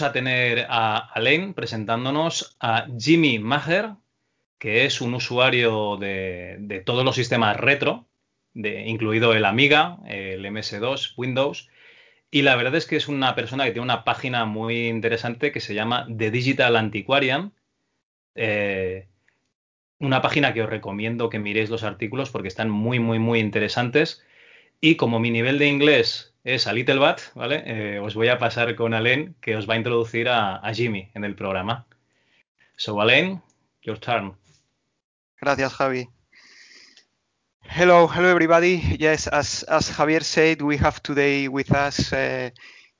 vamos 0.00 0.10
a 0.10 0.12
tener 0.14 0.66
a 0.70 0.96
Alain 1.12 1.52
presentándonos 1.52 2.56
a 2.58 2.86
Jimmy 2.98 3.38
Maher, 3.38 3.96
que 4.58 4.86
es 4.86 5.02
un 5.02 5.12
usuario 5.12 5.98
de, 5.98 6.82
todos 6.86 7.04
los 7.04 7.16
sistemas 7.16 7.58
retro, 7.58 8.08
incluido 8.54 9.34
el 9.34 9.44
Amiga, 9.44 9.98
el 10.06 10.42
MS2, 10.46 11.12
Windows. 11.18 11.68
Y 12.30 12.40
la 12.40 12.56
verdad 12.56 12.76
es 12.76 12.86
que 12.86 12.96
es 12.96 13.08
una 13.08 13.34
persona 13.34 13.64
que 13.64 13.72
tiene 13.72 13.84
una 13.84 14.04
página 14.04 14.46
muy 14.46 14.88
interesante 14.88 15.52
que 15.52 15.60
se 15.60 15.74
llama 15.74 16.06
The 16.16 16.30
Digital 16.30 16.76
Antiquarian. 16.76 17.52
Eh, 18.36 19.06
una 19.98 20.22
página 20.22 20.54
que 20.54 20.62
os 20.62 20.70
recomiendo 20.70 21.28
que 21.28 21.38
miréis 21.38 21.68
los 21.68 21.82
artículos 21.82 22.30
porque 22.30 22.48
están 22.48 22.70
muy, 22.70 23.00
muy, 23.00 23.18
muy 23.18 23.38
interesantes. 23.38 24.24
Y 24.80 24.94
como 24.94 25.20
mi 25.20 25.30
nivel 25.30 25.58
de 25.58 25.68
inglés 25.68 26.29
es 26.44 26.66
a 26.66 26.72
Little 26.72 26.98
Bat, 26.98 27.20
¿vale? 27.34 27.62
Eh, 27.66 27.98
os 27.98 28.14
voy 28.14 28.28
a 28.28 28.38
pasar 28.38 28.74
con 28.74 28.94
Alain, 28.94 29.34
que 29.40 29.56
os 29.56 29.68
va 29.68 29.74
a 29.74 29.76
introducir 29.76 30.28
a, 30.28 30.56
a 30.56 30.74
Jimmy 30.74 31.10
en 31.14 31.24
el 31.24 31.34
programa. 31.34 31.86
So, 32.76 33.00
Alain, 33.00 33.42
your 33.82 33.98
turn. 33.98 34.34
Gracias, 35.40 35.72
Javi. 35.74 36.08
Hello, 37.62 38.08
hello 38.08 38.28
everybody. 38.28 38.80
Yes, 38.98 39.28
as, 39.28 39.62
as 39.64 39.90
Javier 39.90 40.22
said, 40.22 40.60
we 40.60 40.76
have 40.78 41.00
today 41.02 41.46
with 41.46 41.70
us 41.72 42.12
uh, 42.12 42.50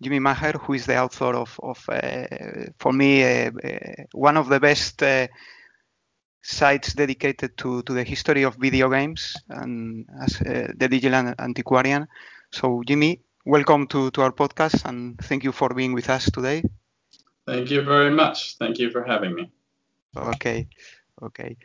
Jimmy 0.00 0.20
Maher, 0.20 0.52
who 0.52 0.74
is 0.74 0.86
the 0.86 0.96
author 0.96 1.34
of, 1.34 1.58
of 1.62 1.84
uh, 1.88 2.70
for 2.78 2.92
me, 2.92 3.24
uh, 3.24 3.50
uh 3.64 4.04
one 4.12 4.36
of 4.36 4.48
the 4.48 4.60
best 4.60 5.02
uh, 5.02 5.26
sites 6.42 6.94
dedicated 6.94 7.56
to, 7.56 7.82
to 7.82 7.92
the 7.92 8.04
history 8.04 8.44
of 8.44 8.56
video 8.56 8.88
games 8.88 9.36
and 9.48 10.06
as 10.22 10.40
uh, 10.42 10.72
the 10.76 10.88
digital 10.88 11.34
antiquarian. 11.38 12.06
So, 12.52 12.82
Jimmy, 12.86 13.20
welcome 13.44 13.86
to, 13.86 14.10
to 14.10 14.22
our 14.22 14.32
podcast 14.32 14.84
and 14.84 15.18
thank 15.20 15.44
you 15.44 15.52
for 15.52 15.70
being 15.70 15.92
with 15.92 16.10
us 16.10 16.30
today. 16.30 16.62
Thank 17.46 17.70
you 17.70 17.82
very 17.82 18.10
much. 18.10 18.56
Thank 18.58 18.78
you 18.78 18.90
for 18.90 19.02
having 19.04 19.34
me. 19.34 19.50
Okay, 20.16 20.68
okay. 21.22 21.56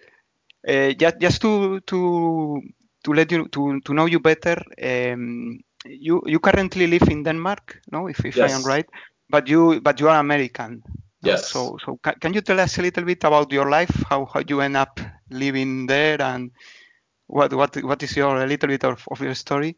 Uh, 0.68 0.94
just, 0.94 1.20
just 1.20 1.42
to 1.42 1.80
to 1.82 2.62
to 3.04 3.14
let 3.14 3.32
you 3.32 3.48
to, 3.50 3.80
to 3.82 3.94
know 3.94 4.06
you 4.06 4.20
better, 4.20 4.62
um, 4.82 5.60
you 5.86 6.22
you 6.26 6.40
currently 6.40 6.88
live 6.88 7.08
in 7.10 7.24
Denmark, 7.24 7.82
no? 7.92 8.08
If, 8.08 8.26
if 8.26 8.36
yes. 8.36 8.52
I 8.52 8.56
am 8.56 8.64
right, 8.64 8.86
but 9.30 9.48
you 9.48 9.82
but 9.82 10.00
you 10.00 10.10
are 10.10 10.20
American. 10.20 10.82
Yes. 11.22 11.50
So, 11.50 11.78
so 11.84 11.98
can, 11.98 12.14
can 12.20 12.34
you 12.34 12.42
tell 12.42 12.60
us 12.60 12.78
a 12.78 12.82
little 12.82 13.04
bit 13.04 13.24
about 13.24 13.52
your 13.52 13.70
life, 13.70 14.04
how, 14.10 14.26
how 14.26 14.42
you 14.48 14.62
end 14.62 14.78
up 14.78 15.00
living 15.30 15.88
there, 15.88 16.22
and 16.22 16.52
what 17.28 17.54
what 17.54 17.76
what 17.84 18.04
is 18.04 18.16
your 18.16 18.42
a 18.42 18.46
little 18.46 18.70
bit 18.70 18.84
of, 18.84 19.04
of 19.10 19.22
your 19.22 19.34
story? 19.34 19.76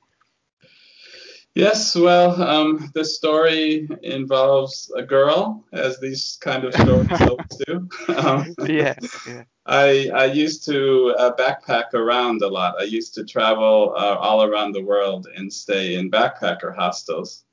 Yes, 1.58 1.96
well, 1.96 2.40
um, 2.40 2.92
the 2.94 3.04
story 3.04 3.90
involves 4.04 4.92
a 4.96 5.02
girl, 5.02 5.66
as 5.74 6.00
these 6.00 6.38
kind 6.40 6.64
of 6.64 6.76
stories 6.76 7.08
always 7.22 7.48
do. 7.66 7.90
Um, 8.16 8.54
yeah, 8.68 8.94
yeah. 9.26 9.44
I, 9.66 10.12
I 10.14 10.26
used 10.26 10.66
to 10.66 11.16
uh, 11.18 11.36
backpack 11.36 11.96
around 11.96 12.44
a 12.44 12.48
lot. 12.48 12.76
I 12.80 12.84
used 12.84 13.16
to 13.16 13.26
travel 13.26 13.96
uh, 13.98 14.18
all 14.20 14.44
around 14.44 14.74
the 14.74 14.84
world 14.84 15.26
and 15.36 15.52
stay 15.52 15.96
in 15.96 16.12
backpacker 16.12 16.76
hostels. 16.76 17.44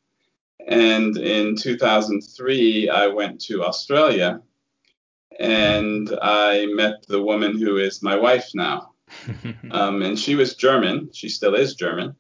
And 0.69 1.17
in 1.17 1.57
2003, 1.57 2.91
I 2.91 3.07
went 3.07 3.41
to 3.47 3.65
Australia 3.65 4.43
and 5.41 6.15
I 6.21 6.67
met 6.67 7.07
the 7.09 7.23
woman 7.23 7.59
who 7.59 7.79
is 7.79 8.03
my 8.03 8.17
wife 8.17 8.51
now. 8.53 8.93
um, 9.71 10.03
and 10.03 10.19
she 10.19 10.35
was 10.35 10.57
German. 10.57 11.09
She 11.15 11.31
still 11.31 11.55
is 11.55 11.75
German. 11.75 12.17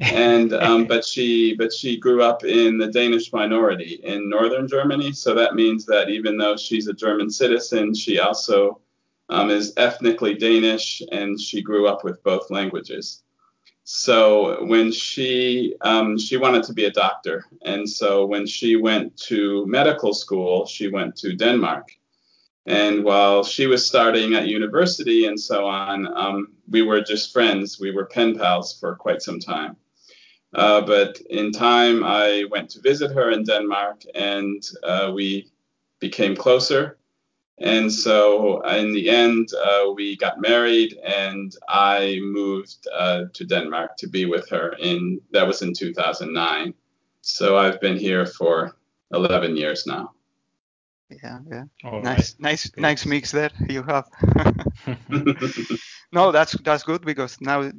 And 0.00 0.52
um, 0.66 0.86
but 0.86 1.04
she 1.04 1.54
but 1.54 1.72
she 1.72 1.98
grew 1.98 2.22
up 2.22 2.44
in 2.44 2.78
the 2.78 2.88
Danish 2.88 3.32
minority 3.32 4.00
in 4.02 4.28
northern 4.28 4.68
Germany. 4.68 5.12
So 5.12 5.34
that 5.34 5.54
means 5.54 5.84
that 5.86 6.10
even 6.10 6.36
though 6.36 6.56
she's 6.56 6.88
a 6.88 6.92
German 6.92 7.30
citizen, 7.30 7.94
she 7.94 8.18
also 8.18 8.80
um, 9.28 9.50
is 9.50 9.72
ethnically 9.76 10.34
Danish, 10.34 11.02
and 11.12 11.40
she 11.40 11.62
grew 11.62 11.88
up 11.88 12.04
with 12.04 12.22
both 12.22 12.50
languages. 12.50 13.22
So 13.84 14.64
when 14.64 14.92
she 14.92 15.74
um, 15.82 16.18
she 16.18 16.36
wanted 16.36 16.64
to 16.64 16.72
be 16.72 16.86
a 16.86 16.90
doctor, 16.90 17.44
and 17.62 17.88
so 17.88 18.24
when 18.24 18.46
she 18.46 18.76
went 18.76 19.16
to 19.28 19.66
medical 19.66 20.14
school, 20.14 20.66
she 20.66 20.88
went 20.88 21.16
to 21.16 21.34
Denmark. 21.34 21.88
And 22.66 23.04
while 23.04 23.44
she 23.44 23.66
was 23.66 23.86
starting 23.86 24.34
at 24.34 24.48
university 24.48 25.26
and 25.26 25.38
so 25.38 25.66
on, 25.66 26.06
um, 26.16 26.48
we 26.66 26.80
were 26.80 27.02
just 27.02 27.30
friends. 27.30 27.78
We 27.78 27.90
were 27.90 28.06
pen 28.06 28.38
pals 28.38 28.78
for 28.80 28.96
quite 28.96 29.20
some 29.20 29.38
time. 29.38 29.76
Uh, 30.54 30.80
but 30.80 31.20
in 31.30 31.50
time, 31.50 32.04
I 32.04 32.44
went 32.50 32.70
to 32.70 32.80
visit 32.80 33.10
her 33.12 33.30
in 33.30 33.44
Denmark, 33.44 34.04
and 34.14 34.62
uh, 34.84 35.10
we 35.14 35.50
became 36.00 36.36
closer. 36.36 36.98
And 37.58 37.92
so 37.92 38.60
in 38.62 38.92
the 38.92 39.10
end, 39.10 39.48
uh, 39.54 39.92
we 39.94 40.16
got 40.16 40.40
married, 40.40 40.98
and 41.04 41.54
I 41.68 42.18
moved 42.22 42.86
uh, 42.92 43.24
to 43.32 43.44
Denmark 43.44 43.96
to 43.98 44.08
be 44.08 44.26
with 44.26 44.48
her. 44.50 44.74
In 44.78 45.20
that 45.32 45.46
was 45.46 45.62
in 45.62 45.72
2009. 45.72 46.74
So 47.20 47.56
I've 47.56 47.80
been 47.80 47.96
here 47.96 48.26
for 48.26 48.76
11 49.12 49.56
years 49.56 49.86
now. 49.86 50.12
Yeah, 51.22 51.38
yeah. 51.50 51.64
All 51.84 52.02
nice, 52.02 52.34
right. 52.34 52.40
nice, 52.40 52.66
good. 52.68 52.82
nice 52.82 53.06
mix 53.06 53.30
there 53.30 53.50
you 53.68 53.82
have. 53.82 54.06
no, 56.12 56.32
that's 56.32 56.52
that's 56.62 56.82
good 56.82 57.02
because 57.02 57.40
now 57.40 57.70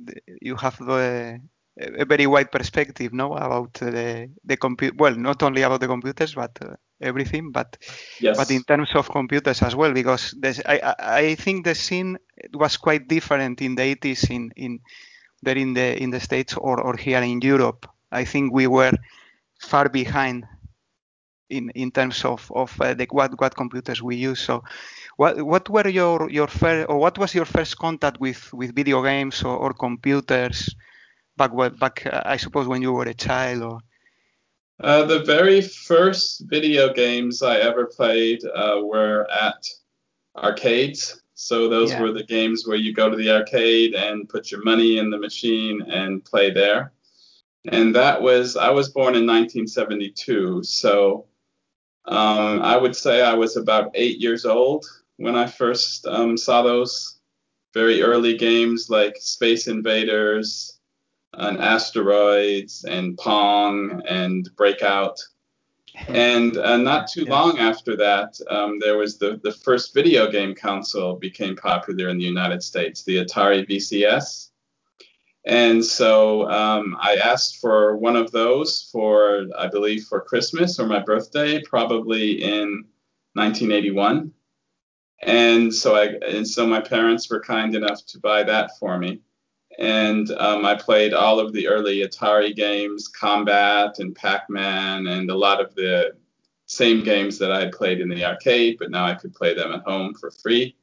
you 0.41 0.55
have 0.55 0.77
the 0.77 1.41
a 1.77 2.05
very 2.05 2.25
wide 2.25 2.51
perspective, 2.51 3.13
no, 3.13 3.33
about 3.33 3.73
the 3.73 4.29
the 4.43 4.57
compute. 4.57 4.95
Well, 4.97 5.15
not 5.15 5.43
only 5.43 5.61
about 5.61 5.81
the 5.81 5.87
computers, 5.87 6.33
but 6.33 6.57
uh, 6.61 6.75
everything, 7.01 7.51
but 7.51 7.77
yes. 8.19 8.37
but 8.37 8.49
in 8.51 8.63
terms 8.63 8.95
of 8.95 9.09
computers 9.09 9.61
as 9.61 9.75
well, 9.75 9.91
because 9.91 10.33
I 10.65 10.95
I 10.99 11.35
think 11.35 11.65
the 11.65 11.75
scene 11.75 12.17
was 12.53 12.77
quite 12.77 13.07
different 13.07 13.61
in 13.61 13.75
the 13.75 13.95
80s 13.95 14.29
in 14.29 14.51
in 14.55 14.79
there 15.43 15.57
in 15.57 15.73
the 15.73 16.01
in 16.01 16.11
the 16.11 16.19
states 16.19 16.55
or 16.55 16.79
or 16.81 16.95
here 16.95 17.21
in 17.21 17.41
Europe. 17.41 17.87
I 18.11 18.23
think 18.23 18.53
we 18.53 18.67
were 18.67 18.93
far 19.59 19.89
behind 19.89 20.45
in 21.49 21.69
in 21.75 21.91
terms 21.91 22.23
of 22.23 22.49
of 22.55 22.79
uh, 22.79 22.93
the 22.93 23.07
what 23.11 23.39
what 23.39 23.55
computers 23.55 24.01
we 24.01 24.15
use. 24.15 24.39
So, 24.39 24.63
what 25.17 25.41
what 25.41 25.69
were 25.69 25.89
your 25.89 26.29
your 26.31 26.47
first 26.47 26.89
or 26.89 26.97
what 26.97 27.17
was 27.17 27.35
your 27.35 27.45
first 27.45 27.77
contact 27.77 28.19
with 28.21 28.53
with 28.53 28.75
video 28.75 29.03
games 29.03 29.43
or, 29.43 29.57
or 29.57 29.73
computers? 29.73 30.73
Back 31.37 31.51
back 31.79 32.05
uh, 32.05 32.21
I 32.25 32.37
suppose 32.37 32.67
when 32.67 32.81
you 32.81 32.93
were 32.93 33.03
a 33.03 33.13
child 33.13 33.61
or 33.63 33.79
uh, 34.81 35.05
the 35.05 35.23
very 35.23 35.61
first 35.61 36.41
video 36.47 36.91
games 36.93 37.41
I 37.41 37.59
ever 37.59 37.85
played 37.85 38.43
uh, 38.43 38.81
were 38.83 39.25
at 39.31 39.65
arcades. 40.35 41.21
So 41.33 41.69
those 41.69 41.91
yeah. 41.91 42.01
were 42.01 42.11
the 42.11 42.23
games 42.23 42.67
where 42.67 42.77
you 42.77 42.93
go 42.93 43.09
to 43.09 43.15
the 43.15 43.31
arcade 43.31 43.93
and 43.93 44.27
put 44.27 44.51
your 44.51 44.63
money 44.63 44.97
in 44.97 45.09
the 45.09 45.17
machine 45.17 45.81
and 45.81 46.23
play 46.23 46.51
there. 46.51 46.91
And 47.67 47.95
that 47.95 48.21
was 48.21 48.55
I 48.55 48.69
was 48.69 48.89
born 48.89 49.15
in 49.15 49.25
1972, 49.25 50.63
so 50.63 51.25
um, 52.05 52.61
I 52.61 52.77
would 52.77 52.95
say 52.95 53.23
I 53.23 53.33
was 53.33 53.57
about 53.57 53.89
eight 53.95 54.19
years 54.19 54.45
old 54.45 54.85
when 55.17 55.35
I 55.35 55.47
first 55.47 56.05
um, 56.05 56.37
saw 56.37 56.61
those 56.61 57.19
very 57.73 58.03
early 58.03 58.37
games 58.37 58.89
like 58.89 59.17
Space 59.17 59.67
Invaders, 59.67 60.74
on 61.37 61.59
asteroids 61.59 62.85
and 62.85 63.17
Pong 63.17 64.01
and 64.07 64.49
Breakout. 64.55 65.19
And 66.09 66.57
uh, 66.57 66.75
not 66.75 67.07
too 67.07 67.23
long 67.23 67.57
after 67.57 67.95
that, 67.95 68.37
um, 68.49 68.79
there 68.79 68.97
was 68.97 69.17
the, 69.17 69.39
the 69.41 69.53
first 69.53 69.93
video 69.93 70.29
game 70.29 70.53
console 70.53 71.15
became 71.15 71.55
popular 71.55 72.09
in 72.09 72.17
the 72.17 72.25
United 72.25 72.61
States, 72.61 73.03
the 73.03 73.23
Atari 73.23 73.65
VCS. 73.65 74.49
And 75.45 75.85
so 75.85 76.49
um, 76.51 76.97
I 76.99 77.15
asked 77.15 77.61
for 77.61 77.95
one 77.95 78.17
of 78.17 78.31
those 78.31 78.89
for, 78.91 79.45
I 79.57 79.67
believe, 79.67 80.03
for 80.03 80.19
Christmas 80.19 80.79
or 80.81 80.85
my 80.85 80.99
birthday, 80.99 81.61
probably 81.61 82.43
in 82.43 82.83
1981. 83.33 84.33
And 85.21 85.73
so 85.73 85.95
I, 85.95 86.07
and 86.27 86.45
so 86.45 86.67
my 86.67 86.81
parents 86.81 87.29
were 87.29 87.39
kind 87.39 87.73
enough 87.73 88.05
to 88.07 88.19
buy 88.19 88.43
that 88.43 88.77
for 88.79 88.97
me 88.97 89.21
and 89.79 90.31
um, 90.31 90.65
I 90.65 90.75
played 90.75 91.13
all 91.13 91.39
of 91.39 91.53
the 91.53 91.67
early 91.67 91.97
Atari 91.97 92.55
games, 92.55 93.07
Combat 93.07 93.99
and 93.99 94.15
Pac-Man, 94.15 95.07
and 95.07 95.29
a 95.29 95.35
lot 95.35 95.59
of 95.59 95.75
the 95.75 96.15
same 96.65 97.03
games 97.03 97.37
that 97.39 97.51
I 97.51 97.59
had 97.59 97.71
played 97.71 97.99
in 97.99 98.09
the 98.09 98.25
arcade, 98.25 98.77
but 98.79 98.91
now 98.91 99.05
I 99.05 99.15
could 99.15 99.33
play 99.33 99.53
them 99.53 99.73
at 99.73 99.83
home 99.83 100.13
for 100.13 100.31
free. 100.31 100.75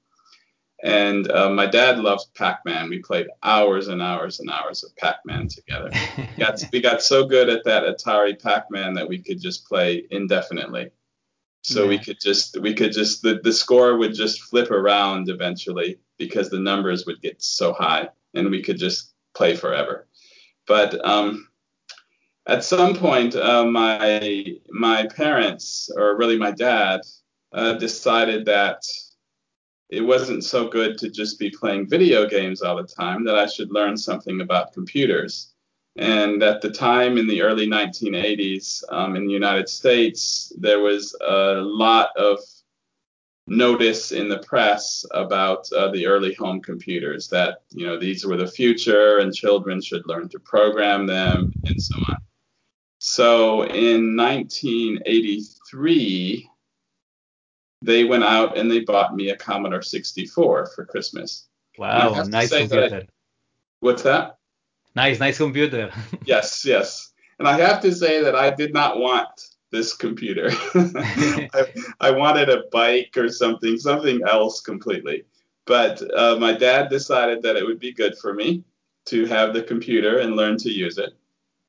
And 0.84 1.30
uh, 1.30 1.50
my 1.50 1.66
dad 1.66 2.00
loved 2.00 2.34
Pac-Man. 2.34 2.88
We 2.88 2.98
played 2.98 3.28
hours 3.42 3.88
and 3.88 4.02
hours 4.02 4.40
and 4.40 4.50
hours 4.50 4.82
of 4.82 4.94
Pac-Man 4.96 5.48
together. 5.48 5.90
we, 6.16 6.26
got, 6.36 6.64
we 6.72 6.80
got 6.80 7.02
so 7.02 7.24
good 7.24 7.48
at 7.48 7.64
that 7.64 7.84
Atari 7.84 8.40
Pac-Man 8.40 8.94
that 8.94 9.08
we 9.08 9.18
could 9.18 9.40
just 9.40 9.66
play 9.66 10.04
indefinitely. 10.10 10.90
So 11.64 11.84
yeah. 11.84 11.90
we 11.90 11.98
could 11.98 12.20
just 12.20 12.60
we 12.60 12.74
could 12.74 12.92
just 12.92 13.22
the, 13.22 13.40
the 13.40 13.52
score 13.52 13.96
would 13.96 14.14
just 14.14 14.42
flip 14.42 14.72
around 14.72 15.28
eventually 15.28 16.00
because 16.18 16.50
the 16.50 16.58
numbers 16.58 17.06
would 17.06 17.22
get 17.22 17.40
so 17.40 17.72
high 17.72 18.08
and 18.34 18.50
we 18.50 18.62
could 18.62 18.78
just 18.78 19.12
play 19.34 19.56
forever. 19.56 20.06
But 20.66 21.04
um, 21.06 21.48
at 22.46 22.64
some 22.64 22.94
point, 22.94 23.34
uh, 23.34 23.64
my 23.64 24.56
my 24.70 25.06
parents, 25.06 25.90
or 25.96 26.16
really 26.16 26.38
my 26.38 26.50
dad, 26.50 27.00
uh, 27.52 27.74
decided 27.74 28.44
that 28.46 28.82
it 29.90 30.00
wasn't 30.00 30.44
so 30.44 30.68
good 30.68 30.96
to 30.98 31.10
just 31.10 31.38
be 31.38 31.50
playing 31.50 31.88
video 31.88 32.26
games 32.26 32.62
all 32.62 32.76
the 32.76 32.84
time. 32.84 33.24
That 33.24 33.36
I 33.36 33.46
should 33.46 33.70
learn 33.70 33.96
something 33.96 34.40
about 34.40 34.72
computers. 34.72 35.52
And 35.96 36.42
at 36.42 36.62
the 36.62 36.70
time 36.70 37.18
in 37.18 37.26
the 37.26 37.42
early 37.42 37.66
1980s 37.66 38.82
um, 38.90 39.14
in 39.14 39.26
the 39.26 39.32
United 39.32 39.68
States, 39.68 40.50
there 40.58 40.80
was 40.80 41.14
a 41.20 41.56
lot 41.60 42.16
of 42.16 42.38
notice 43.46 44.12
in 44.12 44.28
the 44.28 44.38
press 44.38 45.04
about 45.12 45.70
uh, 45.72 45.90
the 45.90 46.06
early 46.06 46.32
home 46.34 46.60
computers 46.60 47.28
that 47.28 47.62
you 47.70 47.86
know 47.86 47.98
these 47.98 48.24
were 48.24 48.36
the 48.36 48.46
future 48.46 49.18
and 49.18 49.34
children 49.34 49.80
should 49.80 50.06
learn 50.06 50.28
to 50.28 50.38
program 50.38 51.06
them 51.06 51.52
and 51.66 51.82
so 51.82 51.96
on. 52.08 52.18
So 52.98 53.64
in 53.64 54.14
1983, 54.16 56.48
they 57.82 58.04
went 58.04 58.22
out 58.22 58.56
and 58.56 58.70
they 58.70 58.78
bought 58.80 59.16
me 59.16 59.30
a 59.30 59.36
Commodore 59.36 59.82
64 59.82 60.70
for 60.74 60.86
Christmas. 60.86 61.48
Wow, 61.78 62.22
nice 62.24 62.56
computer. 62.56 63.02
I, 63.02 63.08
what's 63.80 64.02
that? 64.02 64.38
Nice, 64.94 65.18
nice 65.18 65.38
computer. 65.38 65.90
yes, 66.24 66.64
yes. 66.64 67.10
And 67.40 67.48
I 67.48 67.58
have 67.58 67.80
to 67.80 67.92
say 67.92 68.22
that 68.22 68.36
I 68.36 68.50
did 68.50 68.72
not 68.72 68.98
want 68.98 69.51
this 69.72 69.94
computer. 69.94 70.50
I, 70.74 71.72
I, 72.00 72.10
wanted 72.12 72.48
a 72.48 72.64
bike 72.70 73.16
or 73.16 73.28
something, 73.28 73.76
something 73.76 74.20
else 74.28 74.60
completely. 74.60 75.24
But 75.64 76.00
uh, 76.16 76.36
my 76.36 76.52
dad 76.52 76.88
decided 76.88 77.42
that 77.42 77.56
it 77.56 77.64
would 77.64 77.80
be 77.80 77.92
good 77.92 78.16
for 78.18 78.34
me 78.34 78.62
to 79.06 79.26
have 79.26 79.52
the 79.52 79.62
computer 79.62 80.18
and 80.18 80.36
learn 80.36 80.56
to 80.58 80.70
use 80.70 80.98
it. 80.98 81.14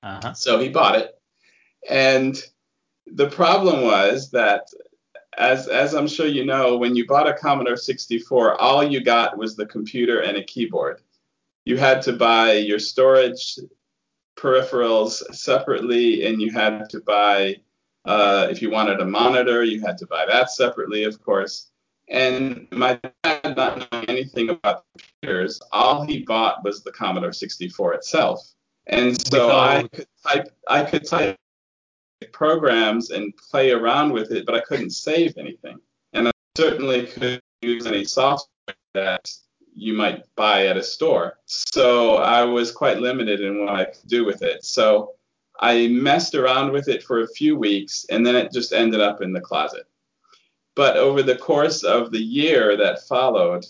Uh-huh. 0.04 0.34
So 0.34 0.60
he 0.60 0.70
bought 0.70 0.98
it. 0.98 1.20
And 1.90 2.40
the 3.08 3.30
problem 3.30 3.84
was 3.84 4.30
that, 4.32 4.68
as, 5.38 5.68
as 5.68 5.94
I'm 5.94 6.08
sure 6.08 6.28
you 6.28 6.46
know, 6.46 6.78
when 6.78 6.96
you 6.96 7.08
bought 7.08 7.28
a 7.28 7.34
Commodore 7.34 7.78
64, 7.78 8.62
all 8.62 8.84
you 8.84 9.04
got 9.04 9.38
was 9.38 9.56
the 9.56 9.66
computer 9.66 10.20
and 10.20 10.38
a 10.38 10.44
keyboard. 10.44 11.02
You 11.66 11.78
had 11.78 12.02
to 12.04 12.14
buy 12.14 12.54
your 12.54 12.80
storage 12.80 13.58
peripherals 14.36 15.24
separately, 15.34 16.26
and 16.26 16.42
you 16.42 16.52
had 16.52 16.90
to 16.90 17.00
buy 17.02 17.58
uh, 18.06 18.48
if 18.50 18.62
you 18.62 18.70
wanted 18.70 19.00
a 19.00 19.06
monitor, 19.06 19.64
you 19.64 19.82
had 19.82 19.98
to 20.00 20.08
buy 20.08 20.26
that 20.26 20.52
separately, 20.52 21.04
of 21.04 21.22
course. 21.24 21.70
And 22.10 22.68
my 22.72 23.00
dad, 23.24 23.56
not 23.56 23.92
knowing 23.92 24.06
anything 24.10 24.50
about 24.50 24.84
computers, 24.98 25.62
all 25.72 26.04
he 26.04 26.24
bought 26.24 26.64
was 26.64 26.84
the 26.84 26.92
Commodore 26.92 27.32
64 27.32 27.94
itself. 27.94 28.54
And 28.88 29.18
so 29.32 29.58
I 29.58 29.88
could 29.94 30.08
type, 30.26 30.48
I 30.68 30.84
could 30.84 31.08
type 31.08 31.38
programs 32.34 33.12
and 33.12 33.34
play 33.38 33.72
around 33.72 34.12
with 34.12 34.32
it, 34.32 34.46
but 34.46 34.56
I 34.56 34.60
couldn't 34.62 34.92
save 34.92 35.38
anything. 35.38 35.80
And 36.12 36.28
I 36.28 36.32
certainly 36.58 37.08
couldn't 37.08 37.44
use 37.62 37.86
any 37.86 38.04
software 38.04 38.76
that 38.94 39.32
you 39.74 39.94
might 39.94 40.24
buy 40.36 40.68
at 40.68 40.78
a 40.78 40.84
store. 40.84 41.40
So 41.46 42.18
I 42.18 42.44
was 42.44 42.72
quite 42.72 43.00
limited 43.00 43.42
in 43.42 43.60
what 43.60 43.74
I 43.74 43.86
could 43.86 44.08
do 44.08 44.26
with 44.26 44.42
it. 44.42 44.64
So 44.66 45.14
I 45.60 45.88
messed 45.88 46.36
around 46.36 46.72
with 46.72 46.88
it 46.88 47.04
for 47.04 47.22
a 47.22 47.28
few 47.28 47.58
weeks 47.58 48.06
and 48.10 48.26
then 48.26 48.36
it 48.36 48.52
just 48.52 48.74
ended 48.74 49.02
up 49.02 49.22
in 49.22 49.34
the 49.34 49.42
closet. 49.42 49.86
But 50.76 50.98
over 50.98 51.22
the 51.22 51.36
course 51.36 51.84
of 51.84 52.12
the 52.12 52.22
year 52.22 52.76
that 52.78 53.08
followed, 53.08 53.66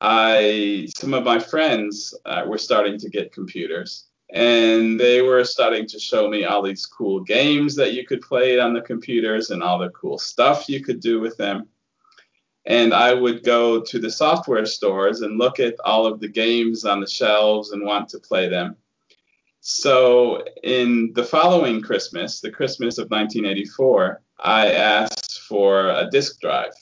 I 0.00 0.88
some 0.96 1.14
of 1.14 1.24
my 1.24 1.38
friends 1.38 2.12
uh, 2.24 2.44
were 2.46 2.58
starting 2.58 2.98
to 2.98 3.08
get 3.08 3.32
computers 3.32 4.06
and 4.32 4.98
they 4.98 5.20
were 5.20 5.44
starting 5.44 5.86
to 5.86 6.00
show 6.00 6.28
me 6.28 6.44
all 6.44 6.62
these 6.62 6.86
cool 6.86 7.20
games 7.20 7.76
that 7.76 7.92
you 7.92 8.06
could 8.06 8.22
play 8.22 8.58
on 8.58 8.72
the 8.72 8.80
computers 8.80 9.50
and 9.50 9.62
all 9.62 9.78
the 9.78 9.90
cool 9.90 10.18
stuff 10.18 10.68
you 10.68 10.82
could 10.82 11.00
do 11.00 11.20
with 11.20 11.36
them. 11.36 11.68
And 12.64 12.94
I 12.94 13.12
would 13.12 13.44
go 13.44 13.82
to 13.82 13.98
the 13.98 14.10
software 14.10 14.64
stores 14.64 15.20
and 15.20 15.38
look 15.38 15.60
at 15.60 15.74
all 15.84 16.06
of 16.06 16.18
the 16.20 16.28
games 16.28 16.84
on 16.84 17.00
the 17.00 17.06
shelves 17.06 17.72
and 17.72 17.84
want 17.84 18.08
to 18.10 18.20
play 18.20 18.48
them. 18.48 18.76
So 19.64 20.42
in 20.64 21.12
the 21.14 21.22
following 21.22 21.82
Christmas, 21.82 22.40
the 22.40 22.50
Christmas 22.50 22.98
of 22.98 23.08
1984, 23.10 24.20
I 24.40 24.72
asked 24.72 25.42
for 25.42 25.88
a 25.88 26.08
disk 26.10 26.40
drive. 26.40 26.72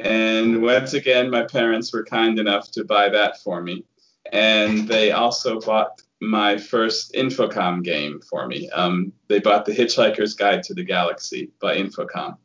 And 0.00 0.60
once 0.60 0.94
again, 0.94 1.30
my 1.30 1.44
parents 1.44 1.92
were 1.92 2.04
kind 2.04 2.40
enough 2.40 2.72
to 2.72 2.84
buy 2.84 3.10
that 3.10 3.40
for 3.42 3.62
me. 3.62 3.84
And 4.32 4.88
they 4.88 5.12
also 5.12 5.60
bought 5.60 6.02
my 6.20 6.58
first 6.58 7.12
Infocom 7.12 7.84
game 7.84 8.20
for 8.28 8.48
me. 8.48 8.68
Um, 8.70 9.12
they 9.28 9.38
bought 9.38 9.64
The 9.64 9.72
Hitchhiker's 9.72 10.34
Guide 10.34 10.64
to 10.64 10.74
the 10.74 10.82
Galaxy 10.82 11.52
by 11.60 11.76
Infocom 11.76 12.36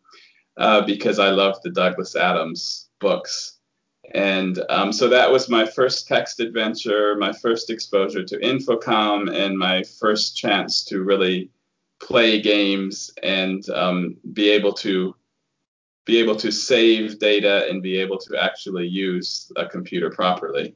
uh, 0.58 0.86
because 0.86 1.18
I 1.18 1.30
loved 1.30 1.64
the 1.64 1.72
Douglas 1.72 2.16
Adams 2.16 2.90
books. 3.00 3.59
And 4.12 4.64
um, 4.70 4.92
so 4.92 5.08
that 5.10 5.32
was 5.32 5.50
my 5.50 5.66
first 5.66 6.08
text 6.08 6.40
adventure, 6.40 7.16
my 7.16 7.32
first 7.32 7.70
exposure 7.70 8.24
to 8.24 8.40
Infocom, 8.40 9.32
and 9.32 9.58
my 9.58 9.84
first 10.00 10.36
chance 10.36 10.84
to 10.86 11.04
really 11.04 11.52
play 12.00 12.42
games 12.42 13.12
and 13.22 13.68
um, 13.70 14.18
be 14.34 14.50
able 14.50 14.74
to 14.74 15.16
be 16.06 16.18
able 16.18 16.36
to 16.36 16.52
save 16.52 17.20
data 17.20 17.68
and 17.70 17.84
be 17.84 17.98
able 17.98 18.18
to 18.18 18.36
actually 18.42 18.88
use 18.88 19.52
a 19.58 19.68
computer 19.68 20.10
properly. 20.10 20.76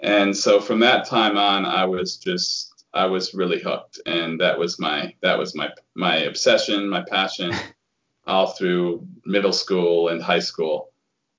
And 0.00 0.36
so 0.36 0.60
from 0.60 0.80
that 0.80 1.06
time 1.06 1.38
on, 1.38 1.64
I 1.64 1.86
was 1.86 2.18
just 2.18 2.84
I 2.92 3.06
was 3.06 3.34
really 3.34 3.60
hooked, 3.60 4.00
and 4.06 4.40
that 4.40 4.58
was 4.58 4.78
my 4.78 5.14
that 5.22 5.38
was 5.38 5.54
my 5.54 5.70
my 5.94 6.16
obsession, 6.16 6.88
my 6.88 7.02
passion, 7.08 7.52
all 8.26 8.48
through 8.48 9.06
middle 9.24 9.52
school 9.52 10.08
and 10.08 10.22
high 10.22 10.40
school. 10.40 10.92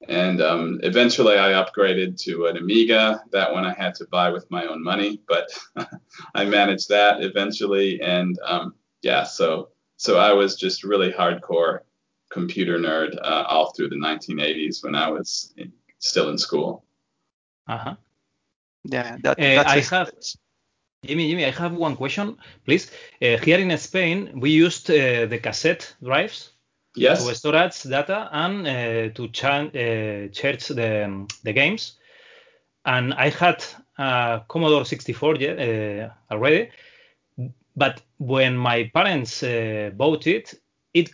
And 0.08 0.42
um, 0.42 0.80
eventually 0.84 1.38
I 1.38 1.54
upgraded 1.54 2.22
to 2.24 2.46
an 2.46 2.58
Amiga. 2.58 3.24
That 3.32 3.54
one 3.54 3.66
I 3.66 3.74
had 3.74 3.96
to 3.96 4.08
buy 4.12 4.30
with 4.30 4.50
my 4.52 4.66
own 4.66 4.84
money, 4.84 5.22
but 5.28 5.50
I 6.36 6.46
managed 6.46 6.90
that 6.90 7.24
eventually. 7.24 8.02
And 8.02 8.38
um, 8.46 8.76
yeah, 9.02 9.24
so 9.24 9.70
so 9.98 10.18
I 10.18 10.34
was 10.34 10.56
just 10.56 10.84
really 10.84 11.12
hardcore 11.12 11.80
computer 12.30 12.78
nerd 12.78 13.18
uh, 13.22 13.46
all 13.48 13.72
through 13.72 13.90
the 13.90 13.96
1980s 13.96 14.84
when 14.84 14.96
I 14.96 15.10
was 15.10 15.54
in, 15.58 15.72
still 16.00 16.30
in 16.30 16.38
school. 16.38 16.86
Uh 17.68 17.78
huh. 17.78 17.96
Yeah, 18.84 19.18
that, 19.24 19.40
uh, 19.40 19.64
I 19.66 19.80
have. 19.80 20.12
Jimmy, 21.04 21.30
Jimmy, 21.30 21.46
I 21.46 21.52
have 21.52 21.74
one 21.74 21.96
question, 21.96 22.38
please. 22.66 22.92
Uh, 23.22 23.38
here 23.38 23.60
in 23.60 23.78
Spain, 23.78 24.40
we 24.40 24.50
used 24.50 24.90
uh, 24.90 25.26
the 25.28 25.40
cassette 25.42 25.96
drives 26.04 26.52
yes. 26.96 27.26
to 27.26 27.36
storage 27.36 27.84
data 27.84 28.30
and 28.32 28.68
uh, 28.68 29.14
to 29.14 29.28
ch- 29.30 29.44
uh, 29.46 30.28
charge 30.32 30.68
the, 30.68 31.28
the 31.44 31.54
games. 31.54 31.98
And 32.86 33.14
I 33.14 33.30
had 33.30 33.64
a 33.98 34.44
Commodore 34.48 34.86
64 34.86 35.36
uh, 35.36 36.10
already, 36.32 36.70
but 37.76 38.02
when 38.18 38.56
my 38.58 38.92
parents 38.94 39.44
uh, 39.44 39.92
bought 39.94 40.28
it, 40.28 40.54
it 40.94 41.10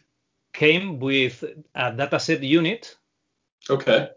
came 0.53 0.99
with 0.99 1.43
a 1.75 1.91
Datasette 1.91 2.43
unit. 2.43 2.95
Okay. 3.69 4.09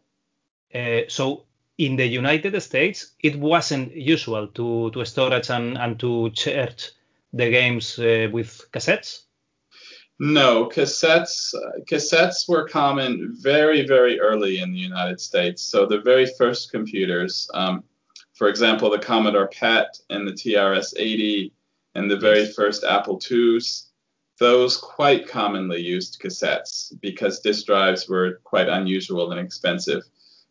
Uh, 0.74 1.00
so 1.08 1.44
in 1.78 1.96
the 1.96 2.06
United 2.06 2.60
States, 2.60 3.12
it 3.20 3.36
wasn't 3.36 3.94
usual 3.94 4.48
to, 4.48 4.90
to 4.90 5.04
storage 5.04 5.50
and, 5.50 5.78
and 5.78 5.98
to 6.00 6.30
charge 6.30 6.90
the 7.32 7.50
games 7.50 7.98
uh, 7.98 8.28
with 8.32 8.66
cassettes. 8.72 9.22
No, 10.20 10.66
cassettes 10.66 11.52
cassettes 11.86 12.48
were 12.48 12.68
common 12.68 13.34
very 13.40 13.84
very 13.86 14.20
early 14.20 14.60
in 14.60 14.72
the 14.72 14.78
United 14.78 15.20
States. 15.20 15.62
So 15.62 15.86
the 15.86 16.00
very 16.00 16.26
first 16.38 16.70
computers, 16.70 17.50
um, 17.52 17.82
for 18.34 18.48
example, 18.48 18.90
the 18.90 18.98
Commodore 18.98 19.48
PET 19.48 19.98
and 20.10 20.26
the 20.26 20.32
TRS-80 20.32 21.50
and 21.96 22.10
the 22.10 22.16
very 22.16 22.46
first 22.46 22.84
Apple 22.84 23.20
IIs, 23.30 23.90
those 24.38 24.76
quite 24.76 25.28
commonly 25.28 25.80
used 25.80 26.20
cassettes 26.20 26.92
because 27.00 27.40
disk 27.40 27.66
drives 27.66 28.08
were 28.08 28.40
quite 28.44 28.68
unusual 28.68 29.30
and 29.30 29.40
expensive. 29.40 30.02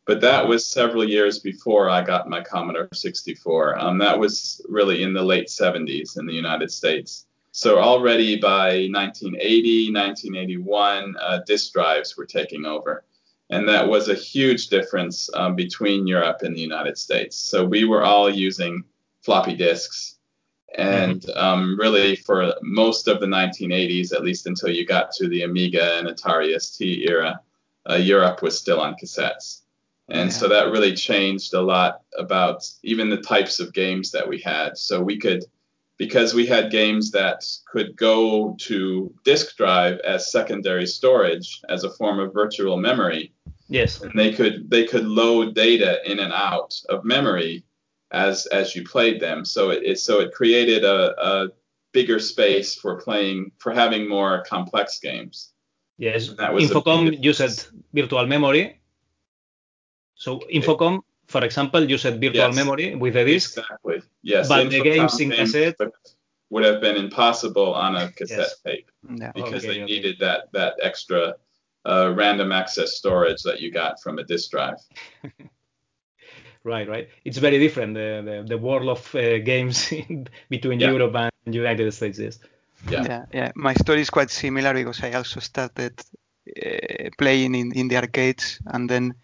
But 0.05 0.21
that 0.21 0.45
was 0.45 0.67
several 0.67 1.07
years 1.07 1.39
before 1.39 1.89
I 1.89 2.01
got 2.01 2.29
my 2.29 2.41
Commodore 2.41 2.89
64. 2.93 3.79
Um, 3.79 3.97
that 3.99 4.19
was 4.19 4.61
really 4.67 5.03
in 5.03 5.13
the 5.13 5.23
late 5.23 5.47
70s 5.47 6.17
in 6.17 6.25
the 6.25 6.33
United 6.33 6.71
States. 6.71 7.25
So 7.55 7.77
already 7.77 8.39
by 8.39 8.87
1980, 8.89 9.93
1981, 9.93 11.15
uh, 11.21 11.39
disk 11.45 11.71
drives 11.71 12.17
were 12.17 12.25
taking 12.25 12.65
over. 12.65 13.05
And 13.51 13.69
that 13.69 13.87
was 13.87 14.09
a 14.09 14.15
huge 14.15 14.69
difference 14.69 15.29
um, 15.35 15.55
between 15.55 16.07
Europe 16.07 16.41
and 16.41 16.55
the 16.55 16.61
United 16.61 16.97
States. 16.97 17.37
So 17.37 17.63
we 17.63 17.85
were 17.85 18.03
all 18.03 18.27
using 18.27 18.83
floppy 19.21 19.55
disks. 19.55 20.17
And 20.73 21.21
mm-hmm. 21.21 21.37
um, 21.37 21.77
really, 21.79 22.15
for 22.15 22.55
most 22.63 23.07
of 23.07 23.19
the 23.19 23.27
1980s, 23.27 24.13
at 24.13 24.23
least 24.23 24.47
until 24.47 24.69
you 24.69 24.83
got 24.87 25.11
to 25.11 25.27
the 25.27 25.43
Amiga 25.43 25.99
and 25.99 26.07
Atari 26.07 26.59
ST 26.59 27.07
era, 27.07 27.39
uh, 27.87 27.97
Europe 27.97 28.41
was 28.41 28.57
still 28.57 28.81
on 28.81 28.95
cassettes. 28.95 29.61
And 30.09 30.31
yeah. 30.31 30.35
so 30.35 30.47
that 30.47 30.71
really 30.71 30.95
changed 30.95 31.53
a 31.53 31.61
lot 31.61 32.01
about 32.17 32.67
even 32.81 33.11
the 33.11 33.21
types 33.21 33.59
of 33.59 33.73
games 33.73 34.09
that 34.09 34.27
we 34.27 34.39
had. 34.39 34.75
So 34.75 35.03
we 35.03 35.19
could 35.19 35.45
because 35.97 36.33
we 36.33 36.45
had 36.45 36.71
games 36.71 37.11
that 37.11 37.45
could 37.67 37.95
go 37.95 38.55
to 38.59 39.13
disk 39.23 39.55
drive 39.57 39.99
as 39.99 40.31
secondary 40.31 40.85
storage 40.85 41.61
as 41.69 41.83
a 41.83 41.91
form 41.91 42.19
of 42.19 42.33
virtual 42.33 42.77
memory. 42.77 43.33
Yes. 43.69 44.01
And 44.01 44.17
they 44.17 44.33
could 44.33 44.69
they 44.69 44.85
could 44.85 45.05
load 45.05 45.55
data 45.55 45.99
in 46.09 46.19
and 46.19 46.33
out 46.33 46.75
of 46.89 47.05
memory 47.05 47.63
as 48.11 48.45
as 48.47 48.75
you 48.75 48.83
played 48.83 49.19
them. 49.19 49.45
So 49.45 49.69
it, 49.69 49.83
it 49.83 49.99
so 49.99 50.19
it 50.19 50.33
created 50.33 50.83
a, 50.83 51.13
a 51.21 51.47
bigger 51.91 52.19
space 52.19 52.75
for 52.75 52.99
playing 52.99 53.51
for 53.57 53.71
having 53.71 54.07
more 54.07 54.43
complex 54.43 54.99
games. 54.99 55.53
Yes. 55.97 56.29
Infocom 56.29 57.23
used 57.23 57.67
virtual 57.93 58.27
memory. 58.27 58.79
So 60.15 60.39
Infocom 60.51 61.03
for 61.27 61.43
example, 61.43 61.89
you 61.89 61.97
said 61.97 62.19
virtual 62.19 62.47
yes, 62.47 62.55
memory 62.55 62.95
with 62.95 63.15
a 63.15 63.25
disk. 63.25 63.57
Exactly. 63.57 64.01
Yes. 64.21 64.47
But 64.47 64.69
the 64.69 64.81
games 64.81 65.19
in 65.19 65.31
cassette 65.31 65.79
would 66.49 66.63
have 66.63 66.81
been 66.81 66.95
impossible 66.95 67.73
on 67.73 67.95
a 67.95 68.11
cassette 68.11 68.39
yes. 68.39 68.59
tape 68.65 68.91
yeah. 69.15 69.31
because 69.33 69.65
okay, 69.65 69.67
they 69.67 69.83
okay. 69.83 69.93
needed 69.93 70.17
that 70.19 70.51
that 70.51 70.75
extra 70.81 71.35
uh, 71.85 72.13
random 72.15 72.51
access 72.51 72.93
storage 72.93 73.41
that 73.43 73.59
you 73.59 73.71
got 73.71 74.01
from 74.01 74.19
a 74.19 74.23
disk 74.23 74.51
drive. 74.51 74.77
right, 76.63 76.87
right. 76.87 77.09
It's 77.25 77.37
very 77.37 77.59
different 77.59 77.95
the 77.95 78.21
the, 78.23 78.45
the 78.47 78.57
world 78.57 78.89
of 78.89 79.15
uh, 79.15 79.39
games 79.39 79.91
between 80.49 80.79
yeah. 80.79 80.91
Europe 80.91 81.15
and 81.15 81.55
United 81.55 81.91
States. 81.93 82.19
Yes. 82.19 82.39
Yeah. 82.89 83.03
yeah, 83.05 83.25
yeah. 83.33 83.51
My 83.55 83.73
story 83.73 84.01
is 84.01 84.09
quite 84.09 84.29
similar 84.29 84.73
because 84.73 85.01
I 85.03 85.13
also 85.13 85.39
started 85.39 85.93
uh, 86.47 87.09
playing 87.17 87.55
in, 87.55 87.71
in 87.71 87.87
the 87.87 87.95
arcades 87.95 88.59
and 88.65 88.89
then 88.89 89.15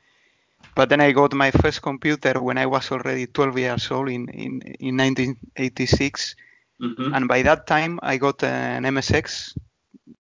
but 0.80 0.88
then 0.88 1.02
I 1.02 1.12
got 1.12 1.34
my 1.34 1.52
first 1.52 1.82
computer 1.82 2.42
when 2.42 2.58
I 2.58 2.66
was 2.66 2.90
already 2.90 3.28
12 3.28 3.58
years 3.58 3.92
old 3.92 4.08
in, 4.08 4.30
in, 4.30 4.62
in 4.80 4.96
1986. 4.96 6.36
Mm-hmm. 6.82 7.14
And 7.14 7.28
by 7.28 7.42
that 7.42 7.68
time, 7.68 8.00
I 8.02 8.16
got 8.16 8.42
an 8.46 8.84
MSX. 8.84 9.58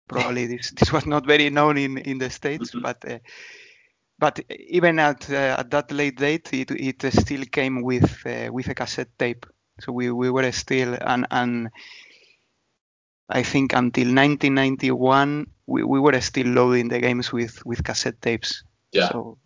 Probably 0.09 0.47
this, 0.47 0.71
this 0.71 0.91
was 0.91 1.05
not 1.05 1.27
very 1.27 1.51
known 1.51 1.77
in, 1.77 1.99
in 1.99 2.17
the 2.17 2.31
States, 2.31 2.71
mm-hmm. 2.71 2.81
but 2.81 3.05
uh, 3.07 3.19
but 4.19 4.41
even 4.49 4.99
at 4.99 5.29
uh, 5.29 5.57
at 5.59 5.71
that 5.73 5.93
late 5.93 6.17
date, 6.17 6.49
it, 6.55 6.71
it 6.71 7.13
still 7.13 7.45
came 7.45 7.83
with 7.83 8.25
uh, 8.25 8.51
with 8.51 8.69
a 8.69 8.75
cassette 8.75 9.19
tape. 9.19 9.45
So 9.81 9.93
we, 9.93 10.11
we 10.11 10.31
were 10.31 10.51
still 10.53 10.97
and 10.99 11.27
and 11.31 11.69
I 13.29 13.43
think 13.43 13.75
until 13.75 14.07
1991 14.07 15.49
we, 15.67 15.85
we 15.85 16.01
were 16.01 16.19
still 16.23 16.47
loading 16.47 16.89
the 16.89 17.01
games 17.01 17.31
with 17.31 17.63
with 17.67 17.85
cassette 17.85 18.23
tapes. 18.23 18.65
Yeah. 18.93 19.11
So 19.11 19.37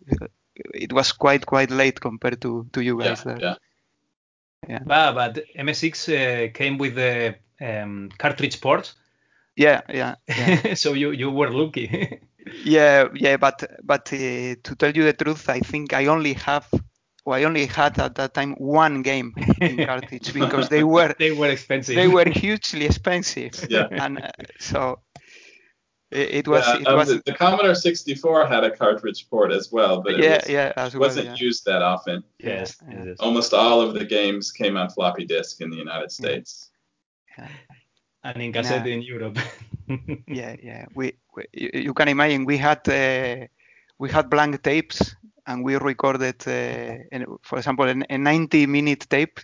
it 0.55 0.93
was 0.93 1.11
quite 1.11 1.45
quite 1.45 1.71
late 1.71 1.99
compared 1.99 2.41
to 2.41 2.67
to 2.73 2.81
you 2.81 2.97
guys 2.97 3.23
yeah, 3.25 3.33
there. 3.33 3.39
Yeah. 3.41 3.55
Yeah. 4.69 4.79
But, 4.85 5.13
but 5.13 5.43
MSX 5.57 6.07
uh, 6.09 6.51
came 6.53 6.77
with 6.77 6.95
the 6.95 7.35
um, 7.59 8.09
cartridge 8.17 8.61
port. 8.61 8.93
Yeah, 9.55 9.81
yeah. 9.89 10.15
yeah. 10.27 10.73
so 10.75 10.93
you 10.93 11.11
you 11.11 11.31
were 11.31 11.49
lucky. 11.49 12.19
yeah, 12.63 13.07
yeah, 13.15 13.37
but 13.37 13.63
but 13.83 14.13
uh, 14.13 14.55
to 14.63 14.75
tell 14.77 14.91
you 14.91 15.03
the 15.03 15.13
truth, 15.13 15.49
I 15.49 15.59
think 15.59 15.93
I 15.93 16.05
only 16.05 16.33
have 16.33 16.67
well, 17.25 17.39
I 17.39 17.43
only 17.43 17.65
had 17.65 17.99
at 17.99 18.15
that 18.15 18.33
time 18.33 18.53
one 18.53 19.01
game 19.01 19.33
in 19.59 19.77
cartridge 19.85 20.33
because 20.33 20.69
they 20.69 20.83
were 20.83 21.13
they 21.19 21.31
were 21.31 21.49
expensive. 21.49 21.95
They 21.95 22.07
were 22.07 22.29
hugely 22.29 22.85
expensive. 22.85 23.67
Yeah. 23.69 23.87
And 23.91 24.19
uh, 24.21 24.31
so 24.59 24.99
it, 26.11 26.31
it 26.31 26.47
was. 26.47 26.65
Yeah, 26.67 26.77
it 26.77 26.87
um, 26.87 26.97
was 26.97 27.07
the, 27.07 27.21
the, 27.25 27.33
Commodore 27.33 27.75
64 27.75 28.45
had 28.45 28.63
a 28.63 28.71
cartridge 28.71 29.29
port 29.29 29.51
as 29.51 29.71
well, 29.71 30.01
but 30.01 30.13
it 30.13 30.23
yeah, 30.23 30.35
was, 30.35 30.49
yeah, 30.49 30.73
as 30.75 30.93
well, 30.93 31.07
wasn't 31.07 31.27
yeah. 31.27 31.35
used 31.35 31.65
that 31.65 31.81
often. 31.81 32.23
Yes, 32.39 32.77
yes, 32.89 33.17
almost 33.19 33.53
all 33.53 33.81
of 33.81 33.93
the 33.93 34.05
games 34.05 34.51
came 34.51 34.77
on 34.77 34.89
floppy 34.89 35.25
disk 35.25 35.61
in 35.61 35.69
the 35.69 35.77
United 35.77 36.11
States. 36.11 36.69
Yeah. 37.37 37.47
And 38.23 38.41
in 38.41 38.53
cassette 38.53 38.85
nah. 38.85 38.91
in 38.91 39.01
Europe. 39.01 39.39
yeah, 40.27 40.55
yeah. 40.61 40.85
We, 40.93 41.13
we, 41.35 41.45
you 41.53 41.93
can 41.93 42.07
imagine 42.07 42.45
we 42.45 42.57
had 42.57 42.87
uh, 42.87 43.47
we 43.97 44.09
had 44.09 44.29
blank 44.29 44.61
tapes 44.61 45.15
and 45.47 45.63
we 45.63 45.75
recorded, 45.77 46.43
uh, 46.45 47.03
in, 47.11 47.25
for 47.41 47.57
example, 47.57 47.85
a 47.87 48.17
90 48.17 48.67
minute 48.67 49.07
tape 49.09 49.39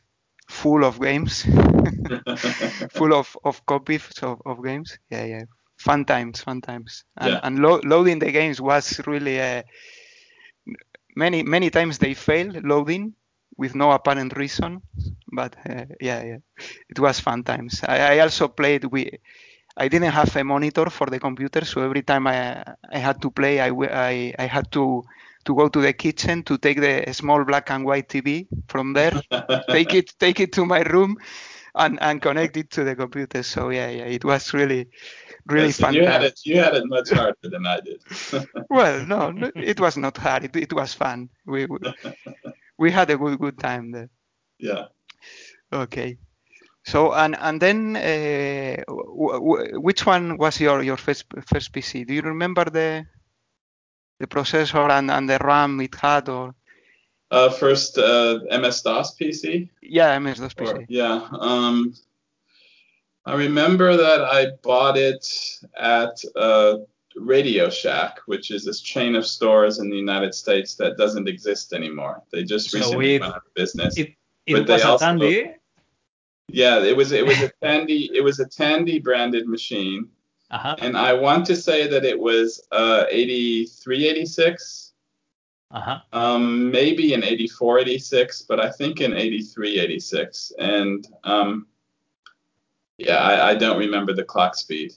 full 0.47 0.83
of 0.83 1.01
games, 1.01 1.43
full 2.91 3.13
of, 3.13 3.35
of 3.43 3.65
copies 3.65 4.09
of, 4.21 4.41
of 4.45 4.63
games. 4.63 4.99
Yeah, 5.09 5.25
yeah 5.25 5.43
fun 5.77 6.05
times, 6.05 6.41
fun 6.41 6.61
times. 6.61 7.03
And, 7.17 7.33
yeah. 7.33 7.39
and 7.43 7.59
lo- 7.59 7.81
loading 7.83 8.19
the 8.19 8.31
games 8.31 8.59
was 8.61 8.99
really 9.07 9.39
uh, 9.39 9.63
many 11.15 11.43
many 11.43 11.69
times 11.69 11.97
they 11.97 12.13
failed 12.13 12.63
loading 12.63 13.13
with 13.57 13.75
no 13.75 13.91
apparent 13.91 14.35
reason. 14.35 14.81
But 15.31 15.55
uh, 15.69 15.85
yeah, 15.99 16.23
yeah, 16.23 16.37
it 16.89 16.99
was 16.99 17.19
fun 17.19 17.43
times. 17.43 17.81
I, 17.87 18.17
I 18.17 18.19
also 18.19 18.47
played 18.47 18.85
with. 18.85 19.09
I 19.79 19.87
didn't 19.89 20.11
have 20.11 20.35
a 20.35 20.43
monitor 20.43 20.89
for 20.89 21.05
the 21.07 21.19
computer, 21.19 21.63
so 21.63 21.81
every 21.83 22.01
time 22.01 22.27
I 22.27 22.63
I 22.91 22.97
had 22.97 23.21
to 23.21 23.29
play, 23.29 23.59
I, 23.59 23.69
I, 23.69 24.33
I 24.39 24.45
had 24.45 24.71
to 24.71 25.03
to 25.45 25.55
go 25.55 25.67
to 25.69 25.81
the 25.81 25.93
kitchen 25.93 26.43
to 26.43 26.57
take 26.57 26.81
the 26.81 27.13
small 27.13 27.43
black 27.45 27.69
and 27.69 27.85
white 27.85 28.09
TV 28.09 28.47
from 28.67 28.93
there, 28.93 29.13
take 29.71 29.93
it 29.93 30.13
take 30.19 30.39
it 30.39 30.51
to 30.53 30.65
my 30.65 30.81
room, 30.81 31.17
and, 31.75 31.99
and 32.01 32.21
connect 32.21 32.57
it 32.57 32.71
to 32.71 32.83
the 32.83 32.95
computer. 32.95 33.43
So 33.43 33.69
yeah, 33.69 33.89
yeah, 33.89 34.05
it 34.05 34.25
was 34.25 34.53
really 34.53 34.87
really 35.49 35.71
fun. 35.71 35.93
You 35.93 36.05
had 36.05 36.23
it. 36.23 36.39
You 36.43 36.57
had 36.57 36.75
it 36.75 36.85
much 36.87 37.09
harder 37.09 37.37
than 37.43 37.65
I 37.65 37.79
did. 37.79 38.01
well, 38.69 39.05
no, 39.05 39.33
it 39.55 39.79
was 39.79 39.97
not 39.97 40.17
hard. 40.17 40.45
It, 40.45 40.55
it 40.55 40.73
was 40.73 40.93
fun. 40.93 41.29
We, 41.45 41.65
we, 41.65 41.79
we 42.77 42.91
had 42.91 43.09
a 43.09 43.17
good 43.17 43.39
good 43.39 43.57
time 43.57 43.91
there. 43.91 44.09
Yeah. 44.59 44.85
Okay. 45.71 46.17
So 46.85 47.13
and 47.13 47.35
and 47.39 47.61
then 47.61 47.95
uh, 47.95 48.83
w- 48.87 49.33
w- 49.33 49.79
which 49.81 50.05
one 50.05 50.37
was 50.37 50.59
your 50.59 50.81
your 50.83 50.97
first 50.97 51.25
first 51.45 51.73
PC? 51.73 52.07
Do 52.07 52.13
you 52.13 52.21
remember 52.21 52.65
the 52.65 53.05
the 54.19 54.27
processor 54.27 54.89
and, 54.89 55.11
and 55.11 55.29
the 55.29 55.37
RAM 55.39 55.79
it 55.81 55.95
had 55.95 56.29
or? 56.29 56.55
Uh, 57.29 57.49
first 57.49 57.97
uh, 57.97 58.39
MS 58.49 58.81
DOS 58.83 59.17
PC. 59.17 59.69
Yeah, 59.81 60.17
MS 60.17 60.39
DOS 60.39 60.53
PC. 60.53 60.73
Or, 60.73 60.85
yeah. 60.87 61.27
Um, 61.31 61.93
I 63.27 63.35
remember 63.35 63.97
that 63.97 64.21
I 64.21 64.51
bought 64.63 64.97
it 64.97 65.27
at 65.77 66.17
uh, 66.37 66.77
Radio 67.17 67.69
Shack, 67.69 68.19
which 68.25 68.51
is 68.51 68.63
this 68.63 68.79
chain 68.79 69.15
of 69.15 69.27
stores 69.27 69.79
in 69.79 69.89
the 69.89 69.97
United 69.97 70.33
States 70.33 70.75
that 70.75 70.95
doesn't 70.95 71.27
exist 71.27 71.73
anymore. 71.73 72.23
They 72.31 72.43
just 72.43 72.69
so 72.69 72.77
recently 72.77 73.15
it, 73.15 73.21
went 73.21 73.33
out 73.33 73.43
of 73.45 73.53
business. 73.53 73.97
It, 73.97 74.15
it 74.45 74.53
but 74.53 74.67
was 74.69 74.81
they 74.81 74.87
also, 74.87 75.05
Tandy. 75.05 75.51
Yeah, 76.47 76.81
it 76.81 76.95
was 76.95 77.11
it 77.11 77.25
was 77.25 77.41
a 77.41 77.51
Tandy 77.61 78.09
it 78.13 78.23
was 78.23 78.39
a 78.39 78.47
Tandy 78.47 78.97
branded 78.97 79.45
machine. 79.45 80.07
Uh-huh. 80.49 80.77
And 80.79 80.97
I 80.97 81.11
want 81.11 81.45
to 81.47 81.55
say 81.57 81.85
that 81.87 82.05
it 82.05 82.17
was 82.17 82.65
uh, 82.71 83.03
83, 83.11 84.07
86. 84.07 84.93
Uh-huh. 85.71 85.99
Um, 86.13 86.71
maybe 86.71 87.13
in 87.13 87.21
84, 87.21 87.79
86, 87.79 88.43
but 88.43 88.61
I 88.61 88.71
think 88.71 89.01
in 89.01 89.13
83, 89.13 89.79
86. 89.81 90.53
And 90.57 91.05
um, 91.25 91.67
yeah, 92.97 93.17
I, 93.17 93.51
I 93.51 93.55
don't 93.55 93.77
remember 93.77 94.13
the 94.13 94.23
clock 94.23 94.55
speed, 94.55 94.93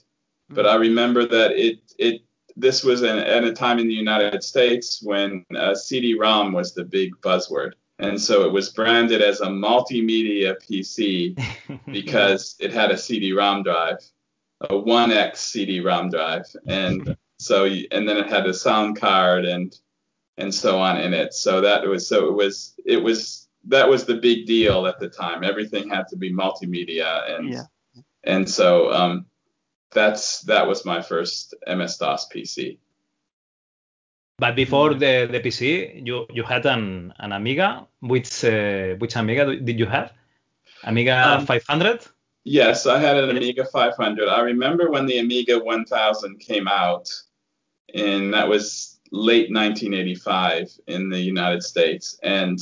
but 0.49 0.67
I 0.67 0.75
remember 0.75 1.25
that 1.27 1.51
it 1.51 1.79
it 1.97 2.21
this 2.55 2.83
was 2.83 3.03
an, 3.03 3.17
at 3.17 3.43
a 3.43 3.53
time 3.53 3.79
in 3.79 3.87
the 3.87 3.93
United 3.93 4.43
States 4.43 5.01
when 5.01 5.45
uh, 5.55 5.73
CD-ROM 5.73 6.51
was 6.51 6.73
the 6.73 6.83
big 6.83 7.13
buzzword, 7.21 7.73
and 7.99 8.19
so 8.19 8.43
it 8.45 8.51
was 8.51 8.69
branded 8.69 9.21
as 9.21 9.41
a 9.41 9.47
multimedia 9.47 10.55
PC 10.57 11.39
because 11.91 12.55
it 12.59 12.73
had 12.73 12.91
a 12.91 12.97
CD-ROM 12.97 13.63
drive, 13.63 13.99
a 14.61 14.69
1x 14.69 15.37
CD-ROM 15.37 16.09
drive, 16.09 16.45
and 16.67 17.15
so 17.37 17.65
and 17.65 18.07
then 18.09 18.17
it 18.17 18.27
had 18.27 18.47
a 18.47 18.53
sound 18.53 18.99
card 18.99 19.45
and 19.45 19.77
and 20.37 20.53
so 20.53 20.79
on 20.79 20.99
in 20.99 21.13
it. 21.13 21.35
So 21.35 21.61
that 21.61 21.87
was 21.87 22.07
so 22.07 22.27
it 22.27 22.33
was 22.33 22.73
it 22.83 22.97
was 22.97 23.47
that 23.65 23.87
was 23.87 24.05
the 24.05 24.15
big 24.15 24.47
deal 24.47 24.87
at 24.87 24.99
the 24.99 25.07
time. 25.07 25.43
Everything 25.43 25.87
had 25.87 26.07
to 26.07 26.17
be 26.17 26.33
multimedia 26.33 27.37
and. 27.37 27.53
Yeah 27.53 27.63
and 28.23 28.49
so 28.49 28.91
um, 28.91 29.25
that's 29.91 30.41
that 30.41 30.67
was 30.67 30.85
my 30.85 31.01
first 31.01 31.53
MS 31.67 31.97
DOS 31.97 32.27
PC. 32.33 32.77
But 34.37 34.55
before 34.55 34.95
the, 34.95 35.27
the 35.31 35.39
PC, 35.39 36.05
you 36.05 36.25
you 36.31 36.43
had 36.43 36.65
an 36.65 37.13
an 37.19 37.31
Amiga. 37.31 37.87
Which 37.99 38.43
uh, 38.43 38.95
which 38.97 39.15
Amiga 39.15 39.55
did 39.55 39.77
you 39.77 39.85
have? 39.85 40.13
Amiga 40.83 41.37
um, 41.37 41.45
500. 41.45 42.07
Yes, 42.43 42.87
I 42.87 42.97
had 42.97 43.17
an 43.17 43.29
Amiga 43.29 43.65
500. 43.65 44.27
I 44.27 44.41
remember 44.41 44.89
when 44.89 45.05
the 45.05 45.19
Amiga 45.19 45.59
1000 45.59 46.39
came 46.39 46.67
out, 46.67 47.07
and 47.93 48.33
that 48.33 48.49
was 48.49 48.99
late 49.11 49.53
1985 49.53 50.71
in 50.87 51.09
the 51.09 51.19
United 51.19 51.61
States, 51.61 52.17
and 52.23 52.59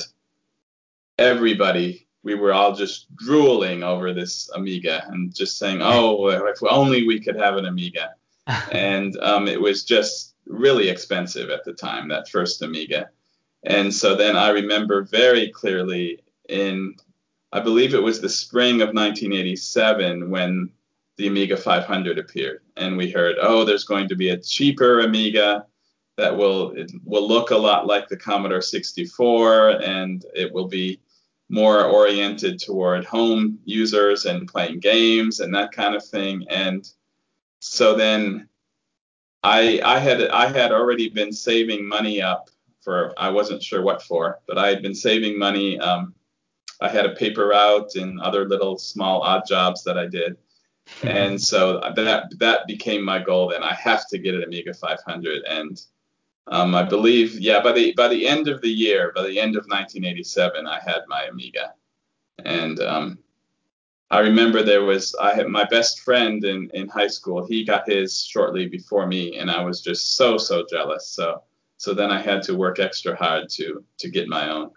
everybody 1.18 2.09
we 2.23 2.35
were 2.35 2.53
all 2.53 2.75
just 2.75 3.13
drooling 3.15 3.83
over 3.83 4.13
this 4.13 4.49
Amiga 4.55 5.05
and 5.07 5.33
just 5.33 5.57
saying, 5.57 5.81
"Oh, 5.81 6.27
if 6.27 6.59
only 6.69 7.07
we 7.07 7.19
could 7.19 7.35
have 7.35 7.57
an 7.57 7.65
Amiga." 7.65 8.13
and 8.71 9.17
um, 9.21 9.47
it 9.47 9.61
was 9.61 9.83
just 9.83 10.35
really 10.45 10.89
expensive 10.89 11.49
at 11.49 11.63
the 11.63 11.73
time, 11.73 12.07
that 12.09 12.27
first 12.29 12.61
Amiga. 12.61 13.09
And 13.63 13.93
so 13.93 14.15
then 14.15 14.35
I 14.35 14.49
remember 14.49 15.03
very 15.03 15.49
clearly 15.49 16.23
in 16.47 16.95
I 17.51 17.59
believe 17.59 17.93
it 17.93 18.03
was 18.03 18.21
the 18.21 18.29
spring 18.29 18.81
of 18.81 18.89
1987 18.89 20.29
when 20.29 20.69
the 21.17 21.27
Amiga 21.27 21.57
500 21.57 22.19
appeared, 22.19 22.61
and 22.77 22.95
we 22.95 23.09
heard, 23.09 23.35
oh, 23.41 23.65
there's 23.65 23.83
going 23.83 24.07
to 24.07 24.15
be 24.15 24.29
a 24.29 24.38
cheaper 24.38 25.01
Amiga 25.01 25.65
that 26.17 26.35
will 26.35 26.75
will 27.03 27.27
look 27.27 27.51
a 27.51 27.57
lot 27.57 27.88
like 27.88 28.07
the 28.07 28.17
Commodore 28.17 28.61
64, 28.61 29.81
and 29.81 30.25
it 30.35 30.51
will 30.53 30.67
be 30.67 30.99
more 31.50 31.84
oriented 31.86 32.60
toward 32.60 33.03
home 33.06 33.60
users 33.65 34.25
and 34.25 34.48
playing 34.48 34.79
games 34.79 35.39
and 35.39 35.53
that 35.53 35.72
kind 35.72 35.96
of 35.96 36.06
thing. 36.06 36.46
And 36.50 36.88
so 37.60 37.96
then 37.96 38.48
I 39.44 39.82
I 39.84 40.00
had 40.00 40.27
I 40.29 40.48
had 40.48 40.72
already 40.72 41.10
been 41.10 41.34
saving 41.34 41.88
money 41.88 42.22
up 42.22 42.50
for 42.82 43.13
I 43.18 43.29
wasn't 43.29 43.63
sure 43.63 43.82
what 43.82 44.03
for, 44.03 44.39
but 44.48 44.58
I 44.58 44.68
had 44.68 44.82
been 44.82 44.96
saving 44.96 45.38
money. 45.38 45.79
Um, 45.79 46.13
I 46.82 46.88
had 46.88 47.06
a 47.06 47.15
paper 47.15 47.48
route 47.48 47.96
and 47.96 48.22
other 48.22 48.48
little 48.48 48.77
small 48.77 49.22
odd 49.22 49.44
jobs 49.48 49.84
that 49.84 49.98
I 49.98 50.08
did. 50.08 50.38
and 51.03 51.41
so 51.41 51.79
that 51.96 52.34
that 52.39 52.68
became 52.68 53.03
my 53.03 53.20
goal. 53.20 53.50
Then 53.50 53.63
I 53.63 53.74
have 53.74 54.08
to 54.10 54.18
get 54.18 54.36
an 54.36 54.44
Amiga 54.44 54.74
500, 54.74 55.44
and 55.44 55.79
um, 56.50 56.74
I 56.74 56.84
believe, 56.84 57.39
yeah, 57.39 57.62
by 57.62 57.72
the 57.72 57.94
by 57.94 58.08
the 58.08 58.27
end 58.27 58.48
of 58.48 58.62
the 58.62 58.70
year, 58.70 59.12
by 59.15 59.24
the 59.24 59.39
end 59.39 59.56
of 59.56 59.65
1987, 59.68 60.65
I 60.65 60.79
had 60.79 61.01
my 61.08 61.25
Amiga, 61.25 61.74
and 62.44 62.79
um, 62.79 63.20
I 64.10 64.20
remember 64.20 64.63
there 64.63 64.84
was 64.84 65.15
I 65.22 65.36
had 65.36 65.48
my 65.48 65.65
best 65.65 66.00
friend 66.01 66.44
in 66.44 66.72
in 66.74 66.88
high 66.88 67.08
school. 67.08 67.46
He 67.46 67.63
got 67.63 67.88
his 67.88 68.24
shortly 68.24 68.68
before 68.68 69.06
me, 69.06 69.38
and 69.38 69.51
I 69.51 69.63
was 69.63 69.82
just 69.82 70.15
so 70.15 70.38
so 70.38 70.65
jealous. 70.70 71.08
So 71.08 71.44
so 71.77 71.94
then 71.94 72.10
I 72.10 72.20
had 72.20 72.41
to 72.44 72.58
work 72.58 72.79
extra 72.79 73.15
hard 73.15 73.50
to 73.51 73.84
to 74.00 74.10
get 74.10 74.27
my 74.27 74.50
own. 74.50 74.72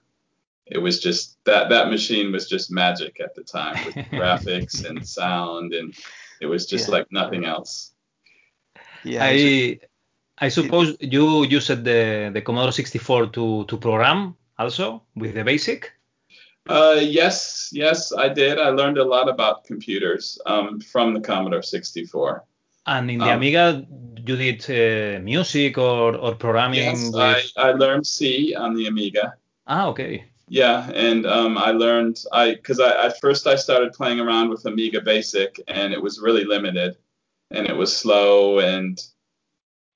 It 0.67 0.79
was 0.79 1.00
just 1.00 1.43
that 1.45 1.71
that 1.71 1.88
machine 1.88 2.33
was 2.33 2.49
just 2.49 2.71
magic 2.71 3.19
at 3.21 3.35
the 3.35 3.43
time 3.43 3.83
with 3.87 3.95
graphics 4.12 4.85
and 4.85 5.07
sound, 5.07 5.73
and 5.73 5.95
it 6.43 6.47
was 6.47 6.67
just 6.67 6.88
yeah. 6.88 6.97
like 6.97 7.11
nothing 7.11 7.47
else. 7.47 7.93
Yeah, 9.05 9.25
I 9.25 9.81
I 10.42 10.49
suppose 10.49 10.96
you 11.00 11.44
used 11.44 11.84
the 11.84 12.30
the 12.34 12.42
Commodore 12.42 12.72
64 12.72 13.26
to 13.28 13.64
to 13.66 13.76
program 13.76 14.34
also 14.58 15.02
with 15.14 15.34
the 15.34 15.44
BASIC. 15.44 15.90
Uh, 16.68 16.99
yes, 17.00 17.70
yes, 17.72 18.12
I 18.12 18.28
did. 18.28 18.58
I 18.58 18.70
learned 18.70 18.99
a 18.99 19.04
lot 19.04 19.28
about 19.28 19.64
computers 19.64 20.38
um, 20.46 20.80
from 20.80 21.14
the 21.14 21.20
Commodore 21.20 21.62
64. 21.62 22.44
And 22.87 23.11
in 23.11 23.18
the 23.18 23.31
um, 23.31 23.37
Amiga, 23.37 23.87
you 24.26 24.37
did 24.37 24.61
uh, 24.70 25.20
music 25.20 25.78
or, 25.78 26.16
or 26.16 26.35
programming? 26.35 26.81
Yes, 26.81 27.05
with... 27.05 27.16
I, 27.16 27.42
I 27.57 27.72
learned 27.72 28.07
C 28.07 28.55
on 28.55 28.74
the 28.74 28.87
Amiga. 28.87 29.35
Ah, 29.66 29.87
okay. 29.88 30.24
Yeah, 30.48 30.90
and 30.90 31.24
um, 31.24 31.57
I 31.57 31.70
learned 31.70 32.18
I 32.33 32.55
because 32.55 32.81
I 32.81 32.90
at 33.07 33.20
first 33.20 33.46
I 33.46 33.57
started 33.57 33.92
playing 33.92 34.20
around 34.20 34.50
with 34.50 34.66
Amiga 34.66 35.00
Basic, 35.00 35.61
and 35.68 35.92
it 35.92 36.02
was 36.02 36.20
really 36.20 36.44
limited, 36.44 36.96
and 37.50 37.66
it 37.66 37.76
was 37.76 37.96
slow, 37.96 38.59
and 38.59 39.00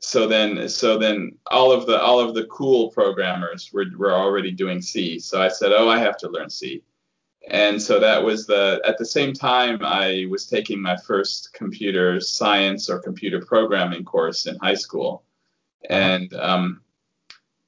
so 0.01 0.27
then 0.27 0.69
so 0.69 0.99
then 0.99 1.37
all 1.51 1.73
of 1.73 1.87
the 1.87 2.01
all 2.01 2.21
of 2.21 2.35
the 2.35 2.45
cool 2.47 2.91
programmers 2.91 3.71
were 3.73 3.87
were 3.97 4.13
already 4.13 4.53
doing 4.53 4.83
C. 4.83 5.19
So 5.19 5.41
I 5.41 5.49
said, 5.49 5.73
oh, 5.73 5.89
I 5.89 5.99
have 5.99 6.17
to 6.19 6.29
learn 6.29 6.51
C. 6.51 6.83
And 7.49 7.81
so 7.81 8.01
that 8.01 8.23
was 8.23 8.47
the 8.47 8.81
at 8.85 8.99
the 8.99 9.05
same 9.05 9.33
time 9.33 9.79
I 9.83 10.27
was 10.29 10.47
taking 10.47 10.83
my 10.83 10.97
first 10.97 11.53
computer 11.53 12.21
science 12.21 12.91
or 12.91 12.99
computer 12.99 13.41
programming 13.41 14.05
course 14.05 14.47
in 14.47 14.57
high 14.57 14.75
school, 14.75 15.25
and 15.89 16.33
um, 16.35 16.83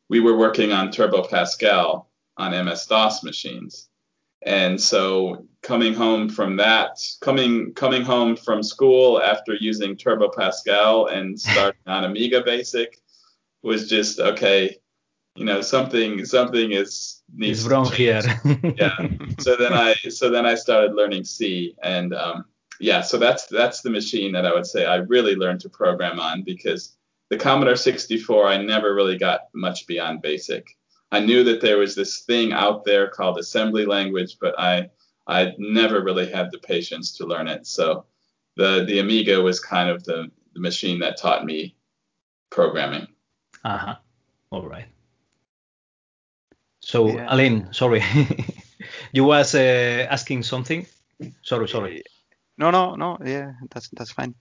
we 0.08 0.20
were 0.20 0.36
working 0.36 0.72
on 0.72 0.90
Turbo 0.90 1.26
Pascal 1.26 2.10
on 2.36 2.64
MS 2.64 2.86
DOS 2.86 3.22
machines. 3.22 3.88
And 4.48 4.80
so 4.80 5.44
coming 5.60 5.92
home 5.92 6.30
from 6.30 6.56
that, 6.56 6.98
coming 7.20 7.74
coming 7.74 8.02
home 8.02 8.34
from 8.34 8.62
school 8.62 9.20
after 9.20 9.54
using 9.54 9.94
Turbo 9.94 10.30
Pascal 10.30 11.06
and 11.08 11.38
starting 11.50 11.82
on 11.86 12.04
Amiga 12.04 12.42
Basic 12.42 12.98
was 13.62 13.90
just 13.90 14.18
okay. 14.18 14.78
You 15.36 15.44
know, 15.44 15.60
something 15.60 16.24
something 16.24 16.72
is 16.72 17.22
needs 17.32 17.68
wrong 17.68 17.92
here. 17.92 18.22
yeah. 18.76 18.96
So 19.38 19.54
then 19.54 19.74
I 19.74 19.94
so 20.08 20.30
then 20.30 20.46
I 20.46 20.54
started 20.54 20.94
learning 20.94 21.24
C 21.24 21.76
and 21.82 22.14
um, 22.14 22.46
yeah. 22.80 23.02
So 23.02 23.18
that's 23.18 23.46
that's 23.48 23.82
the 23.82 23.90
machine 23.90 24.32
that 24.32 24.46
I 24.46 24.54
would 24.54 24.66
say 24.66 24.86
I 24.86 24.96
really 24.96 25.36
learned 25.36 25.60
to 25.60 25.68
program 25.68 26.18
on 26.18 26.42
because 26.42 26.96
the 27.28 27.36
Commodore 27.36 27.76
64 27.76 28.48
I 28.48 28.56
never 28.62 28.94
really 28.94 29.18
got 29.18 29.40
much 29.52 29.86
beyond 29.86 30.22
basic. 30.22 30.77
I 31.10 31.20
knew 31.20 31.44
that 31.44 31.60
there 31.60 31.78
was 31.78 31.94
this 31.94 32.20
thing 32.20 32.52
out 32.52 32.84
there 32.84 33.08
called 33.08 33.38
assembly 33.38 33.86
language, 33.86 34.38
but 34.40 34.58
I 34.58 34.90
I 35.26 35.54
never 35.58 36.02
really 36.02 36.30
had 36.30 36.50
the 36.50 36.58
patience 36.58 37.16
to 37.18 37.26
learn 37.26 37.48
it. 37.48 37.66
So 37.66 38.04
the 38.56 38.84
the 38.86 38.98
Amiga 38.98 39.40
was 39.40 39.60
kind 39.60 39.90
of 39.90 40.04
the, 40.04 40.30
the 40.54 40.60
machine 40.60 40.98
that 41.00 41.16
taught 41.16 41.44
me 41.44 41.76
programming. 42.50 43.06
Uh 43.64 43.78
huh. 43.78 43.96
All 44.50 44.66
right. 44.66 44.86
So 46.80 47.08
yeah. 47.08 47.26
Alain, 47.28 47.68
sorry, 47.72 48.02
you 49.12 49.24
was 49.24 49.54
uh, 49.54 50.06
asking 50.10 50.42
something. 50.42 50.86
Sorry, 51.42 51.68
sorry. 51.68 52.02
No, 52.56 52.70
no, 52.70 52.94
no. 52.94 53.18
Yeah, 53.24 53.52
that's 53.70 53.88
that's 53.90 54.10
fine. 54.10 54.34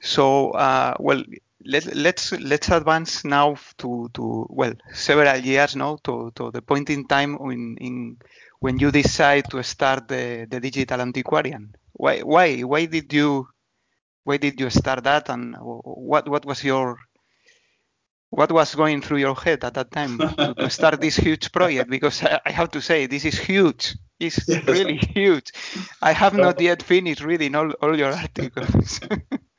So, 0.00 0.50
uh, 0.50 0.94
well, 0.98 1.22
let, 1.64 1.94
let's 1.94 2.32
let's 2.32 2.68
advance 2.70 3.24
now 3.24 3.56
to 3.78 4.08
to 4.14 4.46
well 4.50 4.74
several 4.92 5.36
years 5.38 5.76
now 5.76 5.98
to, 6.04 6.32
to 6.34 6.50
the 6.50 6.62
point 6.62 6.90
in 6.90 7.06
time 7.06 7.36
when 7.38 7.76
in 7.80 8.18
when 8.60 8.78
you 8.78 8.90
decide 8.90 9.50
to 9.50 9.62
start 9.62 10.08
the, 10.08 10.46
the 10.48 10.60
digital 10.60 11.00
antiquarian. 11.00 11.74
Why 11.92 12.20
why 12.20 12.60
why 12.60 12.86
did 12.86 13.12
you 13.12 13.48
why 14.24 14.36
did 14.36 14.60
you 14.60 14.70
start 14.70 15.04
that 15.04 15.28
and 15.28 15.56
what 15.60 16.28
what 16.28 16.44
was 16.44 16.62
your 16.62 16.98
what 18.30 18.50
was 18.50 18.74
going 18.74 19.02
through 19.02 19.18
your 19.18 19.34
head 19.34 19.62
at 19.62 19.74
that 19.74 19.90
time 19.90 20.16
to, 20.16 20.54
to 20.56 20.70
start 20.70 21.00
this 21.00 21.16
huge 21.16 21.52
project? 21.52 21.90
Because 21.90 22.22
I, 22.22 22.40
I, 22.46 22.50
have 22.50 22.70
to 22.70 22.80
say 22.80 23.04
this 23.04 23.26
is 23.26 23.38
huge. 23.38 23.94
It's 24.18 24.40
yes. 24.48 24.66
really 24.66 24.96
huge. 24.96 25.52
I 26.00 26.12
have 26.12 26.34
not 26.34 26.58
yet 26.58 26.82
finished 26.82 27.22
reading 27.22 27.54
all, 27.54 27.72
all 27.82 27.98
your 27.98 28.12
articles 28.12 29.00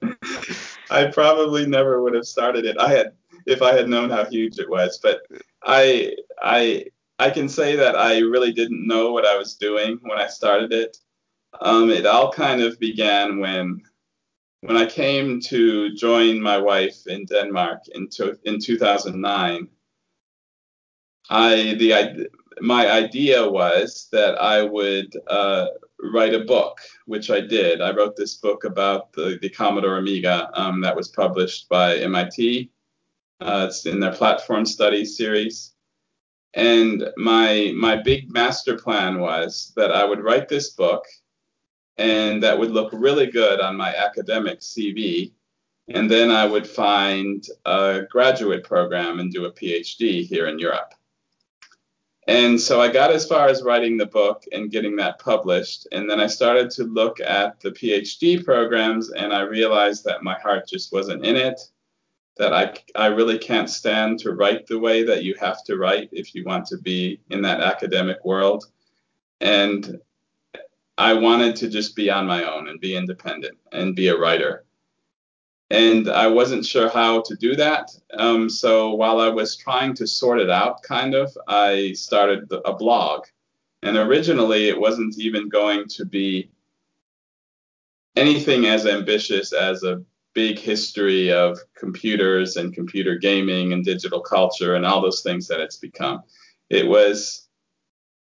I 0.93 1.07
probably 1.07 1.65
never 1.65 2.01
would 2.01 2.13
have 2.13 2.27
started 2.27 2.65
it. 2.65 2.77
I 2.77 2.89
had 2.89 3.13
if 3.45 3.61
I 3.61 3.73
had 3.73 3.89
known 3.89 4.09
how 4.09 4.25
huge 4.25 4.59
it 4.59 4.69
was, 4.69 4.99
but 5.01 5.21
I 5.63 6.15
I 6.41 6.85
I 7.19 7.31
can 7.31 7.49
say 7.49 7.75
that 7.75 7.95
I 7.95 8.19
really 8.19 8.53
didn't 8.53 8.87
know 8.87 9.11
what 9.11 9.25
I 9.25 9.35
was 9.35 9.55
doing 9.55 9.99
when 10.03 10.19
I 10.19 10.27
started 10.27 10.71
it. 10.71 10.97
Um, 11.61 11.89
it 11.89 12.05
all 12.05 12.31
kind 12.31 12.61
of 12.61 12.79
began 12.79 13.39
when 13.39 13.81
when 14.61 14.77
I 14.77 14.85
came 14.85 15.41
to 15.41 15.93
join 15.95 16.39
my 16.41 16.57
wife 16.57 17.07
in 17.07 17.25
Denmark 17.25 17.79
in 17.95 18.07
to, 18.11 18.37
in 18.45 18.59
2009. 18.59 19.67
I 21.29 21.75
the 21.79 22.29
my 22.61 22.91
idea 22.91 23.49
was 23.49 24.09
that 24.11 24.39
I 24.39 24.61
would 24.61 25.11
uh, 25.27 25.67
write 26.11 26.33
a 26.33 26.45
book, 26.45 26.79
which 27.05 27.29
I 27.29 27.39
did. 27.39 27.81
I 27.81 27.91
wrote 27.93 28.15
this 28.15 28.35
book 28.35 28.63
about 28.63 29.13
the, 29.13 29.37
the 29.41 29.49
Commodore 29.49 29.97
Amiga 29.97 30.49
um, 30.53 30.81
that 30.81 30.95
was 30.95 31.07
published 31.09 31.69
by 31.69 31.97
MIT. 31.97 32.69
Uh, 33.39 33.67
it's 33.69 33.85
in 33.85 33.99
their 33.99 34.13
platform 34.13 34.65
study 34.65 35.05
series. 35.05 35.73
And 36.53 37.09
my 37.17 37.73
my 37.75 37.95
big 37.95 38.31
master 38.31 38.77
plan 38.77 39.19
was 39.19 39.73
that 39.75 39.91
I 39.91 40.05
would 40.05 40.23
write 40.23 40.47
this 40.47 40.69
book, 40.69 41.03
and 41.97 42.43
that 42.43 42.57
would 42.57 42.71
look 42.71 42.91
really 42.93 43.25
good 43.27 43.59
on 43.59 43.75
my 43.75 43.95
academic 43.95 44.59
CV. 44.59 45.33
And 45.89 46.09
then 46.09 46.29
I 46.29 46.45
would 46.45 46.67
find 46.67 47.43
a 47.65 48.03
graduate 48.09 48.63
program 48.63 49.19
and 49.19 49.33
do 49.33 49.45
a 49.45 49.51
PhD 49.51 50.25
here 50.25 50.47
in 50.47 50.59
Europe. 50.59 50.93
And 52.27 52.59
so 52.59 52.79
I 52.79 52.89
got 52.89 53.11
as 53.11 53.27
far 53.27 53.47
as 53.47 53.63
writing 53.63 53.97
the 53.97 54.05
book 54.05 54.45
and 54.51 54.71
getting 54.71 54.95
that 54.95 55.19
published. 55.19 55.87
And 55.91 56.09
then 56.09 56.21
I 56.21 56.27
started 56.27 56.69
to 56.71 56.85
look 56.85 57.19
at 57.19 57.59
the 57.59 57.71
PhD 57.71 58.43
programs 58.43 59.11
and 59.11 59.33
I 59.33 59.41
realized 59.41 60.05
that 60.05 60.23
my 60.23 60.39
heart 60.39 60.67
just 60.67 60.93
wasn't 60.93 61.25
in 61.25 61.35
it, 61.35 61.59
that 62.37 62.53
I, 62.53 62.73
I 62.95 63.07
really 63.07 63.37
can't 63.37 63.69
stand 63.69 64.19
to 64.19 64.31
write 64.31 64.67
the 64.67 64.79
way 64.79 65.03
that 65.03 65.23
you 65.23 65.35
have 65.39 65.63
to 65.65 65.77
write 65.77 66.09
if 66.13 66.33
you 66.33 66.45
want 66.45 66.65
to 66.67 66.77
be 66.77 67.19
in 67.29 67.41
that 67.41 67.59
academic 67.59 68.23
world. 68.23 68.65
And 69.41 69.99
I 70.97 71.13
wanted 71.13 71.57
to 71.57 71.69
just 71.69 71.95
be 71.95 72.09
on 72.09 72.25
my 72.25 72.43
own 72.45 72.69
and 72.69 72.79
be 72.79 72.95
independent 72.95 73.57
and 73.73 73.95
be 73.95 74.07
a 74.07 74.17
writer 74.17 74.63
and 75.73 76.07
I 76.07 76.27
wasn't 76.27 76.67
sure 76.67 76.87
how 76.87 77.21
to 77.21 77.35
do 77.35 77.55
that. 77.55 77.89
Um, 78.19 78.47
so 78.47 78.93
while 78.93 79.19
I 79.19 79.29
was 79.29 79.57
trying 79.57 79.95
to 79.95 80.05
sort 80.05 80.39
it 80.39 80.51
out, 80.51 80.83
kind 80.83 81.15
of, 81.15 81.35
I 81.47 81.93
started 81.93 82.51
a 82.63 82.73
blog. 82.73 83.25
And 83.81 83.97
originally, 83.97 84.69
it 84.69 84.79
wasn't 84.79 85.17
even 85.17 85.49
going 85.49 85.87
to 85.87 86.05
be 86.05 86.51
anything 88.15 88.67
as 88.67 88.85
ambitious 88.85 89.51
as 89.51 89.81
a 89.81 90.03
big 90.35 90.59
history 90.59 91.31
of 91.31 91.57
computers 91.75 92.55
and 92.55 92.71
computer 92.71 93.15
gaming 93.17 93.73
and 93.73 93.83
digital 93.83 94.21
culture 94.21 94.75
and 94.75 94.85
all 94.85 95.01
those 95.01 95.23
things 95.23 95.47
that 95.47 95.59
it's 95.59 95.77
become. 95.77 96.21
It 96.69 96.87
was 96.87 97.47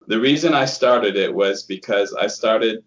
the 0.06 0.20
reason 0.20 0.52
I 0.52 0.66
started 0.66 1.16
it 1.16 1.34
was 1.34 1.62
because 1.62 2.12
I 2.12 2.26
started. 2.26 2.86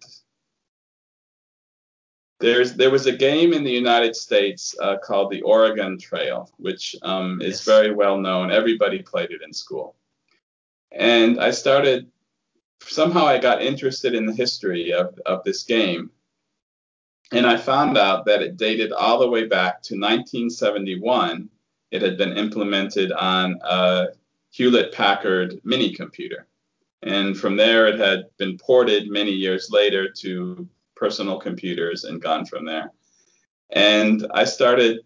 There's 2.42 2.74
there 2.74 2.90
was 2.90 3.06
a 3.06 3.12
game 3.12 3.52
in 3.52 3.62
the 3.62 3.70
United 3.70 4.16
States 4.16 4.74
uh, 4.82 4.96
called 4.98 5.30
the 5.30 5.42
Oregon 5.42 5.96
Trail, 5.96 6.50
which 6.56 6.96
um, 7.02 7.40
is 7.40 7.58
Yes. 7.58 7.64
very 7.64 7.94
well 7.94 8.18
known. 8.18 8.50
Everybody 8.50 9.00
played 9.00 9.30
it 9.30 9.42
in 9.42 9.52
school, 9.52 9.94
and 10.90 11.40
I 11.40 11.52
started. 11.52 12.10
Somehow 12.80 13.26
I 13.26 13.38
got 13.38 13.62
interested 13.62 14.12
in 14.12 14.26
the 14.26 14.34
history 14.34 14.92
of, 14.92 15.16
of 15.24 15.44
this 15.44 15.62
game, 15.62 16.10
and 17.30 17.46
I 17.46 17.56
found 17.56 17.96
out 17.96 18.26
that 18.26 18.42
it 18.42 18.56
dated 18.56 18.90
all 18.90 19.20
the 19.20 19.28
way 19.30 19.46
back 19.46 19.80
to 19.84 19.94
1971. 19.94 21.48
It 21.92 22.02
had 22.02 22.18
been 22.18 22.36
implemented 22.36 23.12
on 23.12 23.60
a 23.62 24.08
Hewlett 24.50 24.92
Packard 24.92 25.60
mini 25.62 25.94
computer. 25.94 26.48
And 27.04 27.36
from 27.38 27.56
there, 27.56 27.86
it 27.86 27.98
had 28.00 28.26
been 28.36 28.58
ported 28.58 29.10
many 29.10 29.30
years 29.30 29.68
later 29.70 30.08
to 30.22 30.68
personal 31.02 31.36
computers 31.36 32.04
and 32.04 32.22
gone 32.22 32.46
from 32.46 32.64
there. 32.64 32.92
And 33.70 34.24
I 34.32 34.44
started 34.44 35.00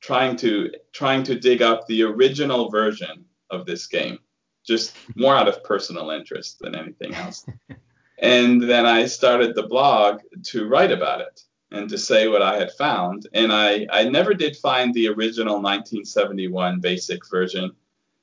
trying 0.00 0.36
to 0.36 0.70
trying 0.92 1.22
to 1.24 1.38
dig 1.38 1.60
up 1.60 1.86
the 1.86 2.02
original 2.02 2.70
version 2.70 3.26
of 3.50 3.66
this 3.66 3.86
game, 3.86 4.18
just 4.64 4.96
more 5.16 5.36
out 5.36 5.46
of 5.46 5.62
personal 5.62 6.08
interest 6.10 6.60
than 6.60 6.74
anything 6.74 7.14
else. 7.14 7.44
and 8.20 8.62
then 8.62 8.86
I 8.86 9.04
started 9.04 9.54
the 9.54 9.68
blog 9.74 10.20
to 10.50 10.66
write 10.66 10.92
about 10.92 11.20
it 11.20 11.42
and 11.72 11.90
to 11.90 11.98
say 11.98 12.26
what 12.26 12.40
I 12.40 12.56
had 12.56 12.72
found. 12.72 13.28
And 13.34 13.52
I, 13.52 13.86
I 13.90 14.04
never 14.04 14.32
did 14.32 14.56
find 14.56 14.94
the 14.94 15.08
original 15.08 15.56
1971 15.56 16.80
basic 16.80 17.20
version, 17.28 17.70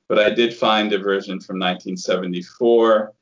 but 0.08 0.18
I 0.18 0.30
did 0.30 0.52
find 0.52 0.92
a 0.92 0.98
version 0.98 1.38
from 1.38 1.60
1974, 1.60 3.12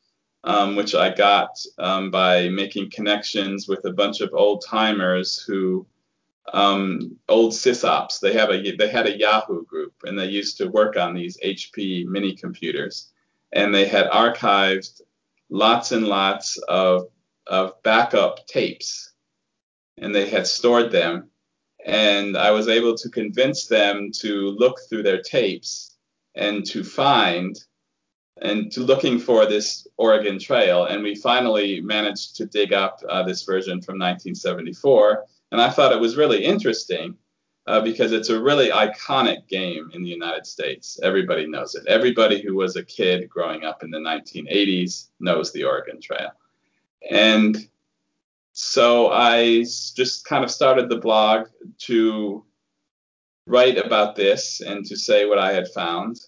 um, 0.44 0.76
which 0.76 0.94
I 0.94 1.11
got 1.14 1.50
um, 1.79 2.11
by 2.11 2.48
making 2.48 2.90
connections 2.90 3.68
with 3.68 3.85
a 3.85 3.92
bunch 3.92 4.20
of 4.20 4.31
old 4.33 4.64
timers 4.66 5.38
who, 5.38 5.87
um, 6.53 7.16
old 7.29 7.53
sysops. 7.53 8.20
They 8.20 8.33
have 8.33 8.50
a 8.50 8.76
they 8.76 8.88
had 8.88 9.07
a 9.07 9.18
Yahoo 9.18 9.64
group, 9.64 9.94
and 10.05 10.18
they 10.18 10.26
used 10.26 10.57
to 10.59 10.68
work 10.68 10.96
on 10.96 11.14
these 11.14 11.38
HP 11.44 12.07
mini 12.07 12.35
computers, 12.35 13.12
and 13.53 13.74
they 13.74 13.87
had 13.87 14.11
archived 14.11 15.03
lots 15.50 15.92
and 15.92 16.07
lots 16.07 16.57
of 16.68 17.09
of 17.46 17.83
backup 17.83 18.46
tapes, 18.46 19.12
and 19.98 20.14
they 20.14 20.29
had 20.29 20.46
stored 20.46 20.90
them. 20.90 21.29
And 21.85 22.37
I 22.37 22.50
was 22.50 22.68
able 22.68 22.94
to 22.96 23.09
convince 23.09 23.66
them 23.66 24.11
to 24.20 24.50
look 24.50 24.79
through 24.88 25.03
their 25.03 25.22
tapes 25.22 25.96
and 26.35 26.64
to 26.66 26.85
find 26.85 27.59
and 28.40 28.72
to 28.72 28.81
looking 28.81 29.18
for 29.18 29.46
this 29.46 29.87
Oregon 29.96 30.38
Trail. 30.38 30.87
And 30.87 31.03
we 31.03 31.14
finally 31.14 31.81
managed 31.81 32.37
to 32.37 32.46
dig 32.46 32.72
up 32.72 33.00
uh, 33.09 33.22
this 33.22 33.42
version 33.44 33.81
from 33.81 33.98
1974. 33.98 35.26
And 35.53 35.61
I 35.61 35.70
thought 35.70 35.92
it 35.92 36.00
was 36.00 36.16
really 36.16 36.44
interesting 36.44 37.16
uh, 37.66 37.81
because 37.81 38.12
it's 38.12 38.31
a 38.31 38.40
really 38.40 38.70
iconic 38.70 39.46
game 39.48 39.90
in 39.92 40.03
the 40.03 40.09
United 40.09 40.46
States. 40.46 40.98
Everybody 41.03 41.46
knows 41.46 41.74
it. 41.74 41.87
Everybody 41.87 42.40
who 42.40 42.55
was 42.57 42.76
a 42.76 42.85
kid 42.85 43.29
growing 43.29 43.64
up 43.64 43.83
in 43.83 43.90
the 43.90 43.98
1980s 43.98 45.09
knows 45.20 45.53
the 45.53 45.64
Oregon 45.64 46.00
Trail. 46.00 46.31
And 47.11 47.68
so 48.53 49.11
I 49.11 49.61
just 49.61 50.24
kind 50.24 50.44
of 50.44 50.50
started 50.50 50.88
the 50.88 50.98
blog 50.98 51.48
to 51.81 52.44
write 53.46 53.79
about 53.79 54.16
this 54.16 54.61
and 54.61 54.85
to 54.87 54.96
say 54.96 55.26
what 55.26 55.38
I 55.38 55.53
had 55.53 55.68
found 55.68 56.20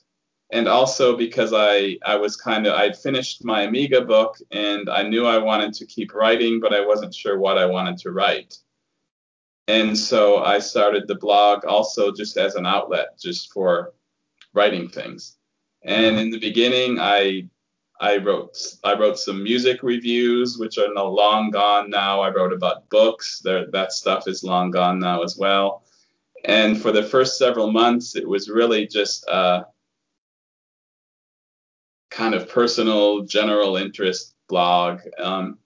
and 0.53 0.69
also 0.69 1.17
because 1.17 1.53
I 1.55 1.99
I 2.05 2.17
was 2.17 2.37
kind 2.37 2.67
of 2.67 2.75
I'd 2.75 2.97
finished 2.97 3.45
my 3.45 3.63
Amiga 3.63 4.03
book 4.03 4.37
and 4.51 4.89
I 4.89 5.03
knew 5.03 5.27
I 5.27 5.39
wanted 5.39 5.73
to 5.75 5.87
keep 5.87 6.15
writing, 6.15 6.61
but 6.61 6.75
I 6.75 6.85
wasn't 6.85 7.15
sure 7.15 7.39
what 7.39 7.59
I 7.59 7.67
wanted 7.67 7.99
to 7.99 8.13
write. 8.13 8.59
And 9.67 9.97
so 9.97 10.45
I 10.45 10.59
started 10.59 11.09
the 11.09 11.15
blog 11.15 11.65
also 11.65 12.13
just 12.13 12.37
as 12.37 12.55
an 12.55 12.67
outlet, 12.67 13.19
just 13.19 13.53
for 13.53 13.95
writing 14.53 14.89
things. 14.89 15.39
And 15.85 16.19
in 16.19 16.31
the 16.31 16.39
beginning, 16.39 17.01
I 17.01 17.49
I 17.99 18.19
wrote 18.19 18.59
I 18.85 18.95
wrote 18.95 19.19
some 19.19 19.43
music 19.43 19.83
reviews, 19.83 20.59
which 20.59 20.77
are 20.77 20.93
no 20.93 21.11
long 21.11 21.51
gone 21.51 21.89
now. 21.89 22.21
I 22.21 22.31
wrote 22.31 22.53
about 22.53 22.91
books. 22.91 23.41
There, 23.43 23.71
that 23.71 23.93
stuff 23.93 24.29
is 24.29 24.45
long 24.45 24.71
gone 24.71 24.99
now 24.99 25.23
as 25.23 25.37
well. 25.39 25.85
And 26.45 26.81
for 26.81 26.93
the 26.93 27.05
first 27.05 27.39
several 27.39 27.71
months, 27.71 28.17
it 28.17 28.29
was 28.29 28.51
really 28.51 28.87
just 28.87 29.27
uh, 29.29 29.63
kind 32.13 32.35
of 32.35 32.49
personal, 32.49 33.23
general 33.23 33.77
interest 33.77 34.35
blog. 34.49 35.01
Um, 35.19 35.59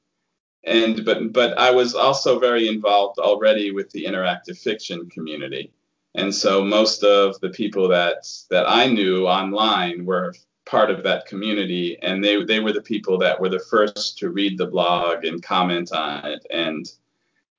and 0.64 1.04
but 1.04 1.32
but 1.32 1.58
I 1.58 1.70
was 1.70 1.94
also 1.94 2.38
very 2.38 2.68
involved 2.68 3.18
already 3.18 3.70
with 3.70 3.90
the 3.90 4.04
interactive 4.04 4.58
fiction 4.58 5.08
community, 5.10 5.72
and 6.14 6.34
so 6.34 6.64
most 6.64 7.04
of 7.04 7.38
the 7.40 7.50
people 7.50 7.88
that 7.88 8.26
that 8.50 8.68
I 8.68 8.86
knew 8.86 9.26
online 9.26 10.04
were 10.04 10.34
part 10.64 10.90
of 10.90 11.04
that 11.04 11.26
community, 11.26 11.98
and 12.02 12.22
they 12.22 12.44
they 12.44 12.58
were 12.58 12.72
the 12.72 12.82
people 12.82 13.18
that 13.18 13.40
were 13.40 13.48
the 13.48 13.64
first 13.70 14.18
to 14.18 14.30
read 14.30 14.58
the 14.58 14.66
blog 14.66 15.24
and 15.24 15.40
comment 15.42 15.92
on 15.92 16.24
it, 16.26 16.44
and 16.50 16.90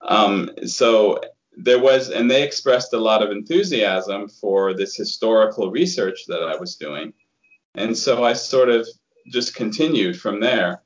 um, 0.01 0.49
so 0.65 1.21
there 1.57 1.79
was, 1.79 2.11
and 2.11 2.29
they 2.29 2.43
expressed 2.43 2.93
a 2.93 2.99
lot 2.99 3.23
of 3.23 3.31
enthusiasm 3.31 4.29
for 4.29 4.75
this 4.75 4.95
historical 4.95 5.71
research 5.71 6.25
that 6.27 6.43
I 6.43 6.55
was 6.55 6.75
doing. 6.75 7.13
And 7.77 7.95
so 7.95 8.23
I 8.23 8.33
sort 8.33 8.69
of 8.69 8.87
just 9.31 9.55
continued 9.55 10.19
from 10.19 10.39
there. 10.39 10.81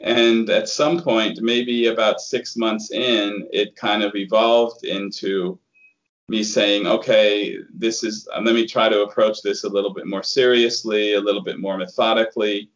And 0.00 0.50
at 0.50 0.68
some 0.68 1.00
point, 1.00 1.38
maybe 1.40 1.86
about 1.86 2.20
six 2.20 2.56
months 2.56 2.90
in, 2.90 3.46
it 3.52 3.76
kind 3.76 4.02
of 4.02 4.16
evolved 4.16 4.84
into 4.84 5.60
me 6.28 6.42
saying, 6.42 6.86
okay, 6.88 7.58
this 7.72 8.02
is, 8.02 8.28
let 8.34 8.54
me 8.54 8.66
try 8.66 8.88
to 8.88 9.02
approach 9.02 9.42
this 9.42 9.62
a 9.62 9.68
little 9.68 9.94
bit 9.94 10.06
more 10.06 10.24
seriously, 10.24 11.14
a 11.14 11.20
little 11.20 11.42
bit 11.42 11.60
more 11.60 11.78
methodically, 11.78 12.68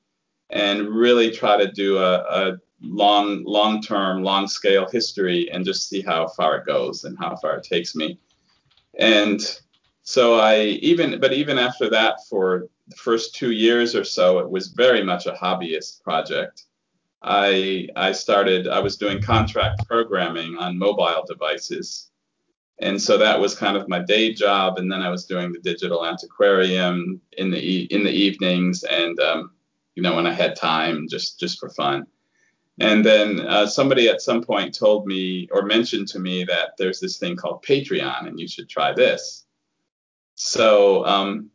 and 0.50 0.88
really 0.88 1.30
try 1.30 1.56
to 1.56 1.72
do 1.72 1.98
a, 1.98 2.18
a 2.20 2.58
long, 2.80 3.42
long 3.44 3.82
term, 3.82 4.22
long 4.22 4.46
scale 4.46 4.88
history 4.88 5.50
and 5.50 5.64
just 5.64 5.88
see 5.88 6.02
how 6.02 6.28
far 6.28 6.58
it 6.58 6.66
goes 6.66 7.02
and 7.02 7.18
how 7.18 7.34
far 7.36 7.56
it 7.56 7.64
takes 7.64 7.96
me. 7.96 8.20
And 9.00 9.40
so 10.02 10.38
I 10.38 10.60
even, 10.60 11.18
but 11.18 11.32
even 11.32 11.58
after 11.58 11.90
that, 11.90 12.18
for 12.30 12.68
the 12.88 12.96
first 12.96 13.34
two 13.34 13.50
years 13.50 13.94
or 13.94 14.04
so, 14.04 14.38
it 14.38 14.50
was 14.50 14.68
very 14.68 15.02
much 15.02 15.26
a 15.26 15.32
hobbyist 15.32 16.02
project. 16.02 16.64
I 17.22 17.88
I 17.96 18.12
started 18.12 18.68
I 18.68 18.80
was 18.80 18.96
doing 18.96 19.20
contract 19.20 19.86
programming 19.88 20.56
on 20.58 20.78
mobile 20.78 21.24
devices, 21.26 22.10
and 22.78 23.00
so 23.00 23.18
that 23.18 23.40
was 23.40 23.54
kind 23.56 23.76
of 23.76 23.88
my 23.88 24.00
day 24.00 24.32
job. 24.32 24.78
And 24.78 24.90
then 24.90 25.02
I 25.02 25.10
was 25.10 25.24
doing 25.24 25.52
the 25.52 25.58
digital 25.58 26.06
antiquarian 26.06 27.20
in 27.38 27.50
the 27.50 27.58
e- 27.58 27.88
in 27.90 28.04
the 28.04 28.12
evenings, 28.12 28.84
and 28.84 29.18
um, 29.20 29.50
you 29.94 30.02
know 30.02 30.14
when 30.14 30.26
I 30.26 30.32
had 30.32 30.54
time, 30.56 31.08
just 31.08 31.40
just 31.40 31.58
for 31.58 31.70
fun. 31.70 32.06
And 32.78 33.04
then 33.04 33.40
uh, 33.40 33.66
somebody 33.66 34.08
at 34.08 34.20
some 34.20 34.42
point 34.42 34.74
told 34.74 35.06
me 35.06 35.48
or 35.50 35.62
mentioned 35.62 36.08
to 36.08 36.18
me 36.18 36.44
that 36.44 36.72
there's 36.76 37.00
this 37.00 37.16
thing 37.16 37.34
called 37.34 37.64
Patreon, 37.64 38.28
and 38.28 38.38
you 38.38 38.46
should 38.46 38.68
try 38.68 38.92
this. 38.92 39.46
So 40.34 41.04
um, 41.06 41.50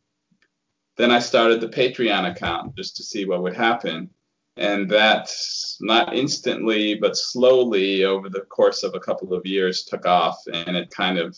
then 0.98 1.12
I 1.12 1.20
started 1.20 1.62
the 1.62 1.68
Patreon 1.68 2.30
account 2.30 2.76
just 2.76 2.96
to 2.98 3.04
see 3.04 3.26
what 3.26 3.44
would 3.44 3.56
happen. 3.56 4.10
And 4.58 4.90
that, 4.92 5.32
not 5.80 6.14
instantly, 6.14 6.96
but 6.96 7.16
slowly 7.16 8.04
over 8.04 8.30
the 8.30 8.42
course 8.42 8.84
of 8.84 8.94
a 8.94 9.00
couple 9.00 9.34
of 9.34 9.46
years, 9.46 9.84
took 9.84 10.06
off, 10.06 10.38
and 10.52 10.76
it 10.76 10.92
kind 10.92 11.18
of 11.18 11.38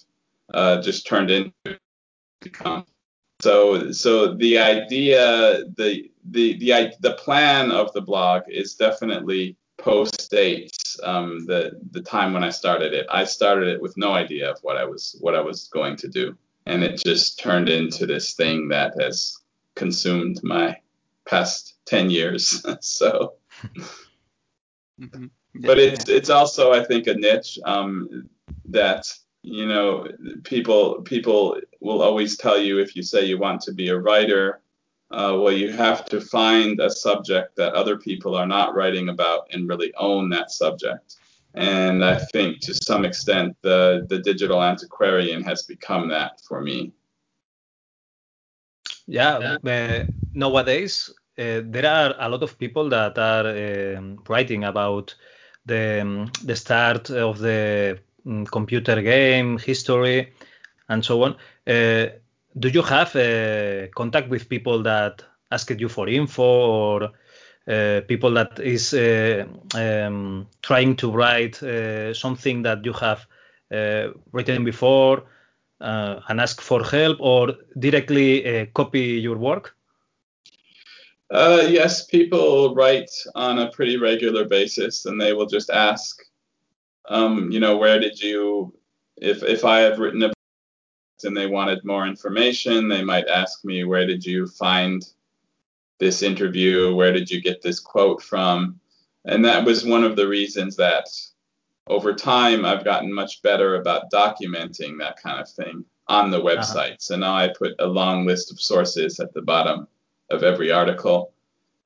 uh, 0.54 0.82
just 0.82 1.06
turned 1.06 1.30
into. 1.30 1.80
So, 3.42 3.92
so 3.92 4.34
the 4.34 4.58
idea, 4.58 5.64
the 5.78 6.10
the 6.32 6.58
the 6.58 6.94
the 7.02 7.14
plan 7.14 7.72
of 7.72 7.94
the 7.94 8.02
blog 8.02 8.44
is 8.48 8.76
definitely 8.76 9.58
post 9.78 10.32
dates 10.32 11.00
um, 11.04 11.46
the 11.46 11.80
the 11.92 12.02
time 12.02 12.34
when 12.34 12.44
I 12.44 12.50
started 12.50 12.94
it. 12.94 13.06
I 13.12 13.26
started 13.26 13.68
it 13.68 13.82
with 13.82 13.96
no 13.98 14.14
idea 14.14 14.50
of 14.50 14.58
what 14.62 14.78
I 14.78 14.86
was 14.86 15.18
what 15.20 15.36
I 15.36 15.42
was 15.42 15.68
going 15.68 15.98
to 15.98 16.08
do, 16.08 16.36
and 16.66 16.84
it 16.84 17.02
just 17.04 17.40
turned 17.40 17.70
into 17.70 18.06
this 18.06 18.34
thing 18.34 18.70
that 18.70 18.94
has 19.00 19.38
consumed 19.76 20.40
my 20.44 20.78
past 21.26 21.76
10 21.86 22.10
years. 22.10 22.66
So 22.82 23.36
Mhm. 25.00 25.32
but 25.56 25.78
Yeah, 25.78 25.86
it's 25.86 26.10
it's 26.10 26.30
also 26.30 26.72
i 26.72 26.84
think 26.84 27.08
a 27.08 27.14
niche 27.14 27.60
um, 27.66 28.30
that 28.66 29.06
you 29.42 29.68
know 29.68 30.08
people 30.44 31.02
people 31.02 31.60
will 31.80 32.02
always 32.02 32.38
tell 32.38 32.58
you 32.58 32.80
if 32.80 32.96
you 32.96 33.04
say 33.04 33.26
you 33.26 33.38
want 33.38 33.62
to 33.62 33.74
be 33.74 33.90
a 33.90 33.98
writer 33.98 34.62
uh, 35.12 35.38
well 35.40 35.52
you 35.52 35.72
have 35.72 36.06
to 36.06 36.22
find 36.22 36.80
a 36.80 36.90
subject 36.90 37.56
that 37.56 37.74
other 37.74 37.98
people 37.98 38.36
are 38.36 38.48
not 38.48 38.76
writing 38.76 39.10
about 39.10 39.48
and 39.52 39.68
really 39.70 39.94
own 39.96 40.30
that 40.30 40.52
subject. 40.52 41.18
And 41.56 42.04
i 42.04 42.18
think 42.34 42.62
to 42.62 42.74
some 42.74 43.06
extent 43.06 43.56
the 43.62 44.06
the 44.10 44.20
digital 44.20 44.64
antiquarian 44.64 45.44
has 45.44 45.64
become 45.64 46.08
that 46.10 46.42
for 46.48 46.62
me 46.62 46.94
Yeah, 49.08 49.58
uh, 49.66 50.06
nowadays 50.34 51.14
there 51.36 51.86
are 51.86 52.16
a 52.20 52.30
lot 52.30 52.44
of 52.44 52.58
people 52.58 52.90
that 52.90 53.18
are 53.18 53.98
um, 53.98 54.20
writing 54.30 54.64
about 54.64 55.16
the 55.66 56.02
um, 56.02 56.32
the 56.44 56.56
start 56.56 57.10
of 57.10 57.40
the 57.40 58.00
um, 58.26 58.46
computer 58.46 59.02
game 59.02 59.58
history 59.58 60.34
and 60.90 61.04
so 61.04 61.24
on. 61.24 61.36
Uh, 61.68 62.08
do 62.60 62.70
you 62.70 62.82
have 62.82 63.16
uh, 63.16 63.88
contact 63.96 64.30
with 64.30 64.50
people 64.50 64.84
that 64.84 65.24
asked 65.52 65.80
you 65.80 65.90
for 65.90 66.08
info 66.08 66.44
or 66.44 67.12
uh, 67.68 68.02
people 68.08 68.32
that 68.32 68.60
is 68.60 68.94
uh, 68.94 69.46
um, 69.76 70.48
trying 70.62 70.96
to 70.98 71.12
write 71.12 71.62
uh, 71.64 72.14
something 72.14 72.62
that 72.64 72.86
you 72.86 72.94
have 72.94 73.26
uh, 73.72 74.10
written 74.32 74.64
before 74.64 75.24
Uh, 75.82 76.22
and 76.30 76.40
ask 76.40 76.62
for 76.62 76.84
help 76.84 77.18
or 77.20 77.54
directly 77.78 78.62
uh, 78.62 78.66
copy 78.74 79.02
your 79.02 79.38
work? 79.38 79.76
Uh, 81.30 81.64
yes, 81.68 82.06
people 82.06 82.76
write 82.76 83.10
on 83.36 83.60
a 83.60 83.72
pretty 83.72 83.98
regular 83.98 84.46
basis, 84.46 85.06
and 85.06 85.20
they 85.20 85.34
will 85.34 85.48
just 85.48 85.70
ask, 85.72 86.22
um, 87.10 87.52
you 87.52 87.60
know, 87.60 87.76
where 87.76 88.00
did 88.00 88.22
you, 88.22 88.74
if 89.18 89.44
if 89.44 89.66
I 89.66 89.80
have 89.80 90.00
written 90.00 90.24
a 90.24 90.28
book 90.28 90.38
and 91.24 91.36
they 91.36 91.48
wanted 91.48 91.84
more 91.84 92.06
information, 92.06 92.88
they 92.88 93.04
might 93.04 93.28
ask 93.28 93.66
me, 93.66 93.84
where 93.84 94.06
did 94.06 94.24
you 94.24 94.48
find 94.48 95.04
this 96.00 96.22
interview? 96.22 96.94
Where 96.94 97.12
did 97.12 97.32
you 97.32 97.42
get 97.42 97.62
this 97.62 97.80
quote 97.80 98.22
from? 98.22 98.80
And 99.26 99.44
that 99.46 99.66
was 99.66 99.86
one 99.86 100.04
of 100.04 100.16
the 100.16 100.28
reasons 100.28 100.76
that 100.76 101.08
over 101.88 102.14
time 102.14 102.66
I've 102.66 102.86
gotten 102.86 103.14
much 103.14 103.42
better 103.42 103.76
about 103.76 104.12
documenting 104.12 104.98
that 105.00 105.22
kind 105.22 105.42
of 105.42 105.50
thing 105.50 105.86
on 106.08 106.32
the 106.32 106.42
uh-huh. 106.42 106.48
website. 106.48 106.92
Uh-huh. 106.92 106.96
So 107.00 107.16
now 107.16 107.36
I 107.36 107.50
put 107.58 107.76
a 107.80 107.86
long 107.86 108.26
list 108.26 108.52
of 108.52 108.62
sources 108.62 109.20
at 109.20 109.34
the 109.34 109.42
bottom 109.42 109.88
of 110.30 110.44
every 110.44 110.72
article. 110.72 111.34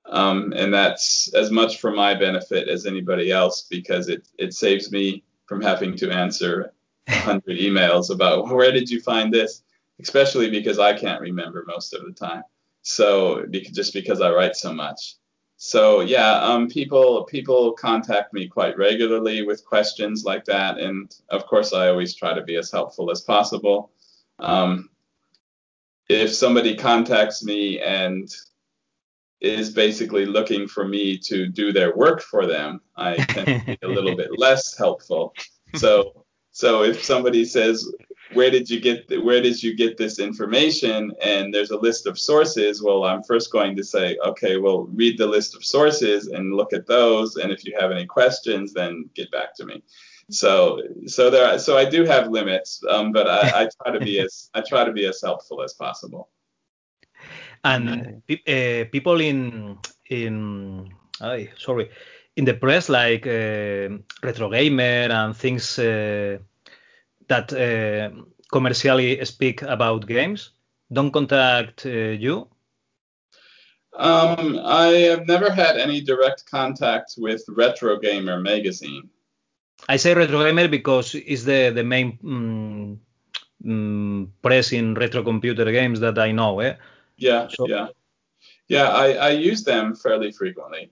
Um, 0.06 0.54
and 0.56 0.74
that's 0.74 1.34
as 1.34 1.52
much 1.52 1.80
for 1.80 1.92
my 1.92 2.14
benefit 2.14 2.70
as 2.70 2.86
anybody 2.86 3.32
else 3.32 3.68
because 3.70 4.08
it, 4.08 4.28
it 4.38 4.54
saves 4.54 4.92
me 4.92 5.24
from 5.48 5.62
having 5.62 5.98
to 5.98 6.12
answer 6.12 6.74
100 7.08 7.60
emails 7.60 8.10
about 8.10 8.48
where 8.48 8.72
did 8.72 8.90
you 8.90 9.02
find 9.02 9.34
this, 9.34 9.64
especially 10.02 10.50
because 10.50 10.80
I 10.80 10.94
can't 10.94 11.22
remember 11.22 11.66
most 11.68 11.94
of 11.94 12.06
the 12.06 12.12
time. 12.12 12.44
So 12.84 13.46
just 13.50 13.94
because 13.94 14.22
I 14.22 14.32
write 14.32 14.56
so 14.56 14.74
much. 14.74 15.16
So 15.58 16.02
yeah, 16.02 16.34
um, 16.34 16.70
people 16.70 17.24
people 17.24 17.74
contact 17.74 18.32
me 18.32 18.48
quite 18.48 18.78
regularly 18.78 19.42
with 19.42 19.66
questions 19.66 20.24
like 20.24 20.46
that, 20.46 20.78
and 20.78 21.14
of 21.30 21.48
course 21.48 21.74
I 21.74 21.90
always 21.90 22.14
try 22.14 22.34
to 22.34 22.44
be 22.44 22.58
as 22.58 22.72
helpful 22.72 23.10
as 23.10 23.22
possible. 23.22 23.92
Um, 24.38 24.90
if 26.10 26.34
somebody 26.34 26.76
contacts 26.76 27.44
me 27.44 27.82
and 27.82 28.30
is 29.42 29.72
basically 29.72 30.26
looking 30.28 30.68
for 30.68 30.88
me 30.88 31.18
to 31.18 31.48
do 31.48 31.74
their 31.74 31.96
work 31.96 32.22
for 32.22 32.46
them, 32.46 32.82
I 32.96 33.16
tend 33.16 33.48
to 33.48 33.66
be 33.66 33.78
a 33.82 33.88
little 33.88 34.16
bit 34.16 34.30
less 34.38 34.78
helpful. 34.78 35.34
So 35.76 36.24
so 36.52 36.84
if 36.84 37.04
somebody 37.04 37.46
says, 37.46 37.92
where 38.34 38.50
did 38.50 38.70
you 38.70 38.80
get 38.80 39.08
the, 39.08 39.18
where 39.20 39.42
did 39.42 39.62
you 39.62 39.76
get 39.76 39.98
this 39.98 40.20
information? 40.20 41.14
And 41.22 41.54
there's 41.54 41.72
a 41.72 41.78
list 41.78 42.08
of 42.08 42.20
sources. 42.20 42.82
Well 42.82 43.04
i'm 43.04 43.24
first 43.24 43.52
going 43.52 43.76
to 43.76 43.84
say 43.84 44.18
okay 44.26 44.58
well 44.58 44.84
read 44.94 45.18
the 45.18 45.28
list 45.28 45.56
of 45.56 45.64
sources 45.64 46.28
and 46.28 46.56
look 46.56 46.74
at 46.74 46.88
those. 46.88 47.38
And 47.38 47.52
if 47.52 47.66
you 47.66 47.76
have 47.80 47.92
any 47.92 48.06
questions 48.06 48.74
then 48.74 49.10
get 49.16 49.32
back 49.32 49.56
to 49.56 49.66
me. 49.66 49.84
So 50.30 50.82
so 51.06 51.30
there 51.30 51.46
are, 51.48 51.60
so 51.60 51.78
i 51.78 51.86
do 51.86 52.04
have 52.04 52.28
limits 52.30 52.84
um, 52.90 53.12
but 53.12 53.28
I, 53.28 53.62
I, 53.62 53.70
try 53.82 53.94
to 53.94 54.00
be 54.00 54.20
as 54.20 54.50
i 54.54 54.62
try 54.62 54.84
to 54.84 54.92
be 54.92 55.06
as 55.06 55.22
helpful 55.22 55.62
as 55.62 55.74
possible. 55.74 56.30
And 57.64 58.22
uh, 58.30 58.86
people 58.92 59.20
in 59.22 59.78
in 60.10 60.90
oh, 61.22 61.46
sorry 61.58 61.90
in 62.36 62.46
the 62.46 62.54
press 62.54 62.88
like 62.88 63.26
uh, 63.26 63.98
retro 64.22 64.50
gamer 64.50 65.12
and 65.12 65.36
things 65.36 65.80
uh, 65.80 66.38
that 67.28 67.54
uh, 67.54 68.10
commercially 68.52 69.24
speak 69.26 69.62
about 69.62 70.08
games 70.08 70.52
don't 70.92 71.12
contact 71.12 71.86
uh, 71.86 71.90
you? 71.90 72.48
Um, 73.98 74.60
I 74.64 74.88
have 75.10 75.28
never 75.28 75.52
had 75.52 75.78
any 75.78 76.02
direct 76.02 76.50
contact 76.50 77.16
with 77.18 77.44
Retro 77.50 78.00
Gamer 78.00 78.40
magazine. 78.40 79.10
I 79.90 79.98
say 79.98 80.14
Retro 80.14 80.44
Gamer 80.44 80.68
because 80.68 81.16
it's 81.16 81.44
the 81.44 81.72
the 81.72 81.84
main 81.84 82.18
mm, 82.24 82.98
mm, 83.66 84.30
press 84.42 84.72
in 84.72 84.94
retro 84.94 85.24
computer 85.24 85.72
games 85.72 86.00
that 86.00 86.18
I 86.20 86.32
know. 86.32 86.60
Eh? 86.60 86.76
Yeah, 87.18 87.48
so, 87.50 87.68
yeah, 87.68 87.88
yeah. 88.68 88.90
I, 88.90 89.14
I 89.14 89.30
use 89.32 89.64
them 89.64 89.96
fairly 89.96 90.32
frequently 90.32 90.92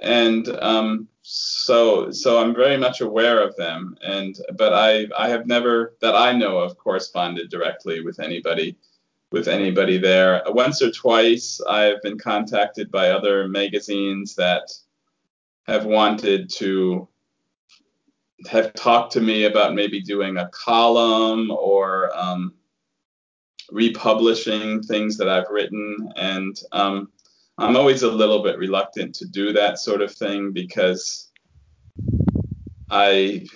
and 0.00 0.48
um, 0.60 1.08
so 1.22 2.10
so 2.10 2.40
I'm 2.40 2.54
very 2.54 2.76
much 2.76 3.00
aware 3.00 3.42
of 3.42 3.56
them. 3.56 3.96
And 4.02 4.36
but 4.56 4.72
I 4.72 5.06
I 5.16 5.28
have 5.28 5.46
never 5.46 5.96
that 6.00 6.14
I 6.14 6.32
know 6.32 6.58
of 6.58 6.78
corresponded 6.78 7.50
directly 7.50 8.00
with 8.00 8.20
anybody 8.20 8.76
with 9.32 9.46
anybody 9.48 9.98
there. 9.98 10.42
Once 10.48 10.82
or 10.82 10.90
twice 10.90 11.60
I've 11.68 12.02
been 12.02 12.18
contacted 12.18 12.90
by 12.90 13.10
other 13.10 13.48
magazines 13.48 14.34
that 14.36 14.72
have 15.66 15.84
wanted 15.84 16.50
to 16.50 17.06
have 18.48 18.72
talked 18.74 19.12
to 19.12 19.20
me 19.20 19.44
about 19.44 19.74
maybe 19.74 20.00
doing 20.00 20.38
a 20.38 20.48
column 20.48 21.50
or 21.50 22.10
um, 22.16 22.54
republishing 23.70 24.82
things 24.82 25.16
that 25.18 25.28
I've 25.28 25.50
written 25.50 26.10
and 26.16 26.58
um, 26.72 27.10
I'm 27.60 27.76
always 27.76 28.02
a 28.02 28.10
little 28.10 28.42
bit 28.42 28.56
reluctant 28.56 29.14
to 29.16 29.26
do 29.26 29.52
that 29.52 29.78
sort 29.78 30.00
of 30.00 30.10
thing 30.12 30.52
because 30.52 31.30
I 32.90 33.46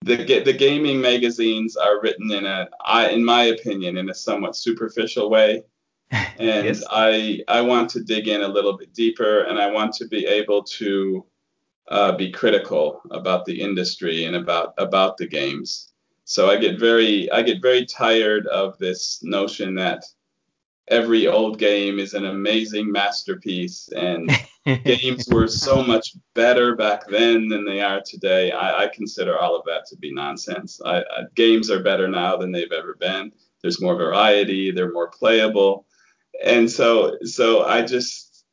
the 0.00 0.42
the 0.44 0.52
gaming 0.54 0.98
magazines 0.98 1.76
are 1.76 2.00
written 2.00 2.32
in 2.32 2.46
a 2.46 2.68
I 2.82 3.08
in 3.10 3.22
my 3.22 3.44
opinion 3.44 3.98
in 3.98 4.08
a 4.08 4.14
somewhat 4.14 4.56
superficial 4.56 5.28
way 5.28 5.62
and 6.10 6.64
yes. 6.64 6.82
I 6.90 7.40
I 7.48 7.60
want 7.60 7.90
to 7.90 8.00
dig 8.02 8.28
in 8.28 8.40
a 8.40 8.48
little 8.48 8.78
bit 8.78 8.94
deeper 8.94 9.40
and 9.40 9.58
I 9.58 9.70
want 9.70 9.92
to 9.96 10.08
be 10.08 10.24
able 10.24 10.62
to 10.62 11.26
uh, 11.88 12.12
be 12.12 12.30
critical 12.30 13.02
about 13.10 13.44
the 13.44 13.60
industry 13.60 14.24
and 14.24 14.36
about 14.36 14.72
about 14.78 15.18
the 15.18 15.26
games. 15.26 15.92
So 16.24 16.50
I 16.50 16.56
get 16.56 16.80
very 16.80 17.30
I 17.30 17.42
get 17.42 17.60
very 17.60 17.84
tired 17.84 18.46
of 18.46 18.78
this 18.78 19.20
notion 19.22 19.74
that 19.74 20.04
every 20.90 21.26
old 21.26 21.58
game 21.58 21.98
is 21.98 22.14
an 22.14 22.26
amazing 22.26 22.90
masterpiece 22.90 23.88
and 23.96 24.30
games 24.84 25.28
were 25.30 25.48
so 25.48 25.82
much 25.82 26.14
better 26.34 26.76
back 26.76 27.06
then 27.08 27.48
than 27.48 27.64
they 27.64 27.80
are 27.80 28.00
today. 28.04 28.52
I, 28.52 28.84
I 28.84 28.88
consider 28.88 29.38
all 29.38 29.56
of 29.56 29.64
that 29.66 29.86
to 29.86 29.96
be 29.96 30.12
nonsense. 30.12 30.80
I, 30.84 30.98
I, 30.98 31.22
games 31.34 31.70
are 31.70 31.82
better 31.82 32.08
now 32.08 32.36
than 32.36 32.52
they've 32.52 32.72
ever 32.72 32.96
been. 32.98 33.32
There's 33.62 33.80
more 33.80 33.96
variety 33.96 34.70
they're 34.70 34.92
more 34.92 35.08
playable. 35.10 35.86
And 36.44 36.70
so 36.70 37.16
so 37.22 37.64
i 37.64 37.82
just 37.82 38.44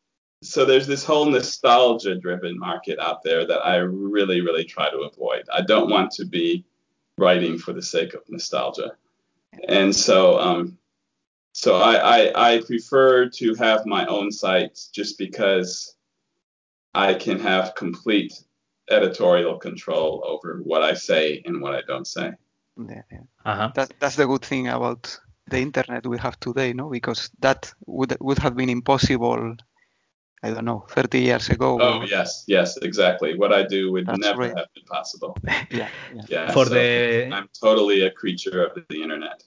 so 0.42 0.66
there's 0.66 0.88
this 0.88 1.04
whole 1.04 1.26
nostalgia 1.26 2.16
driven 2.16 2.58
market 2.58 3.00
out 3.00 3.24
there 3.24 3.48
that 3.48 3.66
i 3.66 3.78
really 3.78 4.42
really 4.42 4.66
try 4.66 4.90
to 4.90 5.00
avoid. 5.00 5.44
I 5.54 5.62
don't 5.62 5.90
want 5.90 6.12
to 6.12 6.26
be 6.26 6.66
writing 7.18 7.58
for 7.58 7.74
the 7.74 7.82
sake 7.82 8.14
of 8.14 8.22
nostalgia. 8.30 8.92
And 9.68 9.96
so 9.96 10.38
um, 10.40 10.78
so 11.56 11.78
I, 11.78 11.94
I, 12.18 12.50
I 12.56 12.62
prefer 12.64 13.30
to 13.30 13.56
have 13.56 13.86
my 13.86 14.06
own 14.08 14.30
site 14.30 14.78
just 14.92 15.18
because 15.18 15.96
I 16.94 17.14
can 17.14 17.40
have 17.40 17.76
complete 17.76 18.34
editorial 18.92 19.58
control 19.58 20.22
over 20.26 20.60
what 20.66 20.84
I 20.84 20.96
say 20.96 21.42
and 21.46 21.62
what 21.62 21.74
I 21.74 21.80
don't 21.88 22.06
say. 22.06 22.34
Yeah, 22.78 23.04
yeah. 23.10 23.20
Uh-huh. 23.46 23.72
That, 23.74 23.94
that's 24.02 24.18
the 24.18 24.28
good 24.28 24.42
thing 24.42 24.68
about 24.68 25.18
the 25.48 25.60
internet 25.60 26.06
we 26.06 26.18
have 26.18 26.38
today, 26.42 26.74
no? 26.74 26.90
Because 26.90 27.32
that 27.40 27.74
would 27.86 28.18
would 28.20 28.40
have 28.40 28.58
been 28.58 28.70
impossible. 28.70 29.56
I 30.44 30.52
don't 30.52 30.66
know, 30.66 30.86
30 30.90 31.22
years 31.22 31.48
ago. 31.50 31.80
Oh 31.82 32.04
yes, 32.04 32.44
yes, 32.48 32.76
exactly. 32.78 33.38
What 33.38 33.54
I 33.54 33.64
do 33.64 33.94
would 33.94 34.08
that's 34.08 34.20
never 34.20 34.42
right. 34.42 34.58
have 34.58 34.68
been 34.76 34.84
possible. 34.84 35.38
yeah, 35.72 35.88
yeah. 36.14 36.22
yeah 36.28 36.52
For 36.52 36.66
so 36.66 36.74
the 36.74 37.30
I'm 37.32 37.48
totally 37.58 38.02
a 38.02 38.12
creature 38.12 38.62
of 38.66 38.84
the 38.90 39.02
internet. 39.02 39.42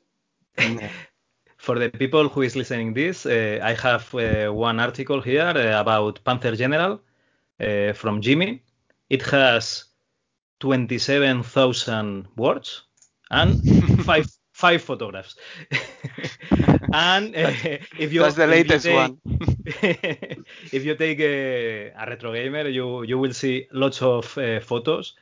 For 1.68 1.78
the 1.78 1.90
people 1.90 2.30
who 2.30 2.40
is 2.40 2.56
listening 2.56 2.94
this, 2.94 3.26
uh, 3.26 3.60
I 3.62 3.74
have 3.74 4.14
uh, 4.14 4.50
one 4.50 4.80
article 4.80 5.20
here 5.20 5.52
uh, 5.54 5.78
about 5.78 6.18
Panzer 6.24 6.56
General 6.56 6.98
uh, 7.60 7.92
from 7.92 8.22
Jimmy. 8.22 8.62
It 9.10 9.20
has 9.24 9.84
27,000 10.60 12.28
words 12.38 12.84
and 13.30 13.60
five 14.06 14.26
five 14.54 14.80
photographs. 14.80 15.36
and 16.94 17.36
uh, 17.36 17.52
if 17.98 18.14
you 18.14 18.22
that's 18.22 18.36
the 18.36 18.46
latest 18.46 18.86
take, 18.86 18.96
one. 18.96 19.18
if 20.72 20.86
you 20.86 20.94
take 20.94 21.20
a, 21.20 21.90
a, 21.90 22.06
retro 22.08 22.32
gamer, 22.32 22.66
you 22.68 23.02
you 23.02 23.18
will 23.18 23.34
see 23.34 23.68
lots 23.72 24.00
of 24.00 24.38
uh, 24.38 24.60
photos, 24.60 25.16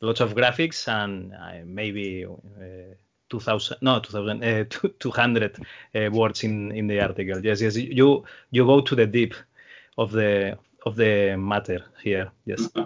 lots 0.00 0.20
of 0.20 0.34
graphics, 0.34 0.88
and 0.88 1.34
maybe 1.66 2.24
2000 3.32 3.78
no 3.80 4.00
2000 4.00 4.44
uh, 4.44 4.64
200 4.98 5.58
uh, 5.94 6.10
words 6.12 6.44
in 6.44 6.72
in 6.72 6.86
the 6.86 7.00
article. 7.00 7.44
Yes 7.44 7.60
yes 7.60 7.76
you 7.76 8.24
you 8.50 8.66
go 8.66 8.80
to 8.80 8.94
the 8.94 9.06
deep 9.06 9.34
of 9.96 10.12
the 10.12 10.58
of 10.86 10.96
the 10.96 11.36
matter 11.36 11.84
here. 12.02 12.30
Yes. 12.44 12.68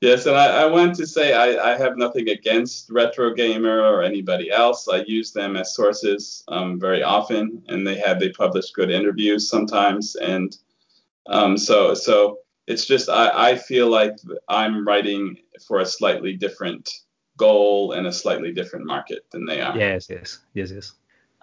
Yes 0.00 0.26
and 0.26 0.36
I, 0.36 0.62
I, 0.62 0.66
want 0.66 0.94
to 0.94 1.06
say 1.08 1.32
I, 1.32 1.72
I 1.72 1.76
have 1.76 1.96
nothing 1.96 2.28
against 2.28 2.88
retro 2.88 3.34
gamer 3.34 3.80
or 3.80 4.04
anybody 4.04 4.48
else. 4.48 4.86
I 4.86 4.98
use 4.98 5.32
them 5.32 5.56
as 5.56 5.74
sources 5.74 6.44
um, 6.46 6.78
very 6.78 7.02
often 7.02 7.64
and 7.66 7.84
they 7.84 7.96
have 7.98 8.20
they 8.20 8.28
publish 8.28 8.70
good 8.70 8.92
interviews 8.92 9.50
sometimes 9.50 10.14
and 10.14 10.56
um, 11.26 11.58
so 11.58 11.94
so 11.94 12.38
it's 12.68 12.86
just 12.86 13.08
I, 13.08 13.50
I 13.50 13.56
feel 13.56 13.88
like 13.88 14.14
i'm 14.48 14.86
writing 14.86 15.38
for 15.66 15.80
a 15.80 15.86
slightly 15.86 16.34
different 16.34 16.88
goal 17.38 17.92
and 17.92 18.06
a 18.06 18.12
slightly 18.12 18.52
different 18.52 18.84
market 18.84 19.24
than 19.30 19.46
they 19.46 19.60
are. 19.60 19.76
Yes, 19.78 20.10
yes, 20.10 20.40
yes, 20.52 20.70
yes. 20.70 20.92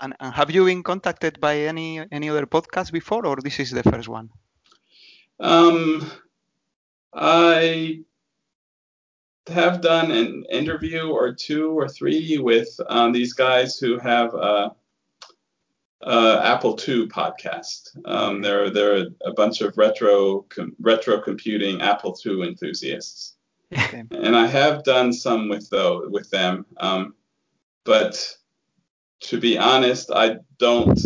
And, 0.02 0.14
and 0.20 0.34
have 0.34 0.52
you 0.52 0.66
been 0.66 0.84
contacted 0.84 1.40
by 1.40 1.56
any 1.72 2.06
any 2.12 2.30
other 2.30 2.46
podcast 2.46 2.92
before, 2.92 3.26
or 3.26 3.38
this 3.38 3.60
is 3.60 3.72
the 3.72 3.84
first 3.84 4.10
one? 4.10 4.30
Um, 5.40 6.12
I 7.14 8.02
have 9.48 9.82
done 9.82 10.12
an 10.12 10.46
interview 10.50 11.10
or 11.10 11.34
two 11.34 11.78
or 11.78 11.88
three 11.88 12.38
with 12.38 12.70
um, 12.90 13.14
these 13.14 13.34
guys 13.34 13.78
who 13.78 13.98
have 14.00 14.34
a, 14.34 14.72
a 16.02 16.42
Apple 16.44 16.78
II 16.88 17.08
podcast. 17.08 17.98
Um, 18.06 18.42
they're 18.42 18.70
they're 18.70 19.08
a 19.24 19.34
bunch 19.34 19.62
of 19.62 19.78
retro 19.78 20.42
com, 20.50 20.76
retro 20.80 21.22
computing 21.22 21.82
Apple 21.82 22.18
II 22.26 22.44
enthusiasts 22.44 23.35
and 23.72 24.36
I 24.36 24.48
have 24.48 24.84
done 24.84 25.12
some 25.12 25.50
with 25.50 25.70
though 25.70 26.08
with 26.10 26.30
them, 26.30 26.66
um, 26.78 27.16
but 27.84 28.36
to 29.22 29.40
be 29.40 29.58
honest, 29.58 30.12
I 30.14 30.38
don't 30.58 31.00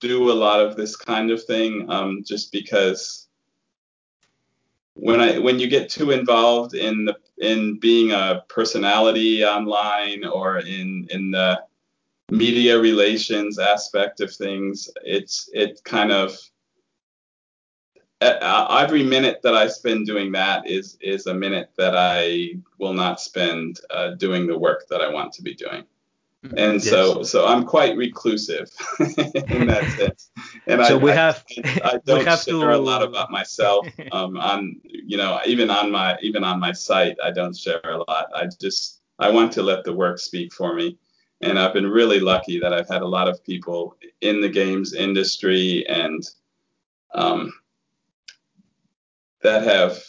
do 0.00 0.30
a 0.30 0.34
lot 0.34 0.60
of 0.60 0.76
this 0.76 0.96
kind 0.96 1.30
of 1.30 1.44
thing 1.44 1.88
um, 1.88 2.22
just 2.26 2.50
because 2.50 3.28
when 4.94 5.20
I 5.20 5.38
when 5.38 5.58
you 5.58 5.68
get 5.68 5.88
too 5.88 6.10
involved 6.10 6.74
in 6.74 7.04
the 7.04 7.16
in 7.38 7.78
being 7.78 8.12
a 8.12 8.44
personality 8.48 9.44
online 9.44 10.24
or 10.24 10.58
in 10.58 11.06
in 11.10 11.30
the 11.30 11.62
media 12.30 12.78
relations 12.78 13.58
aspect 13.58 14.20
of 14.20 14.34
things, 14.34 14.90
it's 15.04 15.48
it 15.52 15.80
kind 15.84 16.12
of 16.12 16.36
every 18.22 19.02
minute 19.02 19.40
that 19.42 19.54
I 19.54 19.68
spend 19.68 20.06
doing 20.06 20.32
that 20.32 20.68
is 20.68 20.98
is 21.00 21.26
a 21.26 21.34
minute 21.34 21.70
that 21.76 21.96
I 21.96 22.56
will 22.78 22.94
not 22.94 23.20
spend 23.20 23.80
uh, 23.90 24.10
doing 24.10 24.46
the 24.46 24.58
work 24.58 24.86
that 24.88 25.00
I 25.00 25.10
want 25.10 25.32
to 25.34 25.42
be 25.42 25.54
doing. 25.54 25.84
Mm-hmm. 26.44 26.58
And 26.58 26.74
yes. 26.74 26.88
so 26.88 27.22
so 27.22 27.46
I'm 27.46 27.64
quite 27.64 27.96
reclusive 27.96 28.70
in 28.98 29.66
that 29.68 29.94
sense. 29.96 30.30
And 30.66 30.84
so 30.84 30.98
I, 30.98 31.02
we 31.02 31.10
have 31.10 31.44
I, 31.64 31.80
I 31.84 31.98
don't 32.04 32.26
have 32.26 32.42
share 32.42 32.54
to... 32.60 32.74
a 32.74 32.78
lot 32.78 33.02
about 33.02 33.30
myself. 33.30 33.86
Um, 34.10 34.36
on 34.36 34.80
you 34.84 35.16
know 35.16 35.40
even 35.46 35.70
on 35.70 35.90
my 35.90 36.18
even 36.20 36.44
on 36.44 36.58
my 36.60 36.72
site 36.72 37.16
I 37.22 37.30
don't 37.30 37.56
share 37.56 37.80
a 37.84 37.98
lot. 37.98 38.26
I 38.34 38.46
just 38.60 39.00
I 39.18 39.30
want 39.30 39.52
to 39.52 39.62
let 39.62 39.84
the 39.84 39.92
work 39.92 40.18
speak 40.18 40.52
for 40.52 40.74
me. 40.74 40.98
And 41.42 41.58
I've 41.58 41.72
been 41.72 41.88
really 41.88 42.20
lucky 42.20 42.60
that 42.60 42.72
I've 42.72 42.88
had 42.88 43.02
a 43.02 43.06
lot 43.06 43.28
of 43.28 43.42
people 43.44 43.96
in 44.20 44.40
the 44.40 44.48
games 44.48 44.94
industry 44.94 45.86
and 45.88 46.22
um, 47.14 47.52
that 49.42 49.64
have 49.64 50.02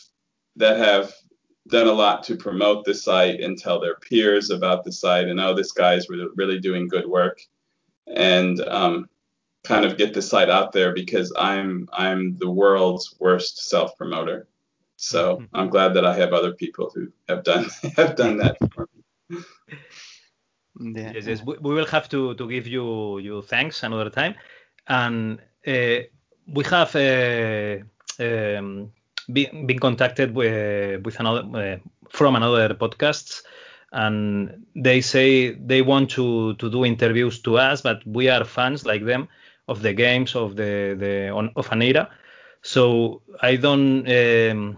that 0.56 0.78
have 0.78 1.13
done 1.67 1.88
a 1.88 1.91
lot 1.91 2.24
to 2.24 2.36
promote 2.36 2.86
the 2.86 2.93
site 2.93 3.39
and 3.39 3.58
tell 3.58 3.80
their 3.80 3.96
peers 3.96 4.50
about 4.50 4.84
the 4.84 4.91
site 4.91 5.28
and 5.28 5.39
oh 5.39 5.54
this 5.54 5.72
guy 5.72 5.93
is 5.93 6.10
really, 6.10 6.28
really 6.36 6.60
doing 6.60 6.88
good 6.88 7.08
work 7.08 7.39
and 8.08 8.60
um, 8.62 9.10
kind 9.63 9.86
of 9.86 9.98
get 9.98 10.13
the 10.13 10.22
site 10.22 10.50
out 10.50 10.72
there 10.72 10.93
because 10.93 11.34
I'm 11.38 11.88
I'm 11.93 12.38
the 12.38 12.50
world's 12.50 13.15
worst 13.19 13.69
self 13.69 13.98
promoter. 13.98 14.48
So 14.98 15.38
mm-hmm. 15.38 15.56
I'm 15.56 15.69
glad 15.69 15.93
that 15.96 16.06
I 16.06 16.15
have 16.17 16.34
other 16.34 16.54
people 16.54 16.91
who 16.93 17.12
have 17.28 17.43
done 17.43 17.65
have 17.98 18.15
done 18.15 18.38
that 18.38 18.58
for 18.74 18.89
me. 18.93 19.39
Yeah. 20.80 21.12
Yes, 21.13 21.26
yes. 21.28 21.43
We, 21.43 21.56
we 21.62 21.74
will 21.74 21.86
have 21.86 22.10
to, 22.10 22.34
to 22.34 22.50
give 22.50 22.67
you 22.67 23.19
you 23.19 23.41
thanks 23.43 23.84
another 23.84 24.10
time, 24.10 24.36
and 24.88 25.39
uh, 25.67 26.00
we 26.48 26.63
have 26.65 26.96
uh, 26.96 27.78
um, 28.19 28.91
been, 29.32 29.68
been 29.68 29.80
contacted 29.80 30.36
with, 30.36 31.04
with 31.06 31.20
another 31.20 31.44
uh, 31.58 31.78
from 32.10 32.36
another 32.36 32.74
podcasts 32.76 33.42
and 33.92 34.66
they 34.76 35.02
say 35.02 35.54
they 35.54 35.82
want 35.82 36.10
to 36.10 36.56
to 36.56 36.70
do 36.70 36.84
interviews 36.84 37.40
to 37.42 37.58
us 37.58 37.82
but 37.82 38.06
we 38.06 38.28
are 38.28 38.44
fans 38.44 38.86
like 38.86 39.06
them 39.06 39.28
of 39.68 39.82
the 39.82 39.94
games 39.94 40.36
of 40.36 40.56
the 40.56 40.96
the 41.00 41.30
on, 41.30 41.52
of 41.56 41.72
an 41.72 41.82
era 41.82 42.10
so 42.62 43.22
i 43.42 43.56
don't 43.56 44.08
um, 44.10 44.78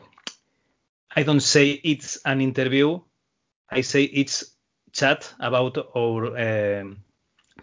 i 1.16 1.24
don't 1.24 1.42
say 1.42 1.72
it's 1.84 2.20
an 2.26 2.42
interview. 2.42 3.00
I 3.70 3.82
say 3.82 4.04
it's 4.04 4.56
chat 4.92 5.34
about 5.40 5.78
our 5.98 6.38
um, 6.38 6.98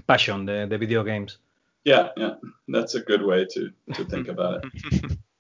passion 0.07 0.47
the, 0.47 0.67
the 0.69 0.79
video 0.79 1.05
games. 1.05 1.39
Yeah 1.85 2.09
yeah. 2.17 2.35
That's 2.67 2.95
a 2.95 3.01
good 3.01 3.23
way 3.23 3.47
to 3.55 3.71
to 3.95 4.05
think 4.05 4.29
about 4.29 4.65
it 4.65 5.19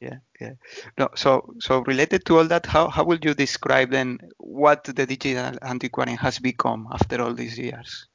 yeah 0.00 0.16
yeah. 0.40 0.54
No 0.98 1.08
so 1.14 1.54
so 1.60 1.80
related 1.80 2.24
to 2.26 2.38
all 2.38 2.46
that 2.46 2.66
how, 2.66 2.88
how 2.88 3.04
would 3.04 3.24
you 3.24 3.34
describe 3.34 3.90
then 3.90 4.18
what 4.38 4.84
the 4.84 5.06
digital 5.06 5.56
antiquarian 5.62 6.16
has 6.16 6.38
become 6.38 6.88
after 6.92 7.20
all 7.22 7.34
these 7.34 7.58
years? 7.58 8.06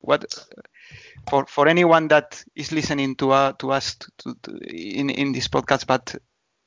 What 0.00 0.24
for 1.28 1.46
for 1.46 1.68
anyone 1.68 2.08
that 2.08 2.44
is 2.54 2.70
listening 2.70 3.16
to 3.16 3.30
uh, 3.30 3.52
to 3.54 3.72
us 3.72 3.96
to, 4.18 4.36
to, 4.42 4.58
in 4.68 5.10
in 5.10 5.32
this 5.32 5.48
podcast 5.48 5.86
but 5.86 6.14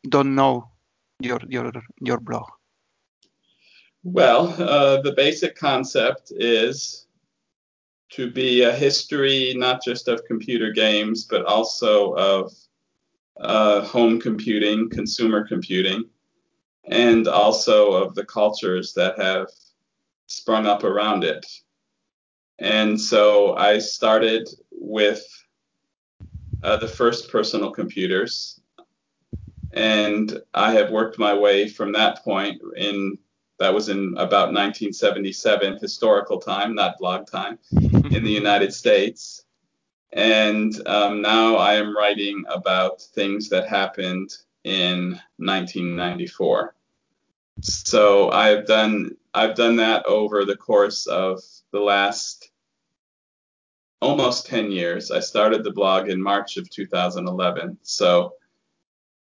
don't 0.07 0.35
know 0.35 0.71
your 1.19 1.39
your 1.47 1.71
your 2.01 2.19
blog. 2.19 2.49
Well 4.03 4.47
uh, 4.57 5.01
the 5.01 5.13
basic 5.13 5.55
concept 5.55 6.31
is 6.35 7.05
to 8.12 8.31
be 8.31 8.63
a 8.63 8.73
history 8.73 9.53
not 9.55 9.83
just 9.83 10.07
of 10.07 10.25
computer 10.25 10.71
games 10.71 11.25
but 11.25 11.45
also 11.45 12.13
of 12.13 12.51
uh, 13.39 13.82
home 13.82 14.19
computing, 14.19 14.89
consumer 14.89 15.47
computing, 15.47 16.04
and 16.86 17.28
also 17.28 17.91
of 17.93 18.15
the 18.15 18.25
cultures 18.25 18.93
that 18.93 19.19
have 19.19 19.47
sprung 20.28 20.65
up 20.65 20.84
around 20.84 21.23
it. 21.23 21.45
And 22.60 22.99
so 22.99 23.56
I 23.56 23.79
started 23.79 24.50
with 24.71 25.23
uh, 26.62 26.77
the 26.77 26.87
first 26.87 27.31
personal 27.31 27.71
computers, 27.71 28.60
and 29.71 30.42
I 30.54 30.73
have 30.73 30.92
worked 30.92 31.19
my 31.19 31.33
way 31.33 31.69
from 31.69 31.94
that 31.94 32.23
point 32.23 32.62
in 32.75 33.17
that 33.60 33.73
was 33.73 33.90
in 33.90 34.13
about 34.13 34.54
1977 34.54 35.79
historical 35.81 36.40
time, 36.40 36.73
not 36.73 36.98
blog 36.98 37.27
time, 37.27 37.60
in 37.71 38.23
the 38.23 38.31
United 38.44 38.73
States. 38.73 39.44
And 40.12 40.75
um, 40.87 41.21
now 41.21 41.55
I 41.55 41.75
am 41.75 41.95
writing 41.95 42.43
about 42.49 43.01
things 43.01 43.49
that 43.49 43.67
happened 43.67 44.35
in 44.63 45.19
1994. 45.37 46.75
So 47.62 48.31
I've 48.31 48.65
done 48.65 49.15
I've 49.33 49.55
done 49.55 49.75
that 49.75 50.05
over 50.05 50.45
the 50.45 50.55
course 50.55 51.05
of 51.05 51.41
the 51.71 51.79
last 51.79 52.49
almost 54.01 54.47
10 54.47 54.71
years. 54.71 55.12
I 55.12 55.19
started 55.19 55.63
the 55.63 55.71
blog 55.71 56.10
in 56.10 56.21
March 56.21 56.57
of 56.57 56.69
2011. 56.69 57.77
So 57.83 58.33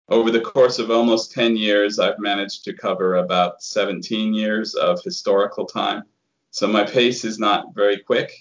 over 0.07 0.31
the 0.31 0.41
course 0.41 0.79
of 0.79 0.89
almost 0.89 1.31
10 1.33 1.55
years, 1.57 1.99
I've 1.99 2.17
managed 2.17 2.63
to 2.63 2.73
cover 2.73 3.17
about 3.17 3.61
17 3.61 4.33
years 4.33 4.73
of 4.73 5.03
historical 5.03 5.65
time. 5.65 6.03
So 6.49 6.65
my 6.65 6.83
pace 6.83 7.23
is 7.23 7.37
not 7.37 7.75
very 7.75 7.99
quick 7.99 8.31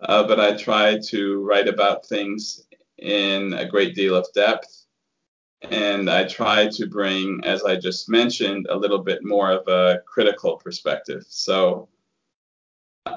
uh, 0.00 0.26
but 0.26 0.40
I 0.40 0.56
try 0.56 0.98
to 0.98 1.42
write 1.42 1.68
about 1.68 2.06
things 2.06 2.66
in 2.98 3.52
a 3.52 3.68
great 3.68 3.94
deal 3.94 4.14
of 4.14 4.26
depth. 4.34 4.84
And 5.62 6.10
I 6.10 6.24
try 6.24 6.68
to 6.68 6.86
bring, 6.86 7.40
as 7.44 7.64
I 7.64 7.76
just 7.76 8.08
mentioned, 8.08 8.66
a 8.68 8.76
little 8.76 8.98
bit 8.98 9.24
more 9.24 9.50
of 9.50 9.66
a 9.68 10.02
critical 10.06 10.56
perspective. 10.56 11.24
So, 11.28 11.88
uh, 13.06 13.16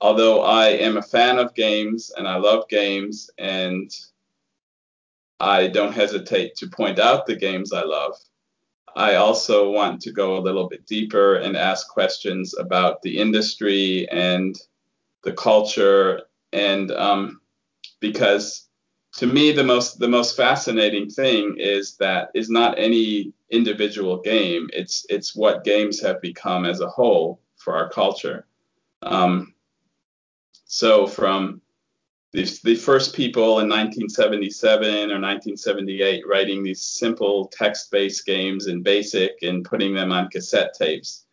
although 0.00 0.42
I 0.42 0.68
am 0.68 0.96
a 0.96 1.02
fan 1.02 1.38
of 1.38 1.54
games 1.54 2.12
and 2.16 2.26
I 2.26 2.36
love 2.36 2.68
games, 2.68 3.30
and 3.38 3.90
I 5.38 5.68
don't 5.68 5.92
hesitate 5.92 6.56
to 6.56 6.68
point 6.68 6.98
out 6.98 7.26
the 7.26 7.36
games 7.36 7.72
I 7.72 7.82
love, 7.82 8.16
I 8.96 9.16
also 9.16 9.70
want 9.70 10.00
to 10.02 10.12
go 10.12 10.36
a 10.36 10.40
little 10.40 10.68
bit 10.68 10.86
deeper 10.86 11.36
and 11.36 11.56
ask 11.56 11.88
questions 11.88 12.56
about 12.58 13.02
the 13.02 13.18
industry 13.18 14.08
and 14.08 14.58
the 15.26 15.32
culture, 15.32 16.22
and 16.52 16.92
um, 16.92 17.40
because 18.00 18.68
to 19.14 19.26
me 19.26 19.50
the 19.50 19.64
most 19.64 19.98
the 19.98 20.08
most 20.08 20.36
fascinating 20.36 21.10
thing 21.10 21.56
is 21.58 21.96
that 21.96 22.30
is 22.32 22.48
not 22.48 22.78
any 22.78 23.32
individual 23.50 24.20
game. 24.22 24.70
It's 24.72 25.04
it's 25.10 25.34
what 25.34 25.64
games 25.64 26.00
have 26.00 26.22
become 26.22 26.64
as 26.64 26.80
a 26.80 26.88
whole 26.88 27.40
for 27.56 27.76
our 27.76 27.90
culture. 27.90 28.46
Um, 29.02 29.52
so 30.64 31.08
from 31.08 31.60
the, 32.32 32.44
the 32.62 32.76
first 32.76 33.14
people 33.14 33.60
in 33.60 33.68
1977 33.68 34.86
or 35.10 35.18
1978 35.18 36.24
writing 36.28 36.62
these 36.62 36.82
simple 36.82 37.48
text-based 37.48 38.24
games 38.26 38.68
in 38.68 38.82
BASIC 38.82 39.42
and 39.42 39.64
putting 39.64 39.92
them 39.92 40.12
on 40.12 40.28
cassette 40.28 40.74
tapes. 40.74 41.24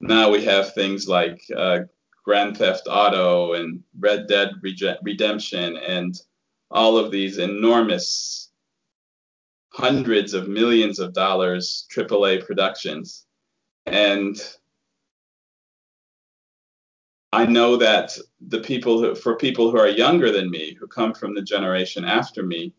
Now 0.00 0.30
we 0.30 0.44
have 0.44 0.74
things 0.74 1.08
like 1.08 1.40
uh, 1.56 1.80
Grand 2.24 2.56
Theft 2.56 2.86
Auto 2.88 3.54
and 3.54 3.82
Red 3.98 4.26
Dead 4.26 4.50
Redemption 5.02 5.76
and 5.76 6.14
all 6.70 6.96
of 6.96 7.10
these 7.10 7.38
enormous 7.38 8.50
hundreds 9.70 10.34
of 10.34 10.48
millions 10.48 10.98
of 10.98 11.12
dollars 11.12 11.86
AAA 11.94 12.46
productions. 12.46 13.26
And 13.86 14.40
I 17.32 17.46
know 17.46 17.76
that 17.76 18.16
the 18.40 18.60
people 18.60 19.00
who, 19.00 19.14
for 19.14 19.36
people 19.36 19.70
who 19.70 19.78
are 19.78 19.88
younger 19.88 20.30
than 20.30 20.50
me, 20.50 20.74
who 20.74 20.86
come 20.86 21.14
from 21.14 21.34
the 21.34 21.42
generation 21.42 22.04
after 22.04 22.42
me, 22.42 22.74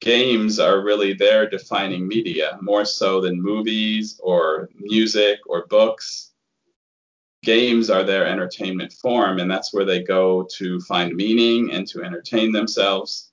games 0.00 0.60
are 0.60 0.84
really 0.84 1.14
their 1.14 1.50
defining 1.50 2.06
media 2.06 2.58
more 2.62 2.84
so 2.84 3.20
than 3.20 3.42
movies 3.42 4.20
or 4.22 4.70
music 4.78 5.40
or 5.46 5.66
books. 5.66 6.27
Games 7.42 7.88
are 7.88 8.02
their 8.02 8.26
entertainment 8.26 8.92
form, 8.92 9.38
and 9.38 9.50
that's 9.50 9.72
where 9.72 9.84
they 9.84 10.02
go 10.02 10.46
to 10.56 10.80
find 10.80 11.14
meaning 11.14 11.70
and 11.72 11.86
to 11.88 12.02
entertain 12.02 12.52
themselves. 12.52 13.30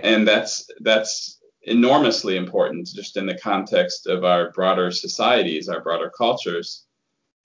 And 0.00 0.26
that's 0.26 0.68
that's 0.80 1.40
enormously 1.62 2.36
important 2.36 2.88
just 2.88 3.16
in 3.16 3.26
the 3.26 3.38
context 3.38 4.06
of 4.06 4.24
our 4.24 4.50
broader 4.50 4.90
societies, 4.90 5.68
our 5.68 5.80
broader 5.80 6.10
cultures 6.10 6.86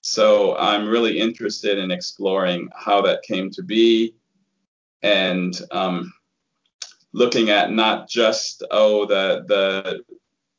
so 0.00 0.56
I'm 0.56 0.88
really 0.88 1.18
interested 1.18 1.78
in 1.78 1.90
exploring 1.90 2.68
how 2.74 3.02
that 3.02 3.22
came 3.22 3.50
to 3.50 3.62
be 3.62 4.14
and 5.02 5.54
um, 5.70 6.12
looking 7.12 7.50
at 7.50 7.72
not 7.72 8.08
just 8.08 8.64
oh 8.70 9.06
the 9.06 9.44
the 9.46 10.02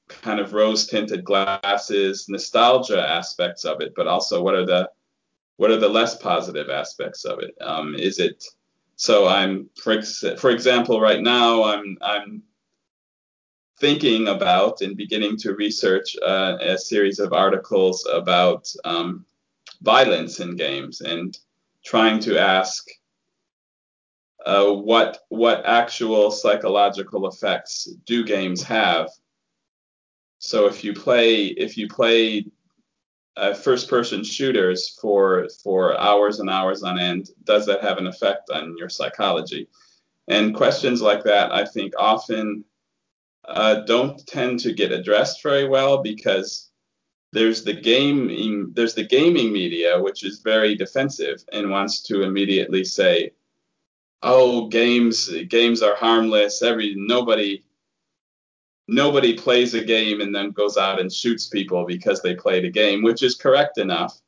kind 0.08 0.40
of 0.40 0.54
rose 0.54 0.88
tinted 0.88 1.24
glasses 1.24 2.28
nostalgia 2.30 3.08
aspects 3.08 3.64
of 3.66 3.82
it, 3.82 3.94
but 3.96 4.08
also 4.08 4.42
what 4.42 4.56
are 4.56 4.66
the 4.66 4.90
what 5.60 5.72
are 5.72 5.78
the 5.78 5.90
less 5.90 6.16
positive 6.16 6.70
aspects 6.70 7.26
of 7.26 7.40
it? 7.40 7.54
Um, 7.60 7.94
is 7.94 8.18
it 8.18 8.46
so? 8.96 9.28
I'm 9.28 9.70
for 9.84 9.92
ex- 9.92 10.24
for 10.38 10.52
example, 10.52 11.02
right 11.02 11.22
now 11.22 11.64
I'm 11.66 11.98
I'm 12.02 12.44
thinking 13.78 14.30
about 14.30 14.80
and 14.80 14.96
beginning 14.96 15.36
to 15.40 15.56
research 15.56 16.16
uh, 16.26 16.58
a 16.62 16.78
series 16.78 17.20
of 17.20 17.34
articles 17.34 18.08
about 18.10 18.74
um, 18.86 19.26
violence 19.82 20.40
in 20.40 20.56
games 20.56 21.02
and 21.02 21.38
trying 21.84 22.22
to 22.22 22.40
ask 22.40 22.88
uh, 24.46 24.72
what 24.72 25.26
what 25.28 25.66
actual 25.66 26.32
psychological 26.32 27.28
effects 27.28 27.90
do 28.06 28.24
games 28.24 28.64
have. 28.64 29.10
So 30.38 30.68
if 30.68 30.86
you 30.86 30.94
play 30.94 31.48
if 31.48 31.78
you 31.78 31.90
play 31.90 32.46
uh, 33.40 33.54
first 33.54 33.90
person 33.90 34.24
shooters 34.24 34.98
for 35.02 35.48
for 35.64 36.00
hours 36.00 36.40
and 36.40 36.50
hours 36.50 36.84
on 36.84 37.00
end, 37.00 37.30
does 37.46 37.66
that 37.66 37.82
have 37.82 37.98
an 37.98 38.08
effect 38.08 38.50
on 38.50 38.76
your 38.78 38.90
psychology? 38.90 39.68
And 40.28 40.54
questions 40.54 41.02
like 41.02 41.24
that, 41.24 41.52
I 41.52 41.66
think, 41.66 41.94
often 41.98 42.66
uh, 43.46 43.82
don't 43.86 44.26
tend 44.28 44.60
to 44.60 44.74
get 44.74 44.92
addressed 44.92 45.42
very 45.42 45.68
well 45.68 46.04
because 46.04 46.70
there's 47.32 47.64
the 47.64 47.74
gaming 47.74 48.72
there's 48.74 48.96
the 48.96 49.04
gaming 49.04 49.52
media 49.54 50.00
which 50.02 50.24
is 50.24 50.40
very 50.40 50.76
defensive 50.76 51.44
and 51.52 51.70
wants 51.70 52.02
to 52.02 52.24
immediately 52.24 52.84
say 52.84 53.32
oh 54.24 54.68
games 54.68 55.30
games 55.48 55.82
are 55.82 55.96
harmless 55.96 56.64
every 56.64 56.96
nobody 56.98 57.64
nobody 58.90 59.34
plays 59.38 59.74
a 59.74 59.84
game 59.84 60.22
and 60.22 60.34
then 60.34 60.52
goes 60.52 60.78
out 60.78 61.00
and 61.00 61.12
shoots 61.12 61.48
people 61.48 61.86
because 61.86 62.22
they 62.22 62.36
played 62.36 62.66
a 62.66 62.72
game 62.72 63.04
which 63.04 63.24
is 63.24 63.36
correct 63.36 63.78
enough. 63.78 64.20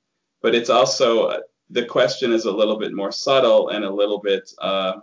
But 0.41 0.55
it's 0.55 0.70
also 0.70 1.41
the 1.70 1.86
question 1.86 2.34
is 2.34 2.45
a 2.45 2.51
little 2.51 2.78
bit 2.78 2.93
more 2.93 3.12
subtle 3.12 3.70
and 3.70 3.84
a 3.84 3.93
little 3.93 4.20
bit 4.20 4.51
uh, 4.59 4.93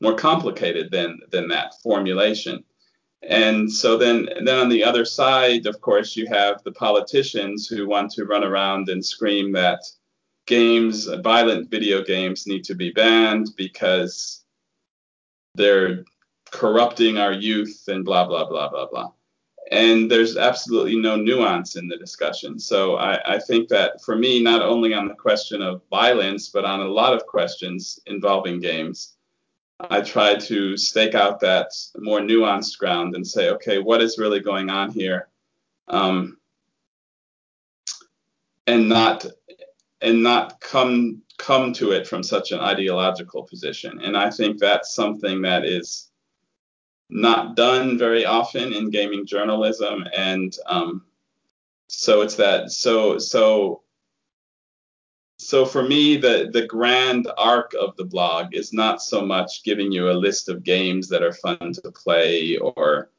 more 0.00 0.14
complicated 0.14 0.90
than 0.90 1.20
than 1.30 1.48
that 1.48 1.74
formulation. 1.82 2.64
And 3.22 3.70
so 3.70 3.98
then, 3.98 4.28
then 4.44 4.58
on 4.58 4.70
the 4.70 4.82
other 4.82 5.04
side, 5.04 5.66
of 5.66 5.80
course, 5.82 6.16
you 6.16 6.26
have 6.28 6.62
the 6.64 6.72
politicians 6.72 7.66
who 7.66 7.86
want 7.86 8.10
to 8.12 8.24
run 8.24 8.44
around 8.44 8.88
and 8.88 9.04
scream 9.04 9.52
that 9.52 9.80
games, 10.46 11.06
violent 11.22 11.70
video 11.70 12.02
games, 12.02 12.46
need 12.46 12.64
to 12.64 12.74
be 12.74 12.90
banned 12.90 13.50
because 13.56 14.42
they're 15.54 16.04
corrupting 16.52 17.18
our 17.18 17.32
youth 17.32 17.84
and 17.88 18.04
blah 18.04 18.26
blah 18.26 18.48
blah 18.48 18.68
blah 18.68 18.86
blah. 18.86 19.12
And 19.70 20.10
there's 20.10 20.36
absolutely 20.36 20.96
no 20.96 21.14
nuance 21.14 21.76
in 21.76 21.86
the 21.86 21.96
discussion. 21.96 22.58
So 22.58 22.96
I, 22.96 23.34
I 23.34 23.38
think 23.38 23.68
that 23.68 24.02
for 24.02 24.16
me, 24.16 24.42
not 24.42 24.62
only 24.62 24.94
on 24.94 25.06
the 25.06 25.14
question 25.14 25.62
of 25.62 25.82
violence, 25.90 26.48
but 26.48 26.64
on 26.64 26.80
a 26.80 26.88
lot 26.88 27.14
of 27.14 27.24
questions 27.26 28.00
involving 28.06 28.58
games, 28.58 29.14
I 29.78 30.00
try 30.00 30.34
to 30.34 30.76
stake 30.76 31.14
out 31.14 31.40
that 31.40 31.70
more 31.96 32.18
nuanced 32.18 32.78
ground 32.78 33.14
and 33.14 33.26
say, 33.26 33.50
okay, 33.50 33.78
what 33.78 34.02
is 34.02 34.18
really 34.18 34.40
going 34.40 34.70
on 34.70 34.90
here? 34.90 35.28
Um, 35.88 36.38
and 38.66 38.88
not 38.88 39.26
and 40.00 40.22
not 40.22 40.60
come 40.60 41.22
come 41.38 41.72
to 41.74 41.92
it 41.92 42.06
from 42.06 42.22
such 42.22 42.52
an 42.52 42.60
ideological 42.60 43.44
position. 43.44 44.00
And 44.02 44.16
I 44.16 44.30
think 44.30 44.58
that's 44.58 44.94
something 44.94 45.42
that 45.42 45.64
is 45.64 46.09
not 47.10 47.56
done 47.56 47.98
very 47.98 48.24
often 48.24 48.72
in 48.72 48.90
gaming 48.90 49.26
journalism. 49.26 50.04
And 50.16 50.56
um, 50.66 51.04
so 51.88 52.22
it's 52.22 52.36
that 52.36 52.70
so 52.70 53.18
so 53.18 53.82
so 55.38 55.64
for 55.64 55.82
me, 55.82 56.16
the 56.16 56.50
the 56.52 56.66
grand 56.66 57.26
arc 57.36 57.74
of 57.74 57.96
the 57.96 58.04
blog 58.04 58.54
is 58.54 58.72
not 58.72 59.02
so 59.02 59.22
much 59.22 59.64
giving 59.64 59.90
you 59.90 60.10
a 60.10 60.12
list 60.12 60.48
of 60.48 60.64
games 60.64 61.08
that 61.08 61.22
are 61.22 61.32
fun 61.32 61.72
to 61.72 61.90
play 61.90 62.56
or 62.58 63.10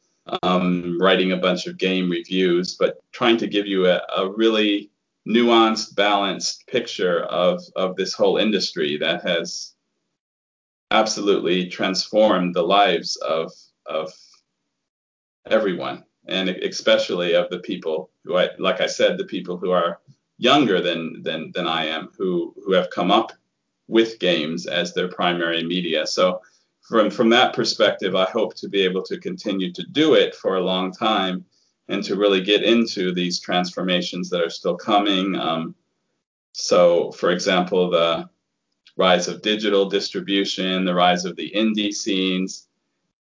um, 0.44 0.98
writing 1.02 1.32
a 1.32 1.38
bunch 1.38 1.68
of 1.68 1.78
game 1.78 2.10
reviews, 2.10 2.76
but 2.76 3.00
trying 3.12 3.38
to 3.38 3.48
give 3.48 3.66
you 3.66 3.88
a, 3.88 4.02
a 4.16 4.30
really 4.30 4.92
nuanced, 5.28 5.96
balanced 5.96 6.66
picture 6.68 7.24
of 7.24 7.62
of 7.76 7.96
this 7.96 8.14
whole 8.14 8.38
industry 8.38 8.98
that 8.98 9.24
has 9.24 9.74
absolutely 10.92 11.68
transformed 11.68 12.54
the 12.54 12.62
lives 12.62 13.16
of 13.18 13.52
of 13.86 14.12
everyone, 15.50 16.04
and 16.28 16.50
especially 16.50 17.34
of 17.34 17.50
the 17.50 17.60
people 17.60 18.12
who, 18.24 18.38
I, 18.38 18.50
like 18.60 18.82
I 18.82 18.88
said, 18.88 19.18
the 19.18 19.26
people 19.26 19.58
who 19.58 19.72
are 19.72 20.00
younger 20.38 20.82
than 20.82 21.22
than 21.22 21.52
than 21.54 21.68
I 21.68 21.86
am 21.86 22.10
who 22.18 22.54
who 22.66 22.74
have 22.74 22.90
come 22.90 23.12
up 23.12 23.32
with 23.88 24.20
games 24.20 24.66
as 24.66 24.94
their 24.94 25.08
primary 25.08 25.64
media. 25.64 26.08
So 26.08 26.42
from 26.82 27.10
from 27.10 27.30
that 27.30 27.54
perspective, 27.54 28.16
I 28.16 28.26
hope 28.26 28.56
to 28.56 28.70
be 28.70 28.82
able 28.82 29.04
to 29.04 29.20
continue 29.20 29.72
to 29.74 29.84
do 29.84 30.16
it 30.16 30.36
for 30.36 30.56
a 30.56 30.64
long 30.64 30.92
time 30.92 31.46
and 31.88 32.04
to 32.04 32.16
really 32.16 32.42
get 32.42 32.64
into 32.64 33.14
these 33.14 33.40
transformations 33.40 34.30
that 34.30 34.42
are 34.42 34.50
still 34.50 34.76
coming. 34.76 35.36
Um, 35.36 35.76
so, 36.54 37.12
for 37.12 37.32
example, 37.32 37.90
the 37.90 38.30
rise 38.98 39.28
of 39.28 39.42
digital 39.42 39.90
distribution, 39.90 40.86
the 40.86 40.96
rise 40.96 41.26
of 41.26 41.36
the 41.36 41.52
indie 41.56 41.94
scenes, 41.94 42.68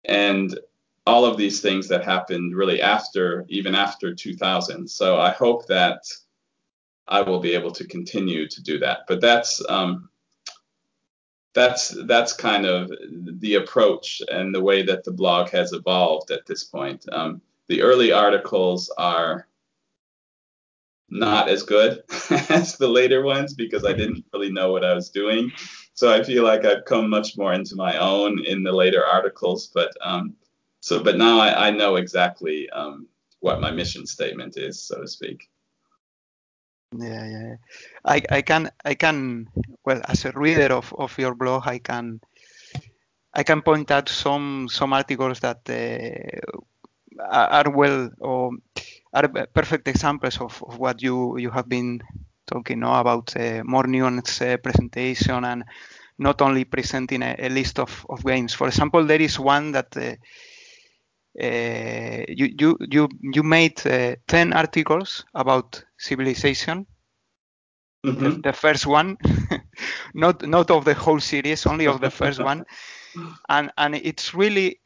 and 0.05 0.57
all 1.05 1.25
of 1.25 1.37
these 1.37 1.61
things 1.61 1.87
that 1.87 2.03
happened 2.03 2.55
really 2.55 2.81
after, 2.81 3.45
even 3.49 3.73
after 3.73 4.13
2000. 4.13 4.87
So 4.87 5.19
I 5.19 5.31
hope 5.31 5.65
that 5.67 6.03
I 7.07 7.21
will 7.21 7.39
be 7.39 7.53
able 7.53 7.71
to 7.71 7.87
continue 7.87 8.47
to 8.47 8.61
do 8.61 8.77
that. 8.79 8.99
But 9.07 9.19
that's 9.19 9.61
um, 9.67 10.09
that's 11.53 11.89
that's 12.05 12.33
kind 12.33 12.65
of 12.65 12.91
the 13.39 13.55
approach 13.55 14.21
and 14.31 14.53
the 14.53 14.61
way 14.61 14.83
that 14.83 15.03
the 15.03 15.11
blog 15.11 15.49
has 15.49 15.73
evolved 15.73 16.31
at 16.31 16.45
this 16.45 16.63
point. 16.63 17.05
Um, 17.11 17.41
the 17.67 17.81
early 17.81 18.11
articles 18.11 18.91
are 18.97 19.47
not 21.09 21.49
as 21.49 21.63
good 21.63 22.03
as 22.49 22.77
the 22.77 22.87
later 22.87 23.23
ones 23.23 23.55
because 23.55 23.83
I 23.83 23.93
didn't 23.93 24.25
really 24.31 24.51
know 24.51 24.71
what 24.71 24.85
I 24.85 24.93
was 24.93 25.09
doing. 25.09 25.51
So 25.99 26.09
I 26.09 26.23
feel 26.23 26.45
like 26.45 26.63
I've 26.63 26.85
come 26.85 27.09
much 27.09 27.35
more 27.35 27.51
into 27.51 27.75
my 27.75 27.97
own 27.97 28.39
in 28.45 28.63
the 28.63 28.71
later 28.71 29.05
articles. 29.05 29.67
But 29.67 29.91
um, 29.99 30.33
so 30.79 31.03
but 31.03 31.17
now 31.17 31.39
I, 31.41 31.67
I 31.67 31.71
know 31.71 31.97
exactly 31.97 32.69
um, 32.69 33.05
what 33.41 33.59
my 33.59 33.69
mission 33.71 34.07
statement 34.07 34.55
is, 34.55 34.81
so 34.81 35.01
to 35.01 35.07
speak. 35.09 35.49
Yeah, 36.97 37.25
yeah. 37.27 37.55
I, 38.05 38.21
I 38.31 38.41
can 38.41 38.71
I 38.85 38.93
can 38.93 39.49
well 39.83 39.99
as 40.07 40.23
a 40.23 40.31
reader 40.31 40.73
of, 40.73 40.95
of 40.97 41.19
your 41.19 41.35
blog 41.35 41.67
I 41.67 41.79
can 41.79 42.21
I 43.33 43.43
can 43.43 43.61
point 43.61 43.91
out 43.91 44.07
some 44.07 44.69
some 44.71 44.93
articles 44.93 45.41
that 45.41 45.67
uh, 45.67 47.59
are 47.59 47.69
well 47.71 48.09
or 48.19 48.51
are 49.11 49.27
perfect 49.53 49.89
examples 49.89 50.39
of, 50.39 50.63
of 50.63 50.79
what 50.79 51.01
you 51.01 51.37
you 51.37 51.49
have 51.49 51.67
been 51.67 51.99
talking 52.49 52.79
now 52.79 52.99
about 52.99 53.35
uh, 53.35 53.61
more 53.63 53.83
nuanced 53.83 54.41
uh, 54.41 54.57
presentation 54.57 55.45
and 55.45 55.63
not 56.17 56.41
only 56.41 56.65
presenting 56.65 57.23
a, 57.23 57.35
a, 57.39 57.49
list 57.49 57.79
of, 57.79 58.05
of 58.09 58.25
games. 58.25 58.53
For 58.53 58.67
example, 58.67 59.05
there 59.05 59.21
is 59.21 59.39
one 59.39 59.71
that 59.71 59.95
uh, 59.95 60.15
uh 61.41 62.25
you, 62.27 62.49
you, 62.59 62.77
you, 62.91 63.09
you 63.21 63.43
made 63.43 63.85
uh, 63.85 64.15
10 64.27 64.53
articles 64.53 65.25
about 65.33 65.83
civilization. 65.97 66.85
Mm-hmm. 68.05 68.23
The, 68.23 68.29
the, 68.43 68.53
first 68.53 68.87
one, 68.87 69.17
not 70.13 70.47
not 70.47 70.71
of 70.71 70.85
the 70.85 70.93
whole 70.93 71.19
series, 71.19 71.65
only 71.65 71.85
of 71.85 71.99
the 71.99 72.09
first 72.09 72.41
one, 72.41 72.63
and 73.49 73.71
and 73.77 73.95
it's 73.95 74.33
really 74.33 74.79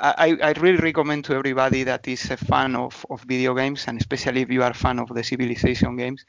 I, 0.00 0.36
I 0.42 0.52
really 0.52 0.78
recommend 0.78 1.24
to 1.26 1.34
everybody 1.34 1.84
that 1.84 2.08
is 2.08 2.30
a 2.30 2.36
fan 2.36 2.76
of, 2.76 3.04
of 3.10 3.22
video 3.22 3.54
games, 3.54 3.86
and 3.86 3.98
especially 3.98 4.42
if 4.42 4.50
you 4.50 4.62
are 4.62 4.70
a 4.70 4.74
fan 4.74 4.98
of 4.98 5.08
the 5.08 5.22
Civilization 5.22 5.96
games, 5.96 6.24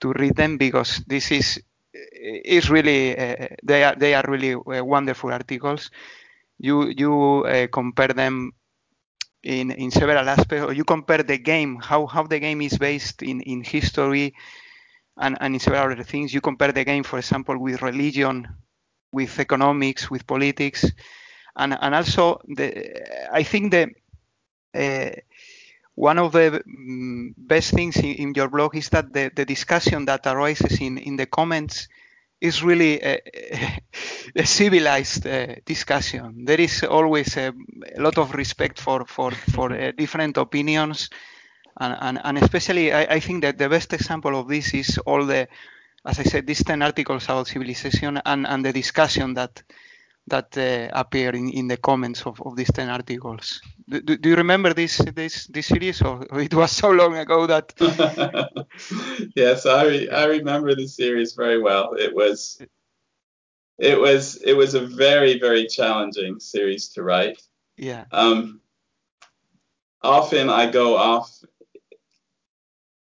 to 0.00 0.12
read 0.12 0.36
them 0.36 0.58
because 0.58 1.02
this 1.06 1.30
is 1.30 1.60
is 1.92 2.70
really 2.70 3.16
uh, 3.18 3.48
they 3.62 3.84
are 3.84 3.94
they 3.96 4.14
are 4.14 4.24
really 4.28 4.54
uh, 4.54 4.84
wonderful 4.84 5.32
articles. 5.32 5.90
You 6.58 6.88
you 6.88 7.44
uh, 7.46 7.66
compare 7.72 8.08
them 8.08 8.52
in 9.42 9.70
in 9.72 9.90
several 9.90 10.28
aspects, 10.28 10.64
or 10.64 10.72
you 10.72 10.84
compare 10.84 11.22
the 11.22 11.38
game 11.38 11.78
how 11.80 12.06
how 12.06 12.24
the 12.24 12.38
game 12.40 12.60
is 12.62 12.78
based 12.78 13.22
in 13.22 13.40
in 13.42 13.62
history 13.64 14.34
and 15.18 15.36
and 15.40 15.54
in 15.54 15.60
several 15.60 15.92
other 15.92 16.02
things. 16.04 16.32
You 16.34 16.40
compare 16.40 16.72
the 16.72 16.84
game, 16.84 17.04
for 17.04 17.18
example, 17.18 17.58
with 17.58 17.82
religion, 17.82 18.48
with 19.12 19.38
economics, 19.40 20.10
with 20.10 20.26
politics 20.26 20.84
and 21.56 21.76
and 21.80 21.94
also 21.94 22.40
the 22.48 22.68
I 23.32 23.42
think 23.42 23.72
the 23.72 23.90
one 25.96 26.18
of 26.18 26.32
the 26.32 26.62
um, 26.66 27.34
best 27.36 27.72
things 27.72 27.96
in, 27.96 28.04
in, 28.04 28.34
your 28.34 28.48
blog 28.48 28.76
is 28.76 28.90
that 28.90 29.12
the, 29.12 29.32
the 29.34 29.44
discussion 29.46 30.04
that 30.04 30.26
arises 30.26 30.78
in, 30.80 30.98
in 30.98 31.16
the 31.16 31.26
comments 31.26 31.88
is 32.38 32.62
really 32.62 33.00
a, 33.00 33.18
a 34.36 34.44
civilized 34.44 35.26
uh, 35.26 35.54
discussion. 35.64 36.44
There 36.44 36.60
is 36.60 36.84
always 36.84 37.36
a, 37.38 37.52
a, 37.96 38.00
lot 38.00 38.18
of 38.18 38.34
respect 38.34 38.78
for 38.78 39.06
for 39.06 39.30
for 39.30 39.72
uh, 39.72 39.92
different 39.96 40.36
opinions, 40.36 41.08
and, 41.80 41.96
and, 41.98 42.20
and 42.22 42.38
especially 42.38 42.92
I, 42.92 43.14
I, 43.14 43.20
think 43.20 43.42
that 43.42 43.56
the 43.56 43.70
best 43.70 43.94
example 43.94 44.38
of 44.38 44.48
this 44.48 44.74
is 44.74 44.98
all 44.98 45.24
the, 45.24 45.48
as 46.04 46.18
I 46.18 46.24
said, 46.24 46.46
these 46.46 46.62
ten 46.62 46.82
articles 46.82 47.24
about 47.24 47.46
civilization 47.46 48.20
and 48.22 48.46
and 48.46 48.64
the 48.66 48.72
discussion 48.72 49.32
that 49.34 49.62
that 50.28 50.56
uh, 50.58 50.88
appear 50.92 51.30
in, 51.30 51.48
in 51.50 51.68
the 51.68 51.76
comments 51.76 52.26
of, 52.26 52.40
of 52.42 52.56
these 52.56 52.70
10 52.72 52.88
articles. 52.88 53.60
Do, 53.88 54.00
do, 54.00 54.16
do, 54.16 54.28
you 54.30 54.36
remember 54.36 54.74
this 54.74 54.98
this 55.14 55.46
this 55.46 55.66
series 55.66 56.02
or, 56.02 56.26
it 56.40 56.52
was 56.52 56.72
so 56.72 56.90
long 56.90 57.16
ago 57.16 57.46
that 57.46 57.72
Yes, 59.36 59.64
I 59.64 59.84
re- 59.84 60.10
I 60.10 60.24
remember 60.24 60.74
the 60.74 60.88
series 60.88 61.34
very 61.34 61.62
well. 61.62 61.94
It 61.96 62.12
was 62.12 62.60
it 63.78 64.00
was 64.00 64.36
it 64.42 64.54
was 64.54 64.74
a 64.74 64.84
very 64.84 65.38
very 65.38 65.66
challenging 65.66 66.40
series 66.40 66.88
to 66.90 67.04
write. 67.04 67.40
Yeah. 67.76 68.06
Um 68.10 68.60
often 70.02 70.50
I 70.50 70.68
go 70.70 70.96
off 70.96 71.30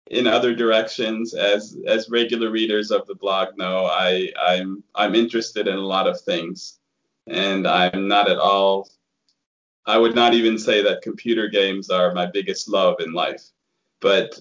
in 0.08 0.28
other 0.28 0.54
directions 0.54 1.34
as 1.34 1.78
as 1.88 2.10
regular 2.10 2.52
readers 2.52 2.92
of 2.92 3.08
the 3.08 3.16
blog 3.16 3.58
know 3.58 3.86
I 3.86 4.34
I'm 4.40 4.84
I'm 4.94 5.16
interested 5.16 5.70
in 5.70 5.76
a 5.76 5.88
lot 5.96 6.08
of 6.08 6.20
things 6.20 6.80
and 7.28 7.68
I'm 7.68 8.08
not 8.08 8.30
at 8.30 8.38
all. 8.38 8.90
I 9.86 9.98
would 9.98 10.16
not 10.16 10.34
even 10.34 10.58
say 10.58 10.82
that 10.84 11.02
computer 11.02 11.48
games 11.48 11.90
are 11.90 12.14
my 12.14 12.26
biggest 12.26 12.70
love 12.70 12.96
in 13.00 13.14
life, 13.14 13.44
but 14.00 14.40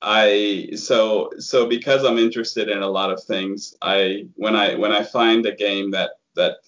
I 0.00 0.70
so 0.76 1.30
so 1.38 1.66
because 1.66 2.04
I'm 2.04 2.18
interested 2.18 2.68
in 2.68 2.82
a 2.82 2.88
lot 2.88 3.10
of 3.10 3.22
things, 3.24 3.76
I 3.82 4.26
when 4.34 4.54
I 4.54 4.74
when 4.74 4.92
I 4.92 5.02
find 5.02 5.44
a 5.46 5.54
game 5.54 5.90
that 5.92 6.10
that 6.36 6.58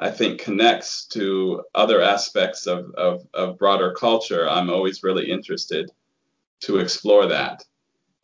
I 0.00 0.10
think 0.10 0.40
connects 0.40 1.06
to 1.08 1.62
other 1.74 2.02
aspects 2.02 2.66
of, 2.66 2.92
of, 2.94 3.26
of 3.32 3.58
broader 3.58 3.92
culture, 3.92 4.48
I'm 4.48 4.68
always 4.68 5.04
really 5.04 5.30
interested 5.30 5.90
to 6.60 6.78
explore 6.78 7.26
that. 7.26 7.64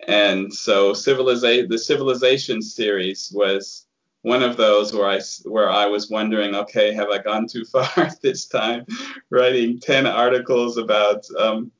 And 0.06 0.52
so 0.52 0.92
civilization 0.94 1.68
the 1.68 1.78
civilization 1.78 2.60
series 2.62 3.30
was 3.32 3.86
one 4.22 4.42
of 4.42 4.56
those 4.56 4.92
where 4.92 5.08
I 5.08 5.20
where 5.44 5.70
I 5.70 5.86
was 5.86 6.10
wondering, 6.10 6.54
okay, 6.54 6.92
have 6.92 7.08
I 7.08 7.18
gone 7.18 7.46
too 7.46 7.64
far 7.72 8.10
this 8.22 8.46
time, 8.46 8.86
writing 9.30 9.78
ten 9.78 10.06
articles 10.06 10.76
about 10.76 11.24
um, 11.38 11.72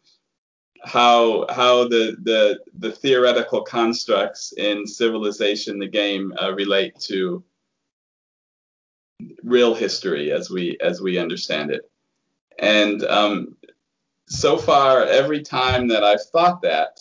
how 0.83 1.47
how 1.51 1.89
the, 1.89 2.17
the 2.23 2.61
the 2.79 2.93
theoretical 2.93 3.63
constructs 3.63 4.53
in 4.57 4.87
Civilization 4.87 5.79
the 5.79 5.89
game 5.89 6.33
uh, 6.41 6.53
relate 6.53 6.99
to 7.01 7.45
real 9.43 9.75
history 9.75 10.33
as 10.33 10.51
we 10.51 10.79
as 10.81 11.01
we 11.01 11.19
understand 11.19 11.71
it, 11.71 11.91
and 12.59 13.05
um, 13.05 13.57
so 14.29 14.57
far 14.57 15.05
every 15.05 15.43
time 15.43 15.89
that 15.89 16.05
I've 16.05 16.25
thought 16.33 16.63
that 16.63 17.01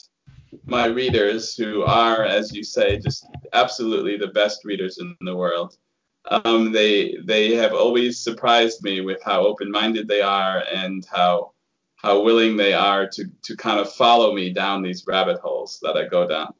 my 0.65 0.85
readers, 0.85 1.55
who 1.55 1.83
are, 1.83 2.23
as 2.23 2.53
you 2.53 2.63
say, 2.63 2.97
just 2.97 3.25
absolutely 3.53 4.17
the 4.17 4.27
best 4.27 4.65
readers 4.65 4.99
in 4.99 5.15
the 5.21 5.35
world. 5.35 5.77
Um, 6.25 6.71
they 6.71 7.17
they 7.23 7.55
have 7.55 7.73
always 7.73 8.19
surprised 8.19 8.83
me 8.83 9.01
with 9.01 9.21
how 9.23 9.45
open-minded 9.45 10.07
they 10.07 10.21
are 10.21 10.63
and 10.73 11.05
how 11.11 11.53
how 11.95 12.21
willing 12.21 12.55
they 12.57 12.73
are 12.73 13.07
to 13.07 13.25
to 13.43 13.57
kind 13.57 13.79
of 13.79 13.91
follow 13.93 14.33
me 14.33 14.51
down 14.51 14.81
these 14.81 15.05
rabbit 15.07 15.39
holes 15.39 15.79
that 15.81 15.97
I 15.97 16.05
go 16.07 16.27
down. 16.27 16.53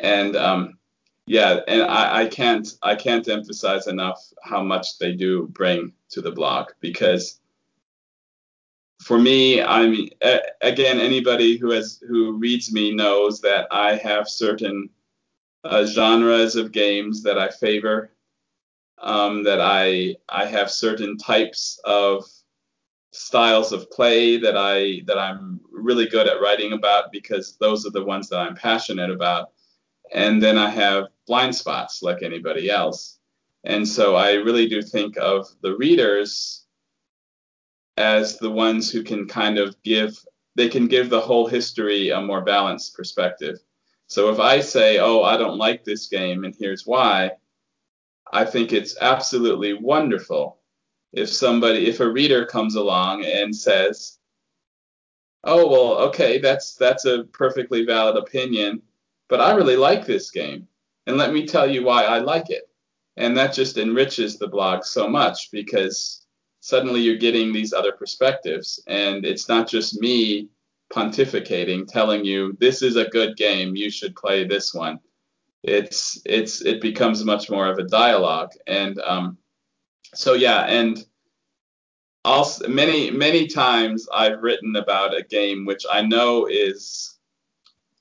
And 0.00 0.36
um, 0.36 0.78
yeah, 1.26 1.60
and 1.68 1.82
I, 1.82 2.22
I 2.22 2.26
can't 2.26 2.68
I 2.82 2.94
can't 2.94 3.28
emphasize 3.28 3.86
enough 3.86 4.20
how 4.42 4.62
much 4.62 4.98
they 4.98 5.12
do 5.12 5.48
bring 5.48 5.92
to 6.10 6.20
the 6.20 6.32
blog 6.32 6.70
because 6.80 7.40
for 9.04 9.18
me, 9.18 9.62
I 9.62 9.86
mean, 9.86 10.08
again, 10.62 10.98
anybody 10.98 11.58
who 11.58 11.70
has 11.72 12.02
who 12.08 12.38
reads 12.38 12.72
me 12.72 12.94
knows 12.94 13.38
that 13.42 13.66
I 13.70 13.96
have 13.96 14.26
certain 14.28 14.88
uh, 15.62 15.84
genres 15.84 16.56
of 16.56 16.72
games 16.72 17.22
that 17.22 17.38
I 17.38 17.50
favor. 17.50 18.10
Um, 19.02 19.44
that 19.44 19.60
I 19.60 20.16
I 20.30 20.46
have 20.46 20.70
certain 20.70 21.18
types 21.18 21.78
of 21.84 22.24
styles 23.12 23.72
of 23.72 23.90
play 23.90 24.38
that 24.38 24.56
I 24.56 25.02
that 25.06 25.18
I'm 25.18 25.60
really 25.70 26.06
good 26.06 26.26
at 26.26 26.40
writing 26.40 26.72
about 26.72 27.12
because 27.12 27.58
those 27.58 27.84
are 27.86 27.90
the 27.90 28.04
ones 28.04 28.30
that 28.30 28.38
I'm 28.38 28.54
passionate 28.54 29.10
about. 29.10 29.50
And 30.14 30.42
then 30.42 30.56
I 30.56 30.70
have 30.70 31.08
blind 31.26 31.54
spots 31.54 32.02
like 32.02 32.22
anybody 32.22 32.70
else. 32.70 33.18
And 33.64 33.86
so 33.86 34.16
I 34.16 34.32
really 34.32 34.66
do 34.66 34.80
think 34.80 35.18
of 35.18 35.46
the 35.60 35.76
readers 35.76 36.63
as 37.96 38.38
the 38.38 38.50
ones 38.50 38.90
who 38.90 39.02
can 39.02 39.26
kind 39.28 39.58
of 39.58 39.80
give 39.82 40.24
they 40.56 40.68
can 40.68 40.86
give 40.86 41.10
the 41.10 41.20
whole 41.20 41.46
history 41.48 42.10
a 42.10 42.20
more 42.20 42.40
balanced 42.40 42.94
perspective. 42.94 43.58
So 44.06 44.30
if 44.30 44.38
I 44.38 44.60
say, 44.60 44.98
"Oh, 44.98 45.22
I 45.22 45.36
don't 45.36 45.58
like 45.58 45.84
this 45.84 46.06
game 46.06 46.44
and 46.44 46.54
here's 46.56 46.86
why," 46.86 47.32
I 48.32 48.44
think 48.44 48.72
it's 48.72 48.96
absolutely 49.00 49.74
wonderful 49.74 50.58
if 51.12 51.28
somebody 51.28 51.88
if 51.88 52.00
a 52.00 52.10
reader 52.10 52.44
comes 52.46 52.74
along 52.74 53.24
and 53.24 53.54
says, 53.54 54.18
"Oh, 55.44 55.68
well, 55.68 55.98
okay, 56.08 56.38
that's 56.38 56.74
that's 56.76 57.04
a 57.04 57.24
perfectly 57.24 57.84
valid 57.84 58.16
opinion, 58.16 58.82
but 59.28 59.40
I 59.40 59.54
really 59.54 59.76
like 59.76 60.06
this 60.06 60.30
game 60.30 60.68
and 61.06 61.16
let 61.16 61.32
me 61.32 61.46
tell 61.46 61.68
you 61.68 61.84
why 61.84 62.04
I 62.04 62.18
like 62.18 62.50
it." 62.50 62.68
And 63.16 63.36
that 63.36 63.54
just 63.54 63.78
enriches 63.78 64.38
the 64.38 64.48
blog 64.48 64.84
so 64.84 65.08
much 65.08 65.50
because 65.52 66.23
suddenly 66.64 67.02
you're 67.02 67.16
getting 67.16 67.52
these 67.52 67.74
other 67.74 67.92
perspectives. 67.92 68.82
And 68.86 69.26
it's 69.26 69.50
not 69.50 69.68
just 69.68 70.00
me 70.00 70.48
pontificating, 70.90 71.86
telling 71.86 72.24
you 72.24 72.56
this 72.58 72.80
is 72.80 72.96
a 72.96 73.10
good 73.10 73.36
game, 73.36 73.76
you 73.76 73.90
should 73.90 74.16
play 74.16 74.44
this 74.44 74.72
one. 74.72 74.98
It's 75.62 76.22
it's 76.24 76.62
it 76.62 76.80
becomes 76.80 77.22
much 77.22 77.50
more 77.50 77.68
of 77.68 77.76
a 77.76 77.84
dialogue. 77.84 78.52
And 78.66 78.98
um, 79.00 79.36
so 80.14 80.32
yeah, 80.32 80.62
and 80.62 81.04
also 82.24 82.66
many 82.66 83.10
many 83.10 83.46
times 83.46 84.08
I've 84.10 84.42
written 84.42 84.74
about 84.76 85.14
a 85.14 85.22
game 85.22 85.66
which 85.66 85.84
I 85.90 86.00
know 86.00 86.46
is 86.46 87.18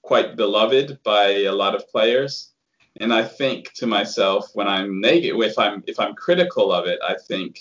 quite 0.03 0.37
beloved 0.37 1.03
by 1.03 1.25
a 1.43 1.51
lot 1.51 1.75
of 1.75 1.89
players. 1.89 2.53
And 3.01 3.13
I 3.13 3.25
think 3.25 3.73
to 3.73 3.87
myself 3.87 4.51
when 4.53 4.69
I'm 4.69 5.01
negative, 5.01 5.41
if 5.41 5.59
I'm 5.59 5.83
if 5.85 5.99
I'm 5.99 6.15
critical 6.15 6.71
of 6.71 6.87
it, 6.87 6.99
I 7.05 7.15
think 7.27 7.59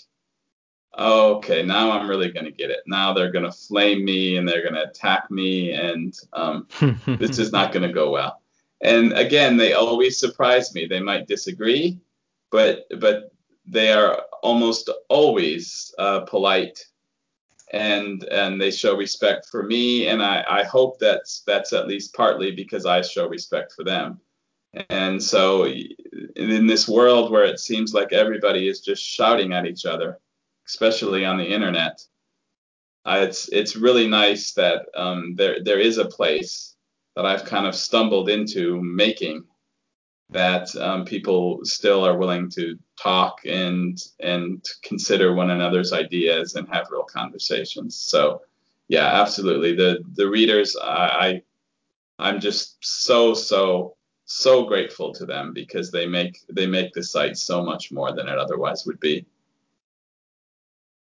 okay, 0.98 1.62
now 1.62 1.90
I'm 1.90 2.08
really 2.08 2.30
going 2.30 2.44
to 2.44 2.52
get 2.52 2.70
it. 2.70 2.80
Now 2.86 3.12
they're 3.12 3.32
going 3.32 3.44
to 3.44 3.52
flame 3.52 4.04
me 4.04 4.36
and 4.36 4.48
they're 4.48 4.62
going 4.62 4.74
to 4.74 4.88
attack 4.88 5.30
me, 5.30 5.72
and 5.72 6.18
um, 6.32 6.66
this 7.06 7.38
is 7.38 7.52
not 7.52 7.72
going 7.72 7.86
to 7.86 7.92
go 7.92 8.10
well. 8.10 8.40
And 8.80 9.12
again, 9.12 9.56
they 9.56 9.74
always 9.74 10.18
surprise 10.18 10.74
me. 10.74 10.86
They 10.86 11.00
might 11.00 11.28
disagree, 11.28 11.98
but 12.50 12.86
but 12.98 13.32
they 13.66 13.92
are 13.92 14.22
almost 14.42 14.90
always 15.08 15.94
uh, 15.98 16.20
polite 16.20 16.84
and 17.72 18.24
and 18.24 18.60
they 18.60 18.70
show 18.70 18.96
respect 18.96 19.46
for 19.46 19.62
me 19.62 20.08
and 20.08 20.22
I, 20.22 20.44
I 20.46 20.64
hope 20.64 20.98
that's 20.98 21.42
that's 21.46 21.72
at 21.72 21.88
least 21.88 22.14
partly 22.14 22.50
because 22.50 22.84
I 22.86 23.00
show 23.00 23.28
respect 23.28 23.72
for 23.72 23.84
them. 23.84 24.20
And 24.88 25.22
so, 25.22 25.66
in 25.66 26.66
this 26.66 26.88
world 26.88 27.30
where 27.30 27.44
it 27.44 27.60
seems 27.60 27.92
like 27.92 28.12
everybody 28.12 28.68
is 28.68 28.80
just 28.80 29.02
shouting 29.02 29.52
at 29.52 29.66
each 29.66 29.84
other, 29.84 30.18
especially 30.66 31.24
on 31.24 31.38
the 31.38 31.52
internet, 31.52 32.00
uh, 33.04 33.18
it's 33.22 33.48
it's 33.48 33.76
really 33.76 34.06
nice 34.06 34.52
that 34.52 34.86
um, 34.94 35.34
there 35.36 35.62
there 35.62 35.80
is 35.80 35.98
a 35.98 36.04
place 36.04 36.76
that 37.16 37.26
I've 37.26 37.44
kind 37.44 37.66
of 37.66 37.74
stumbled 37.74 38.28
into 38.28 38.80
making 38.82 39.44
that 40.30 40.74
um, 40.76 41.04
people 41.04 41.60
still 41.64 42.06
are 42.06 42.16
willing 42.16 42.48
to 42.50 42.78
talk 42.98 43.40
and 43.44 43.98
and 44.20 44.64
consider 44.82 45.34
one 45.34 45.50
another's 45.50 45.92
ideas 45.92 46.54
and 46.54 46.68
have 46.68 46.86
real 46.90 47.04
conversations. 47.04 47.96
So 47.96 48.42
yeah, 48.88 49.20
absolutely. 49.20 49.74
The 49.74 50.02
the 50.14 50.28
readers, 50.28 50.76
I, 50.76 50.86
I 50.88 51.42
I'm 52.18 52.40
just 52.40 52.76
so 52.80 53.34
so 53.34 53.96
so 54.24 54.64
grateful 54.64 55.12
to 55.14 55.26
them 55.26 55.52
because 55.52 55.90
they 55.90 56.06
make 56.06 56.38
they 56.50 56.66
make 56.66 56.92
the 56.92 57.02
site 57.02 57.36
so 57.36 57.62
much 57.62 57.92
more 57.92 58.12
than 58.14 58.28
it 58.28 58.38
otherwise 58.38 58.86
would 58.86 59.00
be. 59.00 59.26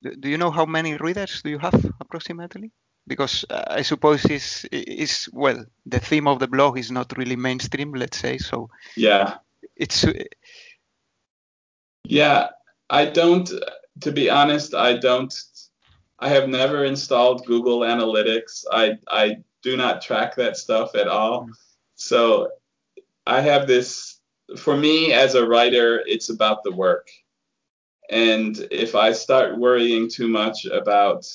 Do 0.02 0.30
you 0.30 0.38
know 0.38 0.52
how 0.52 0.66
many 0.66 0.96
readers 0.96 1.42
do 1.42 1.50
you 1.50 1.60
have 1.60 1.86
approximately? 2.00 2.72
Because 3.08 3.46
uh, 3.50 3.64
I 3.68 3.82
suppose 3.82 4.26
is 4.26 4.66
is 4.72 5.30
well 5.34 5.66
the 5.86 6.00
theme 6.00 6.28
of 6.28 6.40
the 6.40 6.48
blog 6.48 6.78
is 6.78 6.92
not 6.92 7.18
really 7.18 7.36
mainstream, 7.36 7.94
let's 7.94 8.18
say. 8.18 8.38
So 8.38 8.70
yeah, 8.96 9.38
it's 9.76 10.04
uh, 10.04 10.14
yeah. 12.04 12.50
I 12.90 13.06
don't. 13.06 13.50
To 14.02 14.12
be 14.12 14.30
honest, 14.30 14.76
I 14.76 14.98
don't. 14.98 15.34
I 16.20 16.30
have 16.30 16.50
never 16.50 16.84
installed 16.84 17.46
Google 17.46 17.80
Analytics. 17.80 18.66
I 18.72 18.98
I 19.08 19.38
do 19.64 19.78
not 19.78 20.02
track 20.02 20.36
that 20.36 20.58
stuff 20.58 20.96
at 20.96 21.08
all. 21.08 21.46
Mm. 21.46 21.52
So 21.96 22.50
I 23.26 23.42
have 23.42 23.68
this. 23.68 24.20
For 24.58 24.78
me 24.78 25.12
as 25.12 25.36
a 25.36 25.46
writer, 25.46 26.02
it's 26.06 26.30
about 26.30 26.64
the 26.64 26.72
work. 26.72 27.10
And 28.10 28.68
if 28.72 28.96
I 28.96 29.12
start 29.12 29.58
worrying 29.58 30.10
too 30.10 30.28
much 30.28 30.66
about 30.66 31.26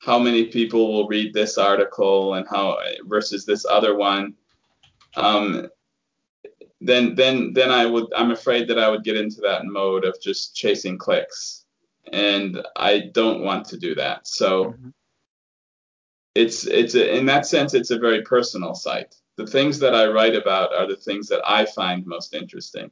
how 0.00 0.18
many 0.18 0.46
people 0.46 0.92
will 0.92 1.08
read 1.08 1.32
this 1.32 1.58
article 1.58 2.34
and 2.34 2.46
how 2.48 2.78
versus 3.04 3.44
this 3.46 3.64
other 3.64 3.96
one, 3.96 4.34
um, 5.16 5.68
then 6.80 7.14
then 7.14 7.52
then 7.54 7.70
I 7.70 7.86
would 7.86 8.12
I'm 8.14 8.30
afraid 8.30 8.68
that 8.68 8.78
I 8.78 8.88
would 8.88 9.04
get 9.04 9.16
into 9.16 9.40
that 9.42 9.64
mode 9.64 10.04
of 10.04 10.20
just 10.20 10.54
chasing 10.54 10.98
clicks, 10.98 11.64
and 12.12 12.64
I 12.76 13.10
don't 13.12 13.42
want 13.42 13.66
to 13.66 13.78
do 13.78 13.94
that. 13.94 14.26
So 14.26 14.66
mm-hmm. 14.66 14.88
it's 16.34 16.66
it's 16.66 16.94
a, 16.94 17.16
in 17.16 17.26
that 17.26 17.46
sense 17.46 17.74
it's 17.74 17.90
a 17.90 17.98
very 17.98 18.22
personal 18.22 18.74
site. 18.74 19.14
The 19.36 19.46
things 19.46 19.78
that 19.80 19.94
I 19.94 20.06
write 20.06 20.34
about 20.34 20.74
are 20.74 20.86
the 20.86 20.96
things 20.96 21.28
that 21.28 21.42
I 21.46 21.64
find 21.64 22.06
most 22.06 22.34
interesting. 22.34 22.90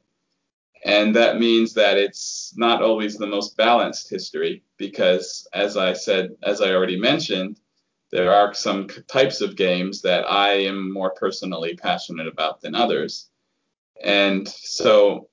And 0.85 1.15
that 1.15 1.39
means 1.39 1.73
that 1.73 1.97
it's 1.97 2.53
not 2.55 2.83
always 2.83 3.17
the 3.17 3.25
most 3.25 3.57
balanced 3.57 4.07
history 4.07 4.63
because, 4.77 5.47
as 5.51 5.77
I 5.77 5.93
said, 5.93 6.35
as 6.43 6.61
I 6.61 6.73
already 6.73 6.99
mentioned, 6.99 7.59
there 8.11 8.31
are 8.31 8.53
some 8.53 8.87
types 9.07 9.41
of 9.41 9.55
games 9.55 10.03
that 10.03 10.31
I 10.31 10.51
am 10.51 10.93
more 10.93 11.09
personally 11.09 11.75
passionate 11.75 12.27
about 12.27 12.61
than 12.61 12.75
others. 12.75 13.31
And 14.03 14.47
so, 14.47 15.27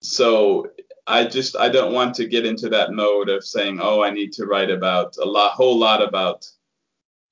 so 0.00 0.70
I 1.08 1.24
just 1.24 1.56
I 1.56 1.70
don't 1.70 1.92
want 1.92 2.14
to 2.14 2.28
get 2.28 2.46
into 2.46 2.68
that 2.68 2.92
mode 2.92 3.28
of 3.28 3.44
saying, 3.44 3.80
oh, 3.82 4.00
I 4.00 4.10
need 4.10 4.32
to 4.34 4.46
write 4.46 4.70
about 4.70 5.16
a 5.16 5.24
lot, 5.24 5.54
whole 5.54 5.76
lot 5.76 6.06
about 6.06 6.48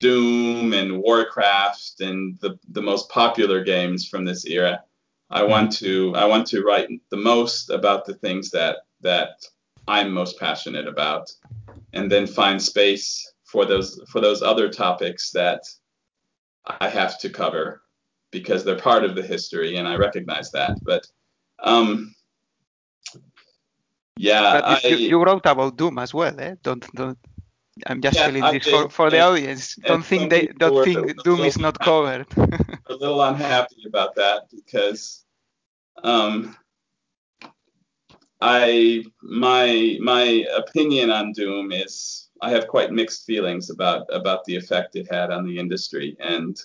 Doom 0.01 0.73
and 0.73 0.99
Warcraft 0.99 2.01
and 2.01 2.37
the 2.41 2.59
the 2.71 2.81
most 2.81 3.09
popular 3.09 3.63
games 3.63 4.05
from 4.05 4.25
this 4.25 4.45
era. 4.45 4.83
I 5.29 5.43
want 5.43 5.71
to 5.77 6.13
I 6.15 6.25
want 6.25 6.47
to 6.47 6.63
write 6.63 6.89
the 7.09 7.17
most 7.17 7.69
about 7.69 8.05
the 8.05 8.15
things 8.15 8.49
that 8.51 8.77
that 9.01 9.45
I'm 9.87 10.11
most 10.11 10.39
passionate 10.39 10.87
about, 10.87 11.31
and 11.93 12.11
then 12.11 12.27
find 12.27 12.61
space 12.61 13.31
for 13.43 13.65
those 13.65 14.01
for 14.09 14.21
those 14.21 14.41
other 14.41 14.69
topics 14.69 15.31
that 15.31 15.63
I 16.65 16.89
have 16.89 17.19
to 17.19 17.29
cover 17.29 17.81
because 18.31 18.63
they're 18.63 18.77
part 18.77 19.03
of 19.03 19.15
the 19.15 19.23
history, 19.23 19.77
and 19.77 19.87
I 19.87 19.95
recognize 19.95 20.51
that. 20.51 20.77
But 20.83 21.05
um, 21.63 22.15
yeah, 24.17 24.61
but 24.61 24.83
you, 24.83 24.95
I, 24.95 24.99
you, 24.99 25.23
wrote 25.23 25.45
about 25.45 25.77
Doom 25.77 25.99
as 25.99 26.13
well, 26.13 26.39
eh? 26.39 26.55
Don't 26.63 26.85
don't. 26.93 27.17
I'm 27.87 28.01
just 28.01 28.15
yeah, 28.15 28.27
telling 28.27 28.59
this 28.59 28.67
for, 28.67 28.89
for 28.89 29.09
the 29.09 29.19
audience. 29.19 29.75
Don't 29.75 30.03
think 30.03 30.29
they 30.29 30.47
don't 30.47 30.83
think 30.83 31.23
Doom 31.23 31.41
is 31.41 31.57
not 31.57 31.79
covered. 31.79 32.25
a 32.37 32.93
little 32.93 33.21
unhappy 33.21 33.83
about 33.87 34.15
that 34.15 34.43
because 34.51 35.23
um, 36.03 36.55
I 38.41 39.03
my 39.21 39.97
my 40.01 40.45
opinion 40.55 41.09
on 41.09 41.33
Doom 41.33 41.71
is 41.71 42.29
I 42.41 42.51
have 42.51 42.67
quite 42.67 42.91
mixed 42.91 43.25
feelings 43.25 43.69
about 43.69 44.07
about 44.11 44.45
the 44.45 44.55
effect 44.55 44.95
it 44.95 45.11
had 45.11 45.31
on 45.31 45.45
the 45.45 45.59
industry, 45.59 46.15
and 46.19 46.57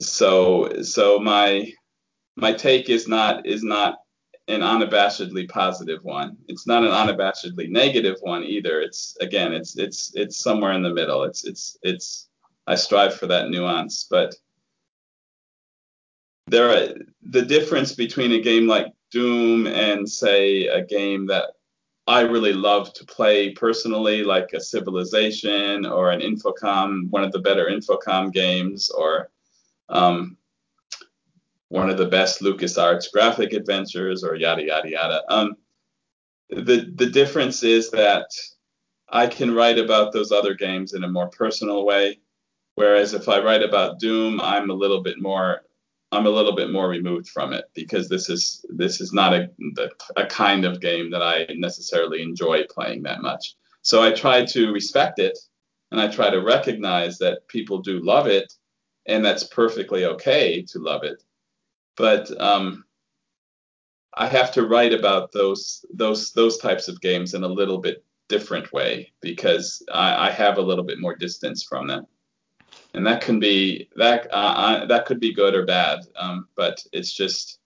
so 0.00 0.82
so 0.82 1.18
my 1.18 1.72
my 2.36 2.52
take 2.52 2.88
is 2.88 3.08
not 3.08 3.46
is 3.46 3.62
not 3.62 3.99
an 4.50 4.60
unabashedly 4.60 5.48
positive 5.48 6.02
one. 6.04 6.36
It's 6.48 6.66
not 6.66 6.82
an 6.82 6.90
unabashedly 6.90 7.70
negative 7.70 8.16
one 8.20 8.44
either. 8.44 8.80
It's 8.80 9.16
again, 9.20 9.52
it's 9.52 9.78
it's 9.78 10.12
it's 10.14 10.36
somewhere 10.36 10.72
in 10.72 10.82
the 10.82 10.92
middle. 10.92 11.22
It's 11.24 11.44
it's 11.44 11.78
it's 11.82 12.28
I 12.66 12.74
strive 12.74 13.14
for 13.14 13.26
that 13.26 13.50
nuance, 13.50 14.06
but 14.10 14.34
there 16.46 16.70
are, 16.70 16.94
the 17.22 17.42
difference 17.42 17.92
between 17.92 18.32
a 18.32 18.40
game 18.40 18.66
like 18.66 18.92
Doom 19.10 19.66
and 19.66 20.08
say 20.08 20.66
a 20.66 20.84
game 20.84 21.26
that 21.26 21.52
I 22.06 22.22
really 22.22 22.52
love 22.52 22.92
to 22.94 23.04
play 23.04 23.50
personally, 23.50 24.24
like 24.24 24.52
a 24.52 24.60
Civilization 24.60 25.86
or 25.86 26.10
an 26.10 26.20
Infocom, 26.20 27.08
one 27.10 27.22
of 27.22 27.30
the 27.30 27.38
better 27.38 27.66
Infocom 27.66 28.32
games, 28.32 28.90
or 28.90 29.30
um, 29.88 30.36
one 31.70 31.88
of 31.88 31.96
the 31.96 32.06
best 32.06 32.42
LucasArts 32.42 33.12
graphic 33.12 33.52
adventures, 33.52 34.22
or 34.22 34.34
yada 34.34 34.62
yada 34.62 34.90
yada. 34.90 35.22
Um, 35.28 35.54
the 36.50 36.92
the 36.94 37.06
difference 37.06 37.62
is 37.62 37.90
that 37.92 38.26
I 39.08 39.28
can 39.28 39.54
write 39.54 39.78
about 39.78 40.12
those 40.12 40.32
other 40.32 40.54
games 40.54 40.94
in 40.94 41.04
a 41.04 41.08
more 41.08 41.28
personal 41.28 41.86
way, 41.86 42.20
whereas 42.74 43.14
if 43.14 43.28
I 43.28 43.40
write 43.40 43.62
about 43.62 44.00
Doom, 44.00 44.40
I'm 44.40 44.70
a 44.70 44.74
little 44.74 45.02
bit 45.02 45.20
more 45.20 45.62
I'm 46.12 46.26
a 46.26 46.30
little 46.30 46.56
bit 46.56 46.72
more 46.72 46.88
removed 46.88 47.28
from 47.28 47.52
it 47.52 47.66
because 47.72 48.08
this 48.08 48.28
is 48.28 48.64
this 48.68 49.00
is 49.00 49.12
not 49.12 49.32
a 49.32 49.48
a 50.16 50.26
kind 50.26 50.64
of 50.64 50.80
game 50.80 51.10
that 51.12 51.22
I 51.22 51.46
necessarily 51.54 52.20
enjoy 52.20 52.64
playing 52.68 53.04
that 53.04 53.22
much. 53.22 53.54
So 53.82 54.02
I 54.02 54.10
try 54.10 54.44
to 54.44 54.72
respect 54.72 55.20
it 55.20 55.38
and 55.92 56.00
I 56.00 56.08
try 56.08 56.30
to 56.30 56.42
recognize 56.42 57.18
that 57.18 57.46
people 57.46 57.78
do 57.78 58.00
love 58.00 58.26
it 58.26 58.52
and 59.06 59.24
that's 59.24 59.44
perfectly 59.44 60.04
okay 60.04 60.62
to 60.62 60.80
love 60.80 61.04
it. 61.04 61.22
But 61.96 62.30
um, 62.40 62.84
I 64.14 64.26
have 64.26 64.52
to 64.52 64.66
write 64.66 64.92
about 64.92 65.32
those 65.32 65.84
those 65.92 66.32
those 66.32 66.58
types 66.58 66.88
of 66.88 67.00
games 67.00 67.34
in 67.34 67.44
a 67.44 67.48
little 67.48 67.78
bit 67.78 68.04
different 68.28 68.72
way 68.72 69.12
because 69.20 69.82
I, 69.92 70.28
I 70.28 70.30
have 70.30 70.58
a 70.58 70.62
little 70.62 70.84
bit 70.84 71.00
more 71.00 71.16
distance 71.16 71.64
from 71.64 71.88
them 71.88 72.06
and 72.94 73.06
that 73.06 73.20
can 73.20 73.38
be 73.38 73.88
that 73.96 74.28
uh, 74.32 74.86
that 74.86 75.06
could 75.06 75.20
be 75.20 75.32
good 75.32 75.54
or 75.54 75.64
bad. 75.64 76.00
Um, 76.16 76.48
but 76.56 76.84
it's 76.92 77.12
just 77.12 77.58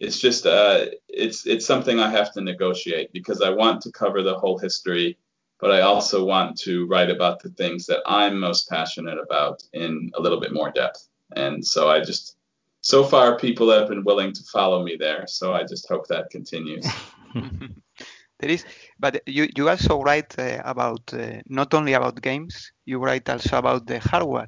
it's 0.00 0.18
just 0.18 0.46
uh, 0.46 0.86
it's 1.08 1.46
it's 1.46 1.66
something 1.66 1.98
I 1.98 2.10
have 2.10 2.32
to 2.34 2.40
negotiate 2.40 3.12
because 3.12 3.40
I 3.40 3.50
want 3.50 3.80
to 3.82 3.92
cover 3.92 4.22
the 4.22 4.38
whole 4.38 4.58
history, 4.58 5.18
but 5.60 5.70
I 5.70 5.80
also 5.80 6.24
want 6.24 6.58
to 6.60 6.86
write 6.86 7.10
about 7.10 7.40
the 7.42 7.50
things 7.50 7.86
that 7.86 8.00
I'm 8.06 8.38
most 8.38 8.68
passionate 8.68 9.18
about 9.18 9.62
in 9.72 10.10
a 10.14 10.20
little 10.20 10.40
bit 10.40 10.52
more 10.52 10.70
depth. 10.70 11.08
And 11.36 11.64
so 11.64 11.88
I 11.88 12.00
just 12.00 12.36
so 12.84 13.02
far 13.02 13.38
people 13.38 13.70
have 13.70 13.88
been 13.88 14.04
willing 14.04 14.32
to 14.32 14.42
follow 14.44 14.84
me 14.84 14.96
there. 14.98 15.24
So 15.26 15.54
I 15.54 15.62
just 15.64 15.88
hope 15.88 16.06
that 16.08 16.30
continues. 16.30 16.86
there 18.38 18.50
is 18.50 18.64
but 18.98 19.22
you, 19.26 19.48
you 19.56 19.68
also 19.68 20.00
write 20.02 20.38
uh, 20.38 20.60
about 20.64 21.12
uh, 21.14 21.40
not 21.46 21.72
only 21.74 21.94
about 21.94 22.20
games 22.20 22.72
you 22.84 22.98
write 22.98 23.28
also 23.28 23.58
about 23.58 23.86
the 23.86 23.98
hardware 23.98 24.46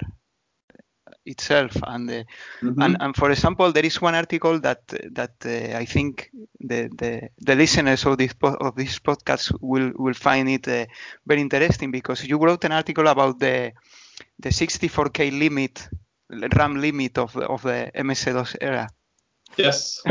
itself 1.25 1.73
and 1.87 2.11
uh, 2.11 2.23
mm-hmm. 2.63 2.81
and, 2.83 2.97
and 3.01 3.17
for 3.17 3.31
example 3.31 3.73
there 3.73 3.85
is 3.85 4.01
one 4.01 4.15
article 4.15 4.61
that 4.61 4.87
that 5.11 5.35
uh, 5.45 5.77
I 5.77 5.85
think 5.85 6.31
the, 6.61 6.91
the 6.97 7.31
the 7.39 7.55
listeners 7.55 8.05
of 8.05 8.19
this 8.19 8.35
po- 8.35 8.59
of 8.61 8.77
this 8.77 8.99
podcast 8.99 9.53
will 9.61 9.93
will 9.97 10.15
find 10.15 10.49
it 10.49 10.69
uh, 10.69 10.87
very 11.27 11.41
interesting 11.41 11.91
because 11.91 12.25
you 12.25 12.39
wrote 12.39 12.65
an 12.65 12.73
article 12.73 13.09
about 13.09 13.41
the 13.41 13.73
the 14.39 14.51
64k 14.51 15.39
limit 15.39 15.89
RAM 16.31 16.81
limit 16.81 17.19
of 17.19 17.33
the, 17.33 17.47
of 17.47 17.63
the 17.63 17.91
MS-DOS 17.95 18.57
era. 18.61 18.89
Yes. 19.57 20.03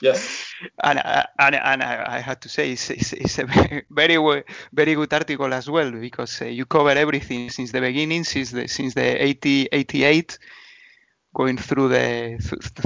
Yes. 0.00 0.54
And, 0.82 0.98
and, 1.38 1.54
and 1.54 1.82
I, 1.82 2.04
I 2.16 2.18
had 2.20 2.40
to 2.42 2.48
say 2.48 2.72
it's, 2.72 2.88
it's, 2.90 3.12
it's, 3.12 3.38
a 3.38 3.44
very, 3.44 3.84
very 3.90 4.42
very 4.72 4.94
good 4.94 5.12
article 5.12 5.52
as 5.52 5.68
well 5.68 5.90
because 5.90 6.40
uh, 6.40 6.46
you 6.46 6.64
cover 6.64 6.90
everything 6.90 7.50
since 7.50 7.70
the 7.70 7.80
beginning, 7.80 8.24
since 8.24 8.50
the 8.50 8.66
since 8.66 8.94
the 8.94 9.22
80, 9.22 9.68
88, 9.72 10.38
going 11.34 11.58
through 11.58 11.88
the 11.88 12.38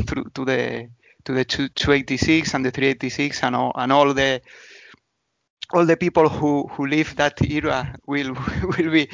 through 0.07 0.25
to 0.35 0.45
the 0.45 0.89
to 1.25 1.33
the 1.33 1.45
286 1.45 2.55
and 2.55 2.65
the 2.65 2.71
386 2.73 3.43
and 3.45 3.57
all 3.57 3.73
and 3.77 3.93
all 3.93 4.13
the 4.13 4.43
all 5.73 5.87
the 5.87 5.97
people 5.97 6.29
who 6.29 6.67
who 6.73 6.87
live 6.87 7.15
that 7.17 7.41
era 7.43 7.95
will 8.07 8.35
will 8.77 8.91
be 8.91 9.09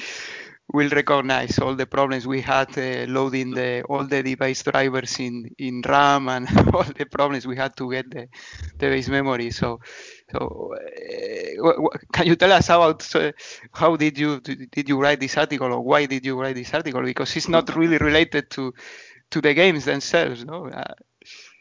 will 0.72 0.88
recognize 0.90 1.58
all 1.58 1.74
the 1.74 1.86
problems 1.86 2.26
we 2.26 2.40
had 2.40 2.76
uh, 2.78 3.06
loading 3.10 3.52
the 3.52 3.82
all 3.88 4.04
the 4.04 4.22
device 4.22 4.62
drivers 4.62 5.18
in 5.18 5.50
in 5.58 5.82
RAM 5.82 6.28
and 6.28 6.48
all 6.74 6.84
the 6.84 7.06
problems 7.06 7.46
we 7.46 7.56
had 7.56 7.76
to 7.76 7.90
get 7.90 8.10
the, 8.10 8.28
the 8.78 8.86
base 8.88 9.08
memory. 9.08 9.50
So, 9.50 9.80
so 10.32 10.74
uh, 11.64 11.98
can 12.12 12.26
you 12.26 12.36
tell 12.36 12.52
us 12.52 12.68
about 12.68 13.14
uh, 13.14 13.32
how 13.72 13.96
did 13.96 14.18
you 14.18 14.40
did 14.40 14.88
you 14.88 15.00
write 15.00 15.20
this 15.20 15.36
article 15.36 15.72
or 15.72 15.80
why 15.80 16.06
did 16.06 16.24
you 16.24 16.40
write 16.40 16.56
this 16.56 16.72
article? 16.74 17.02
Because 17.02 17.36
it's 17.36 17.48
not 17.48 17.74
really 17.76 17.98
related 17.98 18.50
to 18.50 18.72
to 19.30 19.40
the 19.40 19.54
games 19.54 19.84
themselves, 19.84 20.44
no. 20.44 20.66
Uh, 20.68 20.94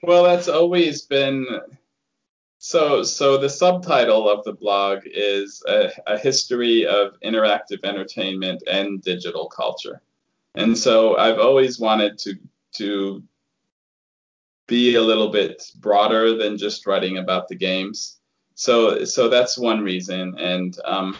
well, 0.01 0.23
that's 0.23 0.47
always 0.47 1.03
been 1.03 1.45
so, 2.59 3.03
so 3.03 3.37
the 3.37 3.49
subtitle 3.49 4.29
of 4.29 4.43
the 4.43 4.53
blog 4.53 4.99
is 5.05 5.63
a, 5.67 5.91
a, 6.05 6.17
history 6.17 6.85
of 6.85 7.19
interactive 7.21 7.83
entertainment 7.83 8.61
and 8.67 9.01
digital 9.01 9.47
culture, 9.47 10.01
and 10.55 10.77
so 10.77 11.17
I've 11.17 11.39
always 11.39 11.79
wanted 11.79 12.19
to 12.19 12.35
to 12.73 13.23
be 14.69 14.95
a 14.95 15.01
little 15.01 15.29
bit 15.29 15.71
broader 15.79 16.37
than 16.37 16.57
just 16.57 16.85
writing 16.85 17.17
about 17.17 17.47
the 17.47 17.55
games. 17.55 18.19
So, 18.53 19.03
so 19.03 19.27
that's 19.27 19.57
one 19.57 19.81
reason. 19.81 20.37
And 20.37 20.77
um, 20.85 21.17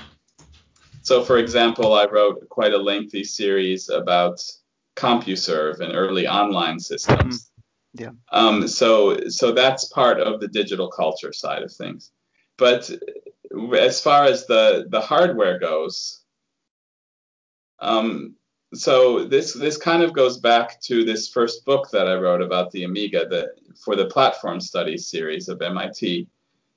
so, 1.02 1.24
for 1.24 1.38
example, 1.38 1.94
I 1.94 2.06
wrote 2.06 2.48
quite 2.50 2.74
a 2.74 2.78
lengthy 2.78 3.24
series 3.24 3.90
about 3.90 4.40
CompuServe 4.96 5.80
and 5.80 5.96
early 5.96 6.28
online 6.28 6.80
systems. 6.80 7.50
Yeah. 8.00 8.12
Um, 8.32 8.68
so 8.68 9.28
so 9.28 9.52
that's 9.52 9.86
part 9.86 10.20
of 10.20 10.40
the 10.40 10.48
digital 10.48 10.90
culture 10.90 11.34
side 11.34 11.64
of 11.64 11.72
things. 11.72 12.12
But 12.58 12.90
as 13.78 14.02
far 14.02 14.24
as 14.24 14.48
the 14.48 14.88
the 14.90 15.02
hardware 15.02 15.60
goes, 15.60 16.22
um, 17.80 18.36
so 18.74 19.26
this 19.26 19.54
this 19.54 19.78
kind 19.78 20.04
of 20.04 20.14
goes 20.14 20.38
back 20.38 20.80
to 20.82 21.04
this 21.04 21.28
first 21.28 21.66
book 21.66 21.90
that 21.92 22.08
I 22.08 22.16
wrote 22.16 22.42
about 22.42 22.72
the 22.72 22.84
Amiga, 22.84 23.28
the 23.28 23.52
for 23.84 23.96
the 23.96 24.06
platform 24.06 24.60
studies 24.62 25.08
series 25.08 25.50
of 25.50 25.62
MIT. 25.62 26.28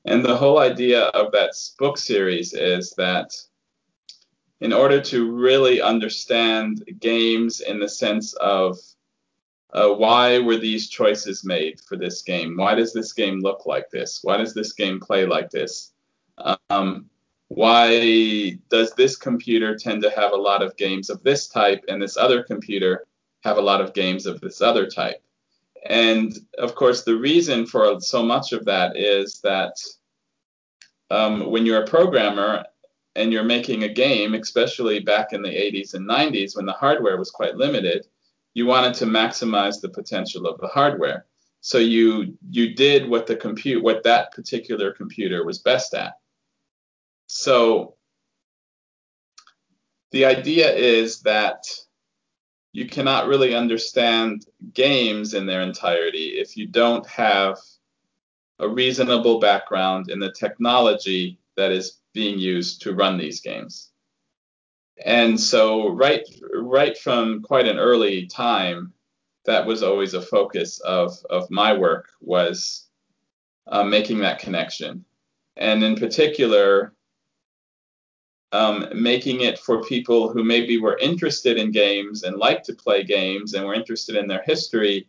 And 0.04 0.24
the 0.24 0.36
whole 0.36 0.58
idea 0.58 1.04
of 1.04 1.30
that 1.32 1.52
book 1.78 1.96
series 1.96 2.54
is 2.54 2.92
that 2.96 3.32
in 4.60 4.72
order 4.72 5.00
to 5.00 5.30
really 5.30 5.80
understand 5.80 6.84
games 7.00 7.60
in 7.60 7.78
the 7.78 7.88
sense 7.88 8.32
of 8.34 8.78
uh, 9.72 9.88
why 9.88 10.38
were 10.38 10.58
these 10.58 10.88
choices 10.88 11.44
made 11.44 11.80
for 11.80 11.96
this 11.96 12.22
game? 12.22 12.56
Why 12.56 12.74
does 12.74 12.92
this 12.92 13.12
game 13.12 13.40
look 13.40 13.64
like 13.64 13.88
this? 13.90 14.20
Why 14.22 14.36
does 14.36 14.52
this 14.52 14.72
game 14.72 15.00
play 15.00 15.24
like 15.24 15.50
this? 15.50 15.92
Um, 16.68 17.06
why 17.48 18.58
does 18.70 18.92
this 18.92 19.16
computer 19.16 19.76
tend 19.76 20.02
to 20.02 20.10
have 20.10 20.32
a 20.32 20.36
lot 20.36 20.62
of 20.62 20.76
games 20.76 21.10
of 21.10 21.22
this 21.22 21.48
type 21.48 21.84
and 21.88 22.00
this 22.00 22.16
other 22.16 22.42
computer 22.42 23.06
have 23.44 23.56
a 23.56 23.62
lot 23.62 23.80
of 23.80 23.94
games 23.94 24.26
of 24.26 24.40
this 24.40 24.60
other 24.60 24.86
type? 24.86 25.22
And 25.86 26.38
of 26.58 26.74
course, 26.74 27.02
the 27.02 27.16
reason 27.16 27.66
for 27.66 28.00
so 28.00 28.22
much 28.22 28.52
of 28.52 28.64
that 28.66 28.96
is 28.96 29.40
that 29.40 29.74
um, 31.10 31.50
when 31.50 31.66
you're 31.66 31.82
a 31.82 31.86
programmer 31.86 32.64
and 33.16 33.32
you're 33.32 33.42
making 33.42 33.82
a 33.82 33.88
game, 33.88 34.34
especially 34.34 35.00
back 35.00 35.32
in 35.32 35.42
the 35.42 35.48
80s 35.48 35.94
and 35.94 36.08
90s 36.08 36.56
when 36.56 36.66
the 36.66 36.72
hardware 36.72 37.18
was 37.18 37.30
quite 37.30 37.56
limited, 37.56 38.06
you 38.54 38.66
wanted 38.66 38.94
to 38.94 39.06
maximize 39.06 39.80
the 39.80 39.88
potential 39.88 40.46
of 40.46 40.60
the 40.60 40.68
hardware. 40.68 41.26
So 41.60 41.78
you 41.78 42.36
you 42.50 42.74
did 42.74 43.08
what 43.08 43.26
the 43.26 43.36
compute 43.36 43.82
what 43.82 44.02
that 44.04 44.32
particular 44.32 44.92
computer 44.92 45.44
was 45.44 45.58
best 45.58 45.94
at. 45.94 46.14
So 47.28 47.94
the 50.10 50.24
idea 50.24 50.74
is 50.74 51.20
that 51.22 51.64
you 52.72 52.86
cannot 52.86 53.28
really 53.28 53.54
understand 53.54 54.46
games 54.74 55.34
in 55.34 55.46
their 55.46 55.62
entirety 55.62 56.38
if 56.40 56.56
you 56.56 56.66
don't 56.66 57.06
have 57.06 57.58
a 58.58 58.68
reasonable 58.68 59.38
background 59.38 60.10
in 60.10 60.18
the 60.18 60.32
technology 60.32 61.38
that 61.56 61.70
is 61.70 62.00
being 62.12 62.38
used 62.38 62.82
to 62.82 62.94
run 62.94 63.18
these 63.18 63.40
games 63.40 63.91
and 65.04 65.38
so 65.38 65.88
right 65.88 66.26
right 66.54 66.96
from 66.96 67.42
quite 67.42 67.66
an 67.66 67.78
early 67.78 68.26
time 68.26 68.92
that 69.44 69.66
was 69.66 69.82
always 69.82 70.14
a 70.14 70.22
focus 70.22 70.78
of 70.80 71.16
of 71.30 71.50
my 71.50 71.72
work 71.72 72.10
was 72.20 72.86
uh, 73.66 73.84
making 73.84 74.18
that 74.20 74.38
connection. 74.38 75.04
And 75.56 75.82
in 75.82 75.96
particular 75.96 76.94
um, 78.52 78.86
making 78.94 79.40
it 79.40 79.58
for 79.58 79.82
people 79.82 80.30
who 80.30 80.44
maybe 80.44 80.78
were 80.78 80.98
interested 80.98 81.56
in 81.56 81.70
games 81.70 82.22
and 82.22 82.36
like 82.36 82.62
to 82.64 82.74
play 82.74 83.02
games 83.02 83.54
and 83.54 83.66
were 83.66 83.72
interested 83.72 84.14
in 84.14 84.26
their 84.26 84.42
history 84.42 85.08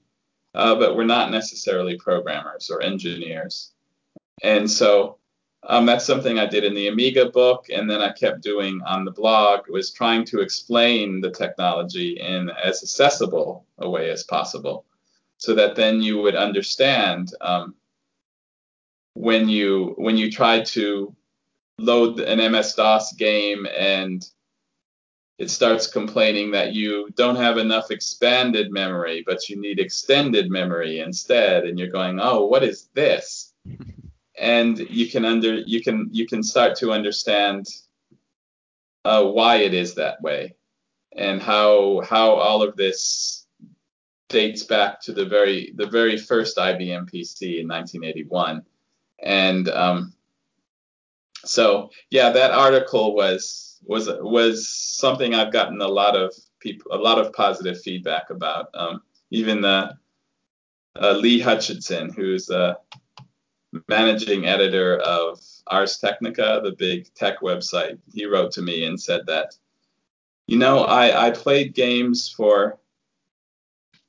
uh, 0.55 0.75
but 0.75 0.95
were 0.95 1.03
not 1.03 1.29
necessarily 1.29 1.97
programmers 1.97 2.69
or 2.69 2.81
engineers. 2.81 3.73
And 4.43 4.69
so 4.69 5.17
um, 5.67 5.85
that's 5.85 6.05
something 6.05 6.39
I 6.39 6.45
did 6.45 6.63
in 6.63 6.73
the 6.73 6.87
Amiga 6.87 7.29
book, 7.29 7.67
and 7.73 7.89
then 7.89 8.01
I 8.01 8.11
kept 8.11 8.41
doing 8.41 8.81
on 8.85 9.05
the 9.05 9.11
blog. 9.11 9.69
Was 9.69 9.91
trying 9.91 10.25
to 10.25 10.41
explain 10.41 11.21
the 11.21 11.31
technology 11.31 12.19
in 12.19 12.49
as 12.49 12.83
accessible 12.83 13.65
a 13.77 13.89
way 13.89 14.09
as 14.09 14.23
possible, 14.23 14.85
so 15.37 15.55
that 15.55 15.75
then 15.75 16.01
you 16.01 16.21
would 16.21 16.35
understand 16.35 17.33
um, 17.39 17.75
when 19.13 19.47
you 19.47 19.93
when 19.97 20.17
you 20.17 20.29
try 20.31 20.61
to 20.61 21.15
load 21.77 22.19
an 22.19 22.51
MS 22.51 22.75
DOS 22.75 23.13
game 23.13 23.65
and 23.75 24.25
it 25.39 25.49
starts 25.49 25.87
complaining 25.87 26.51
that 26.51 26.73
you 26.73 27.09
don't 27.15 27.35
have 27.35 27.57
enough 27.57 27.89
expanded 27.89 28.71
memory, 28.71 29.23
but 29.25 29.49
you 29.49 29.59
need 29.59 29.79
extended 29.79 30.49
memory 30.51 30.99
instead, 30.99 31.63
and 31.63 31.79
you're 31.79 31.87
going, 31.87 32.19
oh, 32.19 32.45
what 32.45 32.63
is 32.63 32.89
this? 32.93 33.53
and 34.37 34.79
you 34.79 35.09
can 35.09 35.25
under 35.25 35.55
you 35.59 35.81
can 35.81 36.09
you 36.11 36.27
can 36.27 36.43
start 36.43 36.75
to 36.77 36.91
understand 36.91 37.67
uh, 39.05 39.23
why 39.23 39.57
it 39.57 39.73
is 39.73 39.95
that 39.95 40.21
way 40.21 40.55
and 41.15 41.41
how 41.41 42.01
how 42.01 42.31
all 42.31 42.63
of 42.63 42.75
this 42.75 43.45
dates 44.29 44.63
back 44.63 44.99
to 45.01 45.13
the 45.13 45.25
very 45.25 45.73
the 45.75 45.85
very 45.85 46.17
first 46.17 46.57
IBM 46.57 47.09
PC 47.11 47.59
in 47.59 47.67
1981 47.67 48.63
and 49.21 49.69
um, 49.69 50.13
so 51.45 51.91
yeah 52.09 52.31
that 52.31 52.51
article 52.51 53.15
was 53.15 53.79
was 53.83 54.09
was 54.21 54.67
something 54.67 55.35
I've 55.35 55.53
gotten 55.53 55.81
a 55.81 55.87
lot 55.87 56.15
of 56.15 56.33
people 56.59 56.91
a 56.91 56.97
lot 56.97 57.19
of 57.19 57.33
positive 57.33 57.79
feedback 57.81 58.29
about 58.31 58.69
um, 58.73 59.01
even 59.29 59.61
the 59.61 59.95
uh, 60.99 61.11
Lee 61.11 61.39
Hutchinson 61.39 62.11
who's 62.11 62.49
a 62.49 62.77
managing 63.87 64.45
editor 64.45 64.97
of 64.99 65.39
Ars 65.67 65.97
Technica, 65.97 66.61
the 66.63 66.71
big 66.71 67.13
tech 67.13 67.41
website, 67.41 67.97
he 68.13 68.25
wrote 68.25 68.51
to 68.53 68.61
me 68.61 68.85
and 68.85 68.99
said 68.99 69.25
that, 69.27 69.55
you 70.47 70.57
know, 70.57 70.83
I, 70.83 71.27
I 71.27 71.31
played 71.31 71.73
games 71.73 72.29
for 72.29 72.79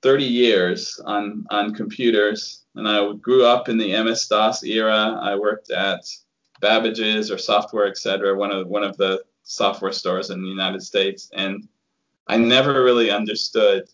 30 0.02 0.24
years 0.24 1.00
on, 1.04 1.46
on 1.50 1.74
computers, 1.74 2.64
and 2.74 2.88
I 2.88 3.12
grew 3.14 3.46
up 3.46 3.68
in 3.68 3.78
the 3.78 4.02
MS 4.02 4.26
DOS 4.26 4.64
era. 4.64 5.18
I 5.20 5.36
worked 5.36 5.70
at 5.70 6.04
Babbage's 6.60 7.30
or 7.30 7.38
Software 7.38 7.86
Etc., 7.86 8.36
one 8.36 8.50
of 8.50 8.66
one 8.66 8.84
of 8.84 8.96
the 8.96 9.22
software 9.44 9.92
stores 9.92 10.30
in 10.30 10.42
the 10.42 10.48
United 10.48 10.82
States, 10.82 11.30
and 11.34 11.68
I 12.26 12.36
never 12.36 12.82
really 12.82 13.10
understood 13.10 13.88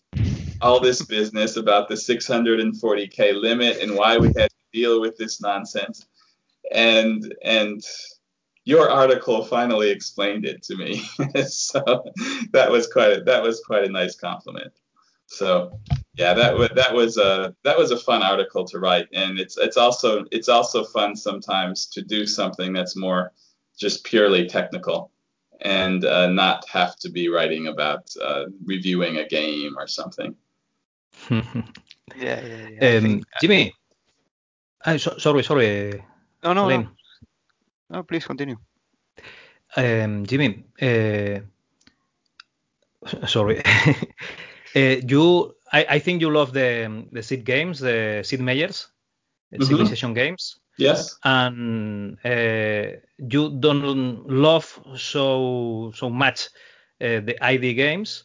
all 0.61 0.79
this 0.79 1.01
business 1.01 1.57
about 1.57 1.89
the 1.89 1.95
640k 1.95 3.41
limit 3.41 3.77
and 3.81 3.95
why 3.95 4.17
we 4.17 4.31
had 4.37 4.50
deal 4.73 5.01
with 5.01 5.17
this 5.17 5.41
nonsense. 5.41 6.07
And 6.71 7.33
and 7.43 7.83
your 8.63 8.89
article 8.89 9.43
finally 9.43 9.89
explained 9.89 10.45
it 10.45 10.63
to 10.63 10.75
me. 10.75 10.97
so 11.47 12.03
that 12.51 12.69
was 12.69 12.87
quite 12.87 13.17
a, 13.17 13.23
that 13.23 13.41
was 13.41 13.61
quite 13.65 13.83
a 13.83 13.91
nice 13.91 14.15
compliment. 14.15 14.71
So 15.27 15.79
yeah, 16.15 16.33
that 16.33 16.57
was 16.57 16.69
that 16.75 16.93
was 16.93 17.17
a 17.17 17.55
that 17.63 17.77
was 17.77 17.91
a 17.91 17.97
fun 17.97 18.21
article 18.21 18.65
to 18.65 18.79
write, 18.79 19.07
and 19.13 19.39
it's 19.39 19.57
it's 19.57 19.77
also 19.77 20.25
it's 20.31 20.49
also 20.49 20.83
fun 20.83 21.15
sometimes 21.15 21.87
to 21.87 22.01
do 22.01 22.27
something 22.27 22.73
that's 22.73 22.97
more 22.97 23.31
just 23.79 24.03
purely 24.03 24.45
technical 24.45 25.11
and 25.61 26.05
uh, 26.05 26.27
not 26.27 26.67
have 26.67 26.97
to 26.97 27.09
be 27.09 27.29
writing 27.29 27.67
about 27.67 28.13
uh, 28.21 28.45
reviewing 28.65 29.17
a 29.17 29.27
game 29.27 29.75
or 29.77 29.87
something. 29.87 30.35
yeah, 31.29 31.41
yeah, 32.17 32.67
yeah. 32.81 32.97
Um, 32.97 33.23
Jimmy, 33.39 33.73
Ah, 34.85 34.97
so, 34.97 35.17
sorry, 35.17 35.43
sorry. 35.43 36.03
No, 36.43 36.53
no, 36.53 36.67
no. 36.67 36.87
No, 37.89 38.03
please 38.03 38.25
continue. 38.25 38.57
Um, 39.77 40.25
Jimmy, 40.25 40.65
uh, 40.81 41.39
sorry. 43.27 43.61
uh, 43.63 43.93
you 45.07 45.55
I, 45.71 45.85
I 45.89 45.99
think 45.99 46.21
you 46.21 46.29
love 46.31 46.53
the 46.53 47.05
the 47.11 47.21
Sid 47.23 47.45
games, 47.45 47.79
the 47.79 48.21
Sid 48.23 48.41
Meier's 48.41 48.87
Mhm. 49.53 49.65
Civilization 49.65 50.13
games, 50.13 50.59
Yes. 50.77 51.17
and 51.25 52.17
uh, 52.23 52.97
you 53.17 53.49
don't 53.59 54.25
love 54.29 54.79
so 54.95 55.91
so 55.93 56.09
much 56.09 56.47
uh, 57.01 57.19
the 57.19 57.35
ID 57.41 57.73
games, 57.73 58.23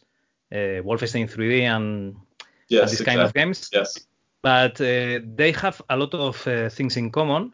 uh, 0.53 0.81
Wolfenstein 0.83 1.27
3D 1.27 1.63
and, 1.63 2.15
and 2.15 2.89
this 2.89 2.93
exactly. 2.93 3.05
kind 3.05 3.21
of 3.21 3.33
games. 3.33 3.69
Yes. 3.73 4.06
But 4.41 4.79
uh, 4.81 5.19
they 5.35 5.51
have 5.53 5.81
a 5.89 5.97
lot 5.97 6.13
of 6.13 6.47
uh, 6.47 6.69
things 6.69 6.97
in 6.97 7.11
common. 7.11 7.53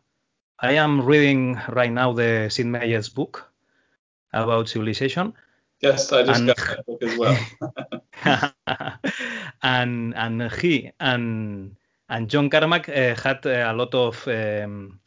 I 0.59 0.73
am 0.73 1.01
reading 1.01 1.59
right 1.69 1.91
now 1.91 2.13
the 2.13 2.49
Sid 2.49 2.65
Meier's 2.67 3.09
book 3.09 3.49
about 4.31 4.69
civilization, 4.69 5.33
Yes. 5.81 6.13
I 6.13 6.23
just 6.23 6.39
And- 6.39 6.47
got 6.47 6.57
that 6.57 6.85
book 6.85 7.03
as 7.03 7.17
well. 7.17 7.37
and 9.61 10.13
and 10.15 10.51
he 10.53 10.91
and 10.99 11.75
and 12.09 12.29
John 12.29 12.49
Carmack 12.49 12.87
uh, 12.89 13.15
had 13.21 13.45
uh, 13.45 13.71
a 13.71 13.73
lot 13.73 13.93
of 13.93 14.27
um, 14.27 14.99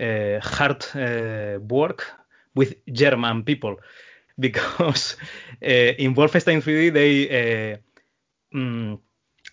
uh, 0.00 0.38
hard 0.40 0.84
uh, 0.94 1.58
work 1.60 2.06
with 2.54 2.74
German 2.92 3.42
people 3.42 3.76
because 4.38 5.16
uh, 5.62 5.92
in 5.98 6.14
Wolfenstein 6.14 6.62
3D 6.62 6.92
they 6.92 7.72
uh, 7.72 7.76
mm, 8.56 8.98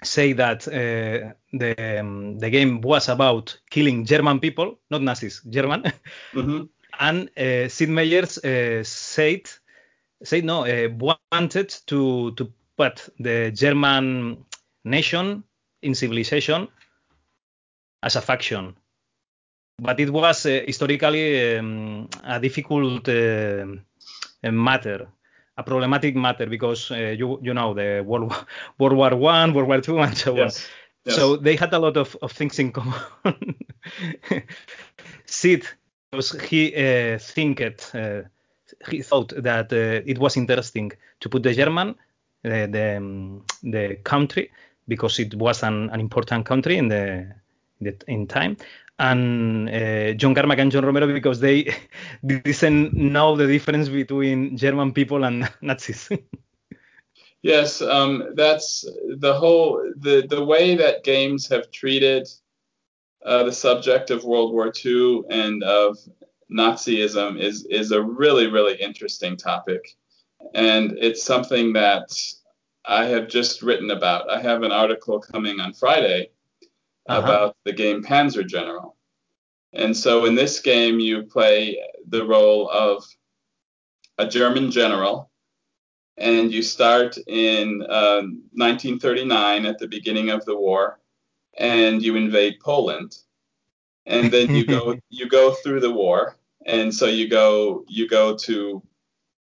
say 0.03 0.33
that 0.33 0.67
uh, 0.67 1.33
the 1.51 1.99
um, 1.99 2.39
the 2.39 2.49
game 2.49 2.81
was 2.81 3.09
about 3.09 3.57
killing 3.69 4.05
German 4.05 4.39
people, 4.39 4.79
not 4.89 5.01
Nazis, 5.01 5.41
German. 5.49 5.91
hmm 6.33 6.63
and 6.99 7.29
uh, 7.37 7.67
Sid 7.69 7.89
Meier's 7.89 8.37
uh, 8.39 8.83
said 8.83 9.49
said 10.23 10.43
no 10.43 10.65
uh, 10.65 10.89
wanted 11.31 11.69
to 11.87 12.31
to 12.31 12.51
put 12.77 13.09
the 13.19 13.51
German 13.51 14.45
nation 14.83 15.43
in 15.81 15.95
civilization 15.95 16.67
as 18.03 18.15
a 18.15 18.21
faction, 18.21 18.75
but 19.81 19.99
it 19.99 20.09
was 20.09 20.45
uh, 20.45 20.61
historically 20.65 21.57
um, 21.57 22.09
a 22.23 22.39
difficult 22.39 23.07
uh, 23.09 23.65
matter. 24.43 25.07
A 25.59 25.63
problematic 25.63 26.15
matter 26.15 26.45
because 26.45 26.89
uh, 26.91 27.15
you 27.19 27.37
you 27.41 27.53
know 27.53 27.73
the 27.73 28.01
World 28.05 28.29
War, 28.29 28.45
World 28.79 28.97
War 28.97 29.15
One, 29.15 29.53
World 29.53 29.67
War 29.67 29.81
Two, 29.81 29.99
and 29.99 30.17
so 30.17 30.31
on. 30.31 30.37
Yes. 30.37 30.67
Yes. 31.05 31.15
So 31.15 31.35
they 31.35 31.55
had 31.55 31.73
a 31.73 31.79
lot 31.79 31.97
of, 31.97 32.15
of 32.21 32.31
things 32.31 32.59
in 32.59 32.71
common. 32.71 32.95
Sid, 35.25 35.65
because 36.11 36.31
he 36.41 36.73
uh, 36.75 37.19
thinked, 37.19 37.91
uh, 37.93 38.21
he 38.89 39.01
thought 39.01 39.33
that 39.43 39.73
uh, 39.73 40.01
it 40.05 40.17
was 40.17 40.37
interesting 40.37 40.91
to 41.19 41.29
put 41.29 41.43
the 41.43 41.53
German, 41.53 41.89
uh, 42.45 42.67
the 42.67 42.97
um, 42.97 43.43
the 43.63 43.97
country, 44.03 44.51
because 44.87 45.19
it 45.19 45.35
was 45.35 45.63
an, 45.63 45.89
an 45.89 45.99
important 45.99 46.45
country 46.45 46.77
in 46.77 46.87
the, 46.87 47.27
the 47.81 47.95
in 48.07 48.27
time, 48.27 48.57
and 48.99 49.69
uh, 49.69 50.13
John 50.13 50.35
Carmack 50.35 50.59
and 50.59 50.71
John 50.71 50.85
Romero 50.85 51.11
because 51.11 51.39
they 51.39 51.73
didn't 52.25 52.93
know 52.93 53.35
the 53.35 53.47
difference 53.47 53.89
between 53.89 54.57
German 54.57 54.93
people 54.93 55.23
and 55.23 55.49
Nazis. 55.61 56.09
Yes, 57.41 57.81
um, 57.81 58.33
that's 58.35 58.85
the 59.17 59.33
whole 59.33 59.81
the 59.97 60.27
the 60.29 60.43
way 60.43 60.75
that 60.75 61.05
games 61.05 61.47
have 61.47 61.71
treated 61.71 62.27
uh, 63.25 63.43
the 63.43 63.53
subject 63.53 64.11
of 64.11 64.25
World 64.25 64.51
War 64.51 64.73
II 64.85 65.23
and 65.29 65.63
of 65.63 65.97
Nazism 66.51 67.39
is 67.39 67.65
is 67.65 67.91
a 67.91 68.01
really 68.01 68.47
really 68.47 68.75
interesting 68.75 69.37
topic, 69.37 69.95
and 70.53 70.97
it's 70.99 71.23
something 71.23 71.71
that 71.73 72.09
I 72.85 73.05
have 73.05 73.29
just 73.29 73.61
written 73.61 73.91
about. 73.91 74.29
I 74.29 74.41
have 74.41 74.63
an 74.63 74.73
article 74.73 75.21
coming 75.21 75.61
on 75.61 75.71
Friday 75.71 76.31
Uh-huh. 77.09 77.21
about 77.21 77.57
the 77.65 77.73
game 77.73 78.03
Panzer 78.03 78.45
General, 78.45 78.95
and 79.73 79.95
so 79.95 80.25
in 80.25 80.35
this 80.35 80.59
game 80.59 80.99
you 80.99 81.23
play 81.23 81.77
the 82.07 82.25
role 82.25 82.69
of 82.69 83.03
a 84.17 84.27
German 84.27 84.69
general 84.71 85.29
and 86.19 86.51
you 86.51 86.61
start 86.61 87.17
in 87.27 87.81
uh, 87.83 88.21
1939 88.51 89.65
at 89.65 89.79
the 89.79 89.87
beginning 89.87 90.29
of 90.29 90.43
the 90.45 90.55
war, 90.55 90.99
and 91.57 92.01
you 92.03 92.15
invade 92.15 92.59
Poland, 92.59 93.17
and 94.05 94.31
then 94.31 94.53
you 94.53 94.65
go 94.65 94.97
you 95.09 95.27
go 95.29 95.53
through 95.53 95.79
the 95.79 95.91
war, 95.91 96.37
and 96.65 96.93
so 96.93 97.05
you 97.05 97.27
go 97.27 97.85
you 97.87 98.07
go 98.07 98.35
to 98.35 98.83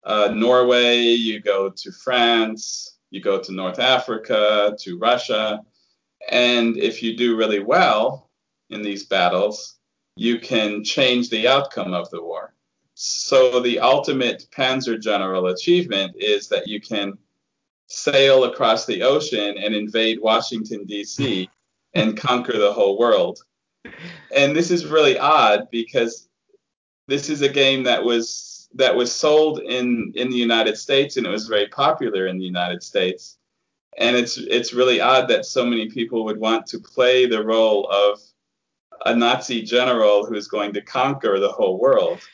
uh, 0.03 0.31
Norway, 0.33 1.01
you 1.01 1.39
go 1.39 1.69
to 1.69 1.91
France, 1.91 2.97
you 3.11 3.21
go 3.21 3.39
to 3.39 3.53
North 3.53 3.79
Africa, 3.79 4.75
to 4.79 4.97
Russia, 4.97 5.61
and 6.29 6.77
if 6.77 7.03
you 7.03 7.15
do 7.17 7.35
really 7.35 7.59
well 7.59 8.29
in 8.69 8.81
these 8.81 9.05
battles, 9.05 9.77
you 10.15 10.39
can 10.39 10.83
change 10.83 11.29
the 11.29 11.47
outcome 11.47 11.93
of 11.93 12.09
the 12.09 12.21
war. 12.21 12.53
So 12.95 13.59
the 13.59 13.79
ultimate 13.79 14.47
Panzer 14.51 15.01
General 15.01 15.47
achievement 15.47 16.15
is 16.17 16.47
that 16.49 16.67
you 16.67 16.79
can 16.79 17.17
sail 17.87 18.45
across 18.45 18.85
the 18.85 19.03
ocean 19.03 19.57
and 19.57 19.75
invade 19.75 20.19
Washington 20.21 20.85
D.C. 20.85 21.49
and 21.93 22.17
conquer 22.17 22.57
the 22.57 22.73
whole 22.73 22.97
world. 22.97 23.39
And 24.35 24.55
this 24.55 24.71
is 24.71 24.85
really 24.85 25.17
odd 25.17 25.67
because 25.71 26.29
this 27.07 27.29
is 27.29 27.41
a 27.41 27.49
game 27.49 27.83
that 27.83 28.03
was 28.03 28.69
that 28.75 28.95
was 28.95 29.13
sold 29.13 29.59
in 29.59 30.11
in 30.15 30.29
the 30.29 30.37
United 30.37 30.77
States 30.77 31.17
and 31.17 31.27
it 31.27 31.29
was 31.29 31.47
very 31.47 31.67
popular 31.67 32.27
in 32.27 32.37
the 32.37 32.45
United 32.45 32.81
States. 32.81 33.37
And 33.97 34.15
it's 34.15 34.37
it's 34.37 34.73
really 34.73 34.99
odd 34.99 35.27
that 35.29 35.45
so 35.45 35.65
many 35.65 35.89
people 35.89 36.25
would 36.25 36.39
want 36.39 36.65
to 36.67 36.79
play 36.79 37.25
the 37.25 37.43
role 37.43 37.87
of 37.89 38.19
a 39.05 39.15
Nazi 39.15 39.61
general 39.61 40.25
who's 40.25 40.47
going 40.47 40.73
to 40.73 40.81
conquer 40.81 41.39
the 41.39 41.51
whole 41.51 41.79
world. 41.79 42.19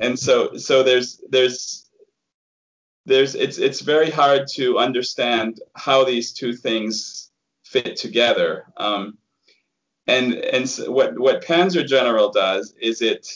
And 0.00 0.18
so 0.18 0.56
so 0.56 0.82
there's 0.82 1.20
there's 1.30 1.88
there's 3.06 3.36
it's 3.36 3.58
it's 3.58 3.80
very 3.80 4.10
hard 4.10 4.48
to 4.54 4.78
understand 4.78 5.60
how 5.76 6.04
these 6.04 6.32
two 6.32 6.52
things 6.52 7.30
fit 7.64 7.96
together. 7.96 8.66
Um, 8.76 9.18
and 10.06 10.34
and 10.34 10.68
so 10.68 10.90
what 10.90 11.18
what 11.18 11.44
Panzer 11.44 11.86
General 11.86 12.30
does 12.30 12.74
is 12.80 13.02
it 13.02 13.28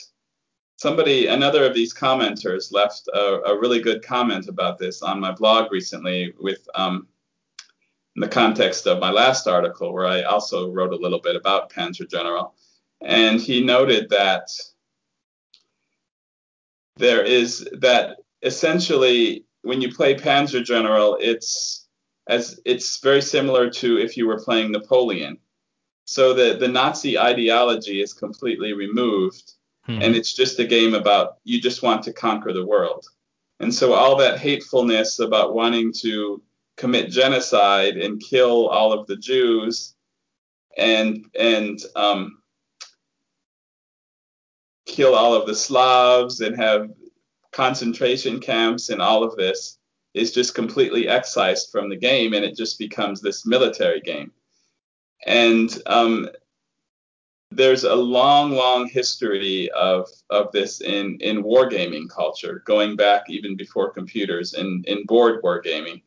somebody 0.77 1.27
another 1.27 1.65
of 1.65 1.75
these 1.75 1.95
commenters 1.95 2.73
left 2.73 3.09
a, 3.09 3.41
a 3.47 3.59
really 3.59 3.81
good 3.81 4.03
comment 4.03 4.49
about 4.49 4.79
this 4.79 5.03
on 5.03 5.21
my 5.21 5.33
blog 5.33 5.73
recently 5.73 6.35
with 6.39 6.67
um, 6.75 7.07
in 8.17 8.21
the 8.21 8.29
context 8.29 8.87
of 8.87 8.99
my 8.99 9.11
last 9.11 9.47
article 9.47 9.93
where 9.93 10.07
I 10.07 10.23
also 10.23 10.73
wrote 10.73 10.93
a 10.93 10.97
little 10.97 11.21
bit 11.21 11.37
about 11.37 11.71
Panzer 11.71 12.11
General 12.11 12.55
and 13.03 13.41
he 13.41 13.63
noted 13.63 14.09
that 14.11 14.49
there 16.97 17.23
is 17.23 17.69
that 17.81 18.17
essentially 18.43 19.45
when 19.63 19.81
you 19.81 19.93
play 19.93 20.15
Panzer 20.15 20.65
General, 20.65 21.19
it's 21.21 21.87
as 22.29 22.59
it's 22.65 22.99
very 23.01 23.21
similar 23.21 23.69
to 23.71 23.99
if 23.99 24.17
you 24.17 24.27
were 24.27 24.43
playing 24.43 24.73
Napoleon. 24.73 25.39
So 26.07 26.33
the 26.33 26.57
the 26.57 26.69
Nazi 26.69 27.19
ideology 27.19 28.01
is 28.01 28.13
completely 28.13 28.73
removed, 28.73 29.53
Hmm. 29.85 30.03
and 30.03 30.17
it's 30.17 30.33
just 30.33 30.59
a 30.59 30.65
game 30.65 30.95
about 30.95 31.39
you 31.45 31.61
just 31.61 31.83
want 31.83 32.03
to 32.05 32.13
conquer 32.13 32.53
the 32.53 32.67
world. 32.67 33.07
And 33.61 33.73
so 33.73 33.93
all 33.93 34.17
that 34.17 34.39
hatefulness 34.39 35.21
about 35.21 35.55
wanting 35.55 35.93
to 36.01 36.43
commit 36.77 37.11
genocide 37.11 37.97
and 37.97 38.21
kill 38.21 38.69
all 38.69 38.93
of 38.93 39.07
the 39.07 39.17
Jews 39.17 39.95
and 40.77 41.25
and 41.39 41.81
um, 41.95 42.43
kill 44.87 45.15
all 45.15 45.35
of 45.35 45.47
the 45.47 45.55
Slavs 45.55 46.41
and 46.41 46.57
have 46.57 46.91
concentration 47.53 48.41
camps 48.41 48.91
and 48.91 49.01
all 49.01 49.23
of 49.25 49.37
this 49.37 49.79
is 50.15 50.33
just 50.33 50.55
completely 50.55 51.09
excised 51.09 51.71
from 51.71 51.89
the 51.89 51.97
game 51.97 52.33
and 52.33 52.45
it 52.45 52.57
just 52.57 52.79
becomes 52.79 53.21
this 53.21 53.47
military 53.47 54.01
game. 54.01 54.33
And 55.27 55.71
um, 55.87 56.29
there's 57.51 57.85
a 57.85 57.95
long, 57.95 58.53
long 58.53 58.89
history 58.89 59.71
of, 59.71 60.09
of 60.31 60.53
this 60.53 60.81
in, 60.81 61.19
in 61.21 61.43
wargaming 61.43 62.09
culture, 62.09 62.63
going 62.67 62.97
back 62.97 63.29
even 63.29 63.57
before 63.57 63.91
computers 63.91 64.55
in, 64.55 64.83
in 64.87 65.05
board 65.05 65.43
wargaming. 65.43 66.03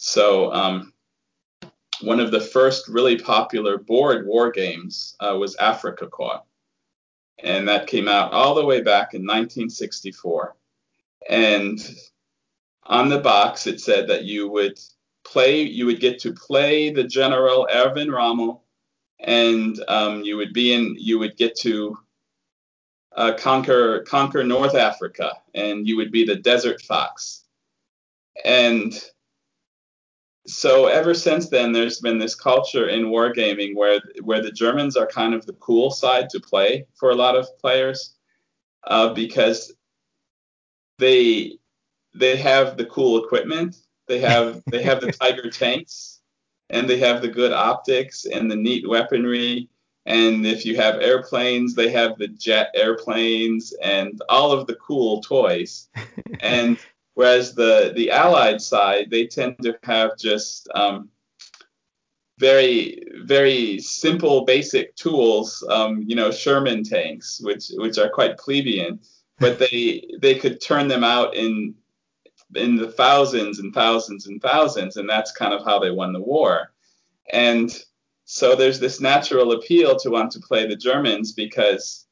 So 0.00 0.52
um, 0.52 0.92
one 2.00 2.20
of 2.20 2.30
the 2.30 2.40
first 2.40 2.88
really 2.88 3.18
popular 3.18 3.78
board 3.78 4.26
war 4.26 4.50
games 4.50 5.16
uh, 5.20 5.36
was 5.36 5.56
Afrika 5.56 6.08
Korps 6.08 6.42
and 7.42 7.68
that 7.68 7.86
came 7.86 8.08
out 8.08 8.32
all 8.32 8.54
the 8.54 8.64
way 8.64 8.80
back 8.80 9.14
in 9.14 9.22
1964. 9.22 10.56
And 11.28 11.78
on 12.84 13.08
the 13.08 13.20
box, 13.20 13.66
it 13.66 13.80
said 13.80 14.08
that 14.08 14.24
you 14.24 14.48
would 14.48 14.78
play, 15.24 15.62
you 15.62 15.86
would 15.86 16.00
get 16.00 16.18
to 16.20 16.32
play 16.32 16.90
the 16.90 17.04
General 17.04 17.68
Erwin 17.72 18.10
Rommel, 18.10 18.64
and 19.20 19.78
um, 19.88 20.22
you 20.22 20.36
would 20.36 20.52
be 20.52 20.72
in, 20.72 20.96
you 20.98 21.18
would 21.18 21.36
get 21.36 21.56
to 21.60 21.96
uh, 23.16 23.32
conquer 23.36 24.02
conquer 24.02 24.42
North 24.42 24.74
Africa, 24.74 25.34
and 25.54 25.86
you 25.86 25.96
would 25.96 26.10
be 26.10 26.24
the 26.24 26.36
Desert 26.36 26.80
Fox. 26.82 27.44
And 28.44 28.92
so 30.48 30.86
ever 30.86 31.12
since 31.12 31.50
then, 31.50 31.72
there's 31.72 32.00
been 32.00 32.18
this 32.18 32.34
culture 32.34 32.88
in 32.88 33.06
wargaming 33.06 33.76
where 33.76 34.00
where 34.22 34.40
the 34.40 34.50
Germans 34.50 34.96
are 34.96 35.06
kind 35.06 35.34
of 35.34 35.44
the 35.44 35.52
cool 35.54 35.90
side 35.90 36.30
to 36.30 36.40
play 36.40 36.86
for 36.94 37.10
a 37.10 37.14
lot 37.14 37.36
of 37.36 37.46
players, 37.58 38.16
uh, 38.86 39.12
because 39.12 39.72
they 40.98 41.58
they 42.14 42.36
have 42.36 42.78
the 42.78 42.86
cool 42.86 43.22
equipment, 43.22 43.76
they 44.06 44.20
have 44.20 44.62
they 44.70 44.82
have 44.82 45.02
the 45.02 45.12
Tiger 45.12 45.50
tanks, 45.50 46.20
and 46.70 46.88
they 46.88 46.98
have 46.98 47.20
the 47.20 47.28
good 47.28 47.52
optics 47.52 48.24
and 48.24 48.50
the 48.50 48.56
neat 48.56 48.88
weaponry. 48.88 49.68
And 50.06 50.46
if 50.46 50.64
you 50.64 50.76
have 50.76 51.00
airplanes, 51.00 51.74
they 51.74 51.90
have 51.90 52.16
the 52.16 52.28
jet 52.28 52.70
airplanes 52.74 53.74
and 53.82 54.22
all 54.30 54.52
of 54.52 54.66
the 54.66 54.76
cool 54.76 55.20
toys. 55.20 55.88
and 56.40 56.78
Whereas 57.18 57.52
the 57.52 57.92
the 57.96 58.12
Allied 58.12 58.62
side, 58.62 59.10
they 59.10 59.26
tend 59.26 59.56
to 59.62 59.76
have 59.82 60.16
just 60.16 60.68
um, 60.76 61.08
very 62.38 63.02
very 63.24 63.80
simple 63.80 64.44
basic 64.44 64.94
tools, 64.94 65.66
um, 65.68 66.04
you 66.06 66.14
know, 66.14 66.30
Sherman 66.30 66.84
tanks, 66.84 67.40
which 67.42 67.72
which 67.74 67.98
are 67.98 68.08
quite 68.08 68.38
plebeian, 68.38 69.00
but 69.40 69.58
they 69.58 70.08
they 70.22 70.36
could 70.36 70.60
turn 70.60 70.86
them 70.86 71.02
out 71.02 71.34
in 71.34 71.74
in 72.54 72.76
the 72.76 72.92
thousands 72.92 73.58
and 73.58 73.74
thousands 73.74 74.28
and 74.28 74.40
thousands, 74.40 74.96
and 74.96 75.10
that's 75.10 75.32
kind 75.32 75.52
of 75.52 75.64
how 75.64 75.80
they 75.80 75.90
won 75.90 76.12
the 76.12 76.22
war. 76.22 76.72
And 77.32 77.68
so 78.26 78.54
there's 78.54 78.78
this 78.78 79.00
natural 79.00 79.50
appeal 79.54 79.96
to 79.96 80.10
want 80.10 80.30
to 80.30 80.40
play 80.48 80.68
the 80.68 80.76
Germans 80.76 81.32
because 81.32 82.06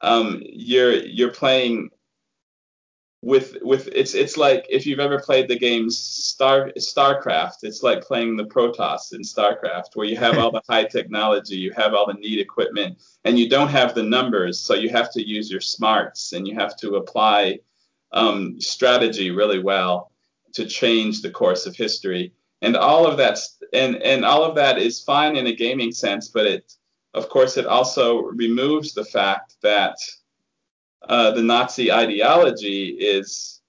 um, 0.00 0.40
you're 0.44 0.94
you're 0.94 1.32
playing 1.32 1.90
with 3.22 3.56
with 3.62 3.88
it's 3.88 4.14
it's 4.14 4.36
like 4.36 4.64
if 4.68 4.86
you've 4.86 5.00
ever 5.00 5.18
played 5.18 5.48
the 5.48 5.58
game 5.58 5.90
Star 5.90 6.70
StarCraft, 6.78 7.56
it's 7.62 7.82
like 7.82 8.02
playing 8.02 8.36
the 8.36 8.44
Protoss 8.44 9.12
in 9.12 9.22
StarCraft, 9.22 9.94
where 9.96 10.06
you 10.06 10.16
have 10.16 10.38
all 10.38 10.52
the 10.52 10.62
high 10.68 10.84
technology, 10.84 11.56
you 11.56 11.72
have 11.72 11.94
all 11.94 12.06
the 12.06 12.14
neat 12.14 12.38
equipment, 12.38 12.98
and 13.24 13.38
you 13.38 13.48
don't 13.48 13.68
have 13.68 13.94
the 13.94 14.02
numbers, 14.02 14.60
so 14.60 14.74
you 14.74 14.88
have 14.90 15.10
to 15.12 15.26
use 15.26 15.50
your 15.50 15.60
smarts 15.60 16.32
and 16.32 16.46
you 16.46 16.54
have 16.54 16.76
to 16.76 16.96
apply 16.96 17.58
um, 18.12 18.60
strategy 18.60 19.30
really 19.30 19.58
well 19.58 20.12
to 20.54 20.64
change 20.64 21.20
the 21.20 21.30
course 21.30 21.66
of 21.66 21.74
history. 21.74 22.32
And 22.62 22.76
all 22.76 23.06
of 23.06 23.16
that 23.18 23.38
and 23.72 23.96
and 23.96 24.24
all 24.24 24.44
of 24.44 24.54
that 24.56 24.78
is 24.78 25.02
fine 25.02 25.36
in 25.36 25.48
a 25.48 25.54
gaming 25.54 25.90
sense, 25.92 26.28
but 26.28 26.46
it 26.46 26.72
of 27.14 27.28
course 27.28 27.56
it 27.56 27.66
also 27.66 28.22
removes 28.22 28.94
the 28.94 29.04
fact 29.04 29.56
that 29.62 29.96
uh, 31.02 31.30
the 31.32 31.42
Nazi 31.42 31.92
ideology 31.92 32.88
is 32.88 33.60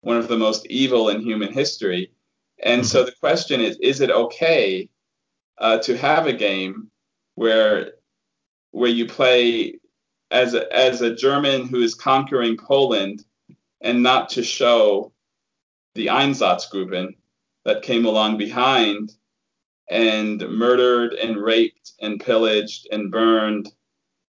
one 0.00 0.16
of 0.16 0.28
the 0.28 0.36
most 0.36 0.66
evil 0.66 1.08
in 1.08 1.20
human 1.20 1.52
history. 1.52 2.12
And 2.62 2.82
mm-hmm. 2.82 2.88
so 2.88 3.04
the 3.04 3.12
question 3.12 3.60
is 3.60 3.78
is 3.80 4.00
it 4.00 4.10
okay 4.10 4.88
uh, 5.58 5.78
to 5.78 5.96
have 5.96 6.26
a 6.26 6.32
game 6.32 6.90
where 7.34 7.92
where 8.72 8.90
you 8.90 9.06
play 9.06 9.78
as 10.30 10.54
a, 10.54 10.74
as 10.74 11.02
a 11.02 11.14
German 11.14 11.66
who 11.68 11.80
is 11.80 11.94
conquering 11.94 12.56
Poland 12.56 13.24
and 13.80 14.02
not 14.02 14.30
to 14.30 14.42
show 14.42 15.12
the 15.94 16.06
Einsatzgruppen 16.06 17.14
that 17.64 17.82
came 17.82 18.06
along 18.06 18.38
behind 18.38 19.12
and 19.90 20.40
murdered 20.48 21.12
and 21.12 21.36
raped 21.36 21.92
and 22.00 22.18
pillaged 22.18 22.88
and 22.90 23.10
burned 23.10 23.70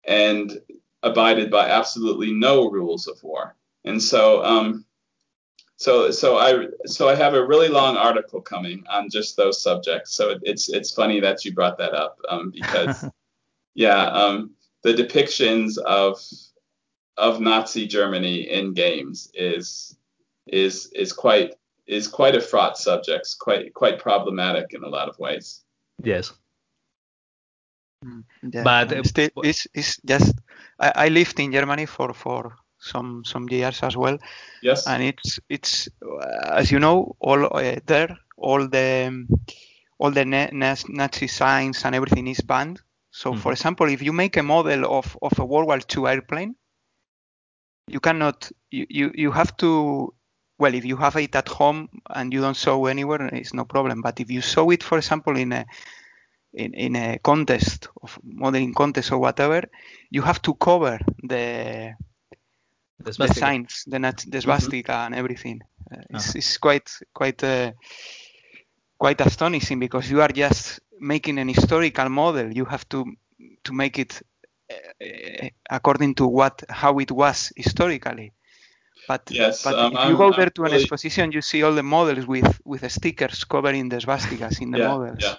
and 0.04 0.62
abided 1.04 1.52
by 1.52 1.70
absolutely 1.70 2.32
no 2.32 2.70
rules 2.70 3.08
of 3.08 3.22
war. 3.24 3.56
And 3.86 4.02
so, 4.02 4.44
um, 4.44 4.86
so, 5.78 6.12
so 6.12 6.38
I, 6.38 6.68
so 6.86 7.08
I 7.08 7.16
have 7.16 7.36
a 7.36 7.46
really 7.46 7.70
long 7.70 7.98
article 7.98 8.42
coming 8.42 8.84
on 8.90 9.10
just 9.10 9.38
those 9.38 9.62
subjects. 9.62 10.14
So 10.14 10.32
it, 10.32 10.40
it's, 10.44 10.70
it's 10.70 10.92
funny 10.92 11.20
that 11.20 11.46
you 11.46 11.54
brought 11.54 11.78
that 11.78 11.94
up 11.94 12.20
um, 12.30 12.52
because, 12.52 13.06
yeah, 13.76 14.06
um, 14.08 14.52
the 14.82 14.94
depictions 14.94 15.78
of, 15.78 16.20
of 17.18 17.40
Nazi 17.40 17.88
Germany 17.88 18.50
in 18.50 18.74
games 18.74 19.30
is, 19.34 19.98
is, 20.48 20.88
is 20.94 21.14
quite, 21.14 21.54
is 21.86 22.08
quite 22.08 22.36
a 22.36 22.42
fraught 22.42 22.78
subject, 22.78 23.36
quite, 23.40 23.74
quite 23.74 24.00
problematic 24.00 24.74
in 24.74 24.84
a 24.84 24.90
lot 24.90 25.10
of 25.10 25.18
ways. 25.20 25.64
Yes. 26.04 26.34
Mm, 28.04 28.24
yeah, 28.52 28.64
but 28.64 28.94
uh, 28.94 29.04
still, 29.04 29.30
it's, 29.44 29.68
it's 29.74 29.98
just 30.06 30.36
I, 30.80 30.92
I, 30.96 31.08
lived 31.10 31.40
in 31.40 31.52
Germany 31.52 31.86
for 31.86 32.14
for 32.14 32.56
some 32.80 33.24
some 33.26 33.48
years 33.50 33.84
as 33.84 33.98
well. 33.98 34.18
Yes. 34.62 34.88
And 34.88 35.04
it's 35.04 35.40
it's 35.50 35.90
uh, 36.02 36.54
as 36.54 36.72
you 36.72 36.80
know 36.80 37.16
all 37.20 37.46
uh, 37.46 37.76
there 37.86 38.18
all 38.38 38.68
the 38.68 39.26
all 40.00 40.12
the 40.12 40.26
Nazi 40.26 41.28
signs 41.28 41.84
and 41.86 41.96
everything 41.96 42.28
is 42.28 42.42
banned. 42.42 42.82
So 43.12 43.32
mm-hmm. 43.32 43.42
for 43.42 43.52
example, 43.52 43.90
if 43.90 44.02
you 44.02 44.14
make 44.14 44.38
a 44.38 44.44
model 44.44 44.86
of 44.86 45.18
of 45.22 45.40
a 45.40 45.46
World 45.46 45.68
War 45.68 45.80
II 45.80 46.06
airplane, 46.08 46.56
you 47.88 48.00
cannot 48.00 48.52
you, 48.70 48.86
you 48.90 49.12
you 49.16 49.32
have 49.32 49.56
to 49.58 50.14
well 50.60 50.74
if 50.74 50.86
you 50.86 50.98
have 50.98 51.16
it 51.16 51.36
at 51.36 51.48
home 51.48 51.90
and 52.10 52.34
you 52.34 52.42
don't 52.42 52.58
show 52.58 52.86
anywhere 52.86 53.28
it's 53.28 53.54
no 53.54 53.66
problem 53.66 54.02
but 54.02 54.20
if 54.20 54.30
you 54.30 54.42
show 54.42 54.70
it 54.72 54.84
for 54.84 54.98
example 54.98 55.38
in 55.38 55.54
a 55.54 55.66
in, 56.54 56.74
in 56.74 56.96
a 56.96 57.20
contest 57.20 57.90
of 58.02 58.20
modeling 58.24 58.74
contest 58.74 59.12
or 59.12 59.20
whatever, 59.20 59.64
you 60.10 60.22
have 60.22 60.42
to 60.42 60.54
cover 60.56 61.00
the 61.24 61.94
the, 63.00 63.12
the 63.12 63.34
signs, 63.34 63.84
the, 63.86 64.00
the 64.00 64.08
mm-hmm. 64.08 64.40
swastika 64.40 64.92
mm-hmm. 64.92 65.06
and 65.06 65.16
everything. 65.16 65.62
Uh, 65.92 66.02
it's, 66.10 66.30
uh-huh. 66.30 66.38
it's, 66.38 66.58
quite 66.58 66.90
quite 67.14 67.44
uh, 67.44 67.72
quite 68.98 69.22
astonishing 69.22 69.80
because 69.80 70.10
you 70.10 70.22
are 70.22 70.30
just 70.30 70.80
making 71.00 71.38
an 71.38 71.48
historical 71.48 72.10
model. 72.10 72.52
You 72.52 72.66
have 72.66 72.88
to 72.90 73.06
to 73.64 73.74
make 73.74 74.00
it 74.00 74.22
uh, 74.72 75.48
according 75.70 76.16
to 76.16 76.28
what 76.28 76.64
how 76.70 76.98
it 77.00 77.12
was 77.12 77.52
historically. 77.56 78.34
But, 79.08 79.22
yes, 79.32 79.64
but 79.64 79.80
um, 79.80 79.96
if 79.96 80.10
you 80.10 80.18
go 80.18 80.34
there 80.34 80.50
to 80.50 80.62
really... 80.64 80.76
an 80.76 80.82
exposition, 80.82 81.32
you 81.32 81.42
see 81.42 81.64
all 81.64 81.74
the 81.74 81.84
models 81.84 82.28
with 82.28 82.60
with 82.66 82.92
stickers 82.92 83.46
covering 83.46 83.88
the 83.88 83.98
swastikas 83.98 84.60
in 84.60 84.72
the 84.72 84.80
yeah, 84.80 84.88
models. 84.88 85.20
Yeah. 85.22 85.36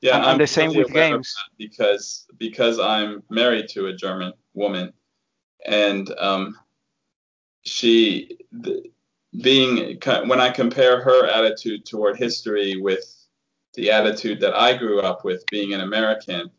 Yeah, 0.00 0.16
and, 0.16 0.26
I'm 0.26 0.38
the 0.38 0.46
same 0.46 0.74
with 0.74 0.92
games. 0.92 1.34
because 1.58 2.26
because 2.38 2.78
I'm 2.78 3.22
married 3.30 3.68
to 3.70 3.86
a 3.86 3.92
German 3.92 4.32
woman, 4.54 4.92
and 5.66 6.08
um, 6.18 6.56
she 7.62 8.38
the, 8.52 8.84
being 9.42 9.98
when 10.26 10.40
I 10.40 10.50
compare 10.50 11.02
her 11.02 11.26
attitude 11.26 11.84
toward 11.84 12.16
history 12.16 12.80
with 12.80 13.14
the 13.74 13.90
attitude 13.90 14.40
that 14.40 14.54
I 14.54 14.76
grew 14.76 15.00
up 15.00 15.24
with 15.24 15.44
being 15.50 15.74
an 15.74 15.80
American. 15.80 16.50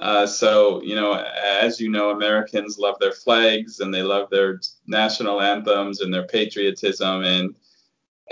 Uh, 0.00 0.26
so 0.26 0.82
you 0.82 0.94
know, 0.94 1.14
as 1.14 1.80
you 1.80 1.90
know, 1.90 2.10
Americans 2.10 2.78
love 2.78 2.96
their 3.00 3.12
flags 3.12 3.80
and 3.80 3.92
they 3.92 4.02
love 4.02 4.28
their 4.30 4.60
national 4.86 5.40
anthems 5.40 6.00
and 6.00 6.12
their 6.12 6.26
patriotism. 6.26 7.22
And 7.24 7.54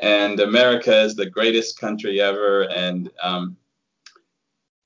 and 0.00 0.40
America 0.40 1.02
is 1.02 1.14
the 1.14 1.30
greatest 1.30 1.80
country 1.80 2.20
ever. 2.20 2.62
And 2.62 3.10
um, 3.22 3.56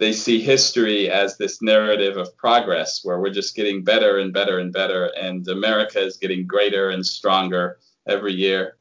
they 0.00 0.12
see 0.14 0.40
history 0.40 1.10
as 1.10 1.36
this 1.36 1.60
narrative 1.60 2.16
of 2.16 2.34
progress 2.38 3.00
where 3.04 3.20
we're 3.20 3.30
just 3.30 3.54
getting 3.54 3.84
better 3.84 4.18
and 4.18 4.32
better 4.32 4.58
and 4.58 4.72
better 4.72 5.12
and 5.20 5.46
america 5.46 6.00
is 6.00 6.16
getting 6.16 6.46
greater 6.46 6.88
and 6.90 7.06
stronger 7.06 7.78
every 8.08 8.32
year. 8.32 8.78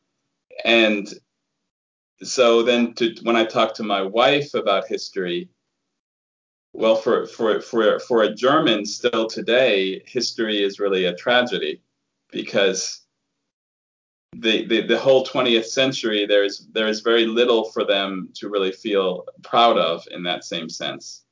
And 0.63 1.07
so 2.23 2.63
then 2.63 2.93
to, 2.95 3.15
when 3.23 3.35
i 3.35 3.45
talk 3.45 3.73
to 3.75 3.83
my 3.83 4.01
wife 4.01 4.53
about 4.53 4.87
history 4.87 5.49
well 6.73 6.95
for, 6.95 7.25
for, 7.27 7.61
for, 7.61 7.99
for 7.99 8.23
a 8.23 8.35
german 8.35 8.85
still 8.85 9.27
today 9.27 10.01
history 10.05 10.63
is 10.63 10.79
really 10.79 11.05
a 11.05 11.15
tragedy 11.15 11.81
because 12.31 13.01
the, 14.65 14.81
the, 14.87 14.97
whole 14.97 15.25
20th 15.25 15.65
century, 15.65 16.25
there's 16.25 16.67
there's 16.73 17.01
very 17.01 17.25
little 17.25 17.65
for 17.71 17.83
them 17.83 18.29
to 18.35 18.49
really 18.49 18.71
feel 18.71 19.25
proud 19.43 19.77
of 19.77 20.07
in 20.11 20.23
that 20.23 20.43
same 20.43 20.69
sense. 20.69 21.23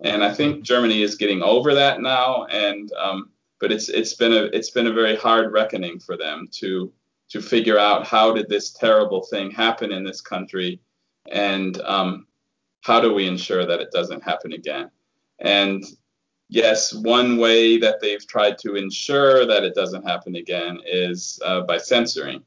And 0.00 0.24
I 0.24 0.32
think 0.32 0.62
Germany 0.62 1.02
is 1.02 1.16
getting 1.16 1.42
over 1.42 1.74
that 1.74 2.00
now. 2.00 2.44
And 2.46 2.92
um, 2.92 3.30
but 3.60 3.72
it's 3.72 3.88
it's 3.88 4.14
been 4.14 4.32
a 4.32 4.44
it's 4.44 4.70
been 4.70 4.86
a 4.86 4.92
very 4.92 5.16
hard 5.16 5.52
reckoning 5.52 5.98
for 5.98 6.16
them 6.16 6.48
to 6.52 6.92
to 7.30 7.42
figure 7.42 7.78
out 7.78 8.06
how 8.06 8.32
did 8.32 8.48
this 8.48 8.70
terrible 8.70 9.22
thing 9.22 9.50
happen 9.50 9.92
in 9.92 10.02
this 10.02 10.20
country, 10.20 10.80
and 11.30 11.80
um, 11.82 12.26
how 12.82 13.00
do 13.00 13.12
we 13.12 13.26
ensure 13.26 13.66
that 13.66 13.80
it 13.80 13.90
doesn't 13.92 14.22
happen 14.22 14.52
again. 14.52 14.90
And 15.40 15.84
yes, 16.48 16.92
one 16.92 17.36
way 17.36 17.78
that 17.78 18.00
they've 18.00 18.26
tried 18.26 18.58
to 18.58 18.76
ensure 18.76 19.46
that 19.46 19.64
it 19.64 19.74
doesn't 19.74 20.06
happen 20.06 20.36
again 20.36 20.80
is 20.86 21.38
uh, 21.44 21.62
by 21.62 21.78
censoring 21.78 22.42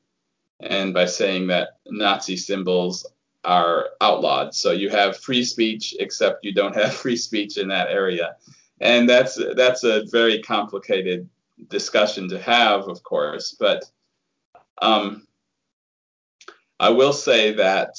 and 0.60 0.93
by 0.93 1.06
saying 1.06 1.47
that 1.47 1.80
Nazi 1.88 2.38
symbols 2.38 3.06
are 3.43 3.89
outlawed. 4.02 4.54
So 4.54 4.72
you 4.72 4.89
have 4.89 5.18
free 5.18 5.43
speech, 5.43 5.95
except 5.99 6.45
you 6.45 6.54
don't 6.54 6.76
have 6.76 6.93
free 7.04 7.16
speech 7.16 7.58
in 7.58 7.68
that 7.70 7.89
area. 7.89 8.36
And 8.80 9.08
that's 9.08 9.39
that's 9.56 9.84
a 9.84 10.06
very 10.12 10.41
complicated 10.41 11.30
discussion 11.70 12.28
to 12.30 12.39
have, 12.39 12.88
of 12.88 13.04
course. 13.04 13.56
But 13.60 13.84
um, 14.82 15.28
I 16.80 16.89
will 16.89 17.14
say 17.14 17.54
that 17.54 17.95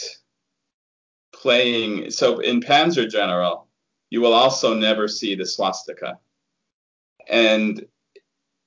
playing. 1.32 2.10
So 2.10 2.40
in 2.40 2.60
Panzer 2.60 3.08
General, 3.08 3.68
you 4.12 4.20
will 4.20 4.34
also 4.34 4.74
never 4.74 5.08
see 5.08 5.34
the 5.34 5.46
swastika. 5.46 6.18
And 7.30 7.86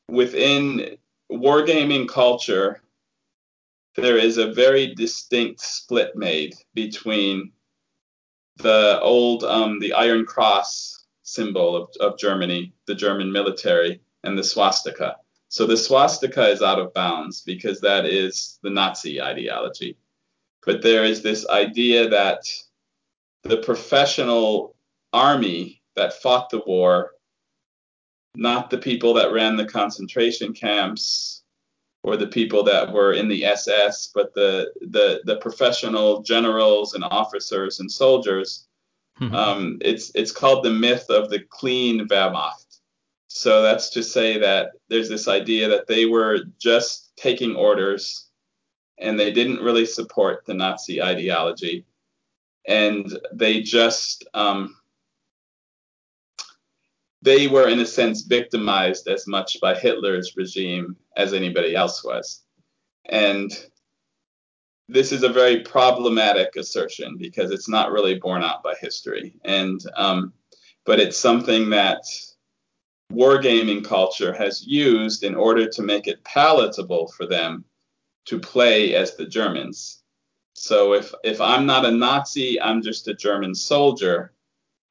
within 0.09 0.97
wargaming 1.31 2.09
culture, 2.09 2.81
there 3.95 4.17
is 4.17 4.39
a 4.39 4.53
very 4.53 4.95
distinct 4.95 5.61
split 5.61 6.15
made 6.15 6.55
between 6.73 7.51
the 8.57 8.99
old 9.01 9.43
um, 9.43 9.77
the 9.77 9.93
Iron 9.93 10.25
Cross 10.25 11.05
symbol 11.21 11.75
of, 11.75 11.89
of 11.99 12.17
Germany, 12.17 12.73
the 12.87 12.95
German 12.95 13.31
military, 13.31 14.01
and 14.23 14.35
the 14.35 14.43
swastika. 14.43 15.17
So 15.49 15.67
the 15.67 15.77
swastika 15.77 16.49
is 16.49 16.63
out 16.63 16.79
of 16.79 16.91
bounds 16.95 17.41
because 17.41 17.79
that 17.81 18.07
is 18.07 18.57
the 18.63 18.71
Nazi 18.71 19.21
ideology. 19.21 19.95
But 20.65 20.81
there 20.81 21.05
is 21.05 21.21
this 21.21 21.47
idea 21.49 22.09
that 22.09 22.47
the 23.43 23.57
professional 23.57 24.74
army 25.15 25.81
that 25.95 26.21
fought 26.21 26.49
the 26.49 26.61
war, 26.67 27.11
not 28.35 28.69
the 28.69 28.77
people 28.77 29.13
that 29.13 29.31
ran 29.31 29.55
the 29.55 29.65
concentration 29.65 30.53
camps 30.53 31.43
or 32.03 32.17
the 32.17 32.27
people 32.27 32.63
that 32.63 32.91
were 32.91 33.13
in 33.13 33.27
the 33.29 33.45
SS, 33.45 34.11
but 34.13 34.33
the 34.33 34.71
the, 34.81 35.21
the 35.23 35.37
professional 35.37 36.21
generals 36.21 36.93
and 36.93 37.03
officers 37.03 37.79
and 37.79 37.89
soldiers. 37.89 38.67
Mm-hmm. 39.21 39.33
Um, 39.33 39.77
it's 39.81 40.11
it's 40.13 40.31
called 40.31 40.63
the 40.63 40.69
myth 40.71 41.09
of 41.09 41.29
the 41.29 41.39
clean 41.39 42.07
Wehrmacht. 42.07 42.79
So 43.29 43.61
that's 43.61 43.89
to 43.91 44.03
say 44.03 44.37
that 44.39 44.71
there's 44.89 45.09
this 45.09 45.27
idea 45.27 45.69
that 45.69 45.87
they 45.87 46.05
were 46.05 46.39
just 46.59 47.15
taking 47.15 47.55
orders 47.55 48.29
and 48.97 49.19
they 49.19 49.31
didn't 49.31 49.63
really 49.63 49.85
support 49.85 50.45
the 50.45 50.53
Nazi 50.53 51.01
ideology, 51.01 51.85
and 52.67 53.17
they 53.33 53.61
just 53.61 54.25
um, 54.33 54.75
they 57.25 57.47
were 57.47 57.67
in 57.67 57.79
a 57.79 57.85
sense 57.85 58.21
victimized 58.21 59.07
as 59.07 59.25
much 59.25 59.59
by 59.59 59.73
Hitler's 59.73 60.37
regime 60.37 60.95
as 61.17 61.33
anybody 61.33 61.75
else 61.75 62.03
was. 62.03 62.43
And 63.09 63.51
this 64.87 65.11
is 65.11 65.23
a 65.23 65.29
very 65.29 65.61
problematic 65.61 66.55
assertion 66.55 67.17
because 67.17 67.49
it's 67.49 67.67
not 67.67 67.91
really 67.91 68.19
borne 68.19 68.43
out 68.43 68.61
by 68.61 68.75
history. 68.79 69.33
And 69.43 69.81
um, 69.95 70.33
but 70.85 70.99
it's 70.99 71.17
something 71.17 71.71
that 71.71 72.03
wargaming 73.11 73.83
culture 73.83 74.31
has 74.31 74.67
used 74.67 75.23
in 75.23 75.33
order 75.33 75.67
to 75.67 75.81
make 75.81 76.07
it 76.07 76.23
palatable 76.23 77.07
for 77.07 77.25
them 77.25 77.65
to 78.25 78.37
play 78.37 78.93
as 78.93 79.15
the 79.15 79.25
Germans. 79.25 80.03
So 80.53 80.93
if 80.93 81.11
if 81.23 81.41
I'm 81.41 81.65
not 81.65 81.85
a 81.85 81.91
Nazi, 81.91 82.61
I'm 82.61 82.83
just 82.83 83.07
a 83.07 83.15
German 83.15 83.55
soldier, 83.55 84.31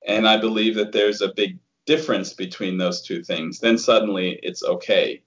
and 0.04 0.26
I 0.26 0.36
believe 0.36 0.74
that 0.74 0.90
there's 0.90 1.20
a 1.20 1.32
big 1.32 1.58
difference 1.86 2.32
between 2.32 2.78
those 2.78 3.02
two 3.02 3.22
things, 3.22 3.60
then 3.60 3.78
suddenly 3.78 4.38
it's 4.42 4.62
okay. 4.62 5.22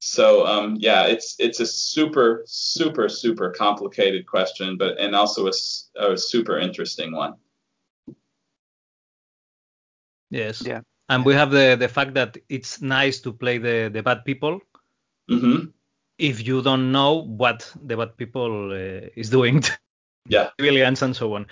So 0.00 0.46
um, 0.46 0.76
yeah, 0.78 1.06
it's 1.06 1.34
it's 1.38 1.60
a 1.60 1.66
super 1.66 2.42
super 2.46 3.08
super 3.08 3.50
complicated 3.50 4.26
question, 4.26 4.76
but 4.76 4.98
and 4.98 5.14
also 5.14 5.48
a, 5.48 5.52
a 6.12 6.16
super 6.16 6.58
interesting 6.58 7.12
one. 7.12 7.34
Yes. 10.30 10.62
Yeah. 10.64 10.80
And 11.08 11.24
we 11.24 11.34
have 11.34 11.50
the 11.50 11.76
the 11.78 11.88
fact 11.88 12.14
that 12.14 12.36
it's 12.48 12.80
nice 12.80 13.20
to 13.20 13.32
play 13.32 13.58
the 13.58 13.90
the 13.92 14.02
bad 14.02 14.24
people. 14.24 14.60
Mm-hmm. 15.30 15.70
If 16.18 16.46
you 16.46 16.62
don't 16.62 16.92
know 16.92 17.22
what 17.22 17.72
the 17.82 17.96
bad 17.96 18.16
people 18.16 18.72
uh, 18.72 19.08
is 19.16 19.30
doing. 19.30 19.64
yeah. 20.28 20.50
Civilians 20.60 21.02
and 21.02 21.16
so 21.16 21.34
on. 21.34 21.46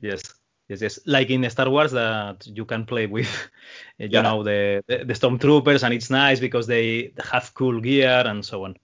Yes. 0.00 0.37
Yes, 0.68 0.82
yes. 0.82 0.98
Like 1.06 1.30
in 1.30 1.48
Star 1.50 1.70
Wars, 1.70 1.92
that 1.92 2.46
you 2.46 2.64
can 2.66 2.84
play 2.84 3.06
with, 3.06 3.28
you 3.98 4.08
yeah. 4.10 4.22
know, 4.22 4.42
the, 4.42 4.82
the 4.86 5.04
the 5.04 5.14
stormtroopers, 5.14 5.82
and 5.82 5.94
it's 5.94 6.10
nice 6.10 6.40
because 6.40 6.66
they 6.66 7.12
have 7.24 7.54
cool 7.54 7.80
gear 7.80 8.22
and 8.26 8.44
so 8.44 8.64
on. 8.64 8.76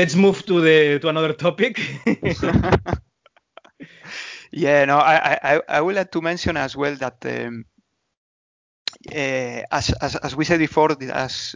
Let's 0.00 0.14
move 0.16 0.44
to 0.46 0.60
the 0.60 0.98
to 1.00 1.08
another 1.08 1.34
topic. 1.34 1.74
yeah, 4.50 4.84
no, 4.86 4.96
I, 4.98 5.38
I 5.42 5.60
I 5.68 5.80
would 5.80 5.94
like 5.94 6.10
to 6.12 6.20
mention 6.22 6.56
as 6.56 6.74
well 6.74 6.94
that 6.96 7.18
um, 7.26 7.64
uh, 9.12 9.62
as, 9.78 9.92
as 10.00 10.16
as 10.16 10.34
we 10.36 10.44
said 10.44 10.58
before, 10.58 10.90
as 11.12 11.54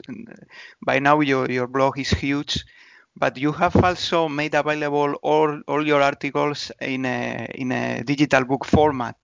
by 0.85 0.99
now 0.99 1.21
your 1.21 1.51
your 1.51 1.66
blog 1.66 1.99
is 1.99 2.11
huge, 2.11 2.65
but 3.16 3.39
you 3.39 3.53
have 3.53 3.77
also 3.77 4.29
made 4.29 4.55
available 4.55 5.15
all 5.23 5.61
all 5.66 5.87
your 5.87 6.03
articles 6.03 6.71
in 6.81 7.07
a 7.07 7.49
in 7.55 7.73
a 7.73 8.03
digital 8.05 8.45
book 8.45 8.65
format. 8.66 9.16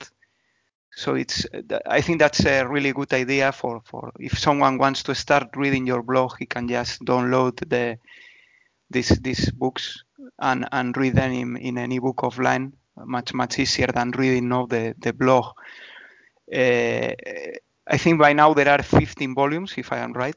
So 0.93 1.15
it's 1.15 1.47
I 1.87 2.01
think 2.01 2.21
that's 2.21 2.45
a 2.47 2.65
really 2.67 2.93
good 2.93 3.13
idea 3.13 3.53
for 3.53 3.83
for 3.85 4.13
if 4.19 4.39
someone 4.39 4.79
wants 4.79 5.03
to 5.05 5.15
start 5.15 5.57
reading 5.57 5.87
your 5.87 6.03
blog, 6.03 6.39
he 6.39 6.47
can 6.47 6.69
just 6.69 7.05
download 7.05 7.57
the 7.69 7.99
these 8.91 9.11
these 9.21 9.51
books 9.53 10.05
and 10.39 10.67
and 10.73 10.97
read 10.97 11.15
them 11.15 11.33
in, 11.33 11.57
in 11.57 11.79
an 11.79 11.93
ebook 11.93 12.19
offline. 12.19 12.73
Much 12.97 13.33
much 13.35 13.59
easier 13.59 13.89
than 13.89 14.11
reading 14.13 14.49
no 14.49 14.67
the 14.67 14.95
the 14.99 15.13
blog. 15.13 15.45
Uh, 16.53 17.13
I 17.87 17.97
think 17.99 18.19
by 18.21 18.33
now 18.33 18.53
there 18.55 18.69
are 18.69 18.83
15 18.83 19.35
volumes 19.35 19.75
if 19.79 19.93
I 19.93 19.99
am 19.99 20.13
right. 20.13 20.37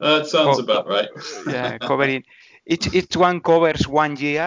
That 0.00 0.26
sounds 0.26 0.58
Co- 0.58 0.60
about 0.60 0.86
right. 0.88 1.08
yeah 1.46 1.78
covering 1.78 2.22
each 2.66 2.86
each 2.94 3.10
one 3.16 3.34
covers 3.40 3.82
one 3.82 4.10
year 4.16 4.46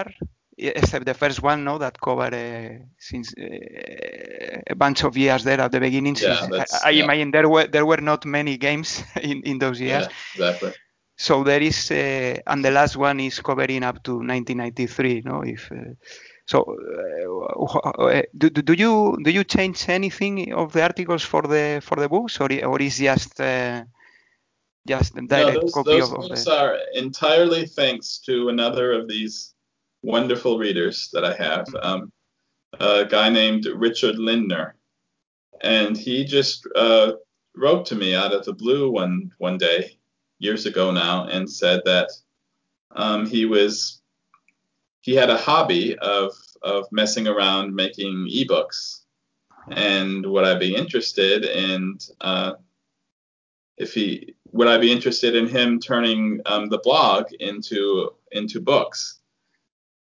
except 0.57 1.05
the 1.05 1.13
first 1.13 1.41
one 1.41 1.63
no 1.63 1.77
that 1.77 1.99
cover 1.99 2.29
uh, 2.33 2.77
since 2.97 3.33
uh, 3.39 4.61
a 4.69 4.75
bunch 4.75 5.03
of 5.03 5.15
years 5.17 5.43
there 5.43 5.59
at 5.61 5.71
the 5.71 5.79
beginning. 5.79 6.15
Yeah, 6.19 6.47
I, 6.57 6.65
I 6.85 6.91
yeah. 6.91 7.03
imagine 7.03 7.31
there 7.31 7.49
were 7.49 7.67
there 7.67 7.85
were 7.85 8.01
not 8.01 8.25
many 8.25 8.57
games 8.57 9.03
in 9.21 9.41
in 9.43 9.57
those 9.59 9.79
years. 9.81 10.07
Yeah, 10.07 10.11
exactly 10.33 10.73
so 11.17 11.43
there 11.43 11.61
is, 11.61 11.89
uh, 11.89 12.39
and 12.45 12.63
the 12.63 12.69
last 12.69 12.95
one 12.95 13.19
is 13.19 13.39
covering 13.39 13.83
up 13.83 14.03
to 14.03 14.17
1993. 14.17 15.23
No, 15.25 15.41
if 15.41 15.71
uh, 15.71 15.95
so, 16.45 16.61
uh, 17.99 18.21
do, 18.37 18.49
do 18.51 18.73
you 18.73 19.17
do 19.23 19.31
you 19.31 19.43
change 19.43 19.89
anything 19.89 20.53
of 20.53 20.73
the 20.73 20.83
articles 20.83 21.23
for 21.23 21.41
the 21.41 21.81
for 21.83 21.97
the 21.97 22.07
books, 22.07 22.39
or 22.39 22.49
or 22.65 22.79
is 22.79 22.99
just 22.99 23.41
uh, 23.41 23.83
just 24.87 25.17
a 25.17 25.21
direct 25.21 25.55
no, 25.55 25.61
those, 25.61 25.73
copy 25.73 25.89
those 25.89 26.11
of, 26.11 26.17
books 26.17 26.45
the... 26.45 26.55
are 26.55 26.77
entirely 26.93 27.65
thanks 27.65 28.19
to 28.19 28.49
another 28.49 28.93
of 28.93 29.07
these 29.07 29.55
wonderful 30.03 30.59
readers 30.59 31.09
that 31.13 31.25
I 31.25 31.33
have, 31.33 31.65
mm-hmm. 31.65 31.85
um, 31.85 32.11
a 32.79 33.05
guy 33.05 33.29
named 33.29 33.65
Richard 33.65 34.19
Lindner, 34.19 34.75
and 35.61 35.97
he 35.97 36.23
just 36.25 36.67
uh, 36.75 37.13
wrote 37.55 37.87
to 37.87 37.95
me 37.95 38.13
out 38.13 38.33
of 38.33 38.45
the 38.45 38.53
blue 38.53 38.91
one 38.91 39.31
one 39.39 39.57
day 39.57 39.97
years 40.39 40.65
ago 40.65 40.91
now 40.91 41.25
and 41.25 41.49
said 41.49 41.81
that 41.85 42.09
um, 42.95 43.25
he 43.25 43.45
was 43.45 44.01
he 45.01 45.15
had 45.15 45.29
a 45.29 45.37
hobby 45.37 45.97
of 45.97 46.33
of 46.61 46.85
messing 46.91 47.27
around 47.27 47.73
making 47.73 48.29
ebooks 48.33 49.01
and 49.69 50.25
would 50.25 50.45
I 50.45 50.57
be 50.57 50.75
interested 50.75 51.43
in 51.45 51.97
uh, 52.21 52.53
if 53.77 53.93
he 53.93 54.35
would 54.51 54.67
I 54.67 54.77
be 54.77 54.91
interested 54.91 55.35
in 55.35 55.47
him 55.47 55.79
turning 55.79 56.41
um, 56.45 56.69
the 56.69 56.79
blog 56.79 57.31
into 57.39 58.11
into 58.31 58.59
books. 58.59 59.19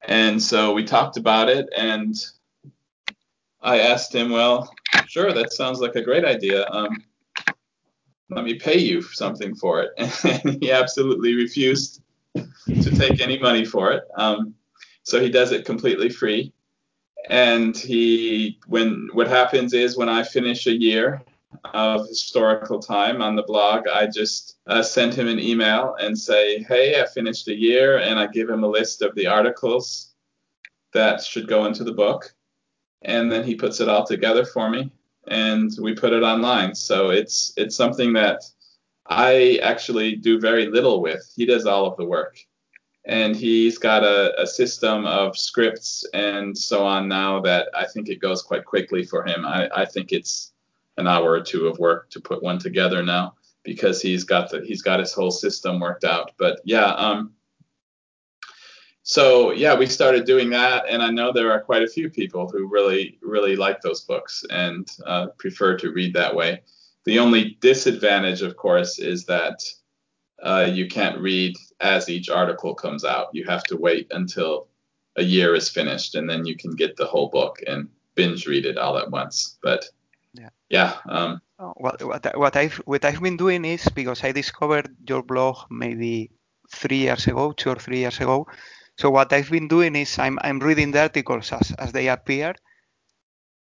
And 0.06 0.42
so 0.42 0.74
we 0.74 0.84
talked 0.84 1.16
about 1.16 1.48
it, 1.48 1.66
and 1.74 2.14
I 3.62 3.80
asked 3.80 4.14
him, 4.14 4.30
well, 4.30 4.70
sure, 5.06 5.32
that 5.32 5.52
sounds 5.52 5.80
like 5.80 5.94
a 5.94 6.02
great 6.02 6.26
idea. 6.26 6.68
Um, 6.68 7.02
let 8.30 8.44
me 8.44 8.54
pay 8.54 8.78
you 8.78 9.02
something 9.02 9.54
for 9.54 9.82
it. 9.82 9.90
And 10.24 10.62
he 10.62 10.72
absolutely 10.72 11.34
refused 11.34 12.02
to 12.34 12.90
take 12.96 13.20
any 13.20 13.38
money 13.38 13.64
for 13.64 13.92
it. 13.92 14.04
Um, 14.16 14.54
so 15.02 15.20
he 15.20 15.30
does 15.30 15.52
it 15.52 15.64
completely 15.64 16.08
free. 16.08 16.52
And 17.28 17.76
he, 17.76 18.58
when 18.66 19.08
what 19.12 19.28
happens 19.28 19.72
is 19.72 19.96
when 19.96 20.08
I 20.08 20.22
finish 20.22 20.66
a 20.66 20.76
year 20.76 21.22
of 21.72 22.06
historical 22.08 22.78
time 22.78 23.22
on 23.22 23.36
the 23.36 23.42
blog, 23.42 23.86
I 23.88 24.06
just 24.06 24.56
uh, 24.66 24.82
send 24.82 25.14
him 25.14 25.28
an 25.28 25.38
email 25.38 25.96
and 26.00 26.18
say, 26.18 26.62
hey, 26.64 27.00
I 27.00 27.06
finished 27.06 27.48
a 27.48 27.54
year, 27.54 27.98
and 27.98 28.18
I 28.18 28.26
give 28.26 28.50
him 28.50 28.64
a 28.64 28.68
list 28.68 29.02
of 29.02 29.14
the 29.14 29.26
articles 29.26 30.14
that 30.92 31.22
should 31.22 31.48
go 31.48 31.64
into 31.64 31.84
the 31.84 31.92
book. 31.92 32.34
And 33.02 33.30
then 33.30 33.44
he 33.44 33.54
puts 33.54 33.80
it 33.80 33.88
all 33.88 34.06
together 34.06 34.44
for 34.44 34.68
me, 34.68 34.90
and 35.28 35.70
we 35.80 35.94
put 35.94 36.12
it 36.12 36.22
online. 36.22 36.74
So 36.74 37.10
it's 37.10 37.52
it's 37.56 37.76
something 37.76 38.12
that 38.14 38.42
I 39.06 39.58
actually 39.62 40.16
do 40.16 40.40
very 40.40 40.66
little 40.66 41.00
with. 41.02 41.22
He 41.36 41.46
does 41.46 41.66
all 41.66 41.86
of 41.86 41.96
the 41.96 42.04
work 42.04 42.38
and 43.04 43.36
he's 43.36 43.78
got 43.78 44.02
a, 44.02 44.40
a, 44.40 44.46
system 44.46 45.04
of 45.04 45.36
scripts 45.36 46.06
and 46.14 46.56
so 46.56 46.86
on 46.86 47.06
now 47.06 47.40
that 47.40 47.68
I 47.74 47.86
think 47.86 48.08
it 48.08 48.20
goes 48.20 48.42
quite 48.42 48.64
quickly 48.64 49.04
for 49.04 49.24
him. 49.24 49.44
I, 49.44 49.68
I, 49.74 49.84
think 49.84 50.12
it's 50.12 50.52
an 50.96 51.06
hour 51.06 51.32
or 51.32 51.42
two 51.42 51.66
of 51.66 51.78
work 51.78 52.08
to 52.10 52.20
put 52.20 52.42
one 52.42 52.58
together 52.58 53.02
now 53.02 53.34
because 53.62 54.00
he's 54.00 54.24
got 54.24 54.50
the 54.50 54.62
he's 54.62 54.82
got 54.82 55.00
his 55.00 55.12
whole 55.12 55.30
system 55.30 55.80
worked 55.80 56.04
out. 56.04 56.32
But 56.38 56.60
yeah, 56.64 56.86
um, 56.86 57.32
so 59.06 59.52
yeah, 59.52 59.76
we 59.76 59.86
started 59.86 60.24
doing 60.24 60.48
that, 60.50 60.86
and 60.88 61.02
I 61.02 61.10
know 61.10 61.30
there 61.30 61.52
are 61.52 61.60
quite 61.60 61.82
a 61.82 61.86
few 61.86 62.08
people 62.08 62.48
who 62.48 62.66
really 62.66 63.18
really 63.20 63.54
like 63.54 63.82
those 63.82 64.00
books 64.00 64.44
and 64.48 64.88
uh, 65.06 65.26
prefer 65.36 65.76
to 65.76 65.92
read 65.92 66.14
that 66.14 66.34
way. 66.34 66.62
The 67.04 67.18
only 67.18 67.58
disadvantage, 67.60 68.40
of 68.40 68.56
course, 68.56 68.98
is 68.98 69.26
that 69.26 69.62
uh, 70.42 70.70
you 70.72 70.88
can't 70.88 71.20
read 71.20 71.54
as 71.80 72.08
each 72.08 72.30
article 72.30 72.74
comes 72.74 73.04
out. 73.04 73.28
You 73.34 73.44
have 73.44 73.62
to 73.64 73.76
wait 73.76 74.10
until 74.10 74.68
a 75.16 75.22
year 75.22 75.54
is 75.54 75.68
finished, 75.68 76.14
and 76.14 76.28
then 76.28 76.46
you 76.46 76.56
can 76.56 76.74
get 76.74 76.96
the 76.96 77.06
whole 77.06 77.28
book 77.28 77.60
and 77.66 77.90
binge 78.14 78.46
read 78.46 78.64
it 78.64 78.78
all 78.78 78.96
at 78.96 79.10
once. 79.10 79.58
But 79.62 79.84
yeah, 80.32 80.48
yeah. 80.70 80.94
Um, 81.06 81.42
oh, 81.58 81.74
what, 81.76 82.02
what, 82.02 82.38
what 82.38 82.56
I've 82.56 82.76
what 82.86 83.04
I've 83.04 83.20
been 83.20 83.36
doing 83.36 83.66
is 83.66 83.86
because 83.94 84.24
I 84.24 84.32
discovered 84.32 84.96
your 85.06 85.22
blog 85.22 85.56
maybe 85.68 86.30
three 86.70 86.98
years 86.98 87.26
ago, 87.26 87.52
two 87.52 87.68
or 87.68 87.76
three 87.76 87.98
years 87.98 88.18
ago. 88.18 88.46
So 88.98 89.10
what 89.10 89.32
I've 89.32 89.50
been 89.50 89.68
doing 89.68 89.96
is 89.96 90.18
I'm 90.18 90.38
I'm 90.42 90.58
reading 90.58 90.92
the 90.92 91.02
articles 91.02 91.52
as, 91.52 91.72
as 91.72 91.92
they 91.92 92.08
appear 92.08 92.54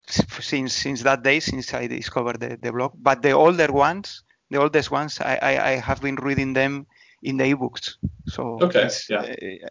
since 0.07 0.73
since 0.73 1.02
that 1.03 1.23
day 1.23 1.39
since 1.39 1.73
I 1.73 1.88
discovered 1.88 2.39
the, 2.39 2.57
the 2.61 2.72
blog. 2.72 2.93
But 2.95 3.22
the 3.22 3.31
older 3.31 3.72
ones 3.72 4.23
the 4.49 4.60
oldest 4.60 4.91
ones, 4.91 5.19
I, 5.19 5.39
I, 5.41 5.69
I 5.69 5.72
have 5.77 6.02
been 6.02 6.15
reading 6.15 6.53
them 6.53 6.88
in 7.23 7.38
the 7.38 7.45
ebooks. 7.53 7.95
So 8.27 8.60
okay, 8.61 8.89
yeah. 9.10 9.22
Uh, 9.22 9.68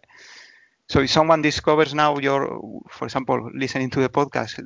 so 0.87 0.99
if 0.99 1.09
someone 1.09 1.41
discovers 1.41 1.93
now 1.93 2.17
your, 2.19 2.61
for 2.89 3.05
example, 3.05 3.49
listening 3.55 3.89
to 3.91 4.01
the 4.01 4.09
podcast, 4.09 4.61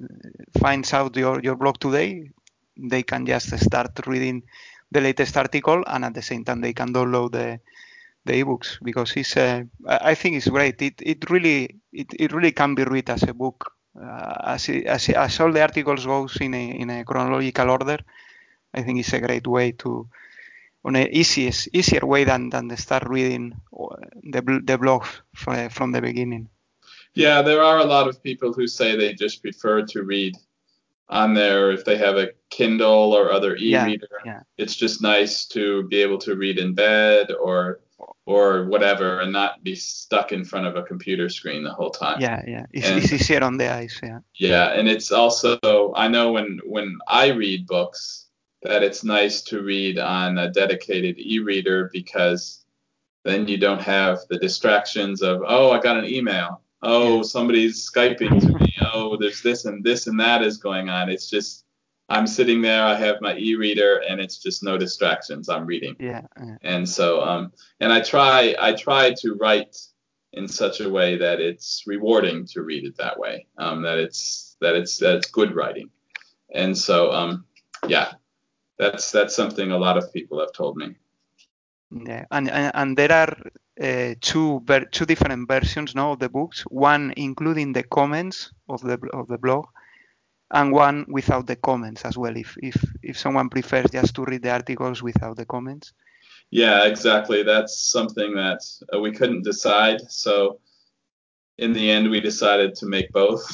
finds 0.60 0.94
out 0.94 1.16
your, 1.16 1.40
your 1.42 1.56
blog 1.56 1.80
today, 1.80 2.30
they 2.78 3.04
can 3.04 3.26
just 3.26 3.58
start 3.60 3.92
reading 4.06 4.44
the 4.92 5.02
latest 5.02 5.38
article 5.38 5.84
and 5.88 6.04
at 6.04 6.14
the 6.14 6.22
same 6.22 6.44
time 6.44 6.62
they 6.62 6.74
can 6.74 6.94
download 6.94 7.32
the 7.32 7.60
the 8.26 8.34
ebooks 8.44 8.78
because 8.84 9.14
it's 9.16 9.38
uh, 9.38 9.64
I 9.88 10.16
think 10.16 10.36
it's 10.36 10.50
great. 10.50 10.82
It 10.82 11.02
it 11.02 11.30
really 11.30 11.80
it, 11.92 12.08
it 12.20 12.34
really 12.34 12.52
can 12.52 12.76
be 12.76 12.84
read 12.84 13.10
as 13.10 13.24
a 13.24 13.34
book 13.34 13.72
uh, 14.00 14.36
as, 14.44 14.70
it, 14.70 14.86
as 14.86 15.10
as 15.10 15.40
all 15.40 15.52
the 15.52 15.62
articles 15.62 16.06
goes 16.06 16.38
in 16.42 16.54
a 16.54 16.70
in 16.72 16.90
a 16.90 17.04
chronological 17.04 17.70
order. 17.70 18.00
I 18.74 18.84
think 18.84 19.00
it's 19.00 19.14
a 19.14 19.20
great 19.20 19.48
way 19.48 19.72
to, 19.74 20.08
on 20.86 20.96
an 20.96 21.08
easiest, 21.12 21.70
easier 21.74 22.06
way 22.06 22.24
than, 22.24 22.50
than 22.50 22.76
start 22.78 23.08
reading 23.08 23.60
the, 24.24 24.62
the 24.64 24.78
blog 24.78 25.06
from, 25.34 25.70
from 25.70 25.92
the 25.92 26.02
beginning. 26.02 26.50
Yeah, 27.16 27.42
there 27.42 27.64
are 27.64 27.80
a 27.80 27.86
lot 27.86 28.08
of 28.08 28.22
people 28.22 28.54
who 28.54 28.68
say 28.68 28.96
they 28.96 29.14
just 29.14 29.42
prefer 29.42 29.86
to 29.88 30.04
read 30.04 30.36
on 31.10 31.34
there 31.34 31.72
if 31.72 31.84
they 31.84 31.98
have 31.98 32.18
a 32.18 32.30
Kindle 32.52 33.14
or 33.14 33.32
other 33.32 33.56
e-reader. 33.56 34.08
Yeah, 34.24 34.32
yeah. 34.34 34.42
It's 34.58 34.76
just 34.76 35.02
nice 35.02 35.48
to 35.48 35.88
be 35.88 36.02
able 36.04 36.20
to 36.20 36.36
read 36.36 36.60
in 36.60 36.76
bed 36.76 37.32
or 37.32 37.80
or 38.26 38.66
whatever 38.66 39.20
and 39.20 39.34
not 39.34 39.64
be 39.64 39.76
stuck 39.76 40.32
in 40.32 40.46
front 40.46 40.68
of 40.68 40.76
a 40.76 40.84
computer 40.84 41.30
screen 41.30 41.64
the 41.64 41.74
whole 41.74 41.90
time. 41.90 42.22
Yeah, 42.22 42.42
yeah. 42.48 42.66
It's, 42.72 42.88
and, 42.88 42.98
it's 42.98 43.12
easier 43.12 43.44
on 43.44 43.58
the 43.58 43.74
eyes, 43.74 44.00
yeah. 44.04 44.20
Yeah, 44.36 44.68
and 44.74 44.88
it's 44.88 45.12
also 45.12 45.60
I 45.96 46.08
know 46.08 46.32
when 46.32 46.60
when 46.66 46.98
I 47.08 47.28
read 47.28 47.68
books, 47.68 48.30
that 48.62 48.84
it's 48.84 49.04
nice 49.04 49.42
to 49.44 49.62
read 49.62 50.00
on 50.00 50.38
a 50.38 50.52
dedicated 50.52 51.18
e-reader 51.18 51.90
because 51.94 52.66
then 53.24 53.48
you 53.48 53.58
don't 53.58 53.82
have 53.82 54.20
the 54.30 54.38
distractions 54.38 55.22
of 55.22 55.42
oh 55.46 55.72
I 55.72 55.80
got 55.80 55.98
an 55.98 56.06
email 56.06 56.62
oh 56.82 57.18
yeah. 57.18 57.22
somebody's 57.24 57.90
skyping 57.90 58.40
to 58.42 58.54
me 58.60 58.76
oh 58.82 59.18
there's 59.18 59.42
this 59.42 59.66
and 59.66 59.84
this 59.84 60.08
and 60.08 60.20
that 60.20 60.42
is 60.42 60.58
going 60.58 60.90
on 60.90 61.10
it's 61.10 61.30
just 61.30 61.66
I'm 62.10 62.28
sitting 62.28 62.62
there 62.62 62.84
I 62.84 62.96
have 62.96 63.22
my 63.22 63.36
e-reader 63.38 64.02
and 64.10 64.20
it's 64.20 64.38
just 64.38 64.64
no 64.64 64.78
distractions 64.78 65.50
I'm 65.50 65.66
reading 65.66 65.96
yeah, 66.00 66.22
and 66.62 66.88
so 66.88 67.22
um 67.22 67.52
and 67.80 67.92
I 67.94 68.02
try 68.02 68.56
I 68.60 68.74
try 68.74 69.14
to 69.20 69.36
write 69.36 69.78
in 70.34 70.48
such 70.48 70.80
a 70.80 70.90
way 70.90 71.18
that 71.18 71.40
it's 71.40 71.84
rewarding 71.88 72.46
to 72.48 72.62
read 72.62 72.86
it 72.86 72.98
that 72.98 73.20
way 73.20 73.46
um 73.58 73.82
that 73.84 73.98
it's 73.98 74.58
that 74.62 74.76
it's 74.76 74.98
that 74.98 75.16
it's 75.16 75.30
good 75.30 75.56
writing 75.56 75.90
and 76.54 76.78
so 76.78 77.12
um 77.12 77.46
yeah 77.88 78.14
that's 78.80 79.12
that's 79.12 79.36
something 79.36 79.72
a 79.72 79.78
lot 79.78 79.98
of 79.98 80.12
people 80.14 80.40
have 80.40 80.54
told 80.54 80.78
me. 80.78 80.96
Yeah, 81.92 82.26
and 82.32 82.50
and, 82.50 82.72
and 82.74 82.98
there 82.98 83.12
are 83.12 83.36
uh, 83.82 84.16
two 84.22 84.64
two 84.92 85.06
different 85.06 85.48
versions 85.48 85.94
now 85.94 86.14
of 86.14 86.20
the 86.20 86.30
books. 86.30 86.62
One 86.70 87.14
including 87.18 87.74
the 87.74 87.84
comments 87.84 88.52
of 88.70 88.82
the 88.82 88.98
of 89.14 89.28
the 89.28 89.38
blog, 89.38 89.66
and 90.52 90.72
one 90.72 91.06
without 91.08 91.48
the 91.48 91.56
comments 91.56 92.04
as 92.06 92.18
well. 92.18 92.36
If 92.36 92.56
if 92.62 92.76
if 93.04 93.18
someone 93.18 93.50
prefers 93.50 93.92
just 93.92 94.16
to 94.16 94.26
read 94.26 94.44
the 94.44 94.52
articles 94.52 95.04
without 95.04 95.38
the 95.38 95.46
comments. 95.46 95.94
Yeah, 96.52 96.86
exactly. 96.86 97.44
That's 97.44 97.92
something 97.92 98.34
that 98.36 98.62
uh, 98.94 99.00
we 99.00 99.12
couldn't 99.12 99.44
decide. 99.44 100.02
So 100.10 100.60
in 101.60 101.74
the 101.74 101.92
end, 101.92 102.10
we 102.10 102.20
decided 102.20 102.74
to 102.76 102.86
make 102.88 103.12
both 103.12 103.46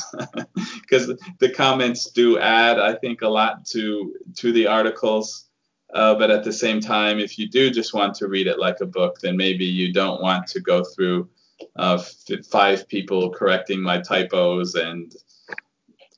because 0.81 1.11
the 1.39 1.49
comments 1.49 2.11
do 2.11 2.39
add, 2.39 2.79
I 2.79 2.95
think, 2.95 3.21
a 3.21 3.27
lot 3.27 3.65
to 3.67 4.15
to 4.37 4.51
the 4.51 4.67
articles. 4.67 5.49
Uh, 5.93 6.15
but 6.15 6.31
at 6.31 6.43
the 6.43 6.53
same 6.53 6.79
time, 6.79 7.19
if 7.19 7.37
you 7.37 7.47
do 7.47 7.69
just 7.69 7.93
want 7.93 8.15
to 8.15 8.27
read 8.27 8.47
it 8.47 8.59
like 8.59 8.81
a 8.81 8.85
book, 8.85 9.19
then 9.19 9.37
maybe 9.37 9.65
you 9.65 9.93
don't 9.93 10.21
want 10.21 10.45
to 10.47 10.59
go 10.59 10.83
through 10.83 11.29
uh, 11.77 11.97
f- 11.99 12.45
five 12.45 12.87
people 12.87 13.29
correcting 13.29 13.81
my 13.81 14.01
typos 14.01 14.75
and 14.75 15.15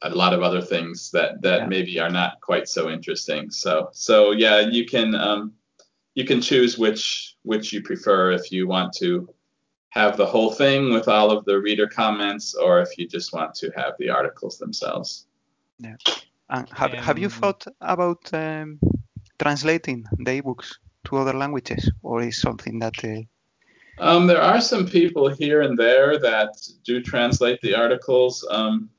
a 0.02 0.10
lot 0.10 0.34
of 0.34 0.41
other 0.41 0.61
things 0.61 1.11
that 1.11 1.41
that 1.41 1.61
yeah. 1.61 1.68
maybe 1.68 1.99
are 1.99 2.10
not 2.10 2.40
quite 2.41 2.68
so 2.69 2.90
interesting. 2.90 3.49
So 3.52 3.90
so 3.91 4.32
yeah, 4.32 4.60
you 4.60 4.86
can 4.86 5.15
um, 5.15 5.53
you 6.15 6.26
can 6.26 6.41
choose 6.41 6.78
which 6.78 7.36
which 7.44 7.74
you 7.74 7.82
prefer 7.82 8.32
if 8.32 8.52
you 8.52 8.68
want 8.68 8.94
to 8.94 9.30
have 9.90 10.18
the 10.18 10.26
whole 10.26 10.52
thing 10.52 10.91
with 10.91 11.07
all 11.07 11.32
of 11.32 11.45
the 11.45 11.60
reader 11.60 11.88
comments 11.88 12.53
or 12.53 12.82
if 12.82 12.98
you 12.98 13.07
just 13.07 13.34
want 13.34 13.56
to 13.56 13.72
have 13.76 13.94
the 13.99 14.10
articles 14.10 14.57
themselves. 14.57 15.26
Yeah. 15.80 15.95
And 16.49 16.69
have, 16.69 16.94
um, 16.94 16.99
have 16.99 17.18
you 17.18 17.30
thought 17.30 17.65
about 17.82 18.34
um, 18.34 18.80
translating 19.40 20.06
the 20.18 20.41
ebooks 20.41 20.76
to 21.06 21.18
other 21.18 21.34
languages 21.34 21.91
or 22.03 22.22
is 22.22 22.40
something 22.40 22.80
that 22.80 23.03
uh... 23.03 23.22
um, 23.99 24.28
there 24.28 24.41
are 24.41 24.61
some 24.61 24.86
people 24.86 25.30
here 25.30 25.61
and 25.61 25.78
there 25.78 26.19
that 26.19 26.52
do 26.84 27.02
translate 27.02 27.60
the 27.61 27.76
articles. 27.76 28.45
Um, 28.49 28.90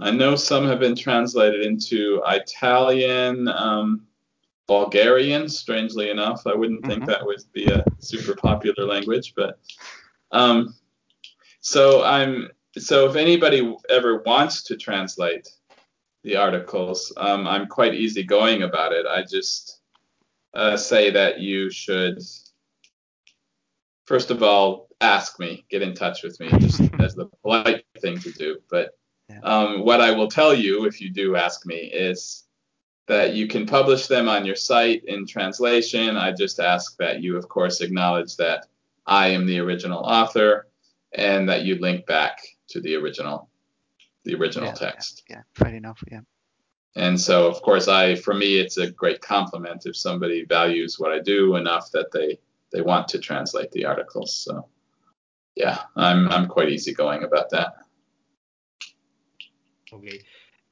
I 0.00 0.10
know 0.10 0.36
some 0.36 0.66
have 0.66 0.80
been 0.80 0.94
translated 0.94 1.62
into 1.62 2.22
Italian, 2.26 3.48
um, 3.48 4.06
Bulgarian, 4.66 5.48
strangely 5.48 6.10
enough. 6.10 6.46
I 6.46 6.54
wouldn't 6.54 6.84
think 6.86 7.00
mm-hmm. 7.00 7.10
that 7.10 7.24
would 7.26 7.40
be 7.52 7.66
a 7.66 7.84
super 7.98 8.34
popular 8.34 8.86
language, 8.86 9.34
but 9.34 9.58
um, 10.30 10.74
so 11.60 12.04
I'm 12.04 12.48
so 12.76 13.08
if 13.08 13.16
anybody 13.16 13.76
ever 13.88 14.22
wants 14.24 14.62
to 14.64 14.76
translate 14.76 15.48
the 16.22 16.36
articles, 16.36 17.12
um, 17.16 17.48
I'm 17.48 17.66
quite 17.66 17.94
easygoing 17.94 18.62
about 18.62 18.92
it. 18.92 19.06
I 19.06 19.22
just 19.22 19.80
uh, 20.54 20.76
say 20.76 21.10
that 21.10 21.40
you 21.40 21.70
should 21.70 22.22
first 24.06 24.30
of 24.30 24.42
all 24.42 24.88
ask 25.00 25.38
me, 25.38 25.64
get 25.70 25.82
in 25.82 25.94
touch 25.94 26.22
with 26.22 26.38
me, 26.40 26.50
just 26.58 26.80
as 26.98 27.14
the 27.14 27.26
polite 27.42 27.84
thing 28.00 28.18
to 28.20 28.32
do. 28.32 28.58
But 28.70 28.97
um, 29.42 29.84
what 29.84 30.00
I 30.00 30.10
will 30.10 30.28
tell 30.28 30.54
you 30.54 30.86
if 30.86 31.00
you 31.00 31.10
do 31.10 31.36
ask 31.36 31.66
me 31.66 31.76
is 31.76 32.44
that 33.06 33.34
you 33.34 33.48
can 33.48 33.66
publish 33.66 34.06
them 34.06 34.28
on 34.28 34.44
your 34.44 34.56
site 34.56 35.04
in 35.04 35.26
translation. 35.26 36.16
I 36.16 36.32
just 36.32 36.60
ask 36.60 36.96
that 36.98 37.22
you, 37.22 37.36
of 37.36 37.48
course, 37.48 37.80
acknowledge 37.80 38.36
that 38.36 38.66
I 39.06 39.28
am 39.28 39.46
the 39.46 39.58
original 39.58 40.00
author 40.00 40.68
and 41.12 41.48
that 41.48 41.64
you 41.64 41.76
link 41.76 42.06
back 42.06 42.38
to 42.68 42.80
the 42.80 42.94
original 42.96 43.48
the 44.24 44.34
original 44.34 44.68
yeah, 44.68 44.74
text. 44.74 45.24
Yeah, 45.28 45.36
yeah, 45.36 45.42
fair 45.54 45.74
enough. 45.74 46.02
Yeah. 46.10 46.20
And 46.96 47.18
so, 47.18 47.46
of 47.46 47.62
course, 47.62 47.88
I 47.88 48.14
for 48.14 48.34
me, 48.34 48.58
it's 48.58 48.76
a 48.76 48.90
great 48.90 49.22
compliment 49.22 49.86
if 49.86 49.96
somebody 49.96 50.44
values 50.44 50.98
what 50.98 51.12
I 51.12 51.20
do 51.20 51.56
enough 51.56 51.90
that 51.92 52.12
they 52.12 52.38
they 52.72 52.82
want 52.82 53.08
to 53.08 53.18
translate 53.18 53.70
the 53.72 53.86
articles. 53.86 54.34
So, 54.34 54.68
yeah, 55.54 55.78
I'm 55.96 56.28
I'm 56.28 56.46
quite 56.46 56.68
easygoing 56.68 57.24
about 57.24 57.48
that. 57.50 57.74
Okay. 59.92 60.20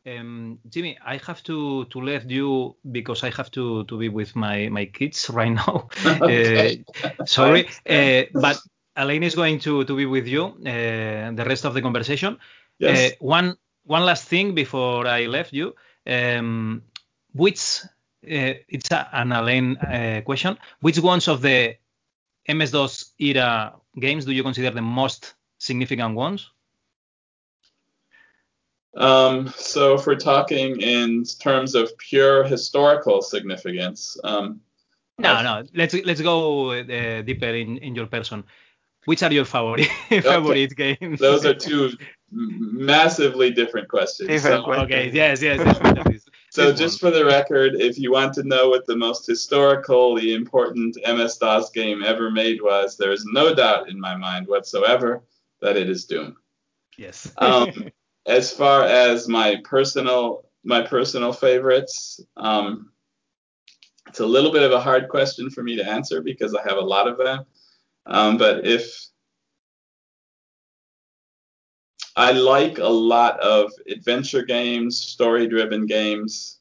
Um, 0.07 0.61
Jimmy, 0.69 0.97
I 1.05 1.19
have 1.27 1.43
to 1.45 1.85
to 1.87 2.01
leave 2.01 2.31
you 2.31 2.77
because 2.93 3.25
I 3.25 3.31
have 3.31 3.51
to 3.53 3.85
to 3.85 3.99
be 3.99 4.09
with 4.09 4.37
my 4.37 4.69
my 4.69 4.87
kids 4.87 5.29
right 5.31 5.53
now. 5.53 5.89
okay. 6.07 6.85
uh, 7.03 7.25
sorry, 7.25 7.69
uh, 7.89 8.23
but 8.33 8.59
Alain 8.95 9.23
is 9.23 9.35
going 9.35 9.59
to 9.61 9.85
to 9.85 9.97
be 9.97 10.07
with 10.07 10.27
you 10.27 10.45
uh, 10.45 11.33
the 11.35 11.45
rest 11.47 11.65
of 11.65 11.75
the 11.75 11.83
conversation. 11.83 12.39
Yes. 12.79 13.13
Uh, 13.13 13.17
one 13.21 13.57
one 13.85 14.05
last 14.05 14.29
thing 14.29 14.55
before 14.55 15.07
I 15.07 15.27
left 15.27 15.53
you. 15.53 15.75
Um, 16.07 16.83
which 17.37 17.83
uh, 17.85 18.55
it's 18.69 18.91
a, 18.91 19.09
an 19.13 19.33
Alain 19.33 19.77
uh, 19.77 20.23
question. 20.25 20.57
Which 20.81 20.99
ones 20.99 21.29
of 21.29 21.43
the 21.43 21.77
MS 22.49 22.71
DOS 22.71 23.13
era 23.19 23.75
games 23.99 24.25
do 24.25 24.33
you 24.33 24.43
consider 24.43 24.71
the 24.71 24.83
most 24.83 25.35
significant 25.59 26.15
ones? 26.15 26.51
Um, 28.97 29.53
so 29.57 29.95
if 29.95 30.07
we're 30.07 30.17
talking 30.17 30.81
in 30.81 31.25
terms 31.25 31.75
of 31.75 31.97
pure 31.99 32.45
historical 32.45 33.21
significance, 33.21 34.19
um, 34.25 34.61
no, 35.19 35.33
I, 35.33 35.43
no, 35.43 35.67
let's 35.75 35.95
let's 35.95 36.21
go 36.21 36.73
uh, 36.73 37.23
deeper 37.23 37.47
in, 37.47 37.79
in 37.79 37.95
your 37.95 38.07
person. 38.07 38.45
Which 39.05 39.23
are 39.23 39.33
your 39.33 39.45
favorite 39.45 39.87
favorite 40.09 40.77
games? 40.77 41.21
Those 41.21 41.47
are 41.47 41.55
two 41.55 41.93
massively 42.31 43.51
different 43.51 43.89
questions. 43.89 44.29
Different 44.29 44.63
so, 44.63 44.65
questions. 44.65 44.91
Okay, 44.91 45.11
yes, 45.11 45.41
yes. 45.41 45.61
yes 45.65 46.23
so 46.51 46.73
just 46.73 46.99
for 46.99 47.11
the 47.11 47.25
record, 47.25 47.77
if 47.77 47.99
you 47.99 48.11
want 48.11 48.35
to 48.35 48.43
know 48.43 48.69
what 48.69 48.85
the 48.87 48.97
most 48.97 49.27
historically 49.27 50.35
important 50.35 50.97
MS 51.07 51.37
DOS 51.37 51.71
game 51.71 52.03
ever 52.03 52.31
made 52.31 52.61
was, 52.61 52.97
there 52.97 53.13
is 53.13 53.25
no 53.27 53.55
doubt 53.55 53.89
in 53.89 54.01
my 54.01 54.17
mind 54.17 54.49
whatsoever 54.49 55.23
that 55.61 55.77
it 55.77 55.89
is 55.89 56.05
Doom. 56.05 56.37
Yes. 56.99 57.31
um, 57.39 57.91
as 58.27 58.53
far 58.53 58.85
as 58.85 59.29
my 59.29 59.57
personal 59.65 60.45
my 60.65 60.83
personal 60.83 61.33
favorites, 61.33 62.21
um, 62.37 62.91
it's 64.09 64.19
a 64.19 64.27
little 64.27 64.51
bit 64.51 64.65
of 64.65 64.73
a 64.73 64.81
hard 64.81 65.09
question 65.09 65.49
for 65.49 65.63
me 65.63 65.77
to 65.77 65.89
answer 65.89 66.21
because 66.21 66.55
I 66.55 66.63
have 66.63 66.79
a 66.79 66.81
lot 66.81 67.07
of 67.07 67.19
them. 67.19 67.45
Um, 68.05 68.37
but 68.37 68.67
if 68.67 69.07
I 72.17 72.33
like 72.33 72.79
a 72.79 72.89
lot 72.89 73.39
of 73.41 73.73
adventure 73.89 74.43
games, 74.43 74.99
story-driven 74.99 75.85
games. 75.87 76.61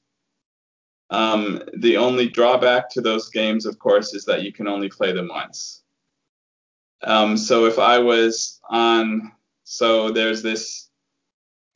Um, 1.09 1.63
the 1.77 1.95
only 1.95 2.27
drawback 2.27 2.89
to 2.91 3.01
those 3.01 3.29
games, 3.29 3.65
of 3.65 3.79
course, 3.79 4.13
is 4.13 4.25
that 4.25 4.43
you 4.43 4.51
can 4.51 4.67
only 4.67 4.89
play 4.89 5.13
them 5.13 5.29
once. 5.29 5.83
Um, 7.03 7.37
so 7.37 7.65
if 7.65 7.79
I 7.79 7.99
was 7.99 8.59
on, 8.69 9.31
so 9.63 10.11
there's 10.11 10.43
this 10.43 10.89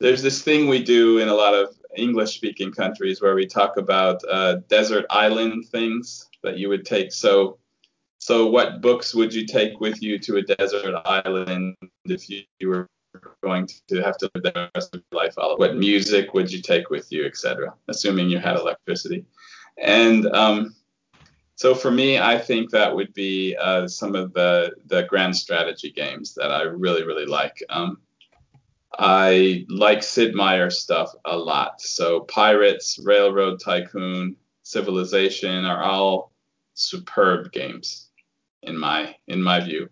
there's 0.00 0.22
this 0.22 0.42
thing 0.42 0.66
we 0.66 0.82
do 0.82 1.18
in 1.18 1.28
a 1.28 1.34
lot 1.34 1.54
of 1.54 1.76
English 1.96 2.34
speaking 2.34 2.72
countries 2.72 3.20
where 3.20 3.34
we 3.34 3.46
talk 3.46 3.76
about 3.76 4.20
uh, 4.30 4.54
desert 4.68 5.04
island 5.10 5.66
things 5.68 6.28
that 6.42 6.58
you 6.58 6.68
would 6.68 6.86
take. 6.86 7.12
So, 7.12 7.58
so 8.18 8.46
what 8.46 8.80
books 8.80 9.14
would 9.14 9.32
you 9.32 9.46
take 9.46 9.80
with 9.80 10.02
you 10.02 10.18
to 10.20 10.36
a 10.36 10.42
desert 10.42 10.94
island 11.04 11.76
if 12.06 12.30
you, 12.30 12.42
you 12.58 12.68
were 12.68 12.86
going 13.42 13.68
to 13.88 14.02
have 14.02 14.16
to 14.18 14.30
live 14.34 14.44
the 14.44 14.70
rest 14.74 14.94
of 14.94 15.02
your 15.10 15.22
life? 15.22 15.34
What 15.36 15.76
music 15.76 16.32
would 16.32 16.50
you 16.50 16.62
take 16.62 16.90
with 16.90 17.12
you, 17.12 17.26
etc. 17.26 17.74
Assuming 17.88 18.30
you 18.30 18.38
had 18.38 18.56
electricity. 18.56 19.24
And 19.82 20.26
um, 20.34 20.74
so 21.56 21.74
for 21.74 21.90
me, 21.90 22.18
I 22.18 22.38
think 22.38 22.70
that 22.70 22.94
would 22.94 23.12
be 23.12 23.56
uh, 23.56 23.86
some 23.86 24.14
of 24.14 24.32
the 24.32 24.72
the 24.86 25.02
grand 25.04 25.36
strategy 25.36 25.90
games 25.90 26.34
that 26.34 26.50
I 26.50 26.62
really 26.62 27.04
really 27.04 27.26
like. 27.26 27.62
Um, 27.68 27.98
I 29.02 29.64
like 29.70 30.02
Sid 30.02 30.34
Meier 30.34 30.68
stuff 30.68 31.10
a 31.24 31.34
lot. 31.34 31.80
So 31.80 32.20
Pirates, 32.20 32.98
Railroad 33.02 33.58
Tycoon, 33.58 34.36
Civilization 34.62 35.64
are 35.64 35.82
all 35.82 36.32
superb 36.74 37.50
games 37.50 38.10
in 38.62 38.76
my 38.76 39.16
in 39.26 39.42
my 39.42 39.58
view. 39.60 39.88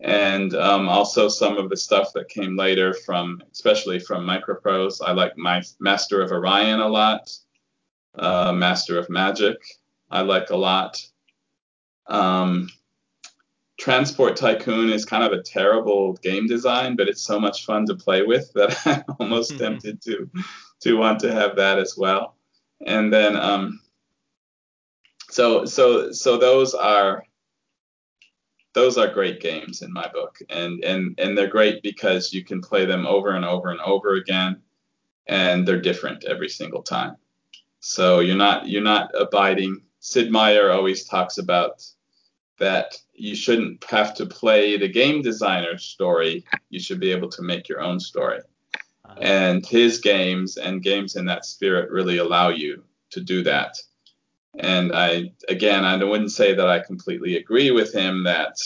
And 0.00 0.54
um, 0.56 0.88
also 0.88 1.28
some 1.28 1.56
of 1.56 1.70
the 1.70 1.76
stuff 1.76 2.12
that 2.14 2.28
came 2.28 2.56
later 2.56 2.92
from, 2.92 3.40
especially 3.52 4.00
from 4.00 4.26
MicroProse. 4.26 5.00
I 5.06 5.12
like 5.12 5.38
my 5.38 5.62
Master 5.78 6.20
of 6.20 6.32
Orion 6.32 6.80
a 6.80 6.88
lot. 6.88 7.30
Uh, 8.16 8.52
Master 8.52 8.98
of 8.98 9.08
Magic, 9.08 9.56
I 10.10 10.22
like 10.22 10.50
a 10.50 10.56
lot. 10.56 11.00
Um, 12.08 12.68
Transport 13.82 14.36
Tycoon 14.36 14.90
is 14.90 15.04
kind 15.04 15.24
of 15.24 15.32
a 15.32 15.42
terrible 15.42 16.12
game 16.22 16.46
design, 16.46 16.94
but 16.94 17.08
it's 17.08 17.20
so 17.20 17.40
much 17.40 17.66
fun 17.66 17.84
to 17.86 17.96
play 17.96 18.22
with 18.22 18.52
that 18.52 18.80
I'm 18.86 19.16
almost 19.18 19.50
mm-hmm. 19.50 19.64
tempted 19.64 20.00
to 20.02 20.30
to 20.82 20.96
want 20.96 21.18
to 21.22 21.32
have 21.32 21.56
that 21.56 21.80
as 21.80 21.96
well. 21.98 22.36
And 22.86 23.12
then 23.12 23.34
um, 23.34 23.80
so 25.30 25.64
so 25.64 26.12
so 26.12 26.36
those 26.36 26.74
are 26.74 27.24
those 28.72 28.98
are 28.98 29.12
great 29.12 29.40
games 29.40 29.82
in 29.82 29.92
my 29.92 30.06
book, 30.06 30.38
and 30.48 30.84
and 30.84 31.18
and 31.18 31.36
they're 31.36 31.48
great 31.48 31.82
because 31.82 32.32
you 32.32 32.44
can 32.44 32.60
play 32.60 32.84
them 32.84 33.04
over 33.04 33.30
and 33.30 33.44
over 33.44 33.70
and 33.70 33.80
over 33.80 34.14
again, 34.14 34.62
and 35.26 35.66
they're 35.66 35.80
different 35.80 36.22
every 36.22 36.48
single 36.48 36.84
time. 36.84 37.16
So 37.80 38.20
you're 38.20 38.36
not 38.36 38.68
you're 38.68 38.80
not 38.80 39.10
abiding. 39.20 39.82
Sid 39.98 40.30
Meier 40.30 40.70
always 40.70 41.04
talks 41.04 41.38
about 41.38 41.84
that 42.62 42.96
you 43.12 43.34
shouldn't 43.34 43.82
have 43.84 44.14
to 44.14 44.24
play 44.24 44.78
the 44.78 44.88
game 44.88 45.20
designer's 45.20 45.82
story. 45.82 46.44
You 46.70 46.78
should 46.78 47.00
be 47.00 47.10
able 47.10 47.28
to 47.30 47.42
make 47.42 47.68
your 47.68 47.80
own 47.80 47.98
story. 47.98 48.38
Uh-huh. 49.04 49.18
And 49.20 49.66
his 49.66 49.98
games 49.98 50.58
and 50.58 50.80
games 50.80 51.16
in 51.16 51.24
that 51.24 51.44
spirit 51.44 51.90
really 51.90 52.18
allow 52.18 52.50
you 52.50 52.84
to 53.10 53.20
do 53.20 53.42
that. 53.42 53.76
And 54.58 54.92
I, 54.94 55.32
again, 55.48 55.84
I 55.84 55.96
wouldn't 56.04 56.30
say 56.30 56.54
that 56.54 56.68
I 56.68 56.78
completely 56.78 57.36
agree 57.36 57.72
with 57.72 57.92
him 57.92 58.22
that 58.24 58.56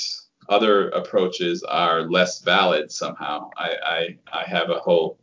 other 0.51 0.90
approaches 0.90 1.62
are 1.62 2.02
less 2.02 2.40
valid 2.43 2.93
somehow. 2.93 3.51
I, 3.56 3.70
I, 3.97 4.40
I 4.40 4.44
have 4.44 4.68
a 4.68 4.78
whole 4.78 5.18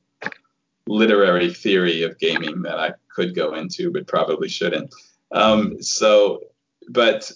literary 0.87 1.53
theory 1.53 2.01
of 2.01 2.17
gaming 2.17 2.63
that 2.63 2.79
I 2.79 2.93
could 3.13 3.35
go 3.35 3.53
into, 3.53 3.91
but 3.91 4.07
probably 4.07 4.49
shouldn't. 4.49 4.91
Um, 5.31 5.79
so, 5.79 6.41
but 6.89 7.31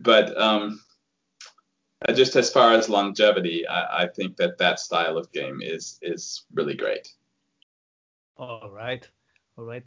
but 0.00 0.40
um, 0.40 0.80
uh, 2.06 2.12
just 2.12 2.36
as 2.36 2.50
far 2.50 2.72
as 2.72 2.88
longevity, 2.88 3.66
I, 3.66 4.04
I, 4.04 4.08
think 4.08 4.36
that 4.36 4.58
that 4.58 4.78
style 4.78 5.16
of 5.18 5.32
game 5.32 5.60
is 5.62 5.98
is 6.02 6.44
really 6.54 6.74
great. 6.74 7.12
All 8.36 8.70
right, 8.70 9.08
all 9.56 9.64
right. 9.64 9.84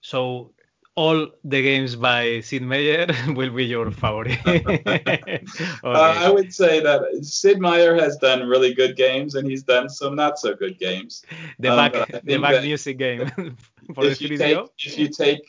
So 0.00 0.52
all 0.98 1.28
the 1.44 1.62
games 1.62 1.94
by 1.94 2.40
Sid 2.40 2.62
Meier 2.62 3.06
will 3.36 3.50
be 3.50 3.64
your 3.64 3.92
favorite. 3.92 4.40
okay. 4.46 5.44
uh, 5.84 6.14
I 6.26 6.28
would 6.28 6.52
say 6.52 6.80
that 6.80 7.00
Sid 7.22 7.60
Meier 7.60 7.94
has 7.94 8.16
done 8.16 8.48
really 8.48 8.74
good 8.74 8.96
games, 8.96 9.36
and 9.36 9.48
he's 9.48 9.62
done 9.62 9.88
some 9.88 10.16
not 10.16 10.40
so 10.40 10.56
good 10.56 10.76
games. 10.80 11.24
The 11.60 11.68
um, 11.68 11.76
back, 11.76 12.24
the 12.24 12.38
Bach 12.38 12.64
music 12.64 12.98
game 12.98 13.30
for 13.94 14.06
if 14.06 14.20
you 14.20 14.36
take, 14.36 14.58
If 14.84 14.98
you 14.98 15.08
take 15.08 15.44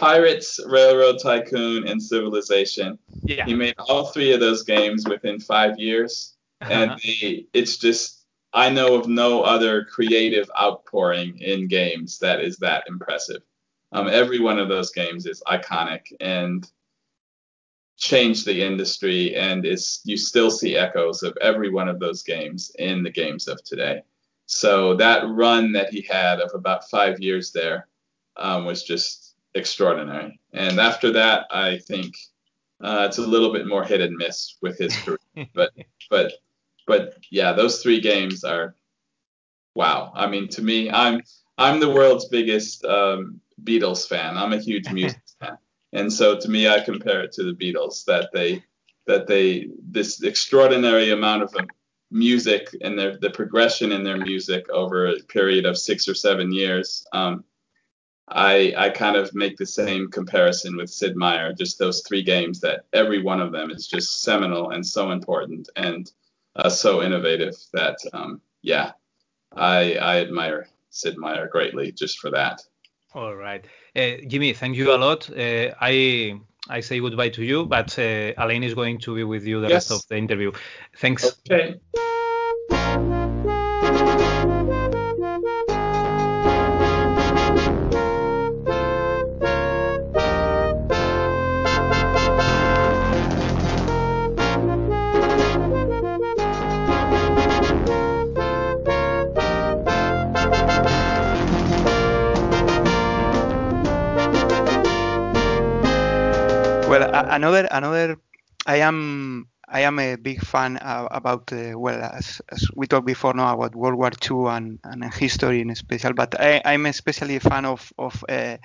Pirates, 0.00 0.58
Railroad 0.66 1.18
Tycoon, 1.22 1.86
and 1.86 2.02
Civilization. 2.02 2.98
Yeah. 3.22 3.44
He 3.44 3.54
made 3.54 3.74
all 3.78 4.06
three 4.06 4.32
of 4.32 4.40
those 4.40 4.62
games 4.62 5.06
within 5.06 5.38
five 5.38 5.78
years, 5.78 6.36
uh-huh. 6.62 6.72
and 6.72 7.00
the, 7.02 7.46
it's 7.52 7.76
just 7.76 8.24
I 8.54 8.70
know 8.70 8.94
of 8.94 9.08
no 9.08 9.42
other 9.42 9.84
creative 9.84 10.50
outpouring 10.58 11.38
in 11.38 11.68
games 11.68 12.18
that 12.20 12.40
is 12.40 12.56
that 12.58 12.84
impressive. 12.88 13.42
Um, 13.92 14.08
every 14.08 14.40
one 14.40 14.58
of 14.58 14.68
those 14.68 14.90
games 14.90 15.26
is 15.26 15.42
iconic 15.46 16.12
and 16.20 16.66
changed 17.98 18.46
the 18.46 18.62
industry, 18.62 19.36
and 19.36 19.66
is 19.66 20.00
you 20.04 20.16
still 20.16 20.50
see 20.50 20.76
echoes 20.76 21.22
of 21.22 21.36
every 21.42 21.70
one 21.70 21.88
of 21.88 22.00
those 22.00 22.22
games 22.22 22.72
in 22.78 23.02
the 23.02 23.10
games 23.10 23.48
of 23.48 23.62
today. 23.64 24.02
So 24.46 24.96
that 24.96 25.28
run 25.28 25.72
that 25.72 25.92
he 25.92 26.02
had 26.08 26.40
of 26.40 26.52
about 26.54 26.88
five 26.88 27.20
years 27.20 27.52
there 27.52 27.86
um, 28.36 28.64
was 28.64 28.82
just 28.82 29.29
extraordinary. 29.54 30.40
And 30.52 30.78
after 30.80 31.12
that, 31.12 31.46
I 31.50 31.78
think 31.78 32.14
uh, 32.82 33.06
it's 33.08 33.18
a 33.18 33.26
little 33.26 33.52
bit 33.52 33.66
more 33.66 33.84
hit 33.84 34.00
and 34.00 34.16
miss 34.16 34.56
with 34.62 34.78
his 34.78 34.96
career. 34.96 35.18
but 35.54 35.72
but 36.08 36.32
but 36.86 37.14
yeah, 37.30 37.52
those 37.52 37.82
three 37.82 38.00
games 38.00 38.44
are 38.44 38.74
wow. 39.74 40.12
I 40.14 40.26
mean, 40.26 40.48
to 40.48 40.62
me, 40.62 40.90
I'm 40.90 41.22
I'm 41.58 41.80
the 41.80 41.90
world's 41.90 42.28
biggest 42.28 42.84
um, 42.84 43.40
Beatles 43.62 44.06
fan. 44.08 44.36
I'm 44.36 44.52
a 44.52 44.58
huge 44.58 44.90
music 44.92 45.22
fan, 45.40 45.58
and 45.92 46.12
so 46.12 46.38
to 46.38 46.48
me, 46.48 46.68
I 46.68 46.80
compare 46.80 47.22
it 47.22 47.32
to 47.32 47.44
the 47.44 47.52
Beatles 47.52 48.04
that 48.06 48.30
they 48.32 48.64
that 49.06 49.26
they 49.26 49.68
this 49.82 50.22
extraordinary 50.22 51.10
amount 51.10 51.42
of 51.42 51.54
music 52.10 52.74
and 52.80 52.98
their 52.98 53.16
the 53.18 53.30
progression 53.30 53.92
in 53.92 54.02
their 54.02 54.18
music 54.18 54.68
over 54.70 55.06
a 55.06 55.20
period 55.28 55.66
of 55.66 55.78
six 55.78 56.08
or 56.08 56.14
seven 56.14 56.52
years. 56.52 57.06
Um, 57.12 57.44
I 58.30 58.72
I 58.76 58.90
kind 58.90 59.16
of 59.16 59.34
make 59.34 59.56
the 59.56 59.66
same 59.66 60.08
comparison 60.08 60.76
with 60.76 60.90
Sid 60.90 61.16
Meier, 61.16 61.52
just 61.52 61.78
those 61.78 62.02
three 62.02 62.22
games 62.22 62.60
that 62.60 62.84
every 62.92 63.22
one 63.22 63.40
of 63.40 63.52
them 63.52 63.70
is 63.70 63.88
just 63.88 64.22
seminal 64.22 64.70
and 64.70 64.86
so 64.86 65.10
important 65.10 65.68
and 65.76 66.10
uh, 66.56 66.68
so 66.68 67.02
innovative 67.02 67.54
that 67.72 67.98
um, 68.12 68.40
yeah, 68.62 68.92
I 69.52 69.94
I 69.94 70.20
admire 70.20 70.68
Sid 70.90 71.16
Meier 71.18 71.48
greatly 71.48 71.92
just 71.92 72.18
for 72.18 72.30
that. 72.30 72.62
All 73.14 73.34
right, 73.34 73.64
uh, 73.96 74.16
Jimmy, 74.28 74.52
thank 74.52 74.76
you 74.76 74.94
a 74.94 74.98
lot. 74.98 75.28
Uh, 75.30 75.74
I 75.80 76.38
I 76.68 76.80
say 76.80 77.00
goodbye 77.00 77.30
to 77.30 77.44
you, 77.44 77.66
but 77.66 77.98
uh, 77.98 78.32
Alain 78.38 78.62
is 78.62 78.74
going 78.74 78.98
to 78.98 79.14
be 79.16 79.24
with 79.24 79.44
you 79.44 79.60
the 79.60 79.68
yes. 79.68 79.90
rest 79.90 79.90
of 79.90 80.08
the 80.08 80.16
interview. 80.16 80.52
Thanks. 80.96 81.36
Okay. 81.50 81.80
Another 107.30 107.66
another 107.70 108.16
I 108.66 108.76
am 108.76 109.48
I 109.68 109.80
am 109.80 109.98
a 110.00 110.16
big 110.16 110.44
fan 110.44 110.76
uh, 110.78 111.06
about 111.10 111.52
uh, 111.52 111.78
well 111.78 112.02
as, 112.02 112.42
as, 112.50 112.66
we 112.74 112.88
talked 112.88 113.06
before 113.06 113.34
now 113.34 113.54
about 113.54 113.76
World 113.76 113.96
War 113.96 114.10
II 114.10 114.48
and, 114.48 114.80
and 114.82 115.14
history 115.14 115.60
in 115.60 115.72
special, 115.76 116.12
but 116.12 116.38
I, 116.40 116.60
am 116.64 116.86
especially 116.86 117.36
a 117.36 117.40
fan 117.40 117.64
of 117.64 117.92
of 117.96 118.24
uh, 118.28 118.56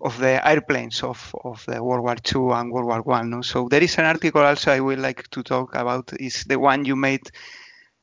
of 0.00 0.18
the 0.18 0.46
airplanes 0.46 1.02
of, 1.02 1.34
of 1.44 1.64
the 1.66 1.82
World 1.82 2.02
War 2.02 2.16
II 2.16 2.58
and 2.58 2.72
World 2.72 2.86
War 2.86 3.02
One. 3.02 3.30
No? 3.30 3.42
So 3.42 3.68
there 3.68 3.82
is 3.82 3.98
an 3.98 4.06
article 4.06 4.42
also 4.42 4.72
I 4.72 4.80
would 4.80 4.98
like 4.98 5.28
to 5.30 5.42
talk 5.42 5.74
about 5.74 6.12
is 6.18 6.44
the 6.44 6.58
one 6.58 6.84
you 6.86 6.96
made 6.96 7.30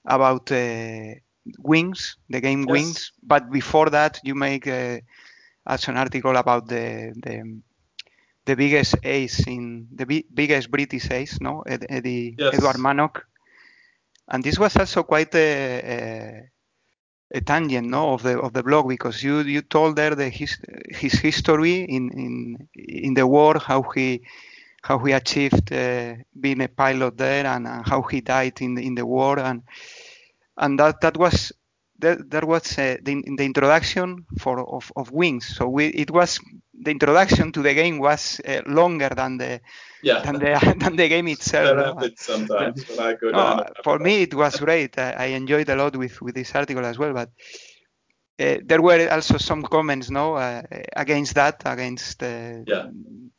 about 0.06 0.52
uh, 0.52 1.16
Wings, 1.60 2.18
the 2.30 2.42
game 2.42 2.62
yes. 2.62 2.70
Wings. 2.70 3.12
But 3.22 3.52
before 3.52 3.90
that, 3.90 4.20
you 4.24 4.36
make 4.36 4.68
uh, 4.68 5.00
also 5.66 5.92
an 5.92 5.98
article 5.98 6.36
about 6.38 6.68
the 6.68 7.14
the 7.24 7.62
the 8.46 8.56
biggest 8.56 8.96
ace 9.04 9.48
in 9.48 9.88
the 9.94 10.06
bi- 10.06 10.24
biggest 10.34 10.70
British 10.70 11.10
ace, 11.12 11.40
no, 11.40 11.62
Ed, 11.62 11.86
Eddie, 11.90 12.36
yes. 12.38 12.56
Edward 12.56 12.78
Mannock, 12.78 13.22
and 14.28 14.44
this 14.44 14.60
was 14.60 14.76
also 14.76 15.04
quite 15.04 15.34
a, 15.36 16.52
a, 17.34 17.38
a, 17.38 17.42
tangent, 17.42 17.88
no, 17.88 18.14
of 18.14 18.24
the 18.24 18.40
of 18.40 18.54
the 18.54 18.64
blog 18.64 18.88
because 18.88 19.24
you 19.24 19.40
you 19.42 19.62
told 19.62 19.96
there 19.96 20.16
the 20.16 20.30
his 20.30 20.58
his 20.90 21.14
history 21.14 21.82
in 21.84 22.10
in 22.12 22.68
in 22.76 23.14
the 23.14 23.26
war, 23.26 23.60
how 23.60 23.82
he 23.82 24.24
how 24.82 25.00
he 25.00 25.14
achieved 25.14 25.72
uh, 25.72 26.16
being 26.40 26.62
a 26.62 26.68
pilot 26.68 27.18
there, 27.18 27.46
and, 27.46 27.68
and, 27.68 27.88
how 27.88 28.02
he 28.02 28.20
died 28.22 28.62
in 28.62 28.76
the, 28.76 28.86
in 28.86 28.96
the 28.96 29.06
war, 29.06 29.40
and 29.40 29.64
and 30.58 30.80
that 30.80 31.00
that 31.02 31.18
was 31.18 31.54
there, 32.04 32.18
there 32.18 32.46
was 32.46 32.78
uh, 32.78 32.98
the, 33.02 33.24
the 33.38 33.46
introduction 33.46 34.26
for 34.38 34.60
of, 34.60 34.92
of 34.96 35.12
wings. 35.12 35.48
So 35.56 35.68
we, 35.68 35.88
it 35.88 36.12
was 36.12 36.40
the 36.74 36.92
introduction 36.92 37.52
to 37.54 37.62
the 37.62 37.74
game 37.74 37.98
was 37.98 38.42
uh, 38.46 38.62
longer 38.68 39.10
than 39.16 39.38
the 39.38 39.62
yeah. 40.04 40.20
than 40.22 40.36
the 40.36 40.76
than 40.80 40.96
the 40.96 41.08
game 41.08 41.30
itself. 41.30 42.00
That 42.00 42.20
sometimes 42.20 42.88
when 42.90 43.00
I 43.00 43.14
go 43.14 43.30
no, 43.30 43.38
down. 43.38 43.66
For 43.84 44.00
me, 44.00 44.24
it 44.24 44.34
was 44.34 44.60
great. 44.60 44.98
I, 44.98 45.12
I, 45.12 45.26
enjoyed 45.42 45.70
a 45.70 45.76
lot 45.76 45.96
with 45.96 46.22
with 46.22 46.36
this 46.36 46.54
article 46.56 46.86
as 46.86 46.98
well, 46.98 47.14
but. 47.14 47.30
Uh, 48.40 48.58
there 48.66 48.82
were 48.82 49.08
also 49.12 49.38
some 49.38 49.62
comments, 49.62 50.10
no, 50.10 50.34
uh, 50.34 50.64
against 50.96 51.36
that, 51.36 51.62
against 51.66 52.24
uh, 52.24 52.56
yeah. 52.66 52.88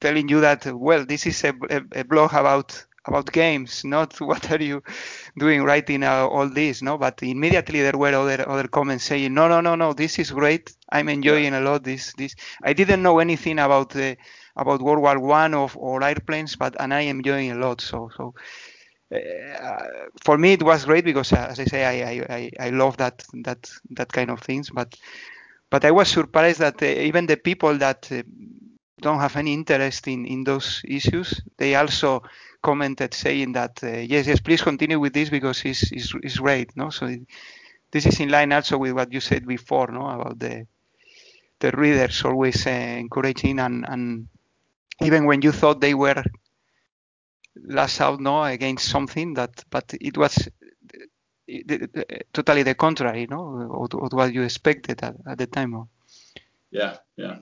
telling 0.01 0.29
you 0.29 0.41
that 0.41 0.65
well, 0.67 1.05
this 1.05 1.27
is 1.27 1.43
a, 1.43 1.53
a, 1.69 1.83
a 1.97 2.05
blog 2.05 2.33
about 2.33 2.87
about 3.07 3.31
games, 3.33 3.85
not 3.85 4.21
what 4.21 4.51
are 4.51 4.63
you 4.63 4.83
doing 5.37 5.63
writing 5.63 6.03
uh, 6.03 6.27
all 6.27 6.49
this, 6.49 6.83
no? 6.83 6.99
But 6.99 7.23
immediately 7.23 7.83
there 7.83 7.97
were 7.97 8.15
other 8.15 8.49
other 8.49 8.69
comments 8.69 9.05
saying, 9.05 9.33
no, 9.35 9.49
no, 9.49 9.61
no, 9.61 9.75
no, 9.75 9.93
this 9.93 10.19
is 10.19 10.31
great. 10.31 10.75
I'm 10.91 11.09
enjoying 11.09 11.53
yeah. 11.53 11.61
a 11.61 11.63
lot 11.63 11.85
this 11.85 12.13
this. 12.15 12.35
I 12.63 12.73
didn't 12.73 13.03
know 13.03 13.19
anything 13.19 13.59
about 13.59 13.91
the 13.91 14.17
about 14.57 14.83
World 14.83 15.01
War 15.01 15.19
One 15.19 15.55
or, 15.55 15.71
or 15.77 16.03
airplanes, 16.03 16.57
but 16.57 16.77
and 16.81 16.95
I 16.95 17.03
am 17.03 17.19
enjoying 17.19 17.53
a 17.53 17.57
lot. 17.57 17.81
So 17.81 18.11
so. 18.17 18.35
Uh, 19.13 19.85
for 20.25 20.37
me, 20.37 20.55
it 20.55 20.63
was 20.63 20.87
great 20.87 21.05
because, 21.05 21.33
uh, 21.33 21.47
as 21.51 21.61
I 21.61 21.67
say, 21.67 21.85
I, 21.85 22.25
I, 22.35 22.51
I 22.59 22.71
love 22.71 22.97
that 22.97 23.23
that 23.45 23.71
that 23.91 24.11
kind 24.11 24.29
of 24.29 24.41
things. 24.41 24.71
But 24.71 24.97
but 25.71 25.85
I 25.85 25.91
was 25.93 26.09
surprised 26.09 26.59
that 26.61 26.83
uh, 26.83 26.87
even 26.87 27.27
the 27.27 27.37
people 27.37 27.77
that 27.79 28.11
uh, 28.11 28.23
don't 29.01 29.21
have 29.21 29.37
any 29.37 29.53
interest 29.53 30.09
in, 30.09 30.25
in 30.25 30.45
those 30.45 30.83
issues, 30.85 31.41
they 31.59 31.75
also 31.75 32.23
commented 32.65 33.13
saying 33.13 33.53
that 33.53 33.85
uh, 33.85 33.89
yes, 33.89 34.27
yes, 34.27 34.41
please 34.41 34.63
continue 34.63 34.99
with 34.99 35.13
this 35.13 35.29
because 35.29 35.65
it's, 35.65 35.93
it's, 35.93 36.15
it's 36.23 36.39
great. 36.39 36.75
No, 36.77 36.91
so 36.91 37.07
it, 37.07 37.21
this 37.91 38.07
is 38.07 38.19
in 38.21 38.31
line 38.31 38.53
also 38.53 38.79
with 38.79 38.93
what 38.93 39.13
you 39.13 39.21
said 39.21 39.47
before, 39.47 39.93
no, 39.93 40.09
about 40.09 40.39
the 40.39 40.67
the 41.61 41.71
readers 41.71 42.25
always 42.25 42.67
uh, 42.67 42.71
encouraging 42.71 43.61
and, 43.61 43.85
and 43.89 44.29
even 45.01 45.27
when 45.27 45.43
you 45.43 45.53
thought 45.53 45.81
they 45.81 45.95
were 45.95 46.23
last 47.67 48.01
out, 48.01 48.21
no, 48.21 48.43
against 48.45 48.89
something 48.89 49.35
that, 49.35 49.65
but 49.71 49.95
it 50.01 50.17
was 50.17 50.49
totally 52.33 52.63
the 52.63 52.75
contrary, 52.75 53.27
no, 53.31 53.89
of 53.93 54.13
what 54.13 54.35
you 54.35 54.43
expected 54.43 55.03
at, 55.03 55.15
at 55.27 55.39
the 55.39 55.47
time. 55.47 55.89
Yeah, 56.71 56.97
yeah, 57.17 57.37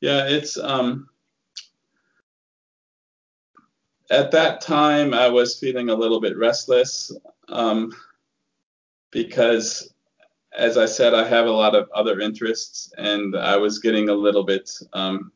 yeah. 0.00 0.26
It's 0.28 0.56
um 0.56 1.08
at 4.12 4.30
that 4.32 4.60
time, 4.60 5.14
I 5.14 5.28
was 5.28 5.58
feeling 5.58 5.88
a 5.88 5.94
little 5.94 6.20
bit 6.20 6.36
restless 6.36 7.10
um, 7.48 7.92
because, 9.10 9.94
as 10.56 10.76
I 10.76 10.84
said, 10.84 11.14
I 11.14 11.26
have 11.26 11.46
a 11.46 11.50
lot 11.50 11.74
of 11.74 11.90
other 11.94 12.20
interests, 12.20 12.92
and 12.98 13.34
I 13.34 13.56
was 13.56 13.78
getting 13.78 14.10
a 14.10 14.14
little 14.14 14.44
bit 14.44 14.70
um, 14.92 15.32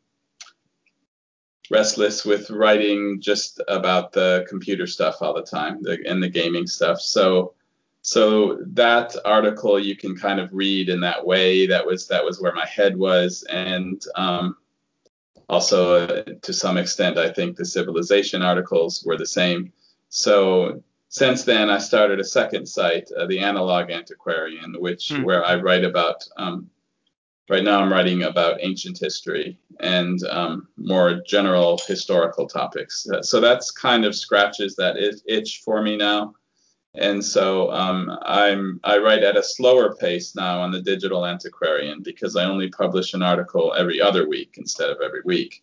restless 1.70 2.26
with 2.26 2.50
writing 2.50 3.18
just 3.18 3.62
about 3.66 4.12
the 4.12 4.44
computer 4.46 4.86
stuff 4.86 5.16
all 5.22 5.32
the 5.32 5.42
time 5.42 5.82
the, 5.82 5.98
and 6.06 6.22
the 6.22 6.28
gaming 6.28 6.66
stuff. 6.66 7.00
So, 7.00 7.54
so 8.02 8.58
that 8.66 9.16
article 9.24 9.80
you 9.80 9.96
can 9.96 10.14
kind 10.14 10.38
of 10.38 10.52
read 10.52 10.90
in 10.90 11.00
that 11.00 11.26
way. 11.26 11.66
That 11.66 11.84
was 11.84 12.06
that 12.08 12.24
was 12.24 12.42
where 12.42 12.52
my 12.52 12.66
head 12.66 12.94
was, 12.98 13.42
and 13.48 14.04
um, 14.16 14.58
also, 15.48 16.06
uh, 16.06 16.22
to 16.42 16.52
some 16.52 16.76
extent, 16.76 17.18
I 17.18 17.32
think 17.32 17.56
the 17.56 17.64
civilization 17.64 18.42
articles 18.42 19.04
were 19.04 19.16
the 19.16 19.26
same. 19.26 19.72
So 20.08 20.82
since 21.08 21.44
then, 21.44 21.70
I 21.70 21.78
started 21.78 22.20
a 22.20 22.24
second 22.24 22.66
site, 22.66 23.10
uh, 23.16 23.26
the 23.26 23.38
Analog 23.38 23.90
Antiquarian, 23.90 24.74
which 24.78 25.10
mm. 25.10 25.24
where 25.24 25.44
I 25.44 25.56
write 25.56 25.84
about. 25.84 26.24
Um, 26.36 26.68
right 27.48 27.62
now, 27.62 27.80
I'm 27.80 27.92
writing 27.92 28.24
about 28.24 28.58
ancient 28.60 28.98
history 28.98 29.58
and 29.80 30.18
um, 30.30 30.68
more 30.76 31.22
general 31.26 31.80
historical 31.86 32.48
topics. 32.48 33.06
Uh, 33.08 33.22
so 33.22 33.40
that's 33.40 33.70
kind 33.70 34.04
of 34.04 34.16
scratches 34.16 34.74
that 34.76 34.96
itch 35.26 35.62
for 35.64 35.80
me 35.80 35.96
now 35.96 36.34
and 36.96 37.24
so 37.24 37.70
um, 37.72 38.18
I'm 38.22 38.80
I 38.84 38.98
write 38.98 39.22
at 39.22 39.36
a 39.36 39.42
slower 39.42 39.94
pace 39.94 40.34
now 40.34 40.60
on 40.60 40.70
the 40.70 40.80
Digital 40.80 41.26
Antiquarian 41.26 42.02
because 42.02 42.36
I 42.36 42.44
only 42.44 42.68
publish 42.68 43.14
an 43.14 43.22
article 43.22 43.74
every 43.76 44.00
other 44.00 44.28
week 44.28 44.54
instead 44.56 44.90
of 44.90 44.98
every 45.04 45.20
week. 45.24 45.62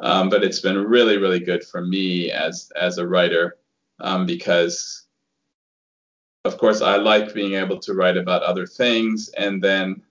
Um, 0.00 0.28
but 0.28 0.42
it's 0.42 0.60
been 0.60 0.78
really 0.78 1.18
really 1.18 1.40
good 1.40 1.64
for 1.64 1.82
me 1.82 2.30
as 2.30 2.70
as 2.76 2.98
a 2.98 3.06
writer 3.06 3.58
um, 4.00 4.26
because 4.26 5.06
of 6.44 6.58
course 6.58 6.80
I 6.80 6.96
like 6.96 7.34
being 7.34 7.54
able 7.54 7.78
to 7.80 7.94
write 7.94 8.16
about 8.16 8.42
other 8.42 8.66
things 8.66 9.30
and 9.36 9.62
then 9.62 10.02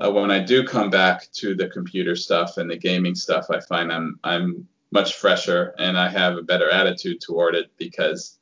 uh, 0.00 0.10
when 0.10 0.30
I 0.30 0.38
do 0.38 0.64
come 0.64 0.90
back 0.90 1.30
to 1.32 1.54
the 1.54 1.68
computer 1.68 2.14
stuff 2.14 2.56
and 2.56 2.70
the 2.70 2.76
gaming 2.76 3.14
stuff 3.14 3.46
I 3.50 3.60
find 3.60 3.92
I'm 3.92 4.18
I'm 4.24 4.66
much 4.90 5.14
fresher 5.14 5.74
and 5.78 5.98
I 5.98 6.08
have 6.08 6.36
a 6.36 6.42
better 6.42 6.70
attitude 6.70 7.20
toward 7.20 7.54
it 7.54 7.70
because 7.76 8.38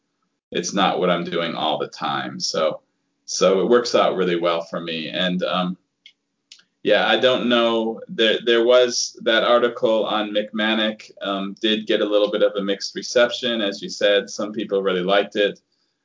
it's 0.51 0.73
not 0.73 0.99
what 0.99 1.11
I'm 1.11 1.25
doing 1.25 1.55
all 1.55 1.79
the 1.79 1.89
time. 1.89 2.41
So 2.41 2.81
so 3.25 3.61
it 3.61 3.69
works 3.69 3.95
out 3.95 4.17
really 4.17 4.39
well 4.39 4.63
for 4.63 4.81
me. 4.81 5.09
And 5.09 5.43
um, 5.43 5.77
yeah, 6.83 7.09
I 7.09 7.19
don't 7.19 7.49
know. 7.49 8.01
There 8.09 8.39
there 8.45 8.65
was 8.65 9.19
that 9.23 9.43
article 9.43 10.07
on 10.07 10.31
Mick 10.31 10.53
Mannock 10.53 11.11
um, 11.21 11.57
did 11.61 11.87
get 11.87 12.01
a 12.01 12.05
little 12.05 12.31
bit 12.31 12.43
of 12.43 12.53
a 12.55 12.63
mixed 12.63 12.95
reception, 12.95 13.61
as 13.61 13.83
you 13.83 13.89
said. 13.89 14.31
Some 14.31 14.53
people 14.53 14.83
really 14.83 15.03
liked 15.03 15.35
it. 15.35 15.61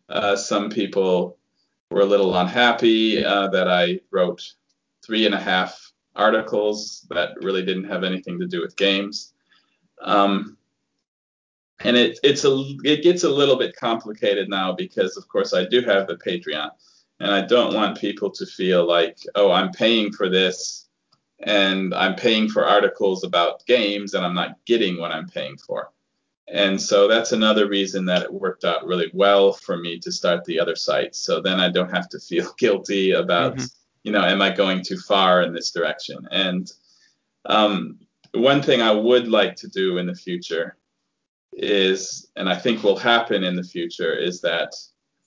Uh, 0.10 0.36
some 0.36 0.70
people 0.70 1.38
were 1.92 2.02
a 2.02 2.06
little 2.06 2.36
unhappy 2.36 3.24
uh, 3.24 3.48
that 3.50 3.68
I 3.68 4.00
wrote 4.10 4.42
three 5.06 5.26
and 5.26 5.36
a 5.36 5.40
half 5.40 5.92
articles 6.16 7.06
that 7.10 7.32
really 7.42 7.64
didn't 7.64 7.86
have 7.86 8.04
anything 8.04 8.40
to 8.40 8.48
do 8.48 8.62
with 8.62 8.76
games. 8.76 9.34
Um, 10.02 10.58
and 11.84 11.98
it 11.98 12.20
it's 12.24 12.46
a 12.46 12.64
it 12.84 13.04
gets 13.04 13.24
a 13.24 13.30
little 13.30 13.58
bit 13.58 13.76
complicated 13.76 14.50
now 14.50 14.74
because 14.74 15.18
of 15.18 15.28
course 15.28 15.54
I 15.54 15.66
do 15.66 15.82
have 15.82 16.08
the 16.08 16.16
Patreon, 16.16 16.70
and 17.20 17.32
I 17.32 17.42
don't 17.42 17.74
want 17.74 18.00
people 18.00 18.30
to 18.32 18.46
feel 18.46 18.88
like 18.88 19.18
oh 19.36 19.52
I'm 19.52 19.72
paying 19.72 20.12
for 20.12 20.30
this, 20.30 20.88
and 21.40 21.94
I'm 21.94 22.16
paying 22.16 22.50
for 22.50 22.66
articles 22.66 23.24
about 23.24 23.66
games 23.66 24.14
and 24.14 24.26
I'm 24.26 24.36
not 24.36 24.64
getting 24.66 25.00
what 25.00 25.12
I'm 25.12 25.28
paying 25.28 25.58
for. 25.58 25.92
And 26.48 26.80
so 26.82 27.08
that's 27.08 27.32
another 27.32 27.68
reason 27.68 28.06
that 28.06 28.24
it 28.24 28.34
worked 28.34 28.66
out 28.66 28.86
really 28.86 29.10
well 29.14 29.54
for 29.54 29.78
me 29.78 30.00
to 30.00 30.12
start 30.12 30.44
the 30.44 30.60
other 30.60 30.76
site. 30.76 31.16
So 31.16 31.40
then 31.40 31.60
I 31.60 31.70
don't 31.70 31.94
have 31.94 32.10
to 32.10 32.20
feel 32.20 32.54
guilty 32.58 33.12
about, 33.12 33.56
mm-hmm. 33.56 33.66
you 34.04 34.12
know, 34.12 34.22
am 34.22 34.42
I 34.42 34.52
going 34.52 34.84
too 34.84 34.98
far 34.98 35.44
in 35.44 35.54
this 35.54 35.72
direction? 35.72 36.28
And 36.30 36.72
um, 37.46 38.00
one 38.34 38.62
thing 38.62 38.82
I 38.82 38.92
would 38.92 39.28
like 39.28 39.56
to 39.58 39.68
do 39.68 39.98
in 39.98 40.06
the 40.06 40.16
future 40.16 40.78
is, 41.54 42.30
and 42.36 42.50
I 42.50 42.56
think 42.56 42.84
will 42.84 42.98
happen 42.98 43.44
in 43.44 43.56
the 43.56 43.64
future, 43.64 44.14
is 44.14 44.42
that 44.42 44.74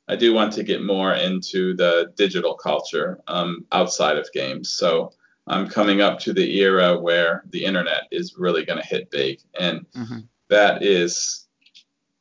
I 0.09 0.17
do 0.17 0.35
want 0.35 0.53
to 0.55 0.63
get 0.63 0.83
more 0.83 1.15
into 1.15 1.75
the 1.77 2.13
digital 2.17 2.55
culture 2.55 3.21
um, 3.27 3.65
outside 3.73 4.19
of 4.19 4.31
games. 4.33 4.71
So 4.71 5.13
I'm 5.47 5.69
coming 5.69 6.01
up 6.01 6.19
to 6.21 6.33
the 6.33 6.61
era 6.61 6.99
where 6.99 7.45
the 7.51 7.65
internet 7.65 8.05
is 8.11 8.37
really 8.37 8.65
going 8.65 8.81
to 8.81 8.87
hit 8.87 9.11
big. 9.11 9.41
And 9.59 9.87
mm-hmm 9.93 10.19
that 10.49 10.83
is 10.83 11.47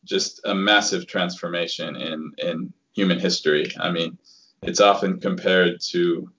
just 0.04 0.42
a 0.46 0.56
massive 0.56 1.08
transformation 1.08 1.96
in 1.96 2.32
in 2.38 2.74
human 2.94 3.20
history. 3.20 3.72
I 3.80 3.92
mean, 3.92 4.18
it's 4.62 4.82
often 4.82 5.20
compared 5.20 5.82
to 5.92 6.32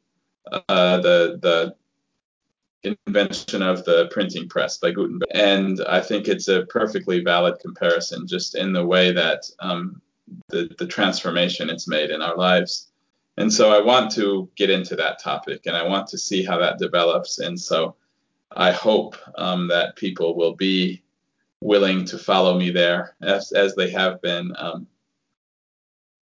uh, 0.52 0.98
the 0.98 1.38
the 1.40 1.74
invention 2.84 3.62
of 3.62 3.84
the 3.84 4.08
printing 4.10 4.48
press 4.48 4.78
by 4.78 4.90
Gutenberg, 4.90 5.28
and 5.32 5.80
I 5.88 6.00
think 6.00 6.28
it's 6.28 6.48
a 6.48 6.66
perfectly 6.66 7.20
valid 7.22 7.58
comparison, 7.60 8.26
just 8.26 8.54
in 8.54 8.72
the 8.72 8.84
way 8.84 9.12
that 9.12 9.44
um, 9.60 10.00
the 10.48 10.74
the 10.78 10.86
transformation 10.86 11.70
it's 11.70 11.88
made 11.88 12.10
in 12.10 12.22
our 12.22 12.36
lives. 12.36 12.90
And 13.36 13.52
so 13.52 13.72
I 13.72 13.80
want 13.80 14.12
to 14.12 14.48
get 14.54 14.70
into 14.70 14.96
that 14.96 15.22
topic, 15.22 15.66
and 15.66 15.76
I 15.76 15.82
want 15.82 16.06
to 16.08 16.18
see 16.18 16.44
how 16.44 16.58
that 16.58 16.78
develops. 16.78 17.40
And 17.40 17.58
so 17.58 17.96
I 18.56 18.70
hope 18.70 19.16
um, 19.36 19.68
that 19.68 19.96
people 19.96 20.36
will 20.36 20.54
be 20.54 21.02
willing 21.60 22.04
to 22.04 22.18
follow 22.18 22.58
me 22.58 22.70
there, 22.70 23.16
as 23.22 23.52
as 23.52 23.74
they 23.74 23.90
have 23.90 24.20
been 24.22 24.54
um, 24.58 24.86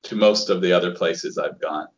to 0.05 0.17
most 0.17 0.51
of 0.51 0.61
the 0.61 0.73
other 0.73 0.93
places 0.95 1.39
I've 1.39 1.61
gone. 1.61 1.89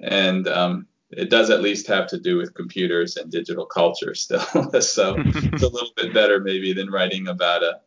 And 0.00 0.46
um, 0.46 0.86
it 1.10 1.30
does 1.30 1.50
at 1.50 1.62
least 1.62 1.86
have 1.86 2.06
to 2.08 2.18
do 2.18 2.36
with 2.36 2.54
computers 2.54 3.16
and 3.16 3.30
digital 3.30 3.66
culture 3.66 4.14
still. 4.14 4.40
so 4.80 5.14
it's 5.18 5.62
a 5.62 5.68
little 5.68 5.92
bit 5.96 6.12
better 6.12 6.40
maybe 6.40 6.72
than 6.72 6.90
writing 6.90 7.28
about 7.28 7.62
a 7.62 7.80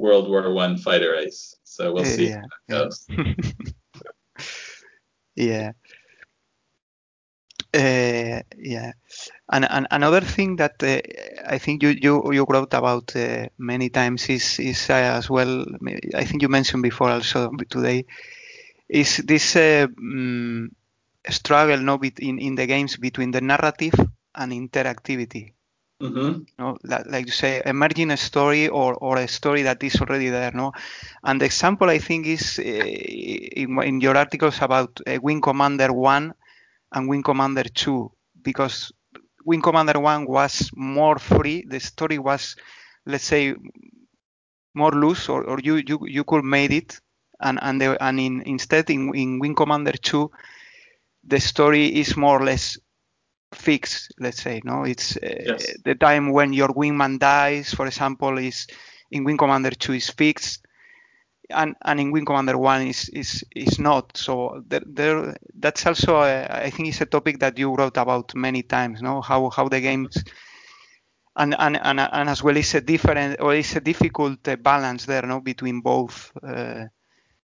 World 0.00 0.28
War 0.28 0.52
One 0.52 0.76
fighter 0.76 1.12
race. 1.12 1.56
So 1.64 1.92
we'll 1.92 2.04
see 2.04 2.28
yeah, 2.28 2.42
how 2.68 2.78
that 2.78 2.78
goes. 2.78 3.06
yeah. 5.36 5.72
Uh, 7.74 8.40
yeah. 8.56 8.92
And, 9.50 9.66
and, 9.68 9.86
another 9.90 10.22
thing 10.22 10.56
that 10.56 10.82
uh, 10.82 11.00
I 11.46 11.58
think 11.58 11.82
you, 11.82 11.90
you, 11.90 12.32
you 12.32 12.46
wrote 12.48 12.72
about 12.72 13.14
uh, 13.14 13.46
many 13.58 13.90
times 13.90 14.28
is, 14.28 14.58
is 14.58 14.88
uh, 14.88 14.94
as 14.94 15.28
well, 15.28 15.66
I 16.14 16.24
think 16.24 16.42
you 16.42 16.48
mentioned 16.48 16.82
before 16.82 17.10
also 17.10 17.50
today, 17.68 18.06
is 18.88 19.18
this 19.18 19.54
um, 19.56 20.70
struggle 21.30 21.78
no, 21.78 21.98
in, 22.18 22.38
in 22.38 22.54
the 22.54 22.66
games 22.66 22.96
between 22.96 23.30
the 23.30 23.40
narrative 23.40 23.94
and 24.34 24.52
interactivity. 24.52 25.52
Mm-hmm. 26.00 26.42
No, 26.60 26.78
like 26.84 27.26
you 27.26 27.32
say, 27.32 27.60
emerging 27.66 28.12
a 28.12 28.16
story 28.16 28.68
or, 28.68 28.94
or 28.94 29.18
a 29.18 29.26
story 29.26 29.62
that 29.62 29.82
is 29.82 30.00
already 30.00 30.28
there. 30.28 30.52
No, 30.52 30.72
and 31.24 31.40
the 31.40 31.46
example 31.46 31.90
I 31.90 31.98
think 31.98 32.26
is 32.26 32.60
uh, 32.60 32.62
in, 32.62 33.82
in, 33.82 34.00
your 34.00 34.16
articles 34.16 34.62
about 34.62 35.00
uh, 35.04 35.18
Wing 35.20 35.40
Commander 35.40 35.92
One 35.92 36.34
and 36.92 37.08
Wing 37.08 37.24
Commander 37.24 37.64
2 37.64 38.12
because 38.42 38.92
Wing 39.44 39.60
Commander 39.60 39.98
1 39.98 40.26
was 40.26 40.70
more 40.76 41.18
free. 41.18 41.64
The 41.68 41.80
story 41.80 42.20
was, 42.20 42.54
let's 43.04 43.24
say, 43.24 43.56
more 44.74 44.92
loose, 44.92 45.28
or, 45.28 45.42
or 45.42 45.58
you, 45.58 45.82
you 45.84 45.98
you 46.06 46.22
could 46.22 46.44
made 46.44 46.72
it, 46.72 47.00
and 47.40 47.58
and 47.60 47.80
the, 47.80 48.00
and 48.00 48.20
in, 48.20 48.42
instead 48.42 48.88
in, 48.90 49.12
in 49.16 49.40
Wing 49.40 49.56
Commander 49.56 49.92
2, 49.92 50.30
the 51.28 51.40
story 51.40 51.86
is 51.86 52.16
more 52.16 52.40
or 52.40 52.44
less 52.44 52.78
fixed. 53.54 54.12
Let's 54.18 54.42
say, 54.42 54.60
no, 54.64 54.84
it's 54.84 55.16
uh, 55.16 55.20
yes. 55.46 55.76
the 55.84 55.94
time 55.94 56.32
when 56.32 56.52
your 56.52 56.68
wingman 56.68 57.18
dies, 57.18 57.72
for 57.72 57.86
example, 57.86 58.38
is 58.38 58.66
in 59.10 59.24
Wing 59.24 59.36
Commander 59.36 59.70
2 59.70 59.94
is 59.94 60.10
fixed 60.10 60.66
and, 61.50 61.76
and 61.82 62.00
in 62.00 62.10
Wing 62.10 62.24
Commander 62.24 62.58
One 62.58 62.86
is 62.86 63.08
is 63.10 63.44
is 63.54 63.78
not. 63.78 64.16
So 64.16 64.62
there, 64.66 64.82
there 64.86 65.36
that's 65.54 65.86
also 65.86 66.20
a, 66.20 66.46
I 66.66 66.70
think 66.70 66.88
it's 66.88 67.00
a 67.00 67.06
topic 67.06 67.40
that 67.40 67.58
you 67.58 67.74
wrote 67.74 67.96
about 67.96 68.34
many 68.34 68.62
times. 68.62 69.02
No, 69.02 69.20
how 69.20 69.50
how 69.50 69.68
the 69.68 69.80
games 69.80 70.22
and 71.36 71.54
and 71.58 71.78
and, 71.82 72.00
and 72.00 72.28
as 72.28 72.42
well 72.42 72.56
it's 72.56 72.74
a 72.74 72.80
different 72.80 73.40
or 73.40 73.54
it's 73.54 73.76
a 73.76 73.80
difficult 73.80 74.46
uh, 74.48 74.56
balance 74.56 75.06
there, 75.06 75.22
no, 75.22 75.40
between 75.40 75.80
both 75.80 76.32
uh, 76.42 76.84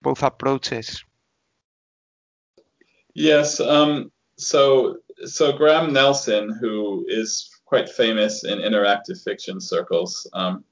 both 0.00 0.22
approaches. 0.22 1.04
Yes. 3.14 3.60
Um, 3.60 4.10
so 4.36 4.98
so 5.24 5.52
Graham 5.52 5.92
Nelson, 5.92 6.56
who 6.60 7.04
is 7.08 7.50
quite 7.64 7.88
famous 7.88 8.44
in 8.44 8.58
interactive 8.58 9.22
fiction 9.22 9.60
circles. 9.60 10.28
Um, 10.32 10.64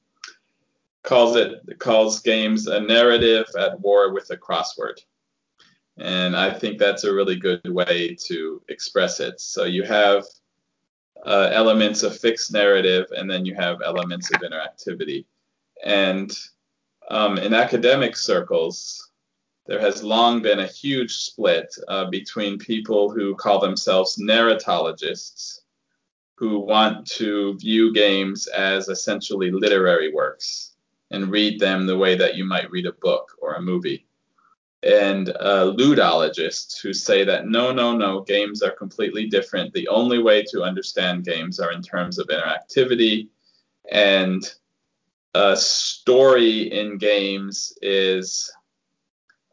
calls 1.02 1.36
it 1.36 1.62
calls 1.78 2.20
games 2.20 2.66
a 2.66 2.80
narrative 2.80 3.46
at 3.58 3.80
war 3.80 4.12
with 4.12 4.30
a 4.30 4.36
crossword. 4.36 5.00
And 5.96 6.36
I 6.36 6.50
think 6.50 6.78
that's 6.78 7.04
a 7.04 7.12
really 7.12 7.36
good 7.36 7.68
way 7.68 8.16
to 8.26 8.62
express 8.68 9.20
it. 9.20 9.40
So 9.40 9.64
you 9.64 9.82
have 9.84 10.24
uh, 11.26 11.50
elements 11.52 12.02
of 12.02 12.18
fixed 12.18 12.52
narrative, 12.52 13.06
and 13.10 13.30
then 13.30 13.44
you 13.44 13.54
have 13.54 13.82
elements 13.82 14.30
of 14.30 14.40
interactivity. 14.40 15.26
And 15.84 16.32
um, 17.10 17.36
in 17.38 17.52
academic 17.52 18.16
circles, 18.16 19.09
there 19.66 19.80
has 19.80 20.02
long 20.02 20.42
been 20.42 20.60
a 20.60 20.66
huge 20.66 21.14
split 21.16 21.74
uh, 21.88 22.06
between 22.06 22.58
people 22.58 23.10
who 23.10 23.34
call 23.34 23.60
themselves 23.60 24.18
narratologists, 24.18 25.60
who 26.36 26.58
want 26.58 27.06
to 27.06 27.56
view 27.58 27.92
games 27.92 28.46
as 28.48 28.88
essentially 28.88 29.50
literary 29.50 30.12
works 30.12 30.74
and 31.10 31.30
read 31.30 31.60
them 31.60 31.86
the 31.86 31.96
way 31.96 32.16
that 32.16 32.36
you 32.36 32.44
might 32.44 32.70
read 32.70 32.86
a 32.86 32.92
book 32.92 33.36
or 33.40 33.54
a 33.54 33.62
movie. 33.62 34.06
And 34.82 35.28
uh, 35.28 35.74
ludologists 35.76 36.80
who 36.80 36.94
say 36.94 37.24
that 37.24 37.46
no, 37.46 37.70
no, 37.72 37.94
no, 37.94 38.22
games 38.22 38.62
are 38.62 38.70
completely 38.70 39.26
different. 39.28 39.74
The 39.74 39.88
only 39.88 40.22
way 40.22 40.42
to 40.44 40.62
understand 40.62 41.26
games 41.26 41.60
are 41.60 41.72
in 41.72 41.82
terms 41.82 42.18
of 42.18 42.28
interactivity, 42.28 43.28
and 43.92 44.42
a 45.34 45.54
story 45.54 46.72
in 46.72 46.96
games 46.96 47.76
is 47.82 48.50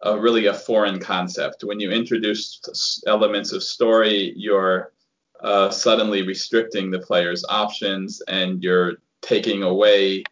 a, 0.01 0.17
really 0.19 0.45
a 0.47 0.53
foreign 0.53 0.99
concept. 0.99 1.63
When 1.63 1.79
you 1.79 1.91
introduce 1.91 3.01
elements 3.07 3.51
of 3.51 3.63
story, 3.63 4.33
you're 4.35 4.93
uh, 5.41 5.69
suddenly 5.69 6.23
restricting 6.23 6.89
the 6.89 6.99
player's 6.99 7.45
options 7.47 8.21
and 8.27 8.63
you're 8.63 8.97
taking 9.21 9.63
away 9.63 10.23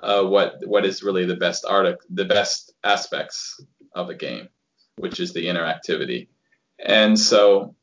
uh, 0.00 0.22
what 0.22 0.60
what 0.64 0.86
is 0.86 1.02
really 1.02 1.24
the 1.24 1.36
best 1.36 1.64
art 1.68 1.98
the 2.10 2.24
best 2.24 2.72
aspects 2.84 3.60
of 3.94 4.10
a 4.10 4.14
game, 4.14 4.48
which 4.96 5.18
is 5.18 5.32
the 5.32 5.46
interactivity. 5.46 6.28
And 6.78 7.18
so 7.18 7.74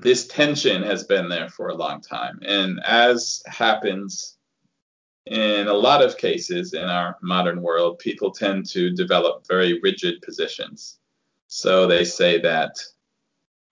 this 0.00 0.26
tension 0.26 0.82
has 0.82 1.04
been 1.04 1.28
there 1.28 1.48
for 1.48 1.68
a 1.68 1.74
long 1.74 2.00
time. 2.00 2.40
And 2.42 2.80
as 2.84 3.42
happens 3.46 4.36
in 5.26 5.68
a 5.68 5.72
lot 5.72 6.02
of 6.02 6.18
cases 6.18 6.74
in 6.74 6.84
our 6.84 7.16
modern 7.22 7.62
world, 7.62 7.98
people 7.98 8.30
tend 8.30 8.66
to 8.66 8.90
develop 8.90 9.46
very 9.46 9.80
rigid 9.80 10.20
positions. 10.22 10.98
So 11.46 11.86
they 11.86 12.04
say 12.04 12.40
that 12.40 12.76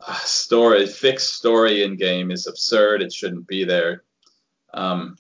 a 0.07 0.15
story, 0.15 0.87
fixed 0.87 1.35
story 1.35 1.83
in 1.83 1.97
game 1.97 2.31
is 2.31 2.47
absurd. 2.47 3.03
It 3.03 3.13
shouldn't 3.13 3.47
be 3.47 3.65
there. 3.65 4.05
Um, 4.73 5.17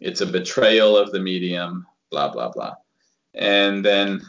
it's 0.00 0.20
a 0.20 0.26
betrayal 0.26 0.96
of 0.96 1.12
the 1.12 1.20
medium, 1.20 1.86
blah, 2.10 2.30
blah, 2.32 2.50
blah. 2.50 2.74
And 3.34 3.84
then 3.84 4.22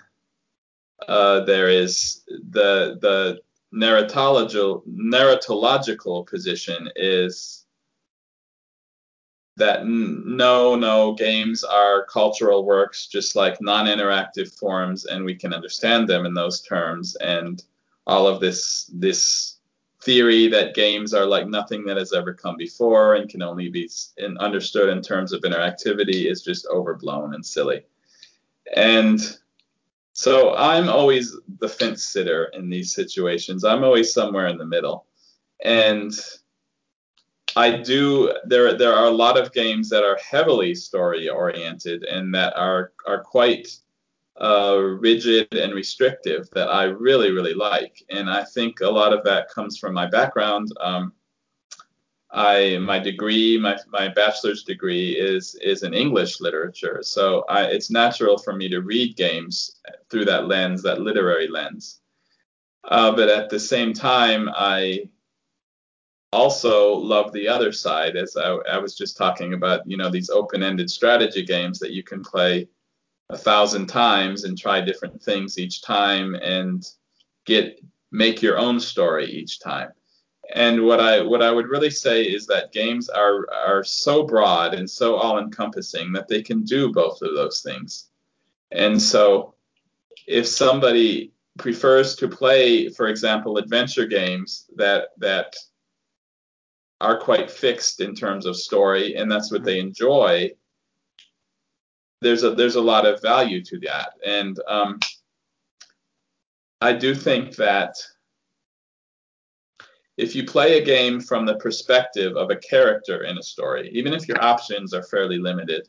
uh, 1.07 1.41
there 1.45 1.69
is 1.69 2.21
the, 2.27 2.97
the 3.01 3.39
narratological, 3.73 4.83
narratological 4.87 6.27
position 6.27 6.89
is 6.95 7.60
that 9.61 9.85
no, 9.85 10.75
no, 10.75 11.13
games 11.13 11.63
are 11.63 12.05
cultural 12.05 12.65
works 12.65 13.05
just 13.07 13.35
like 13.35 13.61
non 13.61 13.85
interactive 13.85 14.57
forms, 14.57 15.05
and 15.05 15.23
we 15.23 15.35
can 15.35 15.53
understand 15.53 16.07
them 16.07 16.25
in 16.25 16.33
those 16.33 16.61
terms. 16.61 17.15
And 17.17 17.63
all 18.07 18.27
of 18.27 18.39
this, 18.39 18.89
this 18.91 19.59
theory 20.01 20.47
that 20.47 20.73
games 20.73 21.13
are 21.13 21.27
like 21.27 21.47
nothing 21.47 21.85
that 21.85 21.97
has 21.97 22.11
ever 22.11 22.33
come 22.33 22.57
before 22.57 23.15
and 23.15 23.29
can 23.29 23.43
only 23.43 23.69
be 23.69 23.87
in, 24.17 24.35
understood 24.39 24.89
in 24.89 25.01
terms 25.01 25.31
of 25.31 25.41
interactivity 25.41 26.29
is 26.29 26.41
just 26.41 26.67
overblown 26.67 27.35
and 27.35 27.45
silly. 27.45 27.83
And 28.75 29.19
so 30.13 30.55
I'm 30.55 30.89
always 30.89 31.37
the 31.59 31.69
fence 31.69 32.03
sitter 32.03 32.45
in 32.53 32.67
these 32.67 32.93
situations. 32.95 33.63
I'm 33.63 33.83
always 33.83 34.11
somewhere 34.11 34.47
in 34.47 34.57
the 34.57 34.65
middle. 34.65 35.05
And 35.63 36.11
I 37.55 37.77
do 37.77 38.33
there 38.45 38.77
there 38.77 38.93
are 38.93 39.07
a 39.07 39.11
lot 39.11 39.37
of 39.37 39.53
games 39.53 39.89
that 39.89 40.03
are 40.03 40.17
heavily 40.17 40.75
story 40.75 41.29
oriented 41.29 42.03
and 42.03 42.33
that 42.35 42.55
are 42.55 42.93
are 43.05 43.21
quite 43.23 43.67
uh, 44.39 44.77
rigid 44.77 45.53
and 45.53 45.73
restrictive 45.73 46.49
that 46.51 46.69
I 46.69 46.85
really 46.85 47.31
really 47.31 47.53
like. 47.53 48.03
And 48.09 48.29
I 48.29 48.43
think 48.43 48.81
a 48.81 48.89
lot 48.89 49.13
of 49.13 49.23
that 49.25 49.49
comes 49.49 49.77
from 49.77 49.93
my 49.93 50.07
background. 50.07 50.69
Um, 50.79 51.13
I 52.31 52.77
my 52.77 52.97
degree 52.97 53.57
my 53.57 53.77
my 53.89 54.07
bachelor's 54.07 54.63
degree 54.63 55.11
is 55.11 55.55
is 55.55 55.83
in 55.83 55.93
English 55.93 56.39
literature. 56.39 56.99
So 57.03 57.43
I, 57.49 57.63
it's 57.65 57.91
natural 57.91 58.37
for 58.37 58.53
me 58.53 58.69
to 58.69 58.81
read 58.81 59.17
games 59.17 59.71
through 60.09 60.25
that 60.25 60.47
lens 60.47 60.81
that 60.83 61.01
literary 61.01 61.47
lens. 61.47 61.99
Uh, 62.85 63.11
but 63.11 63.29
at 63.29 63.49
the 63.49 63.59
same 63.59 63.93
time 63.93 64.49
I 64.55 65.09
also 66.33 66.95
love 66.95 67.31
the 67.31 67.47
other 67.47 67.71
side, 67.71 68.15
as 68.15 68.37
I, 68.37 68.55
I 68.71 68.77
was 68.77 68.95
just 68.95 69.17
talking 69.17 69.53
about, 69.53 69.85
you 69.85 69.97
know, 69.97 70.09
these 70.09 70.29
open-ended 70.29 70.89
strategy 70.89 71.43
games 71.43 71.79
that 71.79 71.91
you 71.91 72.03
can 72.03 72.23
play 72.23 72.67
a 73.29 73.37
thousand 73.37 73.87
times 73.87 74.43
and 74.43 74.57
try 74.57 74.81
different 74.81 75.21
things 75.21 75.57
each 75.57 75.81
time 75.81 76.35
and 76.35 76.87
get 77.45 77.81
make 78.11 78.41
your 78.41 78.57
own 78.57 78.79
story 78.79 79.25
each 79.25 79.59
time. 79.59 79.89
And 80.53 80.85
what 80.85 80.99
I 80.99 81.21
what 81.21 81.41
I 81.41 81.51
would 81.51 81.67
really 81.67 81.89
say 81.89 82.23
is 82.23 82.45
that 82.47 82.73
games 82.73 83.07
are 83.07 83.49
are 83.53 83.83
so 83.83 84.23
broad 84.23 84.73
and 84.73 84.89
so 84.89 85.15
all-encompassing 85.15 86.11
that 86.13 86.27
they 86.27 86.41
can 86.41 86.63
do 86.63 86.91
both 86.91 87.21
of 87.21 87.35
those 87.35 87.61
things. 87.61 88.09
And 88.71 89.01
so 89.01 89.55
if 90.27 90.45
somebody 90.47 91.31
prefers 91.57 92.15
to 92.17 92.27
play, 92.27 92.89
for 92.89 93.07
example, 93.07 93.57
adventure 93.57 94.05
games 94.05 94.69
that 94.75 95.09
that 95.19 95.55
are 97.01 97.19
quite 97.19 97.49
fixed 97.49 97.99
in 97.99 98.15
terms 98.15 98.45
of 98.45 98.55
story, 98.55 99.15
and 99.15 99.29
that's 99.29 99.51
what 99.51 99.63
they 99.63 99.79
enjoy. 99.79 100.51
There's 102.21 102.43
a 102.43 102.51
there's 102.51 102.75
a 102.75 102.81
lot 102.81 103.05
of 103.05 103.21
value 103.21 103.63
to 103.65 103.79
that, 103.79 104.13
and 104.25 104.59
um, 104.67 104.99
I 106.79 106.93
do 106.93 107.13
think 107.13 107.55
that 107.57 107.95
if 110.17 110.35
you 110.35 110.45
play 110.45 110.77
a 110.77 110.85
game 110.85 111.19
from 111.19 111.45
the 111.45 111.55
perspective 111.55 112.35
of 112.37 112.51
a 112.51 112.55
character 112.55 113.23
in 113.23 113.37
a 113.37 113.43
story, 113.43 113.89
even 113.93 114.13
if 114.13 114.27
your 114.27 114.43
options 114.43 114.93
are 114.93 115.03
fairly 115.03 115.39
limited, 115.39 115.87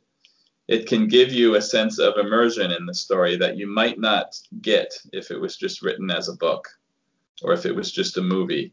it 0.68 0.86
can 0.86 1.08
give 1.08 1.32
you 1.32 1.56
a 1.56 1.62
sense 1.62 1.98
of 1.98 2.16
immersion 2.16 2.70
in 2.70 2.86
the 2.86 2.94
story 2.94 3.36
that 3.36 3.56
you 3.56 3.66
might 3.66 3.98
not 3.98 4.38
get 4.60 4.94
if 5.12 5.30
it 5.30 5.38
was 5.38 5.56
just 5.56 5.82
written 5.82 6.10
as 6.10 6.28
a 6.28 6.36
book 6.36 6.66
or 7.42 7.52
if 7.52 7.66
it 7.66 7.74
was 7.74 7.90
just 7.90 8.16
a 8.16 8.22
movie. 8.22 8.72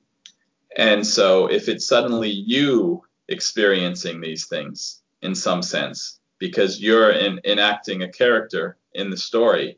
And 0.77 1.05
so 1.05 1.47
if 1.47 1.67
it's 1.67 1.87
suddenly 1.87 2.29
you 2.29 3.03
experiencing 3.27 4.21
these 4.21 4.45
things 4.45 5.01
in 5.21 5.35
some 5.35 5.61
sense, 5.61 6.19
because 6.37 6.81
you're 6.81 7.11
in, 7.11 7.39
enacting 7.43 8.03
a 8.03 8.11
character 8.11 8.77
in 8.93 9.09
the 9.09 9.17
story, 9.17 9.77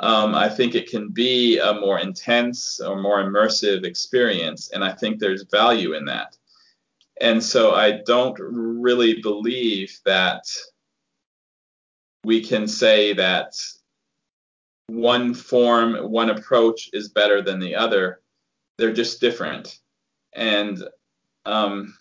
um, 0.00 0.34
I 0.34 0.48
think 0.48 0.74
it 0.74 0.90
can 0.90 1.08
be 1.08 1.58
a 1.58 1.72
more 1.72 2.00
intense 2.00 2.80
or 2.80 3.00
more 3.00 3.22
immersive 3.22 3.84
experience. 3.84 4.70
And 4.70 4.84
I 4.84 4.92
think 4.92 5.18
there's 5.18 5.44
value 5.44 5.94
in 5.94 6.04
that. 6.06 6.36
And 7.20 7.42
so 7.42 7.74
I 7.74 8.02
don't 8.04 8.36
really 8.40 9.22
believe 9.22 9.96
that 10.04 10.44
we 12.24 12.42
can 12.42 12.66
say 12.66 13.12
that 13.14 13.54
one 14.88 15.32
form, 15.32 16.10
one 16.10 16.30
approach 16.30 16.90
is 16.92 17.08
better 17.08 17.40
than 17.40 17.60
the 17.60 17.76
other. 17.76 18.20
They're 18.78 18.92
just 18.92 19.20
different 19.20 19.78
and 20.34 20.82
um, 21.46 21.94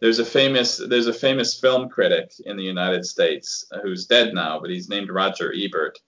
there's 0.00 0.18
a 0.18 0.24
famous 0.24 0.78
there's 0.88 1.06
a 1.06 1.12
famous 1.12 1.58
film 1.58 1.88
critic 1.88 2.32
in 2.46 2.56
the 2.56 2.64
United 2.64 3.06
States 3.06 3.64
who's 3.82 4.06
dead 4.06 4.34
now, 4.34 4.58
but 4.60 4.70
he's 4.70 4.88
named 4.88 5.10
Roger 5.10 5.54
Ebert, 5.56 5.98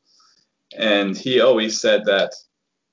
and 0.76 1.16
he 1.16 1.40
always 1.40 1.80
said 1.80 2.04
that 2.06 2.34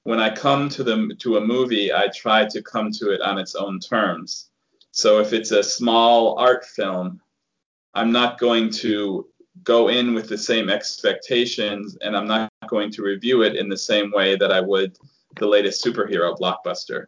when 0.03 0.19
I 0.19 0.33
come 0.33 0.69
to 0.69 0.83
the 0.83 1.15
to 1.19 1.37
a 1.37 1.41
movie, 1.41 1.93
I 1.93 2.07
try 2.07 2.45
to 2.45 2.61
come 2.61 2.91
to 2.93 3.11
it 3.11 3.21
on 3.21 3.37
its 3.37 3.55
own 3.55 3.79
terms. 3.79 4.49
So 4.91 5.19
if 5.19 5.33
it's 5.33 5.51
a 5.51 5.63
small 5.63 6.37
art 6.37 6.65
film, 6.65 7.21
I'm 7.93 8.11
not 8.11 8.39
going 8.39 8.69
to 8.71 9.27
go 9.63 9.89
in 9.89 10.13
with 10.13 10.29
the 10.29 10.37
same 10.37 10.69
expectations, 10.69 11.97
and 12.01 12.15
I'm 12.15 12.27
not 12.27 12.51
going 12.67 12.91
to 12.91 13.03
review 13.03 13.41
it 13.41 13.55
in 13.55 13.69
the 13.69 13.77
same 13.77 14.11
way 14.11 14.35
that 14.35 14.51
I 14.51 14.61
would 14.61 14.97
the 15.37 15.47
latest 15.47 15.83
superhero 15.83 16.37
blockbuster 16.37 17.07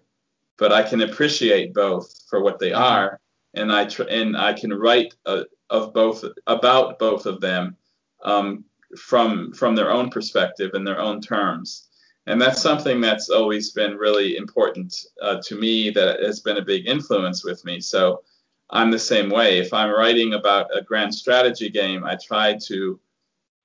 but 0.58 0.72
I 0.72 0.84
can 0.84 1.02
appreciate 1.02 1.74
both 1.74 2.14
for 2.30 2.42
what 2.42 2.60
they 2.60 2.74
are, 2.74 3.20
and 3.54 3.72
I 3.72 3.86
tr- 3.86 4.04
and 4.10 4.38
I 4.38 4.54
can 4.54 4.74
write 4.74 5.16
uh, 5.26 5.44
of 5.70 5.94
both 5.94 6.24
about 6.48 7.00
both 7.00 7.26
of 7.26 7.42
them 7.42 7.76
um, 8.24 8.66
from 8.98 9.54
from 9.54 9.76
their 9.76 9.92
own 9.92 10.10
perspective 10.10 10.72
and 10.74 10.86
their 10.86 11.00
own 11.00 11.22
terms, 11.22 11.90
and 12.28 12.42
that's 12.42 12.62
something 12.62 13.02
that's 13.02 13.30
always 13.30 13.72
been 13.72 13.96
really 13.98 14.38
important 14.38 14.96
uh, 15.22 15.42
to 15.44 15.60
me. 15.60 15.90
That 15.90 16.22
has 16.22 16.40
been 16.40 16.58
a 16.58 16.66
big 16.66 16.88
influence 16.88 17.44
with 17.44 17.64
me. 17.66 17.80
So 17.80 18.24
I'm 18.70 18.92
the 18.92 19.00
same 19.00 19.30
way. 19.30 19.60
If 19.60 19.74
I'm 19.74 19.92
writing 19.92 20.34
about 20.34 20.76
a 20.76 20.82
grand 20.82 21.14
strategy 21.14 21.70
game, 21.70 22.04
I 22.04 22.16
try 22.16 22.58
to 22.66 23.00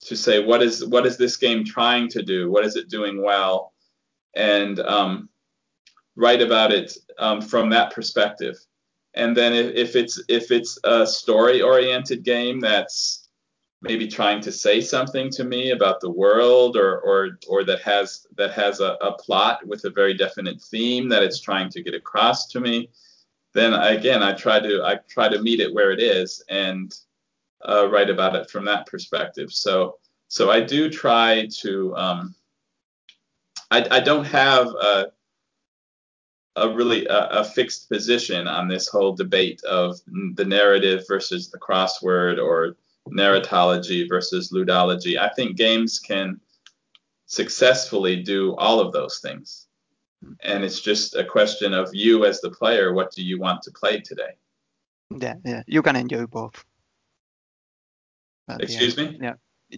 to 0.01 0.17
say 0.17 0.45
what 0.45 0.63
is 0.63 0.85
what 0.85 1.07
is 1.07 1.17
this 1.17 1.37
game 1.37 1.65
trying 1.65 2.09
to 2.09 2.23
do? 2.23 2.51
What 2.51 2.65
is 2.65 2.77
it 2.77 2.89
doing 2.89 3.23
well? 3.23 3.73
And 4.35 4.79
um, 4.81 5.29
write 6.19 6.43
about 6.43 6.73
it 6.73 6.93
um, 7.19 7.41
from 7.41 7.71
that 7.71 7.93
perspective. 7.95 8.57
And 9.15 9.37
then 9.37 9.53
if, 9.53 9.75
if 9.75 9.97
it's 9.97 10.23
if 10.29 10.51
it's 10.51 10.79
a 10.85 11.07
story 11.07 11.63
oriented 11.63 12.25
game 12.25 12.61
that's 12.61 13.29
maybe 13.81 14.09
trying 14.09 14.41
to 14.41 14.51
say 14.51 14.81
something 14.81 15.31
to 15.31 15.45
me 15.45 15.71
about 15.71 16.01
the 16.01 16.11
world 16.11 16.77
or 16.77 17.01
or 17.01 17.39
or 17.49 17.65
that 17.65 17.81
has 17.83 18.27
that 18.37 18.53
has 18.53 18.81
a, 18.81 18.97
a 19.01 19.13
plot 19.13 19.65
with 19.67 19.85
a 19.85 19.91
very 19.91 20.15
definite 20.15 20.61
theme 20.61 21.09
that 21.09 21.23
it's 21.23 21.41
trying 21.41 21.71
to 21.71 21.83
get 21.83 21.95
across 21.95 22.49
to 22.49 22.61
me, 22.61 22.91
then 23.55 23.73
again 23.75 24.23
I 24.23 24.33
try 24.33 24.59
to 24.61 24.83
I 24.85 24.99
try 25.09 25.29
to 25.29 25.41
meet 25.41 25.61
it 25.61 25.73
where 25.73 25.93
it 25.93 26.03
is 26.03 26.43
and 26.49 26.93
uh, 27.69 27.89
write 27.89 28.11
about 28.11 28.35
it 28.35 28.51
from 28.51 28.65
that 28.65 28.87
perspective. 28.87 29.53
So 29.53 29.99
so 30.27 30.51
I 30.51 30.61
do 30.61 30.91
try 30.91 31.49
to 31.61 31.97
um, 31.97 32.35
I, 33.71 33.87
I 33.91 34.01
don't 34.01 34.25
have 34.25 34.67
a 34.69 35.13
a 36.63 36.75
really 36.75 37.07
a, 37.07 37.29
a, 37.41 37.45
fixed 37.45 37.89
position 37.89 38.47
on 38.47 38.69
this 38.69 38.89
whole 38.89 39.13
debate 39.13 39.63
of 39.65 40.01
the 40.35 40.45
narrative 40.45 41.05
versus 41.09 41.51
the 41.51 41.59
crossword 41.59 42.43
or 42.43 42.77
narratology 43.09 44.09
versus 44.09 44.53
ludology. 44.53 45.19
I 45.19 45.29
think 45.31 45.57
games 45.57 45.99
can 45.99 46.41
successfully 47.27 48.23
do 48.23 48.57
all 48.57 48.81
of 48.81 48.93
those 48.93 49.21
things. 49.21 49.67
And 50.41 50.65
it's 50.65 50.81
just 50.81 51.15
a 51.15 51.25
question 51.25 51.73
of 51.75 51.91
you 51.93 52.25
as 52.25 52.41
the 52.41 52.51
player, 52.51 52.93
what 52.93 53.13
do 53.13 53.23
you 53.23 53.39
want 53.39 53.63
to 53.63 53.71
play 53.71 54.01
today? 54.01 54.37
Yeah, 55.17 55.35
yeah. 55.45 55.63
You 55.67 55.83
can 55.83 55.97
enjoy 55.97 56.27
both. 56.27 56.65
But 58.47 58.63
Excuse 58.63 58.97
me? 58.97 59.19
Yeah. 59.21 59.35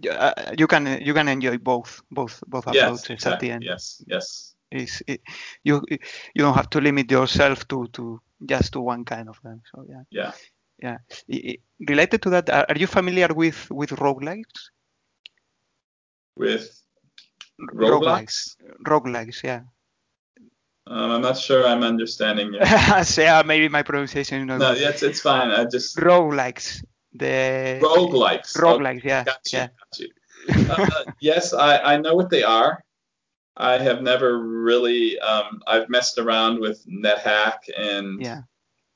Uh, 0.08 0.54
you 0.56 0.68
can 0.68 1.00
you 1.02 1.12
can 1.12 1.26
enjoy 1.26 1.58
both 1.58 2.00
both 2.12 2.42
both 2.46 2.64
yes, 2.72 2.84
approaches 2.84 3.10
exactly. 3.10 3.32
at 3.32 3.40
the 3.40 3.50
end. 3.50 3.64
Yes, 3.64 4.02
yes. 4.06 4.54
Is 4.70 5.02
it, 5.06 5.20
you 5.64 5.82
you 5.88 6.42
don't 6.42 6.54
have 6.54 6.70
to 6.70 6.80
limit 6.80 7.10
yourself 7.10 7.66
to 7.68 7.88
to 7.92 8.20
just 8.46 8.72
to 8.72 8.80
one 8.80 9.04
kind 9.04 9.28
of 9.28 9.42
game. 9.42 9.62
So 9.74 9.84
yeah. 9.88 10.02
Yeah. 10.10 10.32
Yeah. 10.82 10.98
It, 11.28 11.60
related 11.86 12.22
to 12.22 12.30
that, 12.30 12.50
are 12.50 12.76
you 12.76 12.86
familiar 12.86 13.28
with 13.28 13.70
with 13.70 13.90
roguelikes? 13.90 14.70
With 16.36 16.82
roguelikes? 17.58 18.56
Roguelikes, 18.86 19.42
yeah. 19.42 19.62
Um, 20.86 21.10
I'm 21.12 21.22
not 21.22 21.36
sure 21.36 21.66
I'm 21.66 21.84
understanding 21.84 22.54
you. 22.54 22.64
so, 23.04 23.22
yeah, 23.22 23.42
maybe 23.44 23.68
my 23.68 23.82
pronunciation. 23.82 24.46
No, 24.46 24.58
no 24.58 24.72
it's 24.72 25.02
it's 25.02 25.20
fine. 25.20 25.50
I 25.50 25.64
just 25.66 25.96
roguelikes. 25.96 26.82
The 27.12 27.78
roguelikes. 27.82 28.56
Roguelikes, 28.56 29.04
yeah. 29.04 29.24
Got 29.24 29.52
you, 29.52 29.58
yeah. 29.58 29.68
Got 29.78 29.98
you. 29.98 30.08
Uh, 30.70 31.04
yes, 31.20 31.52
I, 31.52 31.94
I 31.94 31.96
know 31.98 32.14
what 32.14 32.30
they 32.30 32.42
are. 32.42 32.82
I 33.60 33.78
have 33.78 34.02
never 34.02 34.38
really. 34.38 35.18
Um, 35.20 35.62
I've 35.66 35.88
messed 35.88 36.18
around 36.18 36.60
with 36.60 36.84
NetHack 36.86 37.58
and 37.76 38.20
yeah. 38.20 38.42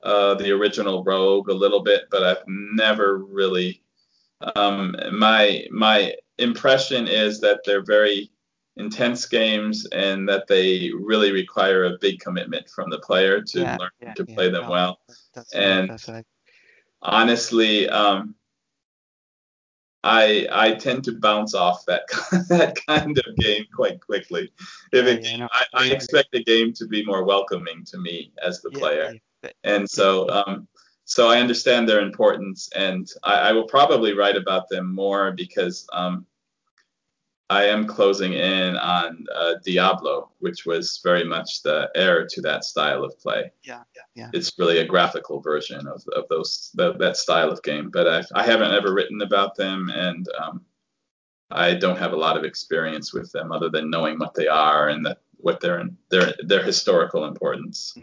uh, 0.02 0.34
the 0.34 0.50
original 0.52 1.04
Rogue 1.04 1.50
a 1.50 1.54
little 1.54 1.82
bit, 1.82 2.04
but 2.10 2.22
I've 2.22 2.42
never 2.46 3.18
really. 3.18 3.82
Um, 4.56 4.96
my 5.12 5.66
my 5.70 6.14
impression 6.38 7.06
is 7.06 7.40
that 7.40 7.60
they're 7.64 7.84
very 7.84 8.30
intense 8.76 9.26
games 9.26 9.86
and 9.92 10.28
that 10.28 10.46
they 10.48 10.90
really 10.98 11.30
require 11.30 11.84
a 11.84 11.98
big 12.00 12.18
commitment 12.18 12.68
from 12.68 12.90
the 12.90 12.98
player 12.98 13.40
to 13.40 13.60
Yeah, 13.60 13.76
learn 13.76 13.90
yeah, 14.02 14.14
to 14.14 14.24
play 14.26 14.50
them 14.50 14.68
well. 14.68 14.98
That's 15.34 15.54
And- 15.54 15.80
right, 15.80 15.88
that's 15.90 16.08
right. 16.08 16.26
Honestly, 17.02 17.88
um, 17.88 18.34
I 20.04 20.46
I 20.52 20.74
tend 20.74 21.04
to 21.04 21.12
bounce 21.18 21.54
off 21.54 21.84
that 21.86 22.02
that 22.50 22.76
kind 22.86 23.18
of 23.18 23.36
game 23.36 23.64
quite 23.74 24.00
quickly. 24.00 24.52
If 24.92 25.06
Yeah, 25.06 25.12
a 25.12 25.22
yeah, 25.22 25.36
no, 25.38 25.48
I, 25.50 25.64
I 25.74 25.86
expect 25.86 26.34
a 26.34 26.42
game 26.42 26.72
to 26.74 26.86
be 26.86 27.04
more 27.04 27.24
welcoming 27.24 27.84
to 27.86 27.98
me 27.98 28.32
as 28.42 28.60
the 28.60 28.70
Yeah, 28.70 28.78
player. 28.78 29.14
and 29.64 29.88
so 29.88 30.28
um, 30.28 30.68
so 31.06 31.28
I 31.28 31.40
understand 31.40 31.88
their 31.88 32.00
importance, 32.00 32.68
and 32.76 33.10
I, 33.22 33.48
I 33.48 33.52
will 33.52 33.66
probably 33.66 34.12
write 34.12 34.36
about 34.36 34.68
them 34.68 34.94
more 34.94 35.32
because 35.32 35.86
um, 35.92 36.26
I 37.50 37.64
am 37.64 37.86
closing 37.86 38.32
in 38.32 38.76
on 38.76 39.26
uh, 39.34 39.54
Diablo, 39.62 40.30
which 40.38 40.64
was 40.64 41.00
very 41.04 41.24
much 41.24 41.62
the 41.62 41.90
heir 41.94 42.26
to 42.26 42.40
that 42.40 42.64
style 42.64 43.04
of 43.04 43.18
play. 43.18 43.52
Yeah, 43.62 43.82
yeah, 43.94 44.02
yeah. 44.14 44.30
It's 44.32 44.58
really 44.58 44.78
a 44.78 44.86
graphical 44.86 45.40
version 45.40 45.86
of, 45.86 46.02
of 46.16 46.24
those 46.30 46.70
the, 46.74 46.94
that 46.94 47.16
style 47.18 47.50
of 47.50 47.62
game, 47.62 47.90
but 47.90 48.08
I, 48.08 48.40
I 48.40 48.44
haven't 48.44 48.72
ever 48.72 48.94
written 48.94 49.20
about 49.20 49.56
them, 49.56 49.90
and 49.90 50.26
um, 50.40 50.62
I 51.50 51.74
don't 51.74 51.98
have 51.98 52.12
a 52.12 52.16
lot 52.16 52.38
of 52.38 52.44
experience 52.44 53.12
with 53.12 53.30
them 53.32 53.52
other 53.52 53.68
than 53.68 53.90
knowing 53.90 54.18
what 54.18 54.34
they 54.34 54.48
are 54.48 54.88
and 54.88 55.04
that 55.04 55.18
what 55.36 55.60
their 55.60 55.84
their 56.10 56.32
their 56.42 56.62
historical 56.62 57.26
importance. 57.26 57.94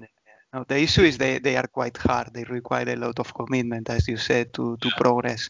No, 0.53 0.65
the 0.68 0.80
issue 0.80 1.03
is 1.03 1.18
they, 1.18 1.39
they 1.39 1.55
are 1.55 1.68
quite 1.68 1.95
hard. 1.95 2.34
They 2.34 2.43
require 2.43 2.89
a 2.89 2.97
lot 2.97 3.19
of 3.19 3.34
commitment, 3.34 3.89
as 3.89 4.05
you 4.07 4.18
said, 4.18 4.53
to, 4.55 4.76
to 4.81 4.89
progress. 4.97 5.49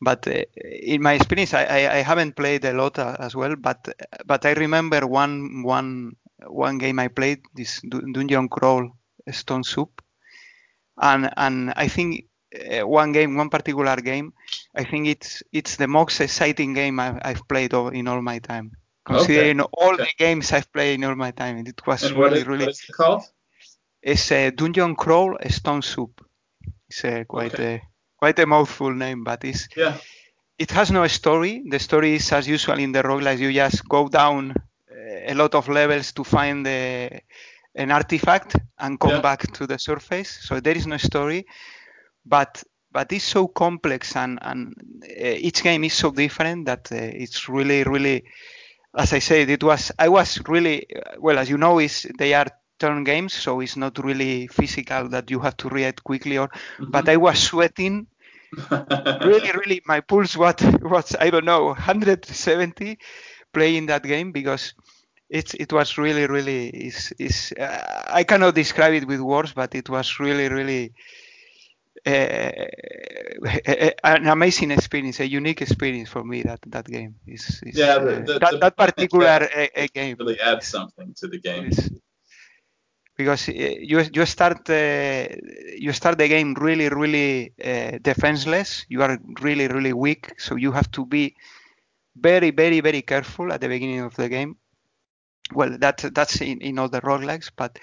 But 0.00 0.26
uh, 0.28 0.44
in 0.82 1.02
my 1.02 1.14
experience, 1.14 1.54
I, 1.54 1.64
I, 1.64 1.94
I 1.96 2.02
haven't 2.02 2.36
played 2.36 2.64
a 2.64 2.72
lot 2.72 2.98
uh, 2.98 3.16
as 3.18 3.34
well. 3.36 3.56
But 3.56 3.88
but 4.26 4.46
I 4.46 4.52
remember 4.52 5.06
one 5.06 5.62
one 5.62 6.16
one 6.46 6.78
game 6.78 6.98
I 6.98 7.08
played 7.08 7.40
this 7.54 7.80
Dun- 7.82 8.12
Dungeon 8.12 8.48
Crawl 8.48 8.90
Stone 9.30 9.64
Soup, 9.64 10.02
and 11.00 11.30
and 11.36 11.72
I 11.76 11.88
think 11.88 12.26
uh, 12.54 12.86
one 12.86 13.12
game, 13.12 13.36
one 13.36 13.50
particular 13.50 13.96
game, 13.96 14.32
I 14.74 14.84
think 14.84 15.06
it's 15.08 15.42
it's 15.52 15.76
the 15.76 15.88
most 15.88 16.20
exciting 16.20 16.74
game 16.74 16.98
I've, 17.00 17.18
I've 17.22 17.48
played 17.48 17.72
in 17.74 18.08
all 18.08 18.22
my 18.22 18.38
time. 18.38 18.72
Considering 19.04 19.60
all 19.60 19.94
okay. 19.94 20.04
the 20.04 20.08
games 20.18 20.52
I've 20.52 20.72
played 20.72 20.94
in 20.94 21.04
all 21.04 21.16
my 21.16 21.30
time, 21.32 21.56
and 21.58 21.68
it 21.68 21.80
was 21.86 22.04
And 22.04 22.16
really 22.16 22.40
is, 22.40 22.46
really 22.46 22.66
what 22.66 22.70
is 22.70 22.84
it 22.88 22.92
called? 22.92 23.22
it's 24.02 24.30
a 24.32 24.50
Dungeon 24.50 24.94
Crawl 24.96 25.36
Stone 25.48 25.82
Soup. 25.82 26.24
It's 26.88 27.04
a 27.04 27.24
quite 27.24 27.58
a 27.58 27.82
quite 28.20 28.38
a 28.40 28.46
mouthful 28.46 28.92
name, 28.94 29.24
but 29.24 29.44
it's 29.44 29.68
Yeah. 29.76 29.96
it 30.58 30.70
has 30.72 30.90
no 30.90 31.06
story. 31.08 31.62
The 31.68 31.78
story 31.78 32.14
is 32.16 32.32
as 32.32 32.48
usual 32.48 32.78
in 32.78 32.92
the 32.92 33.02
roguelikes. 33.02 33.38
You 33.40 33.52
just 33.52 33.88
go 33.88 34.08
down 34.08 34.52
uh, 34.52 35.32
a 35.32 35.34
lot 35.34 35.54
of 35.54 35.68
levels 35.68 36.12
to 36.12 36.24
find 36.24 36.66
the, 36.66 37.20
an 37.74 37.90
artifact 37.90 38.56
and 38.78 38.98
come 39.00 39.20
Yeah. 39.20 39.22
back 39.22 39.52
to 39.54 39.66
the 39.66 39.78
surface. 39.78 40.30
So 40.42 40.60
there 40.60 40.76
is 40.76 40.86
no 40.86 40.96
story, 40.98 41.46
but 42.24 42.62
but 42.92 43.12
it's 43.12 43.24
so 43.24 43.48
complex 43.48 44.16
and 44.16 44.38
and 44.42 44.74
uh, 45.04 45.24
each 45.48 45.62
game 45.62 45.84
is 45.84 45.94
so 45.94 46.10
different 46.10 46.66
that 46.66 46.90
uh, 46.92 46.96
it's 46.96 47.48
really 47.48 47.82
really. 47.84 48.24
As 48.96 49.12
I 49.12 49.18
said, 49.20 49.50
it 49.50 49.62
was 49.62 49.92
I 49.98 50.08
was 50.08 50.40
really 50.48 50.86
well 51.18 51.38
as 51.38 51.50
you 51.50 51.58
know 51.58 51.78
is 51.78 52.06
they 52.18 52.34
are 52.34 52.46
turn 52.80 53.04
games, 53.04 53.34
so 53.34 53.60
it's 53.60 53.76
not 53.76 53.98
really 54.04 54.48
physical 54.48 55.08
that 55.10 55.30
you 55.30 55.40
have 55.40 55.56
to 55.58 55.68
react 55.68 56.04
quickly 56.04 56.38
or. 56.38 56.50
But 56.90 57.08
I 57.08 57.18
was 57.18 57.38
sweating 57.40 58.08
really, 59.22 59.50
really, 59.52 59.82
my 59.86 60.00
pulse 60.00 60.36
was, 60.36 60.54
was 60.82 61.16
I 61.18 61.30
don't 61.30 61.44
know, 61.46 61.66
170 61.66 62.98
playing 63.52 63.86
that 63.86 64.02
game 64.04 64.32
because 64.32 64.74
it's 65.30 65.54
it 65.54 65.72
was 65.72 65.98
really, 65.98 66.26
really 66.26 66.68
is 66.68 67.12
is 67.18 67.52
uh, 67.58 68.04
I 68.08 68.24
cannot 68.24 68.54
describe 68.54 68.94
it 68.94 69.06
with 69.06 69.20
words, 69.20 69.52
but 69.52 69.74
it 69.74 69.88
was 69.90 70.20
really, 70.20 70.48
really 70.48 70.94
uh, 72.06 72.50
an 74.04 74.26
amazing 74.28 74.70
experience, 74.72 75.20
a 75.20 75.28
unique 75.28 75.62
experience 75.62 76.08
for 76.08 76.24
me. 76.24 76.42
That 76.42 76.60
that 76.68 76.86
game 76.86 77.16
is, 77.26 77.60
is 77.64 77.80
Yeah, 77.80 77.98
the- 77.98 78.22
uh, 78.22 78.28
the- 78.28 78.40
that 78.40 78.54
the 78.54 78.58
that 78.60 78.76
particular 78.76 79.28
mechanics 79.28 79.48
uh, 79.56 79.66
uh, 79.76 79.86
game 79.94 80.18
really 80.18 80.40
adds 80.40 80.66
something 80.66 81.14
to 81.16 81.28
the 81.28 81.38
game. 81.38 81.70
is 81.70 81.90
because 83.20 83.42
uh, 83.48 83.52
you 83.90 83.98
you 84.18 84.24
start 84.26 84.60
uh, 84.70 85.26
you 85.86 85.92
start 86.00 86.16
the 86.18 86.28
game 86.34 86.50
really 86.66 86.88
really 87.02 87.52
uh, 87.72 87.98
defenseless. 88.10 88.86
You 88.88 89.02
are 89.06 89.18
really 89.48 89.68
really 89.68 89.94
weak, 90.06 90.24
so 90.44 90.56
you 90.64 90.72
have 90.78 90.90
to 90.98 91.02
be 91.16 91.24
very 92.28 92.50
very 92.62 92.80
very 92.88 93.02
careful 93.02 93.52
at 93.52 93.60
the 93.62 93.68
beginning 93.68 94.00
of 94.08 94.14
the 94.16 94.28
game. 94.28 94.56
Well, 95.52 95.78
that 95.78 95.98
that's 96.14 96.40
in, 96.40 96.60
in 96.60 96.78
all 96.78 96.88
the 96.88 97.00
roguelikes, 97.00 97.50
but 97.56 97.78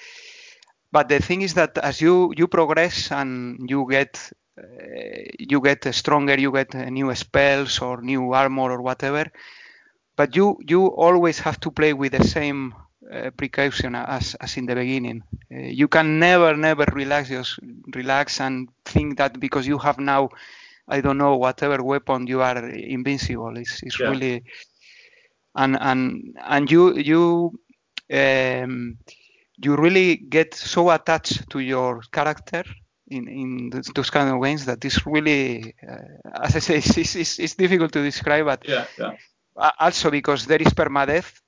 but 0.92 1.10
the 1.10 1.20
thing 1.20 1.42
is 1.42 1.54
that 1.56 1.78
as 1.80 2.02
you 2.02 2.34
you 2.38 2.48
progress 2.48 3.12
and 3.12 3.60
you 3.70 3.88
get 3.90 4.32
uh, 4.58 4.64
you 5.40 5.62
get 5.62 5.84
stronger, 5.96 6.36
you 6.40 6.52
get 6.52 6.74
new 6.74 7.14
spells 7.16 7.80
or 7.80 8.02
new 8.02 8.34
armor 8.34 8.72
or 8.72 8.82
whatever, 8.82 9.26
but 10.18 10.36
you 10.36 10.58
you 10.68 10.88
always 10.88 11.40
have 11.40 11.60
to 11.62 11.72
play 11.72 11.94
with 11.94 12.14
the 12.14 12.24
same 12.26 12.74
uh, 13.12 13.30
precaution 13.32 13.96
as 13.96 14.36
as 14.36 14.58
in 14.58 14.66
the 14.66 14.76
beginning. 14.76 15.24
Uh, 15.52 15.58
you 15.82 15.88
can 15.88 16.20
never 16.20 16.56
never 16.56 16.86
relax 16.94 17.30
just 17.30 17.60
relax 17.96 18.40
and 18.42 18.70
think 18.86 19.18
that 19.18 19.40
because 19.40 19.68
you 19.68 19.78
have 19.78 20.00
now 20.00 20.30
I 20.88 21.02
don't 21.02 21.18
know 21.18 21.38
whatever 21.38 21.82
weapon 21.84 22.28
you 22.28 22.42
are 22.42 22.58
invincible. 22.70 23.56
It's 23.58 23.82
it's 23.84 24.02
Yeah. 24.02 24.06
really 24.06 24.44
and 25.56 25.78
and 25.80 26.36
and 26.44 26.72
you 26.72 26.96
you 26.98 27.52
um, 28.12 28.98
you 29.64 29.76
really 29.76 30.16
get 30.18 30.54
so 30.54 30.90
attached 30.90 31.50
to 31.50 31.60
your 31.60 32.02
character 32.12 32.64
in 33.08 33.28
in 33.28 33.70
those 33.96 34.10
kind 34.10 34.30
of 34.30 34.42
games 34.42 34.66
that 34.66 34.84
it's 34.86 35.06
really 35.06 35.76
uh, 35.88 36.42
as 36.44 36.56
I 36.56 36.60
say 36.60 36.78
it's, 36.78 37.16
it's, 37.16 37.40
it's 37.40 37.56
difficult 37.56 37.92
to 37.94 38.04
describe 38.04 38.46
but 38.46 38.66
Yeah, 38.68 38.86
yeah. 38.98 39.16
also 39.80 40.10
because 40.12 40.46
there 40.46 40.62
is 40.62 40.74
permadeath 40.74 41.42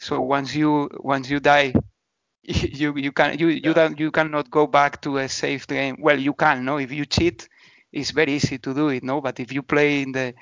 so 0.00 0.20
once 0.20 0.54
you 0.56 0.88
once 1.14 1.30
you 1.30 1.40
die 1.40 1.72
you 2.80 2.96
you 2.96 3.12
can 3.12 3.38
you 3.38 3.48
you 3.48 3.72
Yeah. 3.72 3.74
don't 3.74 3.98
you 4.00 4.10
cannot 4.10 4.50
go 4.50 4.66
back 4.66 5.00
to 5.02 5.18
a 5.18 5.28
safe 5.28 5.66
game. 5.66 5.96
Well 6.00 6.18
you 6.18 6.34
can 6.34 6.64
no? 6.64 6.78
If 6.78 6.92
you 6.92 7.06
cheat 7.06 7.48
it's 7.92 8.12
very 8.12 8.34
easy 8.34 8.58
to 8.58 8.74
do 8.74 8.88
it 8.90 9.04
no? 9.04 9.20
But 9.20 9.40
if 9.40 9.52
you 9.52 9.62
play 9.62 10.02
in 10.02 10.12
the 10.12 10.34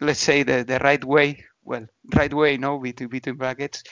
let's 0.00 0.20
say 0.20 0.42
the, 0.42 0.64
the 0.64 0.78
right 0.80 1.04
way 1.04 1.44
well 1.64 1.86
right 2.14 2.32
way 2.32 2.56
no? 2.56 2.78
Between, 2.78 3.08
between 3.08 3.36
brackets 3.36 3.82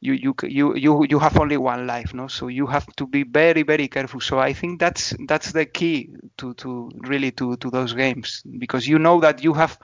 you 0.00 0.12
you 0.14 0.34
you 0.44 0.74
you 0.76 1.06
you 1.08 1.18
have 1.18 1.38
only 1.38 1.56
one 1.56 1.86
life 1.86 2.14
no? 2.14 2.28
So 2.28 2.48
you 2.48 2.66
have 2.66 2.86
to 2.96 3.06
be 3.06 3.24
very 3.24 3.62
very 3.62 3.88
careful. 3.88 4.20
So 4.20 4.38
i 4.38 4.52
think 4.52 4.80
that's 4.80 5.14
that's 5.28 5.52
the 5.52 5.66
key 5.66 6.10
to 6.38 6.54
to 6.54 6.90
really 7.02 7.30
to 7.32 7.56
to 7.56 7.70
those 7.70 7.94
games 7.94 8.42
because 8.58 8.86
you 8.86 8.98
know 8.98 9.20
that 9.20 9.42
you 9.44 9.54
have 9.54 9.78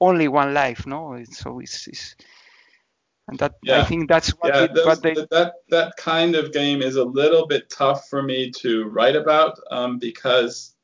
only 0.00 0.28
one 0.28 0.54
life 0.54 0.86
no? 0.86 1.18
So 1.30 1.60
it's, 1.60 1.86
it's 1.88 2.16
and 3.28 3.38
that 3.38 3.54
i 3.70 3.82
think 3.84 4.08
that's 4.08 4.30
what, 4.30 4.54
yeah, 4.54 4.64
it, 4.64 4.74
those, 4.74 4.86
what 4.86 5.02
they 5.02 5.14
that- 5.30 5.54
that 5.70 5.96
kind 5.96 6.34
of 6.34 6.52
game 6.52 6.82
is 6.82 6.96
a 6.96 7.04
little 7.04 7.46
bit 7.46 7.70
tough 7.70 8.08
for 8.08 8.22
me 8.22 8.50
to 8.50 8.84
write 8.84 9.16
about 9.16 9.58
um, 9.70 9.98
because 9.98 10.74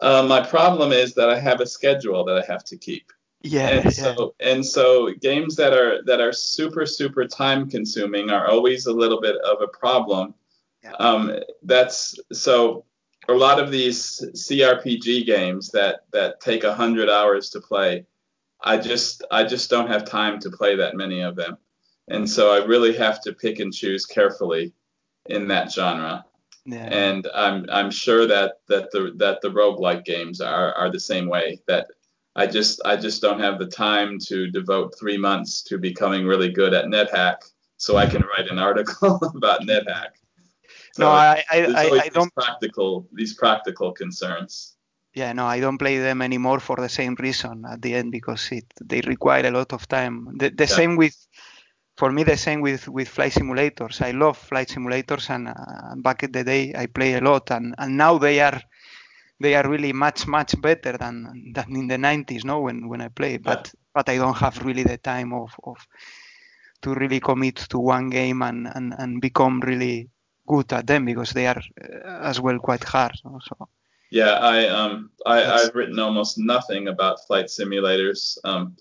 uh, 0.00 0.24
my 0.26 0.40
problem 0.44 0.90
is 0.90 1.14
that 1.14 1.30
I 1.30 1.38
have 1.38 1.60
a 1.60 1.66
schedule 1.66 2.24
that 2.24 2.36
I 2.36 2.44
have 2.52 2.64
to 2.64 2.76
keep, 2.76 3.12
yeah 3.42 3.68
and 3.68 3.84
yeah 3.84 3.90
so 3.90 4.34
and 4.40 4.66
so 4.66 5.12
games 5.20 5.54
that 5.56 5.72
are 5.72 6.02
that 6.04 6.20
are 6.20 6.32
super 6.32 6.86
super 6.86 7.24
time 7.26 7.70
consuming 7.70 8.30
are 8.30 8.48
always 8.48 8.86
a 8.86 8.92
little 8.92 9.20
bit 9.20 9.36
of 9.36 9.60
a 9.62 9.68
problem. 9.68 10.34
Yeah. 10.82 10.92
Um, 10.98 11.38
that's 11.62 12.18
so 12.32 12.84
a 13.28 13.32
lot 13.32 13.60
of 13.60 13.70
these 13.70 14.20
CRPG 14.34 15.24
games 15.26 15.70
that 15.70 16.00
that 16.12 16.40
take 16.40 16.64
a 16.64 16.74
hundred 16.74 17.08
hours 17.08 17.50
to 17.50 17.60
play. 17.60 18.04
I 18.64 18.76
just 18.78 19.24
I 19.30 19.44
just 19.44 19.70
don't 19.70 19.88
have 19.88 20.04
time 20.04 20.38
to 20.40 20.50
play 20.50 20.76
that 20.76 20.96
many 20.96 21.20
of 21.20 21.36
them, 21.36 21.58
and 22.08 22.28
so 22.28 22.52
I 22.52 22.64
really 22.64 22.94
have 22.96 23.20
to 23.22 23.32
pick 23.32 23.58
and 23.58 23.72
choose 23.72 24.06
carefully 24.06 24.72
in 25.26 25.48
that 25.48 25.72
genre. 25.72 26.24
yeah 26.64 26.88
And 26.90 27.28
I'm 27.34 27.66
I'm 27.70 27.90
sure 27.90 28.26
that 28.26 28.60
that 28.68 28.90
the 28.92 29.12
that 29.16 29.40
the 29.42 29.50
roguelike 29.50 30.04
games 30.04 30.40
are 30.40 30.72
are 30.74 30.90
the 30.90 31.00
same 31.00 31.28
way. 31.28 31.60
That 31.66 31.88
I 32.36 32.46
just 32.46 32.80
I 32.84 32.96
just 32.96 33.20
don't 33.20 33.40
have 33.40 33.58
the 33.58 33.66
time 33.66 34.18
to 34.28 34.50
devote 34.50 34.94
three 34.98 35.18
months 35.18 35.62
to 35.64 35.78
becoming 35.78 36.26
really 36.26 36.50
good 36.50 36.72
at 36.74 36.86
NetHack, 36.86 37.38
so 37.76 37.96
I 37.96 38.06
can 38.06 38.22
write 38.22 38.48
an 38.48 38.58
article 38.68 39.16
about 39.34 39.62
NetHack. 39.62 40.12
no 40.98 41.08
i 41.08 41.42
i 41.50 41.58
I, 41.82 41.84
I 42.04 42.08
don't 42.08 42.34
practical 42.34 43.08
these 43.12 43.34
practical 43.34 43.92
concerns. 43.92 44.76
Yeah 45.14 45.32
no 45.32 45.46
i 45.46 45.60
don't 45.60 45.78
play 45.78 45.98
them 45.98 46.22
anymore 46.22 46.60
for 46.60 46.76
the 46.76 46.88
same 46.88 47.14
reason 47.18 47.64
at 47.70 47.80
the 47.82 47.94
end 47.94 48.10
because 48.12 48.50
it 48.52 48.66
they 48.80 49.00
require 49.02 49.46
a 49.46 49.50
lot 49.50 49.72
of 49.72 49.86
time 49.88 50.28
the, 50.38 50.50
the 50.50 50.66
Yeah. 50.66 50.78
same 50.78 50.96
with 50.96 51.16
for 51.96 52.10
me 52.12 52.22
the 52.24 52.36
same 52.36 52.60
with 52.60 52.88
with 52.88 53.08
flight 53.08 53.32
simulators 53.32 54.00
i 54.02 54.10
love 54.12 54.36
flight 54.38 54.68
simulators 54.68 55.30
and 55.30 55.48
uh, 55.48 55.94
back 55.96 56.22
in 56.22 56.32
the 56.32 56.44
day 56.44 56.72
i 56.76 56.86
play 56.86 57.14
a 57.14 57.20
lot 57.20 57.50
and 57.50 57.74
and 57.78 57.96
now 57.96 58.18
they 58.18 58.40
are 58.40 58.60
they 59.40 59.54
are 59.54 59.68
really 59.68 59.92
much 59.92 60.26
much 60.26 60.60
better 60.60 60.96
than 60.98 61.52
than 61.54 61.66
in 61.76 61.86
the 61.88 61.98
90s 61.98 62.44
no 62.44 62.60
when 62.60 62.88
when 62.88 63.00
i 63.00 63.08
play 63.08 63.36
but 63.38 63.72
but 63.94 64.08
i 64.08 64.16
don't 64.16 64.36
have 64.38 64.64
really 64.64 64.84
the 64.84 64.98
time 64.98 65.32
of 65.32 65.50
of 65.64 65.78
to 66.82 66.94
really 66.94 67.20
commit 67.20 67.56
to 67.56 67.78
one 67.78 68.08
game 68.10 68.42
and, 68.42 68.68
and, 68.74 68.94
and 68.98 69.20
become 69.20 69.60
really 69.60 70.08
good 70.46 70.72
at 70.72 70.86
them 70.86 71.04
because 71.04 71.32
they 71.32 71.46
are 71.46 71.60
uh, 71.82 72.28
as 72.28 72.40
well 72.40 72.58
quite 72.58 72.84
hard. 72.84 73.12
So. 73.46 73.68
Yeah, 74.12 74.32
I 74.32 74.68
um 74.68 75.10
I, 75.24 75.42
I've 75.42 75.74
written 75.74 75.98
almost 75.98 76.36
nothing 76.36 76.88
about 76.88 77.26
flight 77.26 77.46
simulators. 77.46 78.36
Um, 78.44 78.76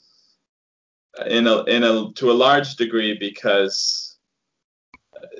in 1.25 1.47
a 1.47 1.63
in 1.63 1.83
a 1.83 2.11
to 2.15 2.31
a 2.31 2.33
large 2.33 2.75
degree 2.75 3.17
because 3.17 4.17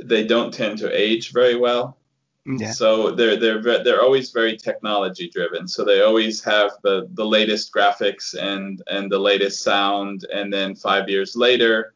they 0.01 0.25
don't 0.25 0.53
tend 0.53 0.77
to 0.77 0.97
age 0.97 1.33
very 1.33 1.57
well. 1.57 1.97
Yeah. 2.45 2.71
So 2.71 3.11
they're 3.11 3.35
they're 3.35 3.83
they're 3.83 4.01
always 4.01 4.31
very 4.31 4.55
technology 4.55 5.29
driven. 5.29 5.67
So 5.67 5.83
they 5.83 6.01
always 6.01 6.41
have 6.45 6.71
the 6.83 7.09
the 7.11 7.25
latest 7.25 7.73
graphics 7.73 8.33
and 8.33 8.81
and 8.87 9.11
the 9.11 9.19
latest 9.19 9.61
sound, 9.61 10.25
and 10.33 10.53
then 10.53 10.73
five 10.73 11.09
years 11.09 11.35
later, 11.35 11.95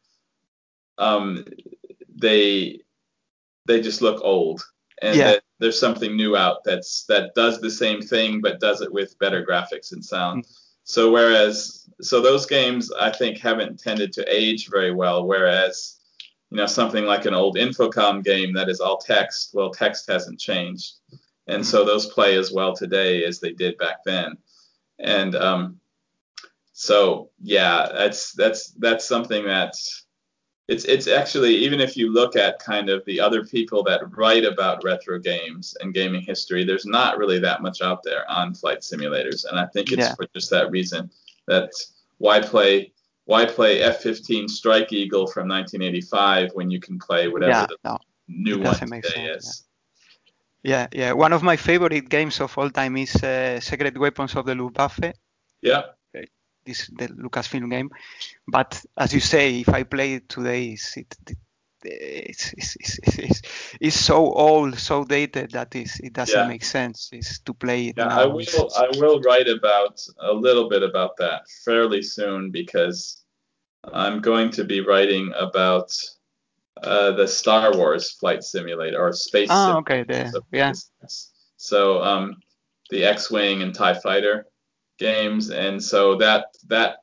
um, 0.98 1.46
they 2.14 2.80
they 3.64 3.80
just 3.80 4.02
look 4.02 4.20
old, 4.22 4.62
and 5.00 5.16
yeah. 5.16 5.36
There's 5.58 5.78
something 5.78 6.16
new 6.16 6.36
out 6.36 6.58
that's 6.64 7.04
that 7.04 7.34
does 7.34 7.60
the 7.60 7.70
same 7.70 8.00
thing 8.02 8.40
but 8.40 8.60
does 8.60 8.80
it 8.82 8.92
with 8.92 9.18
better 9.18 9.44
graphics 9.44 9.92
and 9.92 10.04
sound. 10.04 10.44
Mm-hmm. 10.44 10.52
So 10.84 11.10
whereas 11.10 11.88
so 12.00 12.20
those 12.20 12.46
games 12.46 12.92
I 12.92 13.10
think 13.10 13.38
haven't 13.38 13.80
tended 13.80 14.12
to 14.14 14.34
age 14.34 14.68
very 14.70 14.94
well, 14.94 15.26
whereas 15.26 15.96
you 16.50 16.56
know 16.56 16.66
something 16.66 17.04
like 17.04 17.24
an 17.26 17.34
old 17.34 17.56
Infocom 17.56 18.22
game 18.22 18.52
that 18.54 18.68
is 18.68 18.80
all 18.80 18.98
text, 18.98 19.50
well 19.52 19.70
text 19.70 20.08
hasn't 20.08 20.38
changed, 20.38 20.94
and 21.48 21.66
so 21.66 21.84
those 21.84 22.06
play 22.06 22.36
as 22.36 22.52
well 22.52 22.74
today 22.74 23.24
as 23.24 23.40
they 23.40 23.52
did 23.52 23.76
back 23.78 24.04
then, 24.04 24.36
and 25.00 25.34
um, 25.34 25.80
so 26.72 27.30
yeah, 27.42 27.88
that's 27.92 28.32
that's 28.32 28.70
that's 28.72 29.08
something 29.08 29.44
that's 29.44 30.05
it's 30.68 30.84
it's 30.84 31.06
actually 31.06 31.54
even 31.54 31.80
if 31.80 31.96
you 31.96 32.12
look 32.12 32.34
at 32.34 32.58
kind 32.58 32.88
of 32.88 33.04
the 33.04 33.20
other 33.20 33.44
people 33.44 33.84
that 33.84 34.00
write 34.16 34.44
about 34.44 34.82
retro 34.82 35.18
games 35.18 35.76
and 35.80 35.94
gaming 35.94 36.22
history, 36.22 36.64
there's 36.64 36.86
not 36.86 37.18
really 37.18 37.38
that 37.38 37.62
much 37.62 37.82
out 37.82 38.02
there 38.02 38.28
on 38.30 38.52
flight 38.52 38.80
simulators, 38.80 39.44
and 39.48 39.60
I 39.60 39.66
think 39.66 39.92
it's 39.92 40.00
yeah. 40.00 40.14
for 40.14 40.26
just 40.34 40.50
that 40.50 40.70
reason 40.70 41.10
that 41.46 41.70
why 42.18 42.40
play 42.40 42.92
why 43.26 43.44
play 43.44 43.82
F-15 43.82 44.48
Strike 44.48 44.92
Eagle 44.92 45.26
from 45.26 45.48
1985 45.48 46.50
when 46.54 46.70
you 46.70 46.80
can 46.80 46.98
play 46.98 47.28
whatever 47.28 47.50
yeah, 47.52 47.66
the 47.66 47.76
no, 47.84 47.98
new 48.28 48.60
one 48.60 48.74
today 48.74 49.00
sense, 49.02 49.44
is. 49.46 49.64
Yeah. 50.62 50.86
yeah, 50.92 51.06
yeah. 51.06 51.12
One 51.12 51.32
of 51.32 51.42
my 51.42 51.56
favorite 51.56 52.08
games 52.08 52.40
of 52.40 52.56
all 52.56 52.70
time 52.70 52.96
is 52.96 53.14
uh, 53.22 53.58
Secret 53.60 53.98
Weapons 53.98 54.34
of 54.36 54.46
the 54.46 54.54
Luftwaffe. 54.54 55.12
Yeah 55.60 55.82
this 56.66 56.88
the 56.88 57.08
Lucasfilm 57.08 57.70
game. 57.70 57.90
But 58.46 58.82
as 58.96 59.14
you 59.14 59.20
say, 59.20 59.60
if 59.60 59.68
I 59.68 59.84
play 59.84 60.14
it 60.14 60.28
today, 60.28 60.70
it's, 60.70 60.96
it, 60.96 61.16
it's, 61.84 62.52
it's, 62.52 62.76
it's, 62.76 63.18
it's, 63.18 63.42
it's, 63.80 63.98
so 63.98 64.32
old, 64.32 64.78
so 64.78 65.04
dated 65.04 65.52
that 65.52 65.74
is 65.76 66.00
it 66.00 66.12
doesn't 66.12 66.38
yeah. 66.38 66.48
make 66.48 66.64
sense. 66.64 67.10
Is 67.12 67.40
to 67.46 67.54
play 67.54 67.88
it. 67.88 67.94
Yeah, 67.96 68.06
now. 68.06 68.20
I 68.22 68.26
will. 68.26 68.70
I 68.76 68.88
will 68.98 69.20
write 69.20 69.48
about 69.48 70.04
a 70.20 70.32
little 70.32 70.68
bit 70.68 70.82
about 70.82 71.16
that 71.18 71.48
fairly 71.64 72.02
soon 72.02 72.50
because 72.50 73.22
I'm 73.92 74.20
going 74.20 74.50
to 74.52 74.64
be 74.64 74.80
writing 74.80 75.32
about 75.38 75.96
uh, 76.82 77.12
the 77.12 77.26
Star 77.26 77.74
Wars 77.76 78.10
flight 78.10 78.42
simulator 78.42 79.00
or 79.00 79.12
space. 79.12 79.48
Oh, 79.50 79.78
okay. 79.78 80.02
There. 80.02 80.32
Yeah. 80.52 80.72
So 81.56 82.02
um, 82.02 82.36
the 82.90 83.04
X-wing 83.04 83.62
and 83.62 83.74
Tie 83.74 83.94
Fighter 83.94 84.46
games, 84.98 85.50
and 85.50 85.82
so 85.82 86.16
that 86.16 86.56
that 86.68 86.98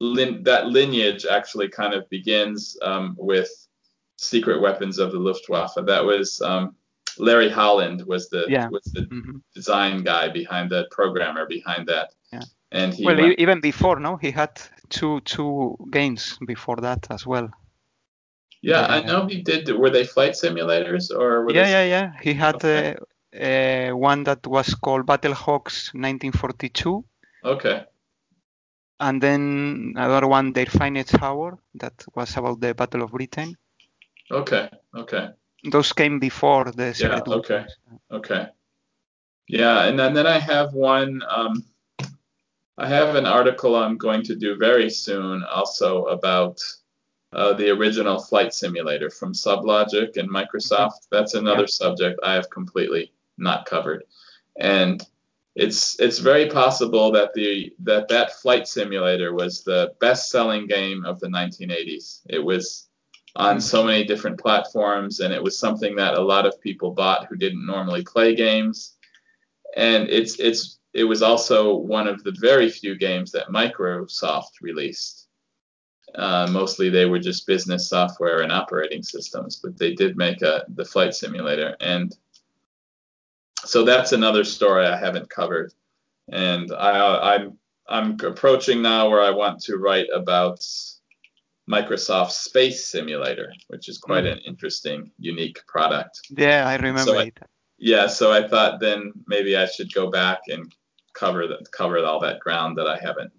lin- 0.00 0.42
that 0.44 0.66
lineage 0.66 1.24
actually 1.26 1.68
kind 1.68 1.94
of 1.94 2.08
begins 2.10 2.76
um, 2.82 3.14
with 3.18 3.50
Secret 4.16 4.60
Weapons 4.60 4.98
of 4.98 5.12
the 5.12 5.18
Luftwaffe. 5.18 5.74
That 5.86 6.04
was 6.04 6.40
um, 6.40 6.74
Larry 7.18 7.50
Holland 7.50 8.02
was 8.06 8.28
the 8.28 8.46
yeah. 8.48 8.68
was 8.68 8.84
the 8.84 9.02
mm-hmm. 9.02 9.38
design 9.54 10.02
guy 10.02 10.28
behind 10.28 10.70
that, 10.70 10.90
programmer 10.90 11.46
behind 11.46 11.88
that. 11.88 12.14
Yeah. 12.32 12.42
And 12.70 12.94
he 12.94 13.04
well, 13.04 13.16
went, 13.16 13.38
even 13.38 13.60
before, 13.60 14.00
no, 14.00 14.16
he 14.16 14.30
had 14.30 14.60
two 14.88 15.20
two 15.20 15.76
games 15.90 16.38
before 16.46 16.76
that 16.76 17.06
as 17.10 17.26
well. 17.26 17.50
Yeah, 18.62 18.82
uh, 18.82 18.96
I 18.96 19.02
know 19.02 19.26
he 19.26 19.42
did. 19.42 19.68
Were 19.76 19.90
they 19.90 20.04
flight 20.04 20.32
simulators 20.32 21.10
or? 21.10 21.50
yeah, 21.50 21.68
yeah, 21.68 21.84
yeah. 21.84 22.12
He 22.22 22.32
had 22.32 22.56
okay. 22.56 22.94
uh, 22.94 23.04
uh, 23.38 23.90
one 23.90 24.24
that 24.24 24.46
was 24.46 24.74
called 24.74 25.06
Battlehawks 25.06 25.94
1942. 25.94 27.04
Okay. 27.44 27.84
And 29.00 29.20
then 29.20 29.94
another 29.96 30.28
one, 30.28 30.52
Their 30.52 30.66
Finest 30.66 31.20
Hour, 31.20 31.58
that 31.74 32.04
was 32.14 32.36
about 32.36 32.60
the 32.60 32.74
Battle 32.74 33.02
of 33.02 33.10
Britain. 33.10 33.56
Okay. 34.30 34.68
Okay. 34.94 35.30
Those 35.64 35.92
came 35.92 36.18
before 36.18 36.70
the. 36.72 36.94
Yeah. 36.98 37.20
Okay. 37.26 37.66
Okay. 38.10 38.48
Yeah, 39.48 39.84
and 39.84 39.98
then, 39.98 40.08
and 40.08 40.16
then 40.16 40.26
I 40.26 40.38
have 40.38 40.72
one. 40.72 41.22
Um, 41.28 41.64
I 42.78 42.88
have 42.88 43.16
an 43.16 43.26
article 43.26 43.76
I'm 43.76 43.98
going 43.98 44.22
to 44.24 44.34
do 44.34 44.56
very 44.56 44.88
soon, 44.88 45.44
also 45.44 46.06
about 46.06 46.60
uh, 47.32 47.52
the 47.52 47.70
original 47.70 48.20
flight 48.20 48.54
simulator 48.54 49.10
from 49.10 49.34
Sublogic 49.34 50.16
and 50.16 50.30
Microsoft. 50.30 51.08
That's 51.10 51.34
another 51.34 51.62
yeah. 51.62 51.66
subject 51.66 52.20
I 52.22 52.34
have 52.34 52.48
completely 52.50 53.12
not 53.38 53.66
covered. 53.66 54.04
And 54.58 55.04
it's 55.54 56.00
it's 56.00 56.18
very 56.18 56.48
possible 56.48 57.12
that 57.12 57.34
the 57.34 57.72
that 57.80 58.08
that 58.08 58.40
flight 58.40 58.66
simulator 58.66 59.34
was 59.34 59.62
the 59.62 59.92
best-selling 60.00 60.66
game 60.66 61.04
of 61.04 61.20
the 61.20 61.28
1980s. 61.28 62.20
It 62.28 62.38
was 62.38 62.88
on 63.36 63.60
so 63.60 63.84
many 63.84 64.04
different 64.04 64.38
platforms, 64.38 65.20
and 65.20 65.32
it 65.32 65.42
was 65.42 65.58
something 65.58 65.96
that 65.96 66.14
a 66.14 66.22
lot 66.22 66.46
of 66.46 66.60
people 66.60 66.92
bought 66.92 67.26
who 67.26 67.36
didn't 67.36 67.66
normally 67.66 68.02
play 68.02 68.34
games. 68.34 68.96
And 69.76 70.08
it's 70.08 70.38
it's 70.38 70.78
it 70.94 71.04
was 71.04 71.22
also 71.22 71.74
one 71.76 72.06
of 72.06 72.22
the 72.24 72.36
very 72.40 72.70
few 72.70 72.96
games 72.96 73.32
that 73.32 73.48
Microsoft 73.48 74.60
released. 74.60 75.28
Uh, 76.14 76.46
mostly 76.50 76.90
they 76.90 77.06
were 77.06 77.18
just 77.18 77.46
business 77.46 77.88
software 77.88 78.40
and 78.42 78.52
operating 78.52 79.02
systems, 79.02 79.56
but 79.56 79.78
they 79.78 79.94
did 79.94 80.16
make 80.16 80.42
a 80.42 80.64
the 80.74 80.84
flight 80.84 81.14
simulator 81.14 81.76
and 81.80 82.16
so 83.64 83.84
that's 83.84 84.12
another 84.12 84.44
story 84.44 84.86
I 84.86 84.96
haven't 84.96 85.30
covered, 85.30 85.72
and 86.28 86.72
I, 86.72 87.34
I'm 87.34 87.58
I'm 87.88 88.18
approaching 88.24 88.82
now 88.82 89.08
where 89.08 89.22
I 89.22 89.30
want 89.30 89.60
to 89.64 89.76
write 89.76 90.08
about 90.12 90.60
Microsoft 91.70 92.32
Space 92.32 92.86
Simulator, 92.86 93.52
which 93.68 93.88
is 93.88 93.98
quite 93.98 94.24
mm. 94.24 94.32
an 94.32 94.38
interesting, 94.38 95.10
unique 95.18 95.60
product. 95.66 96.20
Yeah, 96.30 96.66
I 96.66 96.76
remember 96.76 97.00
so 97.00 97.18
it. 97.18 97.38
I, 97.40 97.46
yeah, 97.78 98.06
so 98.06 98.32
I 98.32 98.46
thought 98.46 98.80
then 98.80 99.12
maybe 99.26 99.56
I 99.56 99.66
should 99.66 99.92
go 99.92 100.10
back 100.10 100.40
and 100.48 100.72
cover 101.14 101.46
that 101.46 101.70
cover 101.72 102.04
all 102.04 102.20
that 102.20 102.40
ground 102.40 102.78
that 102.78 102.86
I 102.86 102.98
haven't 102.98 103.32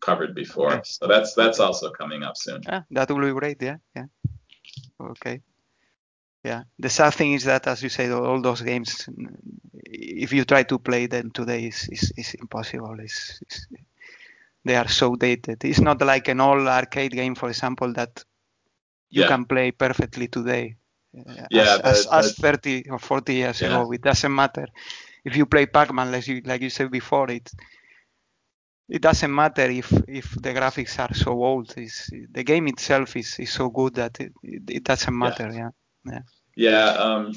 covered 0.00 0.34
before. 0.34 0.72
Okay. 0.72 0.82
So 0.84 1.06
that's 1.06 1.34
that's 1.34 1.60
also 1.60 1.90
coming 1.90 2.22
up 2.22 2.36
soon. 2.36 2.62
Yeah, 2.62 2.82
that 2.90 3.10
will 3.10 3.20
be 3.20 3.32
great. 3.32 3.60
Yeah, 3.60 3.76
yeah. 3.94 4.06
Okay 5.00 5.42
yeah. 6.44 6.62
The 6.78 6.88
sad 6.88 7.14
thing 7.14 7.32
is 7.32 7.44
that 7.44 7.66
as 7.66 7.82
you 7.82 7.88
say 7.88 8.10
all 8.10 8.40
those 8.40 8.62
games 8.62 9.08
if 9.84 10.32
you 10.32 10.44
try 10.44 10.62
to 10.64 10.78
play 10.78 11.06
them 11.06 11.30
today 11.30 11.64
is 11.66 11.88
is, 11.90 12.12
is 12.16 12.34
impossible. 12.34 12.96
It's, 13.00 13.40
it's, 13.42 13.66
they 14.64 14.76
are 14.76 14.88
so 14.88 15.16
dated. 15.16 15.64
It's 15.64 15.80
not 15.80 16.00
like 16.02 16.28
an 16.28 16.40
old 16.40 16.66
arcade 16.66 17.12
game 17.12 17.34
for 17.34 17.48
example 17.48 17.92
that 17.94 18.24
you 19.10 19.22
yeah. 19.22 19.28
can 19.28 19.44
play 19.44 19.70
perfectly 19.70 20.28
today 20.28 20.76
uh, 21.16 21.46
yeah, 21.50 21.78
as, 21.82 22.06
but, 22.06 22.18
as, 22.18 22.26
as 22.26 22.34
30 22.36 22.90
or 22.90 22.98
40 22.98 23.34
years 23.34 23.60
yeah. 23.60 23.68
ago. 23.68 23.92
It 23.92 24.02
doesn't 24.02 24.34
matter. 24.34 24.66
If 25.24 25.36
you 25.36 25.46
play 25.46 25.66
pac-man 25.66 26.12
like 26.12 26.26
you, 26.26 26.42
like 26.44 26.62
you 26.62 26.70
said 26.70 26.90
before 26.90 27.30
it 27.30 27.50
it 28.88 29.02
doesn't 29.02 29.34
matter 29.34 29.70
if 29.70 29.92
if 30.08 30.30
the 30.40 30.54
graphics 30.54 30.98
are 30.98 31.14
so 31.14 31.32
old. 31.32 31.74
It's, 31.76 32.10
the 32.30 32.42
game 32.42 32.68
itself 32.68 33.16
is, 33.16 33.38
is 33.38 33.52
so 33.52 33.68
good 33.68 33.94
that 33.94 34.18
it, 34.20 34.32
it, 34.42 34.62
it 34.68 34.84
doesn't 34.84 35.16
matter 35.16 35.50
yeah. 35.52 35.70
Yeah. 36.04 36.20
Yeah. 36.56 36.88
Um, 36.88 37.32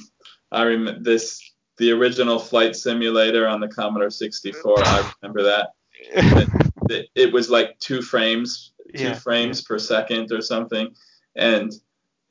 I 0.51 0.63
remember 0.63 1.01
this 1.01 1.41
the 1.77 1.91
original 1.91 2.37
flight 2.37 2.75
simulator 2.75 3.47
on 3.47 3.59
the 3.59 3.67
Commodore 3.67 4.09
64. 4.09 4.83
I 4.83 5.11
remember 5.21 5.43
that. 5.43 5.69
it, 6.89 7.09
it, 7.15 7.33
was 7.33 7.49
like 7.49 7.79
two 7.79 8.01
frames, 8.01 8.73
two 8.95 9.03
yeah, 9.05 9.13
frames 9.13 9.61
per 9.61 9.79
second 9.79 10.31
or 10.31 10.41
something, 10.41 10.93
and 11.35 11.71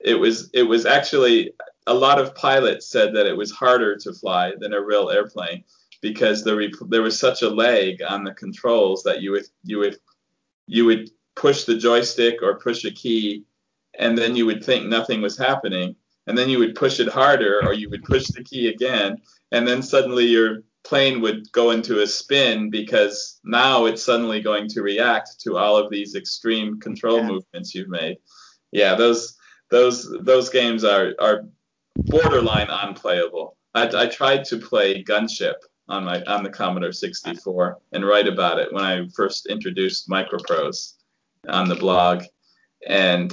it 0.01 0.15
was 0.15 0.51
it 0.52 0.62
was 0.62 0.86
actually 0.86 1.52
a 1.86 1.94
lot 1.94 2.19
of 2.19 2.35
pilots 2.35 2.86
said 2.86 3.15
that 3.15 3.27
it 3.27 3.36
was 3.36 3.51
harder 3.51 3.97
to 3.97 4.12
fly 4.12 4.52
than 4.59 4.73
a 4.73 4.81
real 4.81 5.11
airplane 5.11 5.65
because 6.01 6.44
there 6.44 6.61
there 6.89 7.02
was 7.02 7.19
such 7.19 7.43
a 7.43 7.48
lag 7.48 8.02
on 8.02 8.24
the 8.24 8.35
controls 8.35 9.02
that 9.02 9.20
you 9.23 9.32
would 9.32 9.47
you 9.65 9.78
would 9.78 9.98
you 10.66 10.85
would 10.85 11.11
push 11.35 11.65
the 11.65 11.77
joystick 11.77 12.43
or 12.43 12.59
push 12.59 12.85
a 12.85 12.90
key 12.90 13.44
and 13.98 14.16
then 14.16 14.36
you 14.36 14.47
would 14.47 14.65
think 14.65 14.86
nothing 14.86 15.20
was 15.20 15.36
happening 15.36 15.94
and 16.31 16.39
then 16.39 16.48
you 16.48 16.59
would 16.59 16.74
push 16.74 17.01
it 17.01 17.09
harder 17.09 17.61
or 17.66 17.74
you 17.74 17.90
would 17.90 18.05
push 18.05 18.28
the 18.28 18.43
key 18.43 18.69
again 18.69 19.19
and 19.52 19.69
then 19.69 19.82
suddenly 19.82 20.24
your 20.24 20.62
plane 20.85 21.20
would 21.20 21.52
go 21.52 21.73
into 21.73 22.01
a 22.01 22.07
spin 22.07 22.70
because 22.70 23.39
now 23.44 23.85
it's 23.85 24.02
suddenly 24.02 24.40
going 24.40 24.66
to 24.66 24.81
react 24.81 25.39
to 25.40 25.59
all 25.59 25.77
of 25.77 25.90
these 25.90 26.15
extreme 26.15 26.81
control 26.81 27.19
yeah. 27.19 27.27
movements 27.27 27.74
you've 27.74 27.89
made 27.89 28.16
yeah, 28.73 28.94
those 28.94 29.36
those 29.70 30.11
those 30.23 30.48
games 30.48 30.85
are 30.85 31.15
are 31.19 31.44
borderline 31.97 32.69
unplayable. 32.70 33.57
I, 33.74 33.89
I 33.94 34.07
tried 34.07 34.44
to 34.47 34.59
play 34.59 35.02
Gunship 35.02 35.55
on 35.89 36.05
my 36.05 36.23
on 36.24 36.43
the 36.43 36.51
Commodore 36.51 36.93
64 36.93 37.78
and 37.93 38.07
write 38.07 38.28
about 38.28 38.59
it 38.59 38.73
when 38.73 38.85
I 38.85 39.07
first 39.15 39.47
introduced 39.47 40.09
MicroProse 40.09 40.94
on 41.48 41.69
the 41.69 41.74
blog, 41.74 42.24
and 42.86 43.32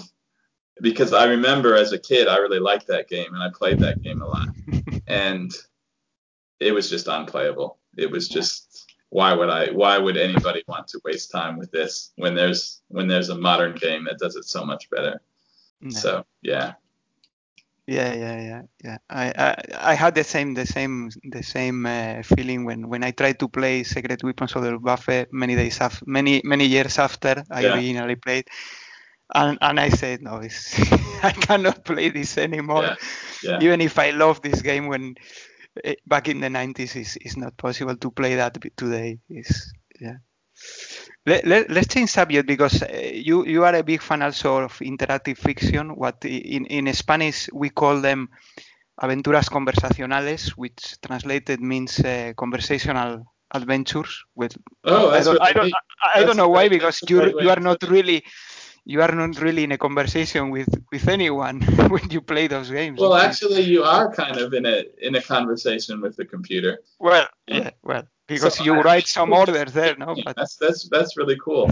because 0.82 1.14
I 1.14 1.26
remember 1.26 1.76
as 1.76 1.92
a 1.92 2.00
kid 2.00 2.28
I 2.28 2.38
really 2.38 2.60
liked 2.60 2.88
that 2.88 3.08
game 3.08 3.34
and 3.34 3.44
I 3.44 3.50
played 3.54 3.80
that 3.80 4.02
game 4.02 4.22
a 4.22 4.28
lot, 4.28 4.48
and 5.08 5.52
it 6.60 6.72
was 6.72 6.90
just 6.90 7.08
unplayable. 7.08 7.78
It 7.98 8.10
was 8.10 8.28
just 8.28 8.86
why 9.10 9.34
would 9.34 9.50
I 9.50 9.72
why 9.72 9.98
would 9.98 10.18
anybody 10.18 10.64
want 10.68 10.88
to 10.90 11.02
waste 11.06 11.32
time 11.32 11.58
with 11.58 11.72
this 11.72 12.12
when 12.18 12.36
there's 12.36 12.82
when 12.90 13.08
there's 13.08 13.30
a 13.30 13.38
modern 13.38 13.76
game 13.76 14.06
that 14.06 14.20
does 14.20 14.36
it 14.36 14.46
so 14.46 14.66
much 14.66 14.90
better. 14.90 15.22
So 15.90 16.26
yeah. 16.42 16.74
Yeah, 17.88 18.14
yeah, 18.14 18.42
yeah, 18.42 18.62
yeah. 18.84 18.98
I, 19.10 19.32
I, 19.38 19.92
I 19.92 19.94
had 19.94 20.14
the 20.14 20.26
same, 20.26 20.54
the 20.54 20.66
same, 20.66 21.10
the 21.32 21.42
same 21.42 21.86
uh, 21.86 22.22
feeling 22.22 22.66
when, 22.66 22.90
when 22.90 23.02
I 23.02 23.12
tried 23.12 23.40
to 23.40 23.48
play 23.48 23.84
Secret 23.84 24.22
Weapons 24.26 24.54
of 24.58 24.64
the 24.64 24.72
Luftwaffe 24.72 25.28
many 25.32 25.56
days 25.56 25.80
after, 25.80 26.04
many, 26.06 26.42
many 26.44 26.66
years 26.66 27.00
after 27.00 27.46
I 27.50 27.62
yeah. 27.62 27.76
originally 27.76 28.18
played, 28.18 28.50
and 29.34 29.58
and 29.62 29.80
I 29.80 29.90
said 29.90 30.22
no, 30.22 30.42
I 31.24 31.32
cannot 31.32 31.84
play 31.84 32.10
this 32.10 32.38
anymore. 32.38 32.84
Yeah. 32.84 32.96
Yeah. 33.44 33.60
Even 33.62 33.82
if 33.82 34.00
I 34.00 34.12
love 34.12 34.42
this 34.42 34.62
game, 34.62 34.88
when 34.88 35.16
eh, 35.84 35.96
back 36.08 36.28
in 36.28 36.40
the 36.40 36.48
90s, 36.48 36.96
it's, 36.96 37.18
is 37.18 37.38
not 37.38 37.56
possible 37.56 37.96
to 37.96 38.12
play 38.12 38.36
that 38.36 38.58
today. 38.76 39.20
Is 39.30 39.74
yeah 40.00 40.18
let, 41.26 41.46
let, 41.46 41.78
us 41.78 41.88
change 41.88 42.10
subject 42.10 42.48
because 42.48 42.82
uh, 42.82 43.12
you 43.14 43.46
you 43.46 43.64
are 43.66 43.76
a 43.76 43.84
big 43.84 44.02
fan 44.02 44.22
also 44.22 44.64
of 44.64 44.74
interactive 44.80 45.38
fiction. 45.38 45.96
What 45.96 46.24
in 46.24 46.66
in 46.66 46.94
Spanish 46.94 47.50
we 47.54 47.70
call 47.70 48.02
them 48.02 48.30
aventuras 49.02 49.50
conversacionales, 49.50 50.52
which 50.52 50.96
translated 51.02 51.60
means 51.60 52.00
uh, 52.00 52.34
conversational 52.38 53.26
adventures. 53.54 54.24
With 54.36 54.58
oh, 54.86 55.10
I 55.10 55.22
don't, 55.22 55.42
I 55.42 55.52
don't, 55.52 55.74
I, 56.02 56.22
I 56.22 56.24
don't 56.24 56.38
know 56.38 56.50
why 56.50 56.70
because 56.70 57.02
you 57.10 57.42
you 57.42 57.50
are 57.50 57.60
not 57.60 57.84
really 57.84 58.24
you 58.88 59.02
are 59.02 59.12
not 59.12 59.42
really 59.42 59.66
in 59.66 59.74
a 59.74 59.78
conversation 59.78 60.50
with 60.50 60.70
with 60.92 61.08
anyone 61.10 61.62
when 61.94 62.10
you 62.10 62.22
play 62.22 62.48
those 62.48 62.70
games. 62.72 63.00
Well, 63.00 63.16
actually, 63.16 63.64
you 63.64 63.84
are 63.84 64.10
kind 64.14 64.38
of 64.38 64.54
in 64.54 64.66
a 64.66 64.86
in 65.02 65.16
a 65.16 65.22
conversation 65.22 66.00
with 66.02 66.16
the 66.16 66.24
computer. 66.26 66.80
Well, 66.98 67.28
yeah, 67.48 67.72
well, 67.84 68.04
because 68.28 68.56
so 68.56 68.64
you 68.64 68.76
I, 68.76 68.82
write 68.82 69.08
some 69.08 69.34
orders 69.34 69.74
there, 69.74 69.98
no? 69.98 70.16
But 70.24 70.38
that's 70.38 70.56
that's 70.56 70.88
that's 70.90 71.18
really 71.18 71.38
cool. 71.38 71.70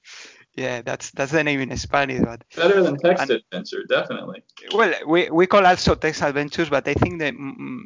yeah, 0.56 0.82
that's 0.82 1.12
that's 1.12 1.30
the 1.30 1.44
name 1.44 1.60
in 1.60 1.76
Spanish, 1.76 2.22
but 2.24 2.42
better 2.56 2.82
than 2.82 2.98
text 2.98 3.30
and, 3.30 3.40
adventure, 3.40 3.84
definitely. 3.88 4.42
Well, 4.74 4.92
we 5.06 5.30
we 5.30 5.46
call 5.46 5.64
also 5.64 5.94
text 5.94 6.22
adventures, 6.22 6.68
but 6.68 6.88
I 6.88 6.94
think 6.94 7.20
the 7.20 7.30
mm, 7.30 7.82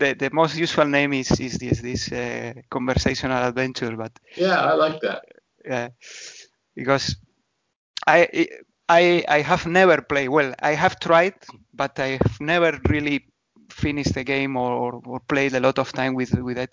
the, 0.00 0.14
the 0.14 0.30
most 0.32 0.56
useful 0.56 0.86
name 0.86 1.12
is 1.12 1.30
is 1.38 1.58
this 1.58 1.80
this 1.80 2.10
uh, 2.10 2.52
conversational 2.68 3.46
adventure, 3.46 3.96
but 3.96 4.18
yeah, 4.36 4.58
I 4.60 4.72
like 4.74 5.00
that. 5.02 5.22
Yeah, 5.64 5.88
because 6.74 7.16
I 8.06 8.48
I 8.88 9.24
I 9.28 9.40
have 9.42 9.66
never 9.66 10.00
played. 10.02 10.28
Well, 10.28 10.54
I 10.60 10.72
have 10.74 10.98
tried, 11.00 11.34
but 11.74 11.98
I 11.98 12.18
have 12.22 12.40
never 12.40 12.78
really 12.88 13.26
finished 13.70 14.14
the 14.14 14.24
game 14.24 14.56
or, 14.56 15.00
or 15.06 15.20
played 15.20 15.54
a 15.54 15.60
lot 15.60 15.78
of 15.78 15.92
time 15.92 16.14
with 16.14 16.32
with 16.34 16.58
it. 16.58 16.72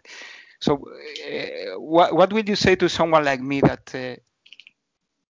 So, 0.62 0.74
uh, 0.76 1.80
what 1.80 2.16
what 2.16 2.34
would 2.34 2.48
you 2.50 2.56
say 2.56 2.76
to 2.76 2.90
someone 2.90 3.26
like 3.26 3.42
me 3.42 3.62
that 3.62 3.94
uh, 3.96 4.16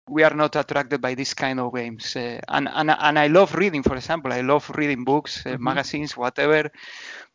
we 0.09 0.23
are 0.23 0.33
not 0.35 0.55
attracted 0.55 1.01
by 1.01 1.15
this 1.15 1.33
kind 1.33 1.59
of 1.59 1.73
games? 1.73 2.15
Uh, 2.15 2.39
and 2.47 2.67
and 2.71 2.91
and 2.91 3.19
I 3.19 3.27
love 3.27 3.55
reading, 3.55 3.83
for 3.83 3.95
example, 3.95 4.33
I 4.33 4.41
love 4.41 4.69
reading 4.75 5.03
books, 5.03 5.45
uh, 5.45 5.51
mm-hmm. 5.51 5.63
magazines, 5.63 6.17
whatever, 6.17 6.69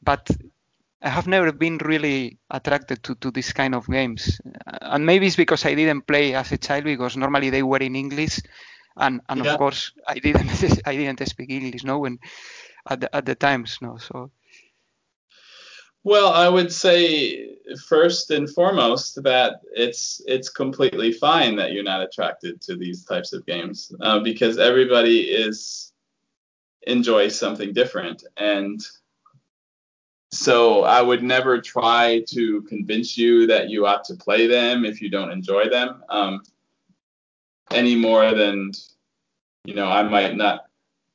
but 0.03 0.29
I 1.01 1.11
have 1.11 1.27
never 1.27 1.53
been 1.53 1.79
really 1.79 2.39
attracted 2.51 3.03
to, 3.05 3.15
to 3.17 3.31
this 3.31 3.53
kind 3.53 3.75
of 3.75 3.87
games. 3.87 4.41
And 4.83 5.07
maybe 5.07 5.27
it's 5.27 5.37
because 5.37 5.65
I 5.65 5.75
didn't 5.75 6.07
play 6.07 6.35
as 6.35 6.51
a 6.51 6.59
child 6.59 6.85
because 6.85 7.17
normally 7.17 7.51
they 7.51 7.63
were 7.63 7.79
in 7.79 7.95
English. 7.95 8.41
And, 8.97 9.21
and 9.29 9.45
yeah. 9.45 9.53
of 9.53 9.59
course 9.59 9.93
I 10.09 10.15
didn't 10.15 10.51
I 10.87 10.97
didn't 10.97 11.25
speak 11.29 11.51
English 11.51 11.85
no 11.85 12.01
when 12.01 12.19
at 12.91 13.01
the, 13.01 13.15
at 13.15 13.27
the 13.27 13.37
times 13.37 13.79
no 13.81 13.97
so 13.99 14.33
well, 16.05 16.33
I 16.33 16.49
would 16.49 16.73
say 16.73 17.57
first 17.87 18.31
and 18.31 18.49
foremost 18.49 19.23
that 19.25 19.61
it's 19.73 20.23
it's 20.27 20.49
completely 20.49 21.13
fine 21.13 21.57
that 21.57 21.73
you're 21.73 21.83
not 21.83 22.01
attracted 22.03 22.63
to 22.63 22.77
these 22.77 23.05
types 23.05 23.33
of 23.33 23.45
games 23.45 23.93
uh, 24.01 24.21
because 24.21 24.59
everybody 24.59 25.21
is 25.21 25.93
enjoys 26.87 27.39
something 27.39 27.73
different, 27.73 28.25
and 28.37 28.81
so 30.39 30.85
I 30.85 31.03
would 31.03 31.25
never 31.25 31.61
try 31.61 32.23
to 32.29 32.63
convince 32.63 33.19
you 33.19 33.49
that 33.49 33.71
you 33.71 33.87
ought 33.87 34.05
to 34.05 34.15
play 34.15 34.47
them 34.47 34.85
if 34.85 35.03
you 35.03 35.11
don't 35.11 35.33
enjoy 35.33 35.69
them. 35.69 36.05
Um, 36.09 36.43
any 37.73 37.97
more 37.97 38.33
than, 38.35 38.71
you 39.65 39.75
know, 39.75 39.89
I 39.89 40.05
might 40.05 40.37
not 40.37 40.67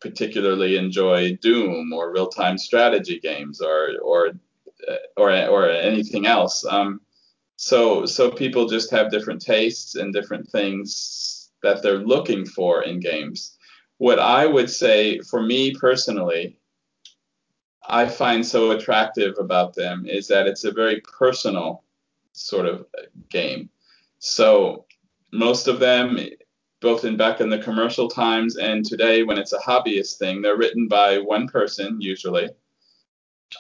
particularly 0.02 0.76
enjoy 0.76 1.38
Doom 1.38 1.94
or 1.94 2.12
real-time 2.12 2.58
strategy 2.58 3.18
games 3.18 3.62
or 3.62 3.92
or 4.02 4.34
or 5.16 5.32
or 5.48 5.70
anything 5.70 6.26
else. 6.26 6.66
Um, 6.66 7.00
so 7.56 8.06
so 8.06 8.30
people 8.30 8.68
just 8.68 8.92
have 8.92 9.10
different 9.10 9.42
tastes 9.42 9.96
and 9.96 10.14
different 10.14 10.50
things 10.50 11.50
that 11.62 11.82
they're 11.82 12.06
looking 12.14 12.46
for 12.46 12.84
in 12.84 13.00
games. 13.00 13.58
What 14.00 14.20
I 14.20 14.46
would 14.46 14.70
say 14.70 15.20
for 15.20 15.42
me 15.42 15.74
personally 15.74 16.58
I 17.86 18.08
find 18.08 18.46
so 18.46 18.72
attractive 18.72 19.36
about 19.40 19.74
them 19.74 20.06
is 20.06 20.28
that 20.28 20.48
it's 20.48 20.64
a 20.64 20.72
very 20.72 21.02
personal 21.02 21.84
sort 22.32 22.66
of 22.66 22.86
game. 23.30 23.70
So 24.20 24.86
most 25.32 25.68
of 25.68 25.80
them, 25.80 26.18
both 26.80 27.06
in 27.06 27.18
back 27.18 27.42
in 27.42 27.50
the 27.50 27.60
commercial 27.60 28.08
times 28.08 28.58
and 28.58 28.86
today 28.86 29.24
when 29.24 29.38
it's 29.38 29.54
a 29.54 29.60
hobbyist 29.60 30.18
thing, 30.18 30.42
they're 30.42 30.58
written 30.58 30.88
by 30.88 31.18
one 31.18 31.48
person 31.48 32.00
usually. 32.00 32.50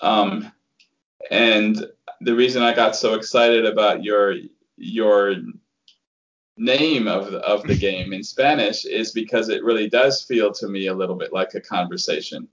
Um, 0.01 0.51
and 1.29 1.85
the 2.21 2.35
reason 2.35 2.63
I 2.63 2.73
got 2.73 2.95
so 2.95 3.13
excited 3.13 3.65
about 3.65 4.03
your 4.03 4.35
your 4.77 5.35
name 6.57 7.07
of 7.07 7.31
the, 7.31 7.39
of 7.39 7.63
the 7.63 7.77
game 7.87 8.13
in 8.13 8.23
Spanish 8.23 8.85
is 8.85 9.11
because 9.11 9.49
it 9.49 9.63
really 9.63 9.89
does 9.89 10.23
feel 10.23 10.51
to 10.53 10.67
me 10.67 10.87
a 10.87 10.93
little 10.93 11.15
bit 11.15 11.33
like 11.33 11.53
a 11.53 11.61
conversation. 11.61 12.47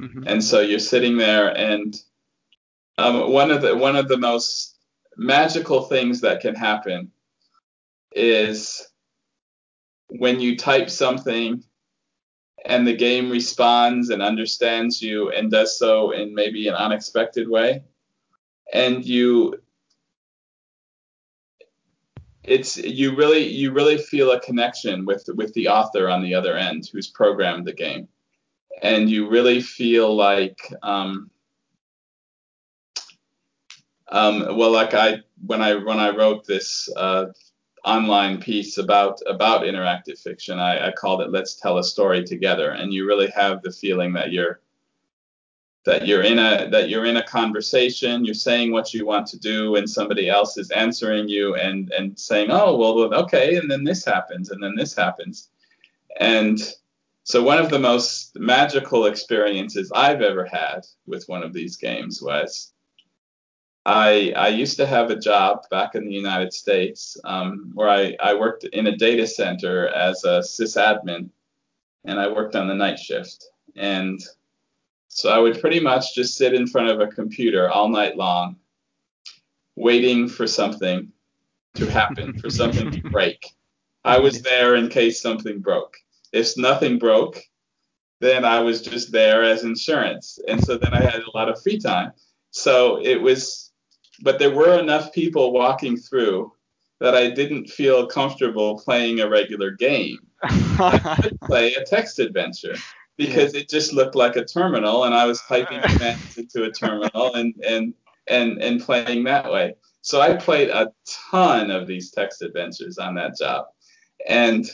Mm-hmm. 0.00 0.24
And 0.26 0.44
so 0.44 0.60
you're 0.60 0.78
sitting 0.78 1.16
there, 1.16 1.56
and 1.56 1.96
um, 2.98 3.32
one 3.32 3.50
of 3.50 3.62
the 3.62 3.76
one 3.76 3.96
of 3.96 4.08
the 4.08 4.18
most 4.18 4.78
magical 5.16 5.82
things 5.82 6.20
that 6.20 6.40
can 6.40 6.54
happen 6.54 7.10
is 8.12 8.86
when 10.08 10.40
you 10.40 10.56
type 10.56 10.90
something 10.90 11.62
and 12.64 12.86
the 12.86 12.96
game 12.96 13.30
responds 13.30 14.10
and 14.10 14.22
understands 14.22 15.00
you 15.00 15.30
and 15.30 15.50
does 15.50 15.78
so 15.78 16.10
in 16.10 16.34
maybe 16.34 16.68
an 16.68 16.74
unexpected 16.74 17.48
way 17.48 17.82
and 18.72 19.04
you 19.04 19.54
it's 22.42 22.76
you 22.76 23.14
really 23.14 23.46
you 23.46 23.72
really 23.72 23.98
feel 23.98 24.32
a 24.32 24.40
connection 24.40 25.04
with 25.04 25.28
with 25.34 25.52
the 25.54 25.68
author 25.68 26.08
on 26.08 26.22
the 26.22 26.34
other 26.34 26.56
end 26.56 26.88
who's 26.92 27.08
programmed 27.08 27.66
the 27.66 27.72
game 27.72 28.08
and 28.82 29.08
you 29.10 29.28
really 29.28 29.60
feel 29.60 30.14
like 30.14 30.72
um, 30.82 31.30
um, 34.08 34.56
well 34.56 34.70
like 34.70 34.94
i 34.94 35.18
when 35.46 35.62
i 35.62 35.74
when 35.74 35.98
i 35.98 36.10
wrote 36.10 36.46
this 36.46 36.88
uh, 36.96 37.26
online 37.86 38.38
piece 38.38 38.78
about 38.78 39.20
about 39.26 39.62
interactive 39.62 40.20
fiction 40.20 40.58
I, 40.58 40.88
I 40.88 40.92
called 40.92 41.22
it 41.22 41.30
let's 41.30 41.54
tell 41.54 41.78
a 41.78 41.84
story 41.84 42.24
together. 42.24 42.72
And 42.72 42.92
you 42.92 43.06
really 43.06 43.28
have 43.28 43.62
the 43.62 43.70
feeling 43.70 44.12
that 44.14 44.32
you're 44.32 44.60
that 45.84 46.04
you're 46.04 46.22
in 46.22 46.40
a 46.40 46.68
that 46.68 46.88
you're 46.88 47.04
in 47.04 47.18
a 47.18 47.22
conversation 47.22 48.24
you're 48.24 48.34
saying 48.34 48.72
what 48.72 48.92
you 48.92 49.06
want 49.06 49.24
to 49.28 49.38
do 49.38 49.76
and 49.76 49.88
somebody 49.88 50.28
else 50.28 50.58
is 50.58 50.72
answering 50.72 51.28
you 51.28 51.54
and 51.54 51.92
and 51.92 52.18
saying 52.18 52.50
oh 52.50 52.76
well 52.76 53.14
okay 53.14 53.54
and 53.54 53.70
then 53.70 53.84
this 53.84 54.04
happens 54.04 54.50
and 54.50 54.60
then 54.60 54.74
this 54.74 54.94
happens. 54.94 55.50
And 56.18 56.58
so 57.26 57.42
one 57.42 57.58
of 57.58 57.70
the 57.70 57.78
most 57.80 58.38
magical 58.38 59.06
experiences 59.06 59.90
I've 59.92 60.22
ever 60.22 60.44
had 60.44 60.86
with 61.08 61.28
one 61.28 61.42
of 61.42 61.52
these 61.52 61.76
games 61.76 62.22
was 62.22 62.72
I, 63.84 64.32
I 64.36 64.48
used 64.48 64.76
to 64.76 64.86
have 64.86 65.10
a 65.10 65.18
job 65.18 65.68
back 65.68 65.96
in 65.96 66.06
the 66.06 66.14
United 66.14 66.52
States 66.52 67.16
um, 67.24 67.72
where 67.74 67.88
I, 67.88 68.16
I 68.20 68.34
worked 68.34 68.62
in 68.62 68.86
a 68.86 68.96
data 68.96 69.26
center 69.26 69.88
as 69.88 70.22
a 70.22 70.38
sysadmin 70.38 71.30
and 72.04 72.20
I 72.20 72.28
worked 72.28 72.54
on 72.54 72.68
the 72.68 72.74
night 72.74 73.00
shift. 73.00 73.44
And 73.74 74.20
so 75.08 75.28
I 75.28 75.38
would 75.38 75.60
pretty 75.60 75.80
much 75.80 76.14
just 76.14 76.36
sit 76.36 76.54
in 76.54 76.68
front 76.68 76.90
of 76.90 77.00
a 77.00 77.08
computer 77.08 77.68
all 77.68 77.88
night 77.88 78.16
long, 78.16 78.54
waiting 79.74 80.28
for 80.28 80.46
something 80.46 81.10
to 81.74 81.86
happen, 81.86 82.38
for 82.38 82.50
something 82.50 82.92
to 82.92 83.00
break. 83.10 83.44
I 84.04 84.20
was 84.20 84.42
there 84.42 84.76
in 84.76 84.88
case 84.88 85.20
something 85.20 85.58
broke. 85.58 85.96
If 86.32 86.56
nothing 86.56 86.98
broke, 86.98 87.40
then 88.20 88.44
I 88.44 88.60
was 88.60 88.82
just 88.82 89.12
there 89.12 89.42
as 89.42 89.64
insurance. 89.64 90.38
And 90.48 90.62
so 90.64 90.76
then 90.76 90.94
I 90.94 91.02
had 91.02 91.22
a 91.22 91.36
lot 91.36 91.48
of 91.48 91.60
free 91.62 91.78
time. 91.78 92.12
So 92.50 93.00
it 93.02 93.20
was, 93.20 93.72
but 94.22 94.38
there 94.38 94.54
were 94.54 94.78
enough 94.78 95.12
people 95.12 95.52
walking 95.52 95.96
through 95.96 96.52
that 97.00 97.14
I 97.14 97.30
didn't 97.30 97.68
feel 97.68 98.06
comfortable 98.06 98.78
playing 98.78 99.20
a 99.20 99.28
regular 99.28 99.70
game. 99.70 100.18
I 100.42 101.18
could 101.22 101.40
play 101.42 101.74
a 101.74 101.84
text 101.84 102.18
adventure 102.18 102.74
because 103.18 103.54
yeah. 103.54 103.60
it 103.60 103.68
just 103.68 103.92
looked 103.92 104.14
like 104.14 104.36
a 104.36 104.44
terminal 104.44 105.04
and 105.04 105.14
I 105.14 105.26
was 105.26 105.42
typing 105.42 105.80
commands 105.84 106.38
into 106.38 106.64
a 106.64 106.70
terminal 106.70 107.34
and, 107.34 107.54
and, 107.66 107.92
and, 108.28 108.62
and 108.62 108.80
playing 108.80 109.24
that 109.24 109.50
way. 109.50 109.74
So 110.00 110.20
I 110.20 110.36
played 110.36 110.70
a 110.70 110.92
ton 111.30 111.70
of 111.70 111.86
these 111.86 112.10
text 112.10 112.40
adventures 112.40 112.96
on 112.96 113.14
that 113.16 113.36
job. 113.36 113.66
And 114.26 114.64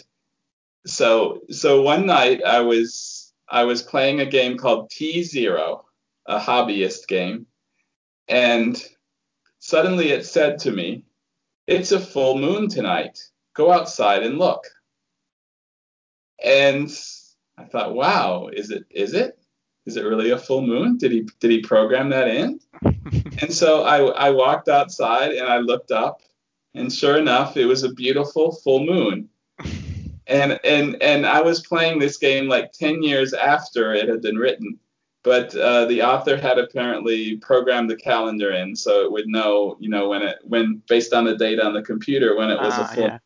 so 0.87 1.41
so 1.51 1.83
one 1.83 2.07
night 2.07 2.43
I 2.45 2.61
was 2.61 3.33
I 3.49 3.65
was 3.65 3.83
playing 3.83 4.21
a 4.21 4.27
game 4.27 4.57
called 4.57 4.91
T 4.91 5.23
Zero, 5.23 5.85
a 6.27 6.39
hobbyist 6.39 7.07
game, 7.07 7.47
and 8.29 8.83
suddenly 9.59 10.11
it 10.11 10.27
said 10.27 10.59
to 10.61 10.73
me, 10.73 11.05
"It's 11.67 11.93
a 11.93 12.01
full 12.01 12.39
moon 12.39 12.69
tonight. 12.69 13.19
Go 13.55 13.71
outside 13.71 14.23
and 14.23 14.39
look." 14.39 14.65
And 16.43 16.91
I 17.57 17.65
thought, 17.65 17.95
"Wow, 17.95 18.49
is 18.53 18.71
it 18.71 18.85
is 18.91 19.15
it 19.15 19.39
is 19.87 19.97
it 19.97 20.05
really 20.05 20.31
a 20.31 20.39
full 20.39 20.67
moon? 20.67 20.99
Did 20.99 21.13
he 21.13 21.29
did 21.39 21.51
he 21.51 21.61
program 21.61 22.11
that 22.11 22.29
in?" 22.29 22.59
and 23.41 23.53
so 23.53 23.85
I, 23.85 23.99
I 23.99 24.31
walked 24.31 24.69
outside 24.69 25.33
and 25.33 25.47
I 25.47 25.59
looked 25.59 25.93
up, 25.93 26.23
and 26.75 26.93
sure 26.93 27.19
enough, 27.19 27.57
it 27.57 27.67
was 27.67 27.85
a 27.85 27.93
beautiful 27.93 28.53
full 28.65 28.85
moon. 28.85 29.29
And 30.27 30.61
and 30.65 31.03
and 31.03 31.27
I 31.27 31.41
was 31.41 31.67
playing 31.67 31.99
this 31.99 32.17
game 32.17 32.49
like 32.49 32.73
10 32.73 33.03
years 33.03 33.35
after 33.35 33.93
it 33.93 34.09
had 34.09 34.23
been 34.23 34.37
written, 34.37 34.79
but 35.25 35.55
uh, 35.57 35.87
the 35.87 36.03
author 36.03 36.37
had 36.37 36.59
apparently 36.59 37.37
programmed 37.37 37.91
the 37.91 37.97
calendar 37.97 38.53
in 38.53 38.77
so 38.77 39.03
it 39.03 39.11
would 39.11 39.27
know, 39.27 39.77
you 39.81 39.89
know, 39.89 40.09
when 40.09 40.23
it 40.23 40.39
when 40.45 40.83
based 40.89 41.13
on 41.13 41.25
the 41.25 41.37
data 41.37 41.65
on 41.65 41.75
the 41.75 41.83
computer 41.83 42.37
when 42.37 42.51
it 42.51 42.61
was 42.61 42.75
uh, 42.75 42.83
a 42.83 42.95
full. 42.95 43.05
Yeah. 43.05 43.19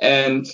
And 0.00 0.46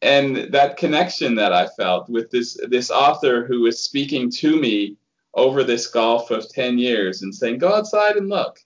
and 0.00 0.52
that 0.52 0.76
connection 0.76 1.34
that 1.34 1.52
I 1.52 1.66
felt 1.66 2.08
with 2.08 2.30
this 2.30 2.58
this 2.68 2.90
author 2.90 3.44
who 3.44 3.62
was 3.62 3.82
speaking 3.82 4.30
to 4.32 4.60
me 4.60 4.96
over 5.34 5.64
this 5.64 5.86
golf 5.86 6.30
of 6.30 6.48
10 6.48 6.78
years 6.78 7.22
and 7.22 7.34
saying, 7.34 7.58
go 7.58 7.74
outside 7.74 8.16
and 8.16 8.28
look. 8.28 8.58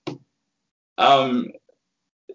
Um, 0.98 1.52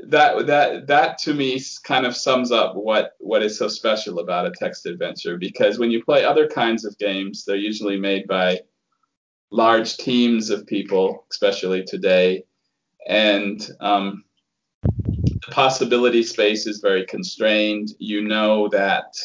that 0.06 0.46
that 0.48 0.88
that 0.88 1.18
to 1.18 1.34
me 1.34 1.60
kind 1.84 2.06
of 2.06 2.16
sums 2.16 2.52
up 2.52 2.76
what 2.76 3.16
what 3.20 3.42
is 3.42 3.58
so 3.58 3.68
special 3.68 4.20
about 4.20 4.46
a 4.46 4.52
text 4.52 4.86
adventure 4.86 5.38
because 5.38 5.80
when 5.80 5.92
you 5.92 6.04
play 6.04 6.24
other 6.24 6.48
kinds 6.48 6.86
of 6.86 6.98
games 6.98 7.44
they're 7.44 7.56
usually 7.56 7.98
made 7.98 8.28
by 8.28 8.60
large 9.52 9.98
teams 9.98 10.50
of 10.50 10.68
people 10.68 11.26
especially 11.32 11.84
today 11.84 12.44
and 13.08 13.72
um, 13.80 14.24
the 14.84 15.52
possibility 15.52 16.22
space 16.22 16.68
is 16.68 16.80
very 16.80 17.06
constrained 17.06 17.90
you 17.98 18.22
know 18.22 18.68
that 18.68 19.16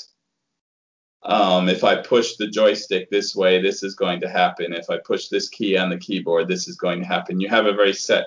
um, 1.25 1.69
if 1.69 1.85
I 1.85 2.03
push 2.03 2.35
the 2.35 2.49
joystick 2.49 3.09
this 3.09 3.37
way, 3.37 3.63
this 3.63 3.85
is 3.85 3.95
going 3.95 4.21
to 4.23 4.29
happen. 4.29 4.73
If 4.73 4.91
I 4.91 4.99
push 4.99 5.29
this 5.29 5.49
key 5.49 5.77
on 5.77 5.89
the 5.89 5.97
keyboard, 5.97 6.49
this 6.49 6.67
is 6.67 6.75
going 6.75 7.01
to 7.01 7.07
happen. 7.07 7.39
You 7.39 7.49
have 7.49 7.67
a 7.67 7.73
very 7.73 7.93
set 7.93 8.27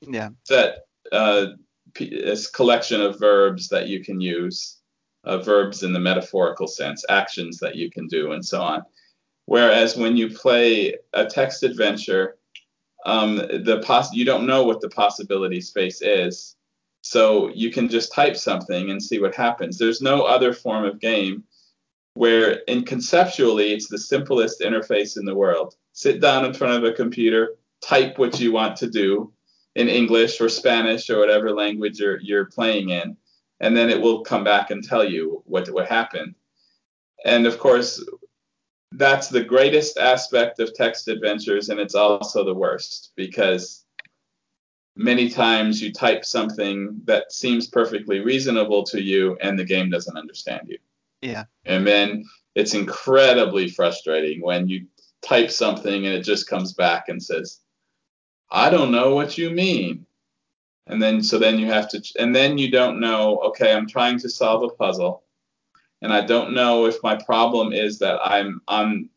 yeah. 0.00 0.28
set 0.44 0.86
uh, 1.10 1.46
collection 2.52 3.00
of 3.00 3.18
verbs 3.18 3.68
that 3.68 3.88
you 3.88 4.02
can 4.02 4.20
use, 4.20 4.78
uh, 5.24 5.38
verbs 5.38 5.82
in 5.82 5.92
the 5.92 6.00
metaphorical 6.00 6.66
sense, 6.66 7.04
actions 7.08 7.58
that 7.58 7.76
you 7.76 7.90
can 7.90 8.06
do, 8.06 8.32
and 8.32 8.44
so 8.44 8.62
on. 8.62 8.82
Whereas 9.46 9.96
when 9.96 10.16
you 10.16 10.30
play 10.30 10.96
a 11.12 11.24
text 11.24 11.62
adventure, 11.62 12.36
um, 13.04 13.36
the 13.36 13.80
poss- 13.84 14.12
you 14.12 14.24
don't 14.24 14.46
know 14.46 14.64
what 14.64 14.80
the 14.80 14.88
possibility 14.88 15.60
space 15.60 16.02
is, 16.02 16.56
so 17.02 17.48
you 17.54 17.70
can 17.70 17.88
just 17.88 18.12
type 18.12 18.36
something 18.36 18.90
and 18.90 19.00
see 19.00 19.20
what 19.20 19.34
happens. 19.34 19.78
There's 19.78 20.02
no 20.02 20.22
other 20.22 20.52
form 20.52 20.84
of 20.84 21.00
game 21.00 21.44
where 22.14 22.62
in 22.66 22.82
conceptually 22.84 23.72
it's 23.72 23.88
the 23.88 23.98
simplest 23.98 24.60
interface 24.60 25.16
in 25.16 25.24
the 25.24 25.34
world. 25.34 25.76
Sit 25.92 26.20
down 26.20 26.44
in 26.44 26.54
front 26.54 26.74
of 26.74 26.84
a 26.84 26.96
computer, 26.96 27.56
type 27.80 28.18
what 28.18 28.40
you 28.40 28.50
want 28.52 28.74
to 28.76 28.90
do 28.90 29.32
in 29.76 29.88
English 29.88 30.40
or 30.40 30.48
Spanish 30.48 31.10
or 31.10 31.18
whatever 31.18 31.52
language 31.52 32.00
you're, 32.00 32.18
you're 32.20 32.46
playing 32.46 32.88
in, 32.88 33.16
and 33.60 33.76
then 33.76 33.90
it 33.90 34.00
will 34.00 34.22
come 34.22 34.42
back 34.42 34.70
and 34.70 34.82
tell 34.82 35.04
you 35.04 35.42
what, 35.44 35.68
what 35.68 35.86
happened. 35.86 36.34
And 37.26 37.46
of 37.46 37.58
course, 37.58 38.02
that's 38.92 39.28
the 39.28 39.44
greatest 39.44 39.98
aspect 39.98 40.60
of 40.60 40.72
text 40.72 41.08
adventures, 41.08 41.68
and 41.68 41.78
it's 41.78 41.94
also 41.94 42.42
the 42.42 42.54
worst 42.54 43.12
because 43.16 43.84
many 44.96 45.28
times 45.28 45.82
you 45.82 45.92
type 45.92 46.24
something 46.24 46.98
that 47.04 47.30
seems 47.30 47.68
perfectly 47.68 48.20
reasonable 48.20 48.82
to 48.84 49.02
you, 49.02 49.36
and 49.42 49.58
the 49.58 49.64
game 49.64 49.90
doesn't 49.90 50.16
understand 50.16 50.62
you. 50.68 50.78
Yeah. 51.20 51.44
And 51.66 51.86
then 51.86 52.24
it's 52.54 52.72
incredibly 52.72 53.68
frustrating 53.68 54.40
when 54.40 54.68
you 54.68 54.86
type 55.20 55.50
something 55.50 56.06
and 56.06 56.14
it 56.14 56.22
just 56.22 56.48
comes 56.48 56.72
back 56.72 57.08
and 57.08 57.22
says, 57.22 57.60
I 58.50 58.70
don't 58.70 58.92
know 58.92 59.14
what 59.14 59.36
you 59.36 59.50
mean. 59.50 60.06
And 60.86 61.02
then 61.02 61.22
so 61.22 61.38
then 61.38 61.58
you 61.58 61.66
have 61.66 61.88
to 61.90 62.02
and 62.18 62.34
then 62.34 62.58
you 62.58 62.70
don't 62.70 63.00
know, 63.00 63.38
okay, 63.38 63.72
I'm 63.72 63.88
trying 63.88 64.18
to 64.20 64.28
solve 64.30 64.62
a 64.62 64.68
puzzle 64.68 65.24
and 66.02 66.12
I 66.12 66.20
don't 66.20 66.54
know 66.54 66.86
if 66.86 67.02
my 67.02 67.16
problem 67.16 67.72
is 67.72 67.98
that 67.98 68.20
I'm 68.22 68.60
I'm 68.68 69.10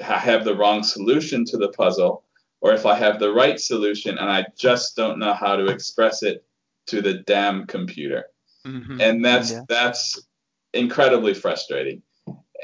I 0.00 0.18
have 0.18 0.44
the 0.44 0.56
wrong 0.56 0.82
solution 0.82 1.44
to 1.46 1.56
the 1.56 1.68
puzzle 1.68 2.24
or 2.60 2.72
if 2.72 2.84
I 2.84 2.94
have 2.94 3.18
the 3.18 3.32
right 3.32 3.58
solution 3.58 4.18
and 4.18 4.28
I 4.30 4.46
just 4.56 4.96
don't 4.96 5.18
know 5.18 5.32
how 5.32 5.56
to 5.56 5.66
express 5.66 6.22
it 6.22 6.44
to 6.86 7.00
the 7.00 7.14
damn 7.14 7.66
computer. 7.66 8.26
Mm-hmm. 8.66 9.00
And 9.00 9.24
that's 9.24 9.52
yeah. 9.52 9.62
that's 9.68 10.20
incredibly 10.72 11.34
frustrating. 11.34 12.02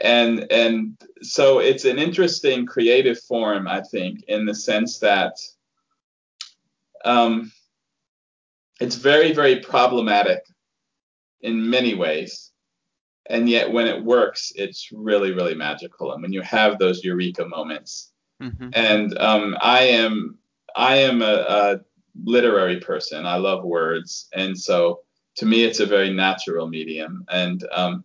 And 0.02 0.50
and 0.50 1.00
so 1.22 1.58
it's 1.58 1.84
an 1.84 1.98
interesting 1.98 2.66
creative 2.66 3.20
form, 3.20 3.68
I 3.68 3.82
think, 3.82 4.24
in 4.28 4.46
the 4.46 4.54
sense 4.54 4.98
that 4.98 5.34
um, 7.04 7.52
it's 8.80 8.96
very 8.96 9.32
very 9.32 9.60
problematic 9.60 10.40
in 11.40 11.70
many 11.70 11.94
ways, 11.94 12.50
and 13.28 13.48
yet 13.48 13.72
when 13.72 13.86
it 13.86 14.04
works, 14.04 14.52
it's 14.56 14.90
really 14.92 15.32
really 15.32 15.54
magical. 15.54 16.12
And 16.12 16.22
when 16.22 16.32
you 16.32 16.42
have 16.42 16.78
those 16.78 17.04
eureka 17.04 17.46
moments, 17.46 18.12
mm-hmm. 18.42 18.70
and 18.72 19.16
um, 19.18 19.56
I 19.60 19.82
am 19.82 20.38
I 20.76 20.96
am 20.96 21.22
a, 21.22 21.34
a 21.48 21.80
literary 22.24 22.80
person. 22.80 23.26
I 23.26 23.36
love 23.36 23.64
words, 23.64 24.28
and 24.32 24.58
so 24.58 25.00
to 25.36 25.46
me, 25.46 25.64
it's 25.64 25.80
a 25.80 25.86
very 25.86 26.12
natural 26.12 26.68
medium. 26.68 27.24
And 27.30 27.64
um, 27.72 28.04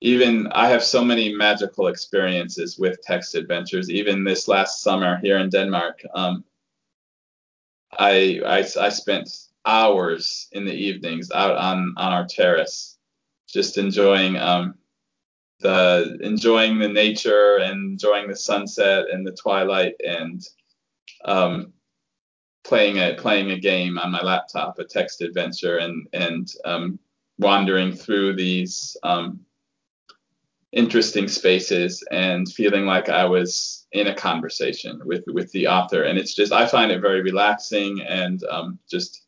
even 0.00 0.48
I 0.52 0.68
have 0.68 0.82
so 0.82 1.04
many 1.04 1.34
magical 1.34 1.88
experiences 1.88 2.78
with 2.78 3.02
text 3.02 3.34
adventures. 3.34 3.90
Even 3.90 4.24
this 4.24 4.48
last 4.48 4.82
summer 4.82 5.18
here 5.18 5.38
in 5.38 5.50
Denmark, 5.50 6.00
um, 6.14 6.44
I, 7.98 8.40
I, 8.46 8.58
I 8.80 8.88
spent 8.88 9.30
hours 9.66 10.48
in 10.52 10.64
the 10.64 10.72
evenings 10.72 11.30
out 11.32 11.56
on 11.56 11.94
on 11.96 12.12
our 12.12 12.26
terrace, 12.26 12.98
just 13.48 13.78
enjoying 13.78 14.36
um, 14.36 14.74
the 15.60 16.18
enjoying 16.22 16.78
the 16.78 16.88
nature 16.88 17.56
and 17.58 17.92
enjoying 17.92 18.28
the 18.28 18.36
sunset 18.36 19.06
and 19.10 19.26
the 19.26 19.32
twilight 19.32 19.94
and 20.06 20.42
um, 21.24 21.72
playing 22.64 22.98
a 22.98 23.14
playing 23.14 23.50
a 23.50 23.58
game 23.58 23.98
on 23.98 24.10
my 24.10 24.22
laptop, 24.22 24.78
a 24.78 24.84
text 24.84 25.20
adventure, 25.22 25.78
and 25.78 26.06
and 26.12 26.52
um, 26.64 26.98
wandering 27.38 27.92
through 27.92 28.36
these 28.36 28.96
um, 29.02 29.40
interesting 30.72 31.28
spaces 31.28 32.04
and 32.10 32.50
feeling 32.52 32.86
like 32.86 33.08
I 33.08 33.24
was 33.24 33.79
in 33.92 34.06
a 34.06 34.14
conversation 34.14 35.00
with 35.04 35.24
with 35.26 35.50
the 35.52 35.66
author. 35.66 36.04
And 36.04 36.18
it's 36.18 36.34
just 36.34 36.52
I 36.52 36.66
find 36.66 36.92
it 36.92 37.00
very 37.00 37.22
relaxing 37.22 38.00
and 38.02 38.42
um, 38.44 38.78
just 38.88 39.22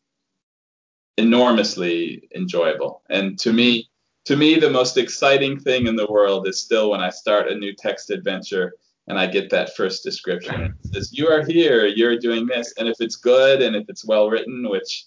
enormously 1.18 2.28
enjoyable. 2.34 3.02
And 3.10 3.38
to 3.40 3.52
me, 3.52 3.90
to 4.26 4.36
me, 4.36 4.58
the 4.58 4.70
most 4.70 4.96
exciting 4.96 5.58
thing 5.58 5.86
in 5.86 5.96
the 5.96 6.06
world 6.06 6.46
is 6.46 6.60
still 6.60 6.90
when 6.90 7.00
I 7.00 7.10
start 7.10 7.50
a 7.50 7.56
new 7.56 7.74
text 7.74 8.10
adventure 8.10 8.74
and 9.08 9.18
I 9.18 9.26
get 9.26 9.50
that 9.50 9.74
first 9.74 10.04
description. 10.04 10.76
It 10.84 10.94
says, 10.94 11.12
You 11.12 11.28
are 11.28 11.44
here, 11.44 11.86
you're 11.86 12.18
doing 12.18 12.46
this. 12.46 12.72
And 12.78 12.88
if 12.88 13.00
it's 13.00 13.16
good 13.16 13.62
and 13.62 13.74
if 13.74 13.88
it's 13.88 14.04
well 14.04 14.30
written, 14.30 14.68
which 14.68 15.06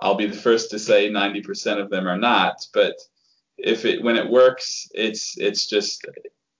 I'll 0.00 0.16
be 0.16 0.26
the 0.26 0.36
first 0.36 0.70
to 0.70 0.78
say 0.78 1.08
90% 1.08 1.80
of 1.80 1.88
them 1.88 2.06
are 2.06 2.18
not, 2.18 2.66
but 2.74 2.96
if 3.58 3.84
it 3.84 4.02
when 4.02 4.16
it 4.16 4.28
works, 4.28 4.88
it's 4.92 5.38
it's 5.38 5.66
just 5.66 6.04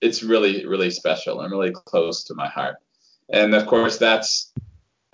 it's 0.01 0.23
really 0.23 0.66
really 0.66 0.90
special 0.90 1.40
and 1.40 1.51
really 1.51 1.73
close 1.73 2.24
to 2.24 2.35
my 2.35 2.48
heart. 2.48 2.77
And 3.31 3.55
of 3.55 3.66
course, 3.66 3.98
that's 3.98 4.52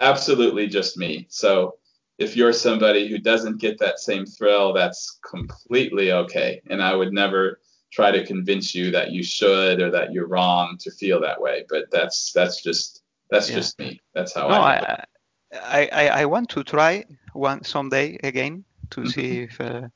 absolutely 0.00 0.66
just 0.66 0.96
me. 0.98 1.26
So 1.30 1.76
if 2.18 2.36
you're 2.36 2.52
somebody 2.52 3.08
who 3.08 3.18
doesn't 3.18 3.60
get 3.60 3.78
that 3.78 3.98
same 3.98 4.26
thrill, 4.26 4.72
that's 4.72 5.18
completely 5.28 6.12
okay. 6.12 6.60
And 6.68 6.82
I 6.82 6.94
would 6.94 7.12
never 7.12 7.60
try 7.90 8.10
to 8.10 8.26
convince 8.26 8.74
you 8.74 8.90
that 8.90 9.12
you 9.12 9.22
should 9.22 9.80
or 9.80 9.90
that 9.90 10.12
you're 10.12 10.26
wrong 10.26 10.76
to 10.80 10.90
feel 10.90 11.20
that 11.20 11.40
way. 11.40 11.64
But 11.68 11.90
that's 11.90 12.32
that's 12.32 12.62
just 12.62 13.02
that's 13.30 13.48
Yeah. 13.48 13.56
just 13.56 13.78
me. 13.78 14.00
That's 14.14 14.34
how 14.34 14.48
No, 14.48 14.54
I. 14.56 14.76
I, 14.76 15.04
I, 15.52 15.88
I, 15.92 16.06
I 16.22 16.24
want 16.26 16.48
to 16.50 16.64
try 16.64 17.04
one 17.32 17.64
someday 17.64 18.18
again 18.22 18.64
to 18.90 19.06
see 19.06 19.42
if. 19.42 19.60
Uh, 19.60 19.88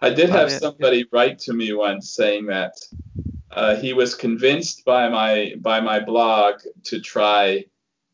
I 0.00 0.10
did 0.10 0.30
have 0.30 0.50
somebody 0.50 1.04
write 1.12 1.38
to 1.40 1.52
me 1.52 1.72
once 1.72 2.10
saying 2.10 2.46
that 2.46 2.74
uh, 3.52 3.76
he 3.76 3.92
was 3.92 4.14
convinced 4.14 4.84
by 4.84 5.08
my 5.08 5.54
by 5.58 5.80
my 5.80 5.98
blog 6.00 6.60
to 6.84 7.00
try 7.00 7.64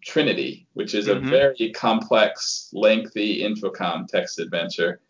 Trinity, 0.03 0.67
which 0.75 0.95
is 0.95 1.09
Mhm. 1.09 1.17
a 1.17 1.21
very 1.21 1.73
complex, 1.73 2.71
lengthy 2.73 3.43
Infocom 3.43 4.07
text 4.07 4.39
adventure. 4.39 5.01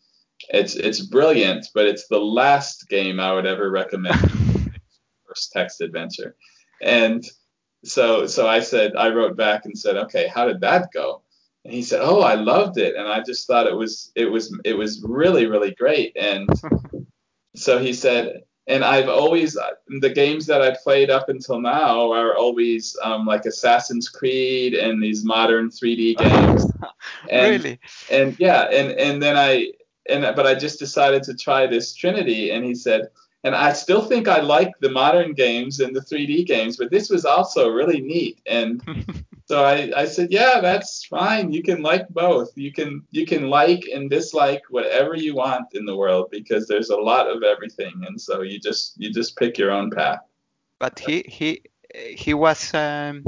It's 0.50 0.74
it's 0.74 1.00
brilliant, 1.00 1.68
but 1.74 1.86
it's 1.86 2.08
the 2.08 2.20
last 2.20 2.88
game 2.88 3.20
I 3.20 3.32
would 3.32 3.46
ever 3.46 3.70
recommend 3.70 4.18
first 5.26 5.52
text 5.52 5.80
adventure. 5.80 6.36
And 6.82 7.24
so 7.84 8.26
so 8.26 8.48
I 8.48 8.60
said 8.60 8.96
I 8.96 9.10
wrote 9.10 9.36
back 9.36 9.64
and 9.64 9.78
said, 9.78 9.96
okay, 9.96 10.26
how 10.28 10.46
did 10.46 10.60
that 10.62 10.90
go? 10.92 11.22
And 11.64 11.74
he 11.74 11.82
said, 11.82 12.00
oh, 12.02 12.20
I 12.20 12.34
loved 12.34 12.78
it, 12.78 12.96
and 12.96 13.08
I 13.08 13.22
just 13.22 13.46
thought 13.46 13.66
it 13.66 13.76
was 13.76 14.12
it 14.14 14.26
was 14.26 14.56
it 14.64 14.74
was 14.74 15.02
really 15.02 15.46
really 15.46 15.72
great. 15.74 16.16
And 16.16 16.48
so 17.54 17.78
he 17.78 17.92
said, 17.92 18.42
and 18.66 18.84
I've 18.84 19.08
always 19.08 19.56
the 20.00 20.10
games 20.10 20.46
that 20.46 20.60
I 20.60 20.76
played 20.82 21.10
up 21.10 21.28
until 21.28 21.60
now 21.60 22.10
are 22.12 22.36
always 22.36 22.96
um, 23.02 23.24
like 23.24 23.44
Assassin's 23.44 24.08
Creed 24.08 24.74
and 24.74 25.02
these 25.02 25.24
modern 25.24 25.70
3D 25.70 26.18
games. 26.18 26.66
And, 27.30 27.62
really? 27.62 27.80
and 28.10 28.38
yeah, 28.38 28.62
and 28.62 28.92
and 28.92 29.22
then 29.22 29.36
I 29.36 29.72
and 30.08 30.22
but 30.34 30.46
I 30.46 30.54
just 30.54 30.78
decided 30.78 31.22
to 31.24 31.34
try 31.34 31.66
this 31.66 31.94
Trinity, 31.94 32.50
and 32.50 32.64
he 32.64 32.74
said, 32.74 33.08
and 33.44 33.54
I 33.54 33.72
still 33.72 34.04
think 34.04 34.26
I 34.26 34.40
like 34.40 34.72
the 34.80 34.90
modern 34.90 35.32
games 35.32 35.78
and 35.78 35.94
the 35.94 36.00
3D 36.00 36.46
games, 36.46 36.76
but 36.76 36.90
this 36.90 37.08
was 37.08 37.24
also 37.24 37.68
really 37.68 38.00
neat. 38.00 38.40
And 38.46 38.82
so 39.46 39.64
I, 39.64 39.92
I 39.96 40.04
said, 40.06 40.32
yeah, 40.32 40.60
that's 40.60 41.06
fine. 41.06 41.52
You 41.52 41.62
can 41.62 41.80
like 41.82 42.08
both. 42.08 42.50
You 42.56 42.72
can 42.72 43.02
you 43.10 43.24
can 43.24 43.48
like 43.48 43.84
and 43.94 44.10
dislike 44.10 44.62
whatever 44.70 45.14
you 45.16 45.34
want 45.36 45.74
in 45.74 45.86
the 45.86 45.96
world 45.96 46.28
because 46.30 46.66
there's 46.66 46.90
a 46.90 46.96
lot 46.96 47.28
of 47.28 47.42
everything, 47.44 47.94
and 48.06 48.20
so 48.20 48.42
you 48.42 48.58
just 48.58 48.94
you 48.98 49.12
just 49.12 49.36
pick 49.36 49.56
your 49.58 49.70
own 49.70 49.90
path. 49.90 50.20
But 50.80 50.98
he 50.98 51.24
he 51.28 51.62
he 51.94 52.34
was 52.34 52.74
um, 52.74 53.24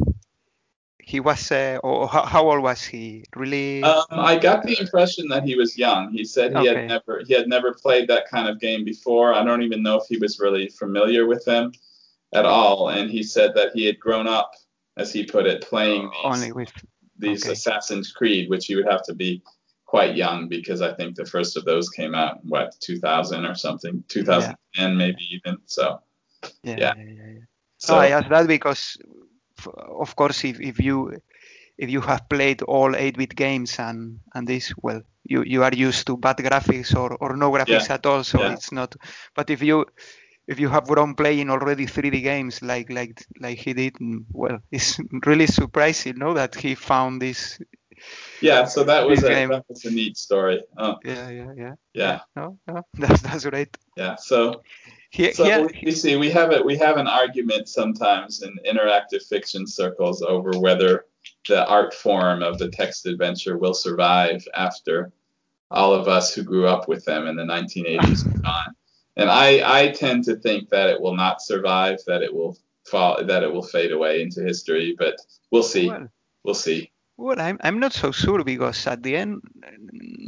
he 1.03 1.21
was 1.21 1.51
uh, 1.53 1.79
or 1.85 2.09
how, 2.09 2.25
how 2.27 2.51
old 2.51 2.63
was 2.63 2.83
he? 2.83 3.25
Really? 3.37 3.83
Um, 3.83 4.05
I 4.11 4.37
got 4.39 4.65
the 4.65 4.79
impression 4.81 5.29
that 5.29 5.45
he 5.45 5.55
was 5.55 5.79
young. 5.79 6.11
He 6.13 6.25
said 6.25 6.53
he 6.53 6.59
Okay. 6.59 6.67
had 6.69 6.89
never 6.89 7.23
he 7.27 7.35
had 7.35 7.49
never 7.49 7.73
played 7.75 8.09
that 8.09 8.29
kind 8.29 8.49
of 8.49 8.61
game 8.61 8.85
before. 8.85 9.33
I 9.35 9.45
don't 9.45 9.63
even 9.63 9.83
know 9.83 9.97
if 9.99 10.05
he 10.09 10.19
was 10.19 10.41
really 10.41 10.69
familiar 10.69 11.27
with 11.27 11.45
them 11.45 11.73
at 12.35 12.45
all. 12.45 12.89
And 12.91 13.11
he 13.11 13.23
said 13.23 13.55
that 13.55 13.73
he 13.75 13.85
had 13.87 14.01
grown 14.01 14.27
up, 14.27 14.53
as 14.99 15.13
he 15.13 15.25
put 15.25 15.47
it, 15.47 15.63
playing 15.63 16.11
oh, 16.23 16.33
these, 16.33 16.43
only 16.43 16.53
with 16.53 16.73
these 17.19 17.45
okay. 17.45 17.53
Assassin's 17.53 18.13
Creed, 18.13 18.51
which 18.51 18.69
you 18.69 18.77
would 18.77 18.89
have 18.89 19.03
to 19.05 19.15
be 19.15 19.43
quite 19.87 20.17
young 20.17 20.49
because 20.49 20.83
I 20.83 20.93
think 20.93 21.17
the 21.17 21.25
first 21.25 21.57
of 21.57 21.65
those 21.65 21.89
came 21.89 22.15
out 22.15 22.41
in 22.43 22.51
what 22.51 22.75
2000 22.81 23.47
or 23.47 23.55
something, 23.55 24.05
2010 24.09 24.97
maybe 24.97 25.25
even. 25.31 25.59
So 25.67 26.01
yeah, 26.63 26.77
yeah. 26.79 26.95
yeah, 26.97 27.05
yeah, 27.05 27.27
yeah. 27.35 27.45
so 27.79 27.95
no, 27.95 28.01
I 28.01 28.09
asked 28.09 28.29
that 28.29 28.47
because, 28.47 28.99
of 29.67 30.15
course, 30.15 30.45
if, 30.45 30.61
if 30.61 30.79
you 30.79 31.19
if 31.79 31.89
you 31.91 32.01
have 32.01 32.29
played 32.29 32.63
all 32.63 32.93
8-bit 32.93 33.35
games 33.35 33.79
and 33.79 34.21
and 34.35 34.47
this, 34.47 34.73
well, 34.83 35.03
you 35.25 35.43
you 35.45 35.63
are 35.65 35.75
used 35.75 36.07
to 36.09 36.17
bad 36.17 36.37
graphics 36.37 36.95
or 36.95 37.17
or 37.21 37.37
no 37.37 37.51
graphics 37.51 37.89
Yeah, 37.89 37.95
at 37.95 38.07
all, 38.07 38.25
so 38.25 38.41
yeah. 38.41 38.53
it's 38.53 38.73
not. 38.73 38.95
But 39.35 39.51
if 39.51 39.63
you 39.63 39.87
if 40.49 40.59
you 40.59 40.69
have 40.71 40.89
grown 40.89 41.15
playing 41.15 41.51
already 41.51 41.87
3D 41.87 42.23
games 42.23 42.63
like 42.63 42.91
like 42.91 43.23
like 43.41 43.59
he 43.59 43.75
did, 43.75 43.95
mm, 43.95 44.25
well, 44.33 44.59
it's 44.73 44.99
really 45.27 45.47
surprising, 45.47 46.17
no, 46.17 46.35
that 46.35 46.55
he 46.55 46.75
found 46.75 47.21
this. 47.21 47.61
yeah, 48.41 48.65
so 48.65 48.83
that 48.85 49.07
was 49.07 49.23
a 49.23 49.29
game. 49.29 49.51
that 49.51 49.65
was 49.69 49.85
a 49.85 49.91
neat 49.91 50.17
story. 50.17 50.65
Uh, 50.77 50.95
Yeah, 51.05 51.29
yeah, 51.31 51.53
yeah. 51.57 51.75
yeah, 51.93 52.21
No, 52.35 52.59
no, 52.67 52.83
that's 52.95 53.21
that's 53.21 53.45
great. 53.45 53.77
yeah. 53.97 54.17
So 54.17 54.63
Here, 55.11 55.33
So 55.33 55.45
here, 55.45 55.69
we 55.85 55.93
see 55.93 56.17
we 56.17 56.31
have 56.31 56.53
it. 56.53 56.65
We 56.65 56.77
have 56.79 56.97
an 56.97 57.07
argument 57.09 57.69
sometimes 57.69 58.43
in 58.43 58.53
interactive 58.65 59.23
fiction 59.29 59.67
circles 59.67 60.23
over 60.23 60.59
whether 60.59 61.05
the 61.49 61.67
art 61.67 61.95
form 61.95 62.43
of 62.43 62.59
the 62.59 62.69
text 62.69 63.07
adventure 63.07 63.57
will 63.59 63.75
survive 63.75 64.47
after 64.55 65.13
all 65.71 65.93
of 65.93 66.09
us 66.09 66.35
who 66.35 66.43
grew 66.43 66.67
up 66.67 66.89
with 66.89 67.05
them 67.05 67.27
in 67.27 67.37
the 67.37 67.45
1980s 67.45 68.27
are 68.27 68.39
gone. 68.41 68.75
And 69.19 69.29
I, 69.29 69.81
I 69.81 69.89
tend 69.89 70.25
to 70.25 70.37
think 70.37 70.71
that 70.71 70.89
it 70.89 71.01
will 71.01 71.17
not 71.17 71.43
survive, 71.43 71.99
that 72.07 72.23
it 72.23 72.33
will 72.33 72.57
fall, 72.87 73.25
that 73.25 73.43
it 73.43 73.53
will 73.53 73.65
fade 73.65 73.93
away 73.93 74.23
into 74.23 74.43
history. 74.43 74.95
But 74.97 75.17
we'll 75.51 75.63
see. 75.65 75.89
well, 75.89 76.09
We'll 76.45 76.55
see. 76.55 76.91
Well, 77.17 77.41
I'm, 77.41 77.59
I'm 77.63 77.81
not 77.81 77.93
so 77.93 78.13
sure 78.13 78.45
because 78.45 78.87
at 78.87 79.03
the 79.03 79.17
end, 79.17 79.43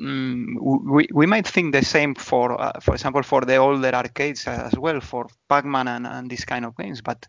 mm, 0.02 0.56
we, 0.60 1.06
we 1.14 1.24
might 1.24 1.46
think 1.46 1.72
the 1.72 1.84
same 1.84 2.16
for, 2.16 2.60
uh, 2.60 2.80
for 2.80 2.94
example, 2.94 3.22
for 3.22 3.42
the 3.42 3.56
older 3.56 3.94
arcades 3.94 4.48
as 4.48 4.76
well, 4.76 5.00
for 5.00 5.28
Pac-Man 5.48 5.86
and, 5.86 6.06
and 6.06 6.28
this 6.28 6.44
kind 6.44 6.64
of 6.64 6.76
games. 6.76 7.00
But 7.00 7.28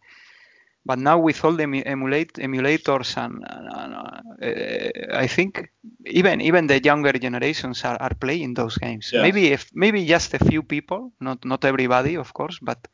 but 0.86 0.98
now 0.98 1.20
with 1.20 1.44
all 1.44 1.54
the 1.54 1.64
emulate 1.64 2.34
emulators 2.34 3.18
and, 3.18 3.44
and 3.48 3.94
uh, 3.94 5.16
I 5.16 5.28
think 5.28 5.72
even 6.06 6.42
even 6.42 6.68
the 6.68 6.82
younger 6.82 7.14
generations 7.14 7.84
are, 7.84 7.98
are 8.00 8.14
playing 8.16 8.56
those 8.56 8.78
games. 8.78 9.12
Yeah. 9.14 9.22
Maybe 9.22 9.52
if 9.52 9.70
maybe 9.74 10.06
just 10.06 10.34
a 10.34 10.40
few 10.40 10.64
people, 10.64 11.12
not 11.20 11.46
not 11.46 11.66
everybody, 11.66 12.16
of 12.18 12.34
course, 12.34 12.60
but 12.62 12.88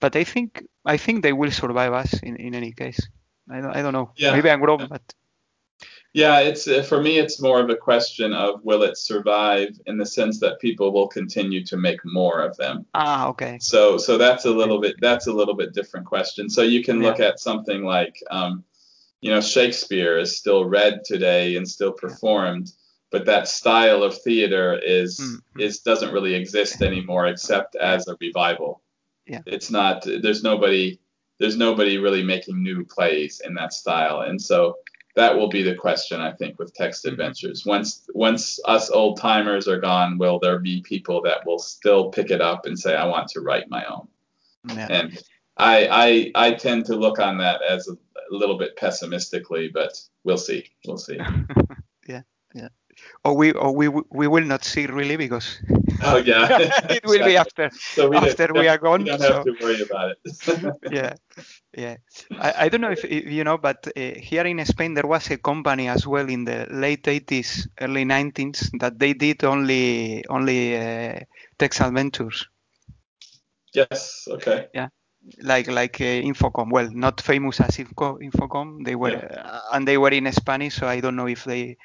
but 0.00 0.16
I 0.16 0.24
think 0.24 0.64
I 0.84 0.96
think 0.96 1.22
they 1.22 1.32
will 1.32 1.50
survive 1.50 1.92
us 1.92 2.14
in, 2.22 2.36
in 2.36 2.54
any 2.54 2.72
case. 2.72 3.08
I 3.50 3.60
don't, 3.60 3.76
I 3.76 3.82
don't 3.82 3.92
know. 3.92 4.12
Yeah. 4.16 4.32
Maybe 4.32 4.50
I'm 4.50 4.62
wrong, 4.62 4.86
but 4.88 5.02
Yeah, 6.14 6.38
it's 6.38 6.68
uh, 6.68 6.82
for 6.84 7.02
me. 7.02 7.18
It's 7.18 7.40
more 7.42 7.60
of 7.60 7.70
a 7.70 7.76
question 7.76 8.32
of 8.32 8.64
will 8.64 8.84
it 8.84 8.96
survive 8.96 9.70
in 9.86 9.98
the 9.98 10.06
sense 10.06 10.38
that 10.40 10.60
people 10.60 10.92
will 10.92 11.08
continue 11.08 11.64
to 11.64 11.76
make 11.76 11.98
more 12.04 12.40
of 12.40 12.56
them. 12.56 12.86
ah, 12.94 13.26
okay. 13.28 13.58
So 13.60 13.98
so 13.98 14.16
that's 14.16 14.44
a 14.44 14.50
little 14.50 14.80
bit 14.80 14.94
that's 15.00 15.26
a 15.26 15.32
little 15.32 15.54
bit 15.54 15.74
different 15.74 16.06
question. 16.06 16.48
So 16.48 16.62
you 16.62 16.84
can 16.84 17.02
look 17.02 17.18
Yeah. 17.18 17.26
at 17.30 17.40
something 17.40 17.82
like 17.82 18.22
um, 18.30 18.62
you 19.22 19.30
know 19.32 19.40
Shakespeare 19.40 20.16
is 20.16 20.38
still 20.38 20.64
read 20.64 21.04
today 21.04 21.56
and 21.56 21.68
still 21.68 21.92
performed, 21.92 22.70
but 23.10 23.26
that 23.26 23.48
style 23.48 24.04
of 24.04 24.16
theater 24.22 24.78
is 24.84 25.18
Mm. 25.18 25.60
is 25.66 25.80
doesn't 25.80 26.12
really 26.12 26.34
exist 26.34 26.80
anymore 26.80 27.26
except 27.26 27.74
as 27.74 28.06
a 28.06 28.16
revival. 28.20 28.82
Yeah. 29.26 29.40
It's 29.46 29.70
not 29.70 30.04
there's 30.22 30.44
nobody 30.44 31.00
there's 31.40 31.56
nobody 31.56 31.98
really 31.98 32.22
making 32.22 32.62
new 32.62 32.84
plays 32.84 33.40
in 33.44 33.54
that 33.54 33.72
style. 33.72 34.20
And 34.20 34.40
so 34.40 34.76
that 35.14 35.36
will 35.36 35.48
be 35.48 35.62
the 35.62 35.74
question 35.74 36.20
I 36.20 36.32
think 36.32 36.58
with 36.58 36.74
text 36.74 37.04
Mhm. 37.04 37.12
adventures. 37.12 37.64
Once 37.64 38.06
once 38.14 38.58
us 38.64 38.90
old 38.90 39.18
timers 39.20 39.68
are 39.68 39.80
gone, 39.80 40.18
will 40.18 40.38
there 40.38 40.58
be 40.58 40.80
people 40.82 41.22
that 41.22 41.46
will 41.46 41.58
still 41.58 42.10
pick 42.10 42.30
it 42.30 42.40
up 42.40 42.66
and 42.66 42.78
say 42.78 42.94
I 42.96 43.06
want 43.06 43.28
to 43.28 43.40
write 43.40 43.68
my 43.70 43.84
own? 43.84 44.08
Yeah. 44.68 44.88
And 44.90 45.22
I, 45.56 46.32
I 46.34 46.46
I 46.48 46.54
tend 46.54 46.86
to 46.86 46.96
look 46.96 47.18
on 47.20 47.38
that 47.38 47.62
as 47.62 47.86
a, 47.88 47.92
a 47.92 48.34
little 48.34 48.58
bit 48.58 48.76
pessimistically, 48.76 49.68
but 49.68 50.00
we'll 50.24 50.38
see. 50.38 50.64
We'll 50.86 50.98
see. 50.98 51.18
Yeah, 52.08 52.22
yeah. 52.54 52.68
Or 53.24 53.34
we 53.36 53.52
or 53.52 53.74
we 53.74 53.88
we 53.88 54.26
will 54.28 54.44
not 54.44 54.64
see 54.64 54.86
really 54.86 55.16
because 55.16 55.58
Oh 56.04 56.16
yeah. 56.24 56.48
it 56.88 57.04
will 57.04 57.22
be 57.22 57.36
after 57.36 57.70
So 57.94 58.08
we 58.08 58.16
after 58.16 58.54
we 58.54 58.68
are 58.68 58.78
gone. 58.78 59.04
We 59.04 59.04
don't 59.04 59.20
so- 59.20 59.34
have 59.34 59.42
to 59.44 59.52
worry 59.60 59.80
about 59.82 60.16
it. 60.24 60.76
yeah, 60.90 61.14
yeah. 61.76 61.96
I, 62.38 62.54
I 62.64 62.68
don't 62.68 62.80
know 62.80 62.90
if, 62.92 63.04
you 63.04 63.44
know, 63.44 63.58
but 63.58 63.86
uh, 63.96 64.00
here 64.16 64.44
in 64.46 64.64
Spain 64.64 64.94
there 64.94 65.06
was 65.06 65.30
a 65.30 65.38
company 65.38 65.88
as 65.88 66.06
well 66.06 66.28
in 66.28 66.44
the 66.44 66.66
late 66.70 67.06
80s, 67.08 67.68
early 67.80 68.04
90s 68.04 68.70
that 68.80 68.98
they 68.98 69.14
did 69.14 69.44
only 69.44 70.24
only 70.28 70.76
uh, 70.76 71.20
text 71.58 71.80
adventures, 71.80 72.46
yes. 73.72 74.26
Okay. 74.28 74.68
Yeah 74.74 74.88
like 75.42 75.68
like 75.68 76.00
uh, 76.00 76.04
Infocom. 76.30 76.70
Well, 76.70 76.90
not 76.92 77.20
famous 77.20 77.60
as 77.60 77.78
Info, 77.78 78.18
Infocom. 78.18 78.84
They 78.84 78.94
were 78.94 79.14
uh, 79.14 79.60
and 79.72 79.86
they 79.88 79.96
were 79.98 80.10
in 80.10 80.30
Spanish, 80.32 80.74
so 80.76 80.86
I 80.86 81.00
don't 81.00 81.16
know 81.16 81.28
if 81.28 81.44
they 81.44 81.76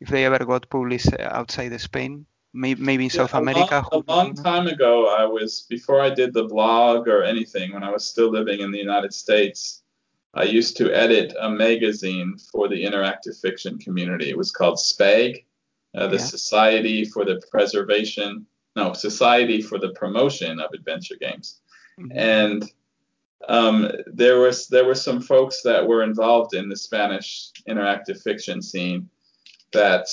if 0.00 0.08
they 0.08 0.24
ever 0.24 0.44
got 0.44 0.68
published 0.70 1.08
outside 1.20 1.78
Spain. 1.80 2.26
Maybe, 2.54 2.80
maybe 2.80 3.04
in 3.04 3.10
Yeah, 3.10 3.16
South 3.16 3.34
a 3.34 3.38
America. 3.38 3.84
Long, 3.92 4.04
a 4.06 4.12
long 4.12 4.34
time 4.34 4.68
ago, 4.68 5.08
I 5.08 5.24
was 5.24 5.66
before 5.68 6.00
I 6.00 6.08
did 6.10 6.32
the 6.32 6.44
blog 6.44 7.08
or 7.08 7.22
anything. 7.24 7.72
When 7.74 7.82
I 7.82 7.90
was 7.90 8.06
still 8.06 8.30
living 8.30 8.60
in 8.60 8.70
the 8.70 8.78
United 8.78 9.12
States, 9.12 9.82
I 10.34 10.44
used 10.44 10.76
to 10.78 10.92
edit 10.92 11.34
a 11.40 11.50
magazine 11.50 12.36
for 12.52 12.68
the 12.68 12.84
interactive 12.84 13.40
fiction 13.40 13.76
community. 13.78 14.30
It 14.30 14.38
was 14.38 14.52
called 14.52 14.78
SPAG, 14.78 15.44
uh, 15.96 16.06
the 16.06 16.16
Yeah. 16.16 16.22
Society 16.22 17.04
for 17.04 17.24
the 17.24 17.42
Preservation, 17.50 18.46
no, 18.76 18.92
Society 18.92 19.60
for 19.60 19.78
the 19.78 19.90
Promotion 19.90 20.60
of 20.60 20.70
Adventure 20.72 21.16
Games. 21.20 21.60
Mhm. 22.00 22.10
and 22.16 22.72
um, 23.48 23.88
there 24.06 24.38
was 24.40 24.66
there 24.68 24.84
were 24.86 24.94
some 24.96 25.20
folks 25.20 25.62
that 25.62 25.86
were 25.86 26.02
involved 26.02 26.54
in 26.54 26.68
the 26.68 26.76
Spanish 26.76 27.50
interactive 27.68 28.20
fiction 28.22 28.60
scene 28.62 29.08
that 29.72 30.06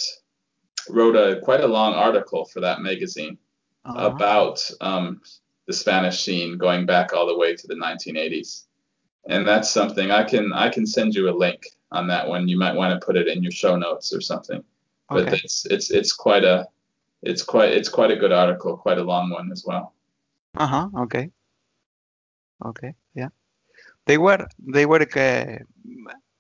wrote 0.90 1.16
a 1.16 1.40
quite 1.42 1.62
a 1.62 1.68
long 1.68 1.94
article 1.94 2.46
for 2.46 2.60
that 2.62 2.82
magazine 2.82 3.38
Uh-huh. 3.84 4.08
about 4.14 4.58
um, 4.82 5.22
the 5.68 5.74
Spanish 5.74 6.24
scene 6.24 6.58
going 6.58 6.86
back 6.86 7.14
all 7.14 7.26
the 7.28 7.38
way 7.38 7.56
to 7.56 7.68
the 7.68 7.76
1980s. 7.76 8.68
And 9.28 9.48
that's 9.48 9.70
something 9.72 10.12
I 10.12 10.24
can 10.24 10.54
I 10.54 10.70
can 10.70 10.86
send 10.86 11.16
you 11.16 11.30
a 11.30 11.36
link 11.46 11.62
on 11.92 12.08
that 12.08 12.28
one. 12.28 12.48
You 12.48 12.58
might 12.60 12.76
want 12.76 12.92
to 12.94 13.06
put 13.06 13.16
it 13.18 13.28
in 13.28 13.42
your 13.44 13.52
show 13.52 13.76
notes 13.76 14.14
or 14.14 14.22
something. 14.22 14.64
But 15.10 15.28
Okay. 15.28 15.42
it's 15.44 15.66
it's 15.66 15.90
it's 15.92 16.14
quite 16.14 16.44
a 16.44 16.68
it's 17.24 17.44
quite 17.44 17.72
it's 17.78 17.90
quite 17.90 18.12
a 18.12 18.16
good 18.24 18.32
article, 18.32 18.78
quite 18.78 18.98
a 19.00 19.04
long 19.04 19.30
one 19.32 19.52
as 19.52 19.64
well. 19.66 19.94
Uh 20.58 20.68
huh. 20.68 20.88
Okay. 21.06 21.32
Okay. 22.66 22.94
Yeah. 23.16 23.30
They 24.06 24.18
were 24.18 24.48
they 24.60 24.86
were. 24.86 25.02
Uh, 25.02 25.64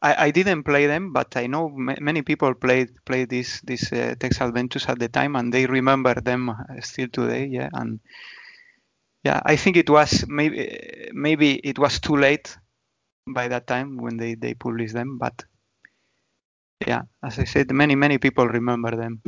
I, 0.01 0.27
I 0.27 0.31
didn't 0.31 0.63
play 0.63 0.87
them, 0.87 1.13
but 1.13 1.37
I 1.37 1.47
know 1.47 1.69
ma- 1.69 1.99
many 2.01 2.21
people 2.23 2.53
played 2.53 2.89
played 3.05 3.29
these 3.29 3.61
these 3.63 3.91
uh, 3.93 4.15
text 4.19 4.41
adventures 4.41 4.85
at 4.87 4.99
the 4.99 5.09
time, 5.09 5.35
and 5.35 5.53
they 5.53 5.65
remember 5.65 6.15
them 6.15 6.49
uh, 6.49 6.55
still 6.81 7.07
today. 7.09 7.45
Yeah. 7.47 7.69
And 7.73 7.99
yeah, 9.23 9.41
I 9.45 9.55
think 9.55 9.77
it 9.77 9.89
was 9.89 10.25
maybe 10.27 11.09
maybe 11.13 11.55
it 11.55 11.77
was 11.79 11.99
too 11.99 12.15
late 12.15 12.57
by 13.27 13.47
that 13.49 13.67
time 13.67 13.97
when 13.97 14.17
they 14.17 14.35
they 14.35 14.53
published 14.55 14.93
them, 14.93 15.17
but 15.19 15.45
yeah, 16.87 17.03
as 17.23 17.39
I 17.39 17.45
said, 17.45 17.71
many 17.71 17.95
many 17.95 18.17
people 18.17 18.47
remember 18.47 18.91
them. 18.95 19.21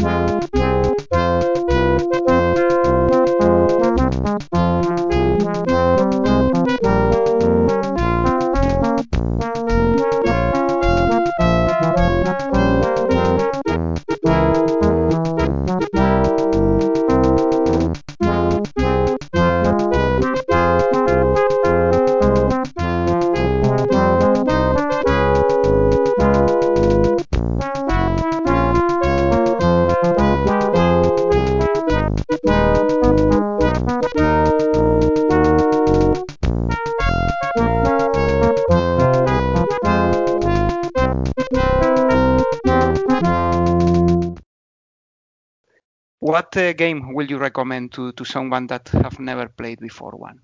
Game 46.73 47.13
will 47.13 47.27
you 47.29 47.37
recommend 47.37 47.93
to, 47.93 48.11
to 48.13 48.25
someone 48.25 48.67
that 48.67 48.89
have 48.89 49.19
never 49.19 49.47
played 49.47 49.79
before 49.79 50.11
one 50.11 50.39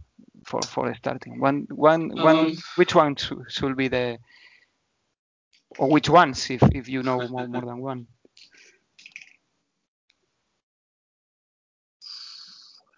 for, 0.46 0.62
for 0.62 0.94
starting? 0.96 1.40
One 1.40 1.68
one 1.70 2.10
one 2.10 2.38
Um, 2.38 2.58
which 2.76 2.96
one 2.96 3.16
should, 3.16 3.46
should 3.50 3.76
be 3.76 3.88
the 3.88 4.20
or 5.78 5.90
which 5.90 6.10
ones 6.10 6.50
if, 6.50 6.64
if 6.74 6.90
you 6.90 7.04
know 7.04 7.28
more, 7.28 7.48
more 7.48 7.62
than 7.62 7.78
one? 7.80 8.08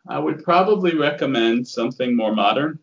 I 0.08 0.18
would 0.18 0.44
probably 0.44 0.98
recommend 0.98 1.68
something 1.68 2.16
more 2.16 2.34
modern. 2.34 2.80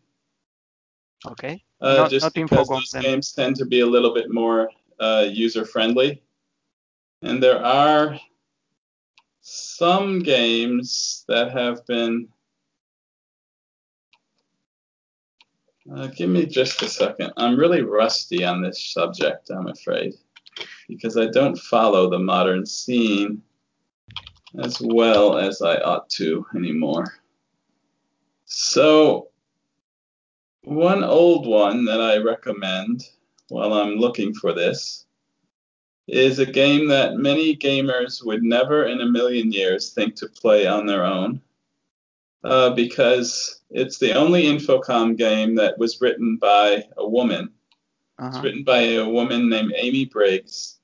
Okay. 1.26 1.64
Uh, 1.80 1.96
Not- 1.96 2.10
just 2.10 2.24
not 2.24 2.34
because 2.34 2.68
those 2.68 2.90
then. 2.92 3.02
games 3.02 3.32
tend 3.32 3.56
to 3.56 3.64
be 3.64 3.80
a 3.80 3.86
little 3.86 4.14
bit 4.14 4.32
more 4.32 4.70
uh, 5.00 5.26
user 5.28 5.64
friendly. 5.64 6.22
And 7.22 7.42
there 7.42 7.64
are 7.64 8.18
some 9.50 10.18
games 10.18 11.24
that 11.28 11.52
have 11.52 11.86
been. 11.86 12.28
Uh, 15.90 16.08
give 16.08 16.28
me 16.28 16.44
just 16.44 16.82
a 16.82 16.88
second. 16.88 17.32
I'm 17.38 17.58
really 17.58 17.80
rusty 17.80 18.44
on 18.44 18.60
this 18.60 18.92
subject, 18.92 19.50
I'm 19.50 19.68
afraid, 19.68 20.14
because 20.86 21.16
I 21.16 21.28
don't 21.28 21.56
follow 21.56 22.10
the 22.10 22.18
modern 22.18 22.66
scene 22.66 23.42
as 24.58 24.82
well 24.82 25.38
as 25.38 25.62
I 25.62 25.76
ought 25.76 26.10
to 26.10 26.44
anymore. 26.54 27.14
So, 28.44 29.28
one 30.64 31.02
old 31.04 31.46
one 31.46 31.86
that 31.86 32.02
I 32.02 32.18
recommend 32.18 33.08
while 33.48 33.72
I'm 33.72 33.96
looking 33.96 34.34
for 34.34 34.52
this 34.52 35.06
is 36.08 36.38
a 36.38 36.46
game 36.46 36.88
that 36.88 37.16
many 37.16 37.54
gamers 37.56 38.24
would 38.24 38.42
never 38.42 38.86
in 38.86 39.00
a 39.02 39.06
million 39.06 39.52
years 39.52 39.90
think 39.92 40.14
to 40.16 40.26
play 40.28 40.66
on 40.66 40.86
their 40.86 41.04
own 41.04 41.40
uh, 42.44 42.70
because 42.70 43.60
it's 43.70 43.98
the 43.98 44.14
only 44.14 44.44
Infocom 44.44 45.16
game 45.16 45.54
that 45.56 45.76
was 45.78 46.00
written 46.00 46.36
by 46.36 46.84
a 46.96 47.06
woman. 47.06 47.50
It's 48.20 48.36
Uh-huh. 48.36 48.40
written 48.42 48.64
by 48.64 48.78
a 48.96 49.08
woman 49.08 49.48
named 49.48 49.72
Amy 49.76 50.06
Briggs, 50.06 50.78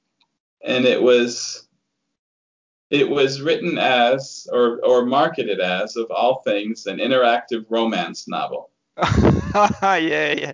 and 0.62 0.84
it 0.84 1.02
was 1.02 1.66
it 2.90 3.08
was 3.08 3.40
written 3.40 3.76
as 3.78 4.46
or 4.52 4.78
or 4.84 5.04
marketed 5.04 5.58
as 5.58 5.96
of 5.96 6.10
all 6.10 6.42
things 6.42 6.86
an 6.86 6.98
interactive 6.98 7.64
romance 7.70 8.28
novel. 8.28 8.70
yeah, 9.02 10.32
yeah. 10.32 10.52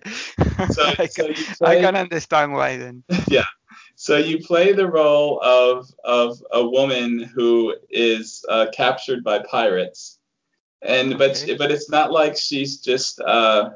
So- 0.71 0.95
I, 0.99 1.07
so 1.07 1.27
can, 1.27 1.35
you 1.37 1.45
I 1.67 1.81
can 1.81 1.97
understand 1.97 2.53
why 2.55 2.77
then. 2.79 3.03
yeah. 3.29 3.45
So 3.97 4.17
you 4.17 4.39
play 4.39 4.73
the 4.73 4.89
role 4.89 5.41
of 5.43 5.91
of 6.05 6.43
a 6.53 6.67
woman 6.67 7.19
who 7.19 7.75
is 7.91 8.45
uh, 8.49 8.67
captured 8.73 9.23
by 9.23 9.41
pirates, 9.41 10.19
and 10.83 11.19
but 11.19 11.43
Okay. 11.43 11.57
but 11.57 11.71
it's 11.71 11.91
not 11.91 12.11
like 12.13 12.37
she's 12.37 12.79
just 12.81 13.21
uh, 13.21 13.71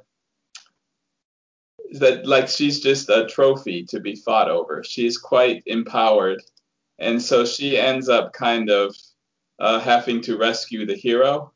that 1.98 2.26
like 2.26 2.48
she's 2.48 2.80
just 2.80 3.08
a 3.08 3.26
trophy 3.26 3.84
to 3.86 4.00
be 4.00 4.16
fought 4.16 4.50
over. 4.50 4.82
She's 4.82 5.18
quite 5.18 5.62
empowered, 5.66 6.42
and 6.98 7.20
so 7.20 7.44
she 7.44 7.78
ends 7.78 8.08
up 8.08 8.32
kind 8.32 8.70
of 8.70 8.96
uh, 9.58 9.78
having 9.80 10.20
to 10.22 10.36
rescue 10.36 10.86
the 10.86 10.96
hero 10.96 11.52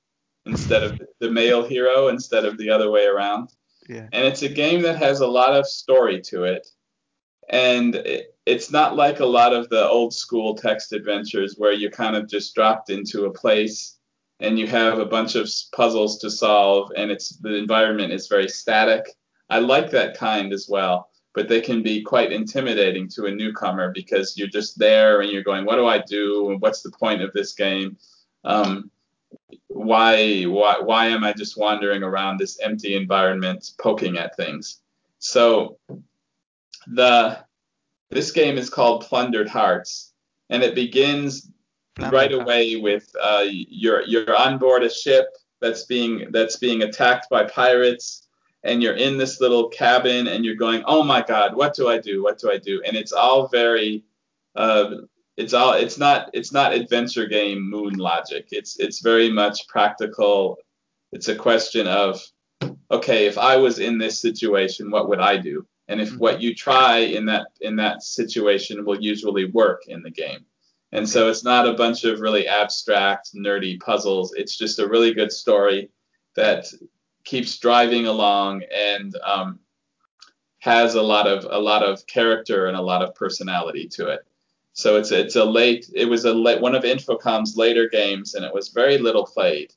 instead 0.46 0.82
of 0.82 1.00
the 1.20 1.30
male 1.30 1.62
hero 1.64 2.08
instead 2.08 2.44
of 2.44 2.56
the 2.56 2.70
other 2.70 2.90
way 2.90 3.04
around 3.04 3.50
Yeah. 3.88 4.06
and 4.12 4.24
it's 4.24 4.42
a 4.42 4.48
game 4.48 4.82
that 4.82 4.96
has 4.96 5.20
a 5.20 5.26
lot 5.26 5.54
of 5.54 5.66
story 5.66 6.20
to 6.22 6.44
it 6.44 6.66
and 7.50 7.96
it, 7.96 8.34
it's 8.48 8.70
not 8.70 8.96
like 8.96 9.20
a 9.20 9.26
lot 9.26 9.52
of 9.52 9.68
the 9.68 9.88
old 9.88 10.14
school 10.14 10.54
text 10.54 10.92
adventures 10.92 11.56
where 11.58 11.72
you're 11.72 11.90
kind 11.90 12.16
of 12.16 12.28
just 12.28 12.54
dropped 12.54 12.90
into 12.90 13.26
a 13.26 13.32
place 13.32 13.98
and 14.40 14.58
you 14.58 14.66
have 14.66 14.98
a 14.98 15.04
bunch 15.04 15.34
of 15.34 15.50
puzzles 15.72 16.18
to 16.18 16.30
solve 16.30 16.90
and 16.96 17.10
it's 17.10 17.36
the 17.38 17.54
environment 17.54 18.12
is 18.12 18.28
very 18.28 18.48
static. 18.48 19.04
I 19.50 19.58
like 19.58 19.90
that 19.90 20.16
kind 20.16 20.52
as 20.52 20.66
well 20.68 21.08
but 21.34 21.48
they 21.48 21.60
can 21.60 21.82
be 21.84 22.02
quite 22.02 22.32
intimidating 22.32 23.06
to 23.06 23.26
a 23.26 23.30
newcomer 23.30 23.92
because 23.92 24.36
you're 24.36 24.48
just 24.48 24.76
there 24.76 25.20
and 25.20 25.30
you're 25.30 25.44
going 25.44 25.64
what 25.64 25.76
do 25.76 25.86
i 25.86 25.98
do? 25.98 26.50
And 26.50 26.60
what's 26.60 26.82
the 26.82 26.90
point 26.90 27.22
of 27.22 27.32
this 27.32 27.52
game? 27.52 27.96
Um, 28.44 28.90
why 29.68 30.42
why 30.44 30.80
why 30.80 31.06
am 31.06 31.22
I 31.22 31.32
just 31.32 31.56
wandering 31.56 32.02
around 32.02 32.38
this 32.38 32.58
empty 32.60 32.96
environment 32.96 33.72
poking 33.78 34.18
at 34.18 34.36
things? 34.36 34.80
So 35.18 35.78
the 36.86 37.44
this 38.10 38.30
game 38.30 38.58
is 38.58 38.70
called 38.70 39.04
Plundered 39.04 39.48
Hearts, 39.48 40.12
and 40.50 40.62
it 40.62 40.74
begins 40.74 41.50
Plundered 41.96 42.14
right 42.14 42.32
away 42.32 42.76
with 42.76 43.10
uh, 43.22 43.44
you're 43.48 44.02
you're 44.02 44.36
on 44.36 44.58
board 44.58 44.82
a 44.82 44.90
ship 44.90 45.26
that's 45.60 45.84
being 45.84 46.28
that's 46.30 46.56
being 46.56 46.82
attacked 46.82 47.28
by 47.30 47.44
pirates, 47.44 48.28
and 48.62 48.82
you're 48.82 48.96
in 48.96 49.18
this 49.18 49.40
little 49.40 49.68
cabin, 49.68 50.28
and 50.28 50.44
you're 50.44 50.54
going, 50.54 50.82
oh 50.86 51.02
my 51.02 51.22
god, 51.22 51.54
what 51.54 51.74
do 51.74 51.88
I 51.88 51.98
do? 51.98 52.22
What 52.22 52.38
do 52.38 52.50
I 52.50 52.58
do? 52.58 52.82
And 52.86 52.96
it's 52.96 53.12
all 53.12 53.48
very 53.48 54.04
uh, 54.56 54.96
it's 55.36 55.54
all 55.54 55.72
it's 55.72 55.98
not 55.98 56.30
it's 56.34 56.52
not 56.52 56.74
adventure 56.74 57.26
game 57.26 57.68
moon 57.68 57.94
logic. 57.94 58.48
It's 58.50 58.78
it's 58.78 59.00
very 59.00 59.30
much 59.30 59.68
practical. 59.68 60.58
It's 61.12 61.28
a 61.28 61.36
question 61.36 61.86
of 61.86 62.20
okay, 62.90 63.26
if 63.26 63.38
I 63.38 63.56
was 63.56 63.78
in 63.78 63.98
this 63.98 64.20
situation, 64.20 64.90
what 64.90 65.08
would 65.08 65.20
I 65.20 65.36
do? 65.36 65.66
And 65.88 66.00
if 66.00 66.10
Mhm. 66.10 66.18
what 66.18 66.40
you 66.42 66.54
try 66.54 66.98
in 66.98 67.24
that 67.26 67.48
in 67.60 67.76
that 67.76 68.02
situation 68.02 68.84
will 68.84 69.00
usually 69.00 69.46
work 69.46 69.86
in 69.88 70.02
the 70.02 70.10
game. 70.10 70.44
And 70.92 71.08
so 71.08 71.28
it's 71.28 71.44
not 71.44 71.68
a 71.68 71.74
bunch 71.74 72.04
of 72.04 72.20
really 72.20 72.46
abstract, 72.48 73.34
nerdy 73.34 73.78
puzzles. 73.80 74.32
It's 74.34 74.56
just 74.56 74.78
a 74.78 74.88
really 74.88 75.12
good 75.12 75.32
story 75.32 75.90
that 76.34 76.66
keeps 77.24 77.58
driving 77.58 78.06
along 78.06 78.62
and 78.74 79.14
um, 79.22 79.58
has 80.60 80.94
a 80.94 81.02
lot 81.02 81.26
of 81.26 81.46
a 81.50 81.58
lot 81.58 81.82
of 81.82 82.06
character 82.06 82.66
and 82.66 82.76
a 82.76 82.82
lot 82.82 83.02
of 83.02 83.14
personality 83.14 83.86
to 83.88 84.08
it. 84.08 84.20
So 84.72 84.96
it's 84.96 85.10
it's 85.10 85.36
a 85.36 85.44
late 85.44 85.90
it 85.94 86.06
was 86.06 86.24
a 86.24 86.32
late, 86.32 86.60
one 86.60 86.74
of 86.74 86.84
Infocom's 86.84 87.56
later 87.56 87.88
games 87.88 88.34
and 88.34 88.44
it 88.44 88.54
was 88.54 88.68
very 88.68 88.98
little 88.98 89.26
played. 89.26 89.74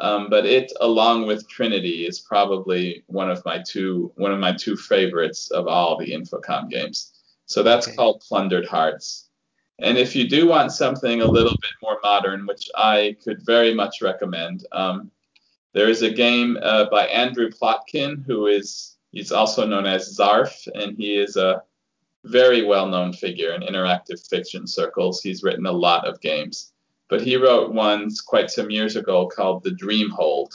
Um, 0.00 0.30
but 0.30 0.46
it 0.46 0.72
along 0.80 1.26
with 1.26 1.48
Trinity 1.48 2.06
is 2.06 2.18
probably 2.20 3.04
one 3.06 3.30
of 3.30 3.44
my 3.44 3.58
two 3.62 4.12
one 4.16 4.32
of 4.32 4.40
my 4.40 4.52
two 4.52 4.76
favorites 4.76 5.50
of 5.50 5.66
all 5.68 5.98
the 5.98 6.10
Infocom 6.12 6.70
games. 6.70 7.12
So 7.46 7.62
that's 7.62 7.86
Okay. 7.86 7.96
called 7.96 8.20
Plundered 8.26 8.66
Hearts. 8.66 9.28
And 9.78 9.96
if 9.98 10.14
you 10.16 10.28
do 10.28 10.46
want 10.48 10.72
something 10.72 11.20
a 11.22 11.26
little 11.26 11.56
bit 11.60 11.70
more 11.82 11.98
modern, 12.02 12.46
which 12.46 12.68
I 12.76 13.16
could 13.24 13.42
very 13.44 13.72
much 13.74 14.02
recommend, 14.02 14.66
um, 14.72 15.10
There 15.72 15.88
is 15.88 16.02
a 16.02 16.10
game 16.10 16.58
uh, 16.62 16.86
by 16.90 17.06
Andrew 17.06 17.48
Plotkin, 17.48 18.24
who 18.26 18.48
is 18.48 18.96
he's 19.12 19.30
also 19.30 19.64
known 19.66 19.86
as 19.86 20.16
Zarf, 20.18 20.66
and 20.74 20.96
he 20.96 21.14
is 21.16 21.36
a 21.36 21.62
very 22.24 22.62
well-known 22.64 23.12
figure 23.12 23.52
in 23.54 23.62
interactive 23.62 24.20
fiction 24.28 24.66
circles. 24.66 25.22
He's 25.22 25.42
written 25.44 25.66
a 25.66 25.72
lot 25.72 26.06
of 26.08 26.20
games, 26.20 26.72
but 27.10 27.20
he 27.20 27.36
wrote 27.36 27.72
one 27.72 28.08
quite 28.26 28.50
some 28.50 28.70
years 28.70 28.94
ago 28.96 29.26
called 29.26 29.64
The 29.64 29.70
Dreamhold, 29.70 30.52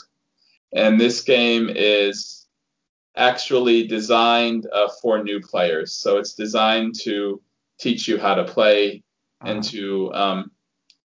and 0.72 0.98
this 0.98 1.20
game 1.20 1.68
is 1.68 2.46
actually 3.14 3.86
designed 3.86 4.66
uh, 4.72 4.88
for 5.00 5.22
new 5.22 5.40
players. 5.40 5.92
So 5.92 6.18
it's 6.18 6.34
designed 6.34 6.94
to 7.00 7.40
teach 7.78 8.08
you 8.08 8.18
how 8.18 8.34
to 8.34 8.44
play 8.44 9.02
and 9.42 9.58
uh-huh. 9.58 9.70
to 9.70 10.14
um, 10.14 10.50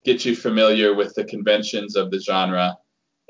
get 0.03 0.26
you 0.26 0.35
familiar 0.35 0.93
with 0.93 1.13
the 1.15 1.23
conventions 1.23 1.95
of 1.95 2.11
the 2.11 2.19
genre 2.19 2.77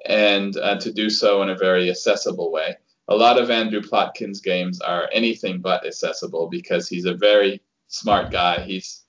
and 0.06 0.58
uh, 0.58 0.78
to 0.80 0.92
do 0.92 1.10
so 1.10 1.42
in 1.42 1.50
a 1.50 1.58
very 1.58 1.90
accessible 1.90 2.52
way. 2.52 2.76
A 3.08 3.16
lot 3.16 3.40
of 3.40 3.52
Andrew 3.52 3.82
Plotkin's 3.82 4.42
games 4.42 4.82
are 4.82 5.10
anything 5.14 5.62
but 5.62 5.86
accessible 5.86 6.48
because 6.50 6.88
he's 6.90 7.06
a 7.06 7.14
very 7.14 7.62
smart 7.88 8.32
guy. 8.32 8.60
He's 8.62 9.06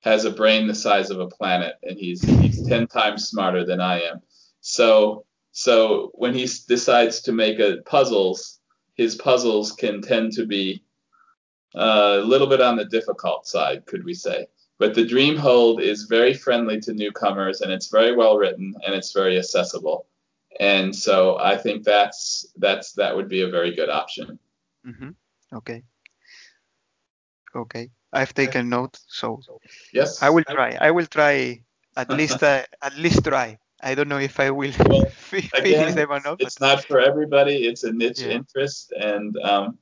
has 0.00 0.24
a 0.24 0.30
brain 0.30 0.66
the 0.66 0.74
size 0.74 1.10
of 1.10 1.18
a 1.18 1.26
planet 1.26 1.74
and 1.82 1.98
he's 1.98 2.22
he's 2.22 2.47
10 2.68 2.86
times 2.86 3.28
smarter 3.28 3.64
than 3.64 3.80
I 3.80 4.00
am. 4.02 4.20
So 4.60 5.24
so 5.52 6.10
when 6.14 6.34
he 6.34 6.48
decides 6.68 7.20
to 7.22 7.32
make 7.32 7.58
a 7.58 7.78
puzzles, 7.84 8.60
his 8.94 9.16
puzzles 9.16 9.72
can 9.72 10.02
tend 10.02 10.32
to 10.34 10.46
be 10.46 10.84
uh, 11.74 12.20
a 12.22 12.24
little 12.24 12.46
bit 12.46 12.60
on 12.60 12.76
the 12.76 12.84
difficult 12.84 13.46
side, 13.46 13.84
could 13.86 14.04
we 14.04 14.14
say. 14.14 14.46
But 14.78 14.94
the 14.94 15.04
Dreamhold 15.04 15.82
is 15.82 16.04
very 16.04 16.32
friendly 16.32 16.80
to 16.82 16.92
newcomers 16.92 17.60
and 17.60 17.72
it's 17.72 17.88
very 17.88 18.14
well 18.14 18.36
written 18.36 18.74
and 18.86 18.94
it's 18.94 19.12
very 19.12 19.36
accessible. 19.36 20.06
And 20.60 20.94
so 20.94 21.38
I 21.38 21.56
think 21.56 21.84
that's 21.84 22.46
that's 22.56 22.92
that 22.92 23.14
would 23.16 23.28
be 23.28 23.42
a 23.42 23.50
very 23.50 23.74
good 23.74 23.90
option. 23.90 24.38
Mm-hmm. 24.86 25.10
Okay. 25.54 25.82
Okay. 27.54 27.90
I've 28.12 28.32
taken 28.32 28.68
note, 28.68 28.98
so 29.06 29.40
yes, 29.92 30.22
I 30.22 30.30
will 30.30 30.44
try. 30.44 30.78
I 30.80 30.90
will 30.90 31.06
try 31.06 31.62
at 31.98 32.10
least 32.10 32.42
uh, 32.42 32.62
at 32.80 32.96
least 32.96 33.24
try. 33.24 33.58
I 33.82 33.94
don't 33.94 34.08
know 34.08 34.18
if 34.18 34.40
I 34.40 34.50
will 34.50 34.72
well, 34.86 35.04
finish 35.10 35.50
again, 35.54 35.94
them 35.94 36.10
or 36.10 36.20
not. 36.20 36.40
It's 36.40 36.60
not 36.60 36.84
for 36.84 37.00
everybody. 37.00 37.66
It's 37.66 37.84
a 37.84 37.92
niche 37.92 38.20
yeah. 38.20 38.38
interest, 38.38 38.92
and 38.92 39.36
um, 39.38 39.78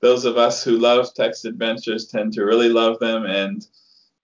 those 0.00 0.24
of 0.24 0.36
us 0.36 0.64
who 0.64 0.78
love 0.78 1.12
text 1.14 1.44
adventures 1.44 2.08
tend 2.08 2.32
to 2.34 2.44
really 2.44 2.68
love 2.68 2.98
them, 2.98 3.26
and 3.26 3.66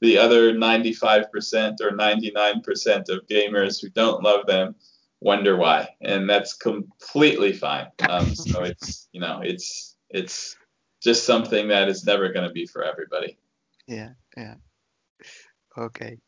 the 0.01 0.19
other 0.19 0.53
95% 0.53 1.81
or 1.81 1.91
99% 1.93 3.09
of 3.09 3.27
gamers 3.27 3.81
who 3.81 3.89
don't 3.89 4.23
love 4.23 4.47
them 4.47 4.75
wonder 5.21 5.57
why, 5.57 5.89
and 6.01 6.29
that's 6.29 6.53
completely 6.53 7.53
fine. 7.53 7.87
Um, 8.09 8.35
so 8.35 8.63
it's 8.71 9.09
you 9.13 9.21
know 9.21 9.41
it's 9.43 9.97
it's 10.11 10.57
just 11.03 11.25
something 11.25 11.69
that 11.69 11.89
is 11.89 12.05
never 12.05 12.33
going 12.33 12.47
to 12.47 12.53
be 12.53 12.67
for 12.67 12.85
everybody. 12.85 13.39
Yeah, 13.87 14.11
yeah. 14.37 14.55
Okay. 15.77 16.19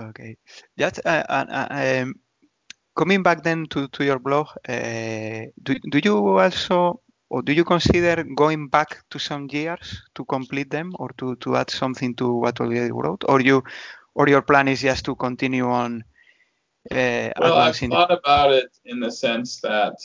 Okay. 0.00 0.36
Just 0.78 1.00
uh, 1.04 1.24
uh, 1.28 1.66
um, 1.70 2.14
coming 2.96 3.22
back 3.22 3.42
then 3.42 3.66
to, 3.66 3.88
to 3.88 4.04
your 4.04 4.18
blog, 4.18 4.48
uh, 4.68 5.42
do, 5.62 5.78
do 5.90 6.00
you 6.02 6.38
also 6.38 7.00
or 7.30 7.42
do 7.42 7.52
you 7.52 7.64
consider 7.64 8.22
going 8.22 8.68
back 8.68 9.02
to 9.10 9.18
some 9.18 9.48
years 9.50 10.02
to 10.14 10.24
complete 10.26 10.70
them 10.70 10.92
or 10.98 11.10
to, 11.18 11.34
to 11.36 11.56
add 11.56 11.70
something 11.70 12.14
to 12.16 12.32
what 12.32 12.60
already 12.60 12.92
wrote? 12.92 13.24
Or 13.28 13.40
you 13.40 13.62
or 14.14 14.28
your 14.28 14.42
plan 14.42 14.68
is 14.68 14.80
just 14.80 15.04
to 15.04 15.14
continue 15.14 15.68
on 15.68 16.04
uh, 16.90 17.30
well 17.40 17.54
i've 17.54 17.76
thought 17.76 18.12
about 18.12 18.52
it 18.52 18.70
in 18.84 19.00
the 19.00 19.10
sense 19.10 19.60
that 19.60 19.96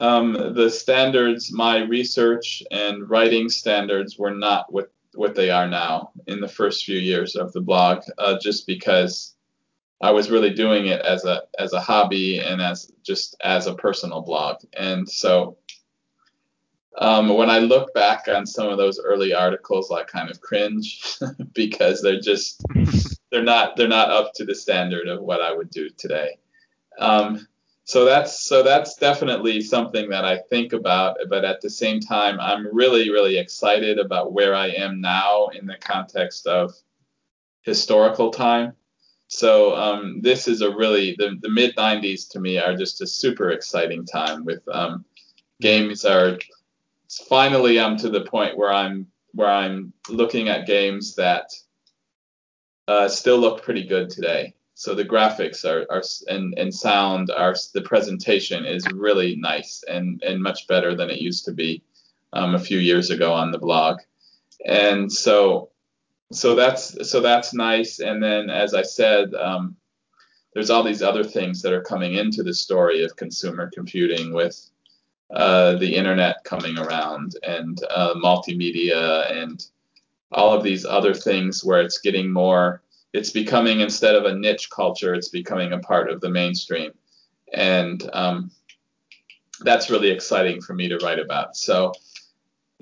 um, 0.00 0.54
the 0.54 0.70
standards 0.70 1.52
my 1.52 1.78
research 1.78 2.62
and 2.70 3.08
writing 3.10 3.48
standards 3.48 4.18
were 4.18 4.34
not 4.34 4.72
what 4.72 4.90
what 5.14 5.34
they 5.34 5.50
are 5.50 5.68
now 5.68 6.10
in 6.26 6.40
the 6.40 6.48
first 6.48 6.84
few 6.84 6.98
years 6.98 7.36
of 7.36 7.52
the 7.52 7.60
blog 7.60 8.02
uh, 8.18 8.38
just 8.40 8.66
because 8.66 9.34
I 10.00 10.10
was 10.12 10.30
really 10.30 10.50
doing 10.50 10.86
it 10.86 11.00
as 11.02 11.24
a 11.24 11.42
as 11.58 11.72
a 11.72 11.80
hobby 11.80 12.38
and 12.38 12.62
as 12.62 12.90
just 13.02 13.36
as 13.42 13.66
a 13.66 13.74
personal 13.74 14.22
blog. 14.22 14.56
And 14.72 15.08
so 15.08 15.58
um, 16.98 17.28
when 17.28 17.50
I 17.50 17.58
look 17.58 17.92
back 17.94 18.26
on 18.28 18.46
some 18.46 18.68
of 18.68 18.78
those 18.78 19.00
early 19.00 19.34
articles, 19.34 19.90
I 19.90 20.04
kind 20.04 20.30
of 20.30 20.40
cringe 20.40 21.18
because 21.54 22.02
they're 22.02 22.20
just 22.20 22.64
they're 23.30 23.42
not 23.42 23.76
they're 23.76 23.88
not 23.88 24.10
up 24.10 24.32
to 24.34 24.44
the 24.44 24.54
standard 24.54 25.08
of 25.08 25.22
what 25.22 25.42
I 25.42 25.52
would 25.52 25.70
do 25.70 25.90
today. 25.90 26.38
Um, 26.98 27.46
so 27.84 28.04
that's 28.04 28.44
so 28.44 28.62
that's 28.62 28.96
definitely 28.96 29.60
something 29.60 30.08
that 30.10 30.24
I 30.24 30.38
think 30.48 30.72
about. 30.72 31.16
But 31.28 31.44
at 31.44 31.60
the 31.60 31.70
same 31.70 32.00
time, 32.00 32.38
I'm 32.40 32.74
really 32.74 33.10
really 33.10 33.38
excited 33.38 33.98
about 33.98 34.32
where 34.32 34.54
I 34.54 34.68
am 34.68 35.00
now 35.00 35.48
in 35.48 35.66
the 35.66 35.76
context 35.76 36.46
of 36.46 36.72
historical 37.62 38.30
time 38.30 38.74
so 39.32 39.76
um, 39.76 40.20
this 40.20 40.48
is 40.48 40.60
a 40.60 40.74
really 40.74 41.14
the, 41.16 41.38
the 41.40 41.48
mid 41.48 41.76
90s 41.76 42.28
to 42.30 42.40
me 42.40 42.58
are 42.58 42.76
just 42.76 43.00
a 43.00 43.06
super 43.06 43.50
exciting 43.50 44.04
time 44.04 44.44
with 44.44 44.60
um, 44.68 45.04
games 45.60 46.04
are 46.04 46.36
finally 47.28 47.78
I'm 47.78 47.96
to 47.98 48.10
the 48.10 48.22
point 48.22 48.58
where 48.58 48.72
I'm 48.72 49.06
where 49.32 49.48
I'm 49.48 49.92
looking 50.08 50.48
at 50.48 50.66
games 50.66 51.14
that 51.14 51.48
uh, 52.88 53.08
still 53.08 53.38
look 53.38 53.62
pretty 53.62 53.86
good 53.86 54.10
today. 54.10 54.52
So 54.80 54.94
the 54.94 55.04
graphics 55.04 55.66
are, 55.66 55.84
are 55.92 56.02
and, 56.28 56.54
and 56.56 56.74
sound 56.74 57.30
are 57.30 57.54
the 57.74 57.82
presentation 57.82 58.64
is 58.64 58.90
really 58.90 59.36
nice 59.36 59.84
and, 59.86 60.22
and 60.22 60.42
much 60.42 60.66
better 60.68 60.94
than 60.94 61.10
it 61.10 61.20
used 61.20 61.44
to 61.44 61.52
be 61.52 61.82
um, 62.32 62.54
a 62.54 62.58
few 62.58 62.78
years 62.78 63.10
ago 63.10 63.30
on 63.30 63.50
the 63.50 63.58
blog. 63.58 63.98
And 64.64 65.12
so 65.12 65.68
so 66.32 66.54
that's 66.54 67.10
so 67.10 67.20
that's 67.20 67.52
nice. 67.52 67.98
And 67.98 68.22
then, 68.22 68.48
as 68.48 68.72
I 68.72 68.80
said, 68.80 69.34
um, 69.34 69.76
there's 70.54 70.70
all 70.70 70.82
these 70.82 71.02
other 71.02 71.24
things 71.24 71.60
that 71.60 71.74
are 71.74 71.82
coming 71.82 72.14
into 72.14 72.42
the 72.42 72.54
story 72.54 73.04
of 73.04 73.16
consumer 73.16 73.70
computing 73.74 74.32
with 74.32 74.70
uh, 75.28 75.74
the 75.74 75.94
internet 75.94 76.42
coming 76.44 76.78
around 76.78 77.34
and 77.42 77.84
uh, 77.90 78.14
multimedia 78.14 79.30
and 79.30 79.66
all 80.32 80.54
of 80.54 80.64
these 80.64 80.86
other 80.86 81.12
things 81.12 81.62
where 81.62 81.82
it's 81.82 81.98
getting 81.98 82.32
more 82.32 82.80
it's 83.12 83.30
becoming 83.30 83.80
instead 83.80 84.14
of 84.14 84.24
a 84.24 84.34
niche 84.34 84.70
culture 84.70 85.14
it's 85.14 85.28
becoming 85.28 85.72
a 85.72 85.78
part 85.78 86.10
of 86.10 86.20
the 86.20 86.28
mainstream 86.28 86.92
and 87.52 88.08
um, 88.12 88.50
that's 89.60 89.90
really 89.90 90.10
exciting 90.10 90.60
for 90.60 90.74
me 90.74 90.88
to 90.88 90.98
write 90.98 91.18
about 91.18 91.56
so 91.56 91.92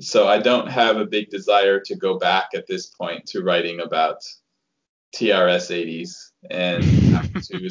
so 0.00 0.28
I 0.28 0.38
don't 0.38 0.68
have 0.68 0.96
a 0.96 1.04
big 1.04 1.30
desire 1.30 1.80
to 1.80 1.96
go 1.96 2.18
back 2.18 2.50
at 2.54 2.66
this 2.66 2.86
point 2.86 3.26
to 3.26 3.42
writing 3.42 3.80
about 3.80 4.24
TRS 5.14 5.70
80s 5.70 6.30
and 6.50 6.84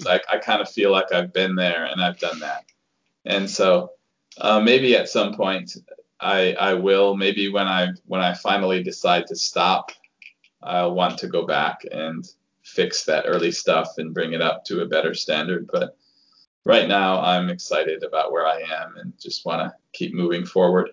I, 0.08 0.20
I 0.32 0.38
kind 0.38 0.62
of 0.62 0.70
feel 0.70 0.92
like 0.92 1.14
I've 1.14 1.32
been 1.32 1.56
there 1.56 1.86
and 1.86 2.02
I've 2.02 2.20
done 2.20 2.40
that. 2.40 2.66
And 3.26 3.50
so 3.50 3.92
uh, 4.40 4.60
maybe 4.60 4.96
at 4.96 5.10
some 5.10 5.34
point 5.34 5.78
I, 6.20 6.54
I 6.54 6.74
will. 6.74 7.16
Maybe 7.16 7.50
when 7.50 7.68
I 7.68 7.90
when 8.06 8.22
I 8.22 8.34
finally 8.34 8.84
decide 8.84 9.28
to 9.28 9.36
stop, 9.36 9.92
I'll 10.64 10.94
want 10.94 11.20
to 11.20 11.28
go 11.28 11.46
back 11.46 11.86
and 11.92 12.28
fix 12.68 13.06
that 13.06 13.26
early 13.28 13.52
stuff 13.52 13.98
and 13.98 14.14
bring 14.14 14.34
it 14.34 14.42
up 14.42 14.66
to 14.66 14.82
a 14.82 14.86
better 14.86 15.14
standard. 15.14 15.68
But 15.72 15.98
right 16.66 16.88
now 16.88 17.22
I'm 17.22 17.50
excited 17.50 18.04
about 18.04 18.32
where 18.32 18.46
I 18.46 18.60
am 18.62 18.98
and 18.98 19.14
just 19.20 19.46
want 19.46 19.62
to 19.62 19.74
keep 19.94 20.14
moving 20.14 20.46
forward. 20.46 20.92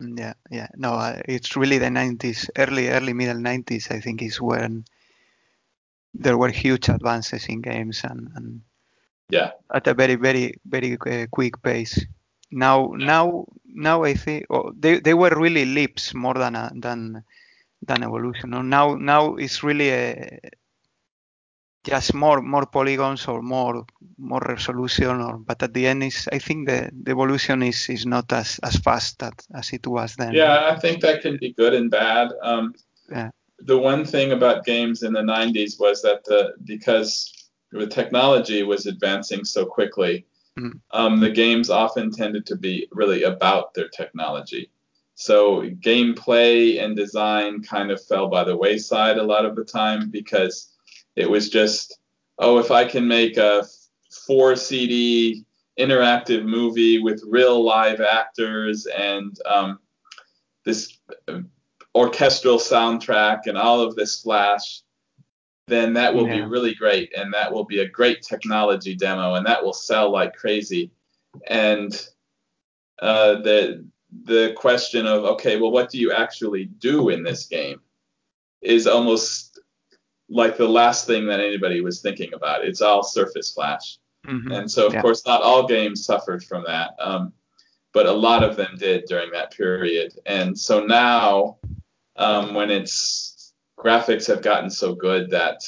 Yeah, 0.00 0.34
yeah. 0.50 0.68
No, 0.74 0.92
uh, 0.92 1.22
it's 1.26 1.56
really 1.56 1.78
the 1.78 1.86
90s, 1.86 2.50
early, 2.58 2.88
early 2.88 3.12
middle 3.12 3.40
90s. 3.40 3.92
I 3.92 4.00
think 4.00 4.22
is 4.22 4.40
when 4.40 4.84
there 6.12 6.36
were 6.36 6.50
huge 6.50 6.88
advances 6.88 7.46
in 7.46 7.62
games 7.62 8.02
and, 8.04 8.28
and 8.34 8.60
yeah, 9.30 9.52
at 9.72 9.86
a 9.86 9.94
very, 9.94 10.16
very, 10.16 10.54
very 10.66 10.98
uh, 11.06 11.26
quick 11.30 11.62
pace. 11.62 12.04
Now, 12.50 12.92
yeah. 12.94 13.06
now, 13.06 13.46
now 13.66 14.02
I 14.02 14.14
think 14.14 14.46
oh, 14.50 14.72
they 14.78 15.00
they 15.00 15.14
were 15.14 15.34
really 15.34 15.64
leaps 15.64 16.12
more 16.12 16.34
than 16.34 16.54
a, 16.56 16.70
than 16.74 17.24
than 17.86 18.02
evolution. 18.02 18.50
Now, 18.50 18.94
now 18.94 19.36
it's 19.36 19.62
really 19.62 19.90
a 19.90 20.40
just 21.84 22.14
more 22.14 22.40
more 22.40 22.66
polygons 22.66 23.28
or 23.28 23.42
more 23.42 23.84
more 24.16 24.40
resolution 24.40 25.20
or 25.20 25.36
but 25.36 25.62
at 25.62 25.74
the 25.74 25.86
end 25.86 26.02
is 26.02 26.28
I 26.32 26.38
think 26.38 26.66
the, 26.66 26.90
the 27.02 27.10
evolution 27.10 27.62
is 27.62 27.88
is 27.90 28.06
not 28.06 28.32
as 28.32 28.58
as 28.62 28.76
fast 28.76 29.22
as, 29.22 29.32
as 29.54 29.70
it 29.70 29.86
was 29.86 30.16
then. 30.16 30.32
Yeah, 30.32 30.70
I 30.72 30.80
think 30.80 31.02
that 31.02 31.20
can 31.20 31.36
be 31.36 31.52
good 31.52 31.74
and 31.74 31.90
bad. 31.90 32.32
Um, 32.42 32.74
yeah. 33.10 33.30
The 33.58 33.78
one 33.78 34.04
thing 34.04 34.32
about 34.32 34.64
games 34.64 35.02
in 35.02 35.12
the 35.12 35.20
90s 35.20 35.78
was 35.78 36.02
that 36.02 36.24
the 36.24 36.54
because 36.64 37.30
the 37.70 37.86
technology 37.86 38.62
was 38.62 38.86
advancing 38.86 39.44
so 39.44 39.66
quickly, 39.66 40.26
mm. 40.58 40.80
um, 40.92 41.20
the 41.20 41.30
games 41.30 41.70
often 41.70 42.10
tended 42.10 42.46
to 42.46 42.56
be 42.56 42.88
really 42.92 43.24
about 43.24 43.74
their 43.74 43.88
technology. 43.88 44.70
So 45.14 45.62
gameplay 45.62 46.82
and 46.82 46.96
design 46.96 47.62
kind 47.62 47.90
of 47.90 48.04
fell 48.04 48.28
by 48.28 48.44
the 48.44 48.56
wayside 48.56 49.18
a 49.18 49.22
lot 49.22 49.44
of 49.44 49.54
the 49.54 49.64
time 49.64 50.10
because 50.10 50.72
it 51.16 51.30
was 51.30 51.48
just, 51.50 51.98
oh, 52.38 52.58
if 52.58 52.70
I 52.70 52.84
can 52.84 53.06
make 53.06 53.36
a 53.36 53.64
four 54.26 54.56
CD 54.56 55.44
interactive 55.78 56.44
movie 56.44 56.98
with 56.98 57.22
real 57.26 57.64
live 57.64 58.00
actors 58.00 58.86
and 58.86 59.36
um, 59.46 59.78
this 60.64 60.98
orchestral 61.94 62.58
soundtrack 62.58 63.46
and 63.46 63.56
all 63.56 63.80
of 63.80 63.94
this 63.94 64.20
flash, 64.20 64.82
then 65.66 65.94
that 65.94 66.12
will 66.14 66.26
yeah. 66.26 66.36
be 66.36 66.42
really 66.42 66.74
great 66.74 67.12
and 67.16 67.32
that 67.32 67.52
will 67.52 67.64
be 67.64 67.80
a 67.80 67.88
great 67.88 68.22
technology 68.22 68.94
demo 68.94 69.34
and 69.34 69.46
that 69.46 69.64
will 69.64 69.72
sell 69.72 70.10
like 70.10 70.34
crazy. 70.34 70.90
And 71.48 71.92
uh, 73.00 73.36
the 73.36 73.86
the 74.22 74.52
question 74.56 75.06
of 75.06 75.24
okay, 75.24 75.58
well, 75.58 75.72
what 75.72 75.90
do 75.90 75.98
you 75.98 76.12
actually 76.12 76.66
do 76.66 77.08
in 77.08 77.22
this 77.22 77.46
game 77.46 77.80
is 78.62 78.86
almost 78.86 79.60
like 80.28 80.56
the 80.56 80.68
last 80.68 81.06
thing 81.06 81.26
that 81.26 81.40
anybody 81.40 81.80
was 81.80 82.00
thinking 82.00 82.32
about. 82.32 82.64
It's 82.64 82.80
all 82.80 83.02
Surface 83.02 83.52
Flash, 83.52 83.98
mm-hmm. 84.26 84.52
and 84.52 84.70
so 84.70 84.86
of 84.86 84.94
yeah. 84.94 85.02
course 85.02 85.26
not 85.26 85.42
all 85.42 85.66
games 85.66 86.04
suffered 86.04 86.42
from 86.44 86.64
that, 86.66 86.94
um, 86.98 87.32
but 87.92 88.06
a 88.06 88.12
lot 88.12 88.42
of 88.42 88.56
them 88.56 88.76
did 88.78 89.04
during 89.06 89.30
that 89.32 89.52
period. 89.52 90.18
And 90.26 90.58
so 90.58 90.84
now, 90.84 91.58
um, 92.16 92.54
when 92.54 92.70
it's 92.70 93.52
graphics 93.78 94.26
have 94.28 94.42
gotten 94.42 94.70
so 94.70 94.94
good 94.94 95.30
that 95.30 95.60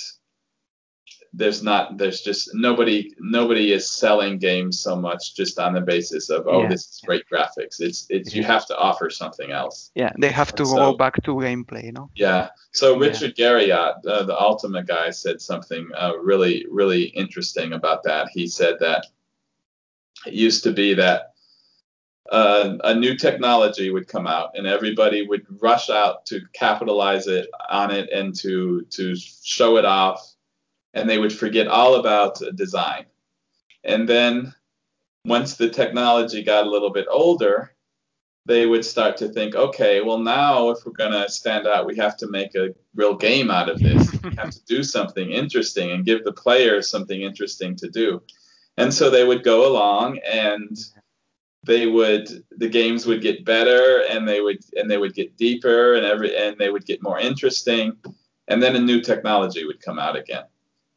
there's 1.36 1.62
not 1.62 1.98
there's 1.98 2.22
just 2.22 2.50
nobody 2.54 3.14
nobody 3.20 3.72
is 3.72 3.88
selling 3.88 4.38
games 4.38 4.80
so 4.80 4.96
much 4.96 5.36
just 5.36 5.58
on 5.58 5.74
the 5.74 5.80
basis 5.80 6.30
of 6.30 6.46
oh 6.46 6.62
yeah. 6.62 6.68
this 6.68 6.88
is 6.88 7.02
great 7.04 7.24
graphics 7.30 7.80
it's 7.80 8.06
it's 8.08 8.34
yeah. 8.34 8.40
you 8.40 8.46
have 8.46 8.64
to 8.66 8.76
offer 8.76 9.10
something 9.10 9.50
else 9.50 9.90
yeah 9.94 10.10
they 10.18 10.30
have 10.30 10.54
to 10.54 10.64
so, 10.64 10.74
go 10.74 10.96
back 10.96 11.22
to 11.22 11.34
gameplay 11.34 11.84
you 11.84 11.92
know 11.92 12.08
yeah 12.16 12.48
so 12.72 12.98
richard 12.98 13.34
yeah. 13.36 13.50
garriott 13.50 14.06
uh, 14.06 14.22
the 14.22 14.38
ultima 14.38 14.82
guy 14.82 15.10
said 15.10 15.40
something 15.40 15.88
uh, 15.94 16.16
really 16.16 16.66
really 16.70 17.04
interesting 17.04 17.74
about 17.74 18.02
that 18.02 18.28
he 18.32 18.46
said 18.46 18.76
that 18.80 19.04
it 20.26 20.32
used 20.32 20.64
to 20.64 20.72
be 20.72 20.94
that 20.94 21.32
uh, 22.32 22.76
a 22.82 22.94
new 22.94 23.16
technology 23.16 23.90
would 23.90 24.08
come 24.08 24.26
out 24.26 24.50
and 24.54 24.66
everybody 24.66 25.24
would 25.24 25.46
rush 25.62 25.90
out 25.90 26.26
to 26.26 26.40
capitalize 26.54 27.28
it 27.28 27.46
on 27.70 27.92
it 27.92 28.10
and 28.10 28.34
to 28.34 28.84
to 28.90 29.14
show 29.14 29.76
it 29.76 29.84
off 29.84 30.35
and 30.96 31.08
they 31.08 31.18
would 31.18 31.32
forget 31.32 31.68
all 31.68 31.96
about 31.96 32.40
design. 32.56 33.04
And 33.84 34.08
then 34.08 34.54
once 35.26 35.54
the 35.54 35.68
technology 35.68 36.42
got 36.42 36.66
a 36.66 36.70
little 36.70 36.90
bit 36.90 37.06
older, 37.10 37.74
they 38.46 38.64
would 38.64 38.84
start 38.84 39.16
to 39.18 39.28
think, 39.28 39.54
okay, 39.54 40.00
well, 40.00 40.18
now 40.18 40.70
if 40.70 40.78
we're 40.86 40.92
going 40.92 41.12
to 41.12 41.28
stand 41.28 41.66
out, 41.66 41.86
we 41.86 41.96
have 41.96 42.16
to 42.16 42.28
make 42.28 42.54
a 42.54 42.74
real 42.94 43.14
game 43.14 43.50
out 43.50 43.68
of 43.68 43.78
this. 43.78 44.10
we 44.24 44.34
have 44.36 44.50
to 44.50 44.64
do 44.64 44.82
something 44.82 45.30
interesting 45.30 45.90
and 45.90 46.06
give 46.06 46.24
the 46.24 46.32
players 46.32 46.88
something 46.88 47.20
interesting 47.20 47.76
to 47.76 47.90
do. 47.90 48.22
And 48.78 48.92
so 48.92 49.10
they 49.10 49.24
would 49.24 49.44
go 49.44 49.70
along 49.70 50.18
and 50.18 50.78
they 51.64 51.86
would 51.86 52.44
the 52.52 52.68
games 52.68 53.04
would 53.06 53.20
get 53.20 53.44
better 53.44 54.04
and 54.08 54.26
they 54.26 54.40
would 54.40 54.64
and 54.76 54.88
they 54.88 54.98
would 54.98 55.14
get 55.14 55.36
deeper 55.36 55.94
and 55.94 56.06
every 56.06 56.36
and 56.36 56.56
they 56.58 56.70
would 56.70 56.86
get 56.86 57.02
more 57.02 57.18
interesting 57.18 57.96
and 58.46 58.62
then 58.62 58.76
a 58.76 58.78
new 58.78 59.00
technology 59.00 59.64
would 59.64 59.82
come 59.82 59.98
out 59.98 60.14
again 60.14 60.44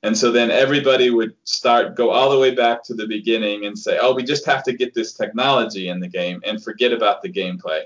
and 0.04 0.18
so 0.18 0.32
then 0.32 0.50
everybody 0.50 1.10
would 1.10 1.36
start 1.44 1.96
go 1.96 2.10
all 2.10 2.30
the 2.30 2.40
way 2.40 2.56
back 2.56 2.84
to 2.84 2.94
the 2.94 3.08
beginning 3.08 3.66
and 3.66 3.78
say, 3.78 3.98
"Oh, 4.02 4.14
we 4.14 4.24
just 4.24 4.46
have 4.46 4.64
to 4.64 4.74
get 4.74 4.94
this 4.94 5.14
technology 5.14 5.90
in 5.90 6.00
the 6.00 6.08
game 6.08 6.42
and 6.46 6.64
forget 6.64 6.94
about 6.94 7.22
the 7.22 7.32
gameplay." 7.32 7.84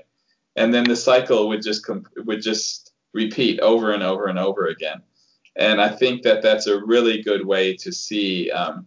And 0.56 0.72
then 0.72 0.84
the 0.84 0.96
cycle 0.96 1.48
would 1.48 1.62
just 1.62 1.88
would 2.24 2.42
just 2.42 2.92
repeat 3.12 3.60
over 3.60 3.92
and 3.92 4.02
over 4.02 4.26
and 4.26 4.38
over 4.38 4.66
again. 4.66 5.02
And 5.56 5.80
I 5.80 5.88
think 5.88 6.22
that 6.22 6.42
that's 6.42 6.66
a 6.66 6.84
really 6.84 7.22
good 7.22 7.46
way 7.46 7.76
to 7.76 7.92
see 7.92 8.50
um, 8.50 8.86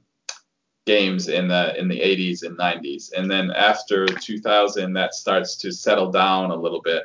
games 0.85 1.27
in 1.27 1.47
the 1.49 1.77
in 1.77 1.87
the 1.89 1.99
80s 1.99 2.43
and 2.43 2.57
90s. 2.57 3.11
And 3.11 3.29
then 3.29 3.51
after 3.51 4.07
2000, 4.07 4.93
that 4.93 5.13
starts 5.13 5.55
to 5.57 5.71
settle 5.71 6.11
down 6.11 6.51
a 6.51 6.55
little 6.55 6.81
bit. 6.81 7.03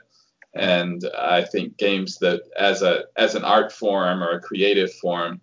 And 0.55 1.03
I 1.19 1.43
think 1.43 1.77
games 1.79 2.19
that 2.19 2.43
as 2.57 2.83
a 2.83 3.05
as 3.17 3.35
an 3.35 3.45
art 3.45 3.73
form 3.73 4.23
or 4.23 4.31
a 4.31 4.41
creative 4.41 4.93
form 4.95 5.41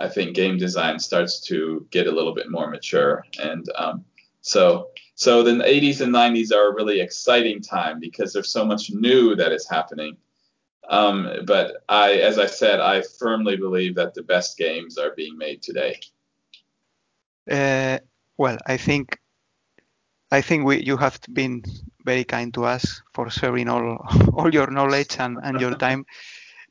I 0.00 0.08
think 0.08 0.34
game 0.34 0.56
design 0.56 0.98
starts 0.98 1.40
to 1.42 1.86
get 1.90 2.06
a 2.06 2.10
little 2.10 2.34
bit 2.34 2.50
more 2.50 2.70
mature. 2.70 3.24
And 3.38 3.70
um, 3.76 4.04
so, 4.40 4.88
so 5.14 5.42
the 5.42 5.52
80s 5.52 6.00
and 6.00 6.12
90s 6.12 6.52
are 6.52 6.70
a 6.70 6.74
really 6.74 7.00
exciting 7.00 7.60
time 7.60 8.00
because 8.00 8.32
there's 8.32 8.50
so 8.50 8.64
much 8.64 8.90
new 8.90 9.36
that 9.36 9.52
is 9.52 9.68
happening. 9.68 10.16
Um, 10.88 11.28
but 11.44 11.84
I, 11.88 12.14
as 12.14 12.38
I 12.38 12.46
said, 12.46 12.80
I 12.80 13.02
firmly 13.02 13.56
believe 13.56 13.94
that 13.96 14.14
the 14.14 14.22
best 14.22 14.56
games 14.56 14.96
are 14.96 15.14
being 15.14 15.36
made 15.36 15.62
today. 15.62 16.00
Uh, 17.48 17.98
well, 18.38 18.58
I 18.66 18.76
think 18.76 19.18
I 20.32 20.40
think 20.40 20.64
we, 20.64 20.82
you 20.82 20.96
have 20.96 21.18
been 21.32 21.62
very 22.04 22.24
kind 22.24 22.54
to 22.54 22.64
us 22.64 23.02
for 23.12 23.28
sharing 23.28 23.68
all 23.68 23.98
all 24.34 24.52
your 24.52 24.70
knowledge 24.70 25.16
and, 25.18 25.38
and 25.42 25.60
your 25.60 25.74
time. 25.86 26.06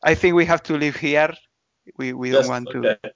I 0.03 0.15
think 0.15 0.35
we 0.35 0.45
have 0.45 0.63
to 0.63 0.73
leave 0.77 0.95
here. 0.95 1.33
We 1.97 2.13
we 2.13 2.31
don't 2.31 2.47
want 2.47 2.67
okay. 2.69 2.97
to 3.03 3.11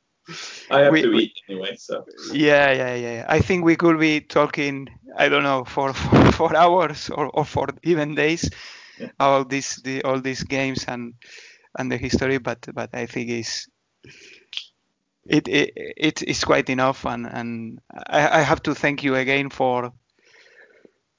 I 0.69 0.79
have 0.81 0.93
we, 0.93 1.01
to 1.01 1.13
eat 1.13 1.33
anyway, 1.49 1.75
so. 1.75 2.05
Yeah, 2.31 2.71
yeah, 2.71 2.95
yeah. 2.95 3.25
I 3.27 3.39
think 3.39 3.65
we 3.65 3.75
could 3.75 3.99
be 3.99 4.21
talking, 4.21 4.87
I 5.17 5.29
don't 5.29 5.43
know, 5.43 5.65
for 5.65 5.93
for, 5.93 6.31
for 6.31 6.55
hours 6.55 7.09
or, 7.09 7.27
or 7.27 7.45
for 7.45 7.67
even 7.83 8.15
days 8.15 8.49
yeah. 8.99 9.09
about 9.19 9.49
this, 9.49 9.77
the, 9.81 10.03
all 10.03 10.19
these 10.21 10.43
games 10.43 10.85
and 10.87 11.13
and 11.77 11.91
the 11.91 11.97
history, 11.97 12.37
but 12.37 12.65
but 12.73 12.89
I 12.93 13.05
think 13.05 13.29
it's 13.29 13.67
it 15.25 15.47
it, 15.47 15.71
it 15.75 16.21
is 16.23 16.43
quite 16.43 16.69
enough, 16.69 17.05
and 17.05 17.25
and 17.25 17.79
I, 18.07 18.39
I 18.39 18.41
have 18.41 18.61
to 18.63 18.75
thank 18.75 19.03
you 19.03 19.15
again 19.15 19.49
for 19.49 19.91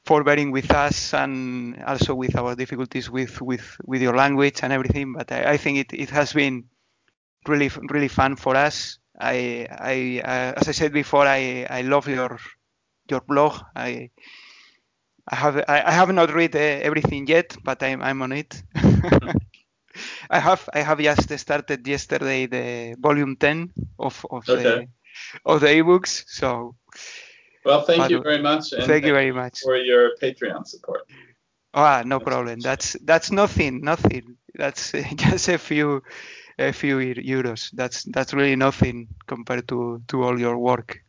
for 0.05 0.22
bearing 0.22 0.51
with 0.51 0.70
us 0.70 1.14
and 1.14 1.82
also 1.82 2.14
with 2.14 2.36
our 2.36 2.55
difficulties 2.55 3.10
with 3.10 3.40
with 3.40 3.76
with 3.85 4.02
your 4.02 4.14
language 4.16 4.60
and 4.62 4.72
everything. 4.72 5.12
But 5.14 5.32
I, 5.32 5.52
I 5.52 5.56
think 5.56 5.78
it, 5.78 5.93
it 5.93 6.10
has 6.10 6.32
been 6.32 6.64
really 7.48 7.70
really 7.90 8.08
fun 8.08 8.36
for 8.36 8.56
us. 8.56 8.98
I 9.18 9.66
I 9.70 10.20
uh, 10.24 10.60
as 10.60 10.68
I 10.68 10.72
said 10.72 10.92
before, 10.92 11.26
I 11.26 11.66
I 11.70 11.82
love 11.82 12.08
your 12.08 12.38
your 13.08 13.20
blog. 13.20 13.60
I 13.76 14.10
I 15.28 15.36
have 15.36 15.56
I, 15.68 15.82
I 15.86 15.90
have 15.92 16.12
not 16.12 16.34
read 16.34 16.56
uh, 16.56 16.58
everything 16.58 17.26
yet, 17.26 17.56
but 17.62 17.82
I'm 17.82 18.02
I'm 18.02 18.22
on 18.22 18.32
it. 18.32 18.62
I 20.30 20.38
have 20.38 20.68
I 20.74 20.80
have 20.80 20.98
just 20.98 21.38
started 21.38 21.86
yesterday 21.86 22.46
the 22.46 22.96
volume 22.98 23.36
10 23.36 23.72
of 23.98 24.26
of 24.30 24.48
okay. 24.48 24.62
the 24.62 24.88
of 25.44 25.60
the 25.60 25.68
ebooks. 25.68 26.24
So 26.26 26.74
well, 27.64 27.82
thank 27.82 28.10
you 28.10 28.22
very 28.22 28.42
much. 28.42 28.70
thank, 28.70 28.84
thank 28.84 29.04
you 29.04 29.12
very 29.12 29.32
much 29.32 29.60
for 29.60 29.76
your 29.76 30.16
Patreon 30.20 30.66
support. 30.66 31.06
Ah, 31.72 32.02
no 32.04 32.20
problem. 32.20 32.60
That's 32.60 32.96
that's 33.02 33.30
nothing, 33.30 33.80
nothing. 33.80 34.36
That's 34.54 34.92
just 35.16 35.48
a 35.48 35.58
few 35.58 36.02
a 36.59 36.72
few 36.72 36.98
euros. 36.98 37.70
That's 37.72 38.05
that's 38.05 38.32
really 38.35 38.56
nothing 38.56 39.09
compared 39.26 39.68
to 39.68 40.02
to 40.09 40.22
all 40.22 40.39
your 40.39 40.59
work. 40.59 41.01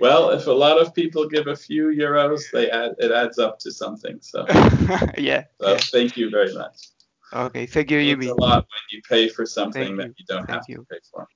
Well, 0.00 0.30
if 0.30 0.46
a 0.46 0.52
lot 0.52 0.80
of 0.80 0.92
people 0.94 1.28
give 1.28 1.46
a 1.46 1.56
few 1.56 1.86
euros, 1.86 2.42
they 2.52 2.70
add 2.70 2.94
it 2.98 3.12
adds 3.12 3.38
up 3.38 3.58
to 3.60 3.70
something. 3.70 4.18
So 4.20 4.44
yeah. 5.18 5.44
So 5.60 5.72
yeah. 5.72 5.78
thank 5.78 6.16
you 6.16 6.30
very 6.30 6.52
much. 6.54 6.88
Okay, 7.32 7.66
thank 7.66 7.90
you, 7.90 7.98
Yumi. 7.98 8.24
It's 8.24 8.32
a 8.32 8.34
lot 8.34 8.58
when 8.58 8.84
you 8.90 9.00
pay 9.08 9.28
for 9.28 9.44
something 9.46 9.96
thank 9.96 9.98
that 9.98 10.18
you, 10.18 10.24
don't 10.28 10.48
have 10.50 10.64
you. 10.68 10.76
to 10.76 10.84
pay 10.84 11.00
for. 11.10 11.26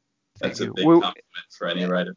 That's 0.40 0.58
thank 0.58 0.70
a 0.70 0.74
big 0.74 0.84
you. 0.84 1.00
compliment 1.00 1.48
for 1.56 1.66
any 1.66 1.84
writer. 1.84 2.14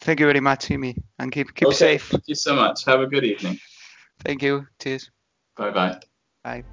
Thank 0.00 0.20
you 0.20 0.26
very 0.26 0.40
much, 0.40 0.68
Jimmy, 0.68 0.96
and 1.18 1.30
keep 1.30 1.54
keep 1.54 1.68
okay, 1.68 1.76
safe. 1.76 2.08
Thank 2.08 2.24
you 2.26 2.34
so 2.34 2.54
much. 2.54 2.84
Have 2.84 3.00
a 3.00 3.06
good 3.06 3.24
evening. 3.24 3.58
Thank 4.24 4.42
you. 4.42 4.66
Cheers. 4.80 5.10
Bye 5.56 5.70
bye. 5.70 6.00
Bye. 6.42 6.64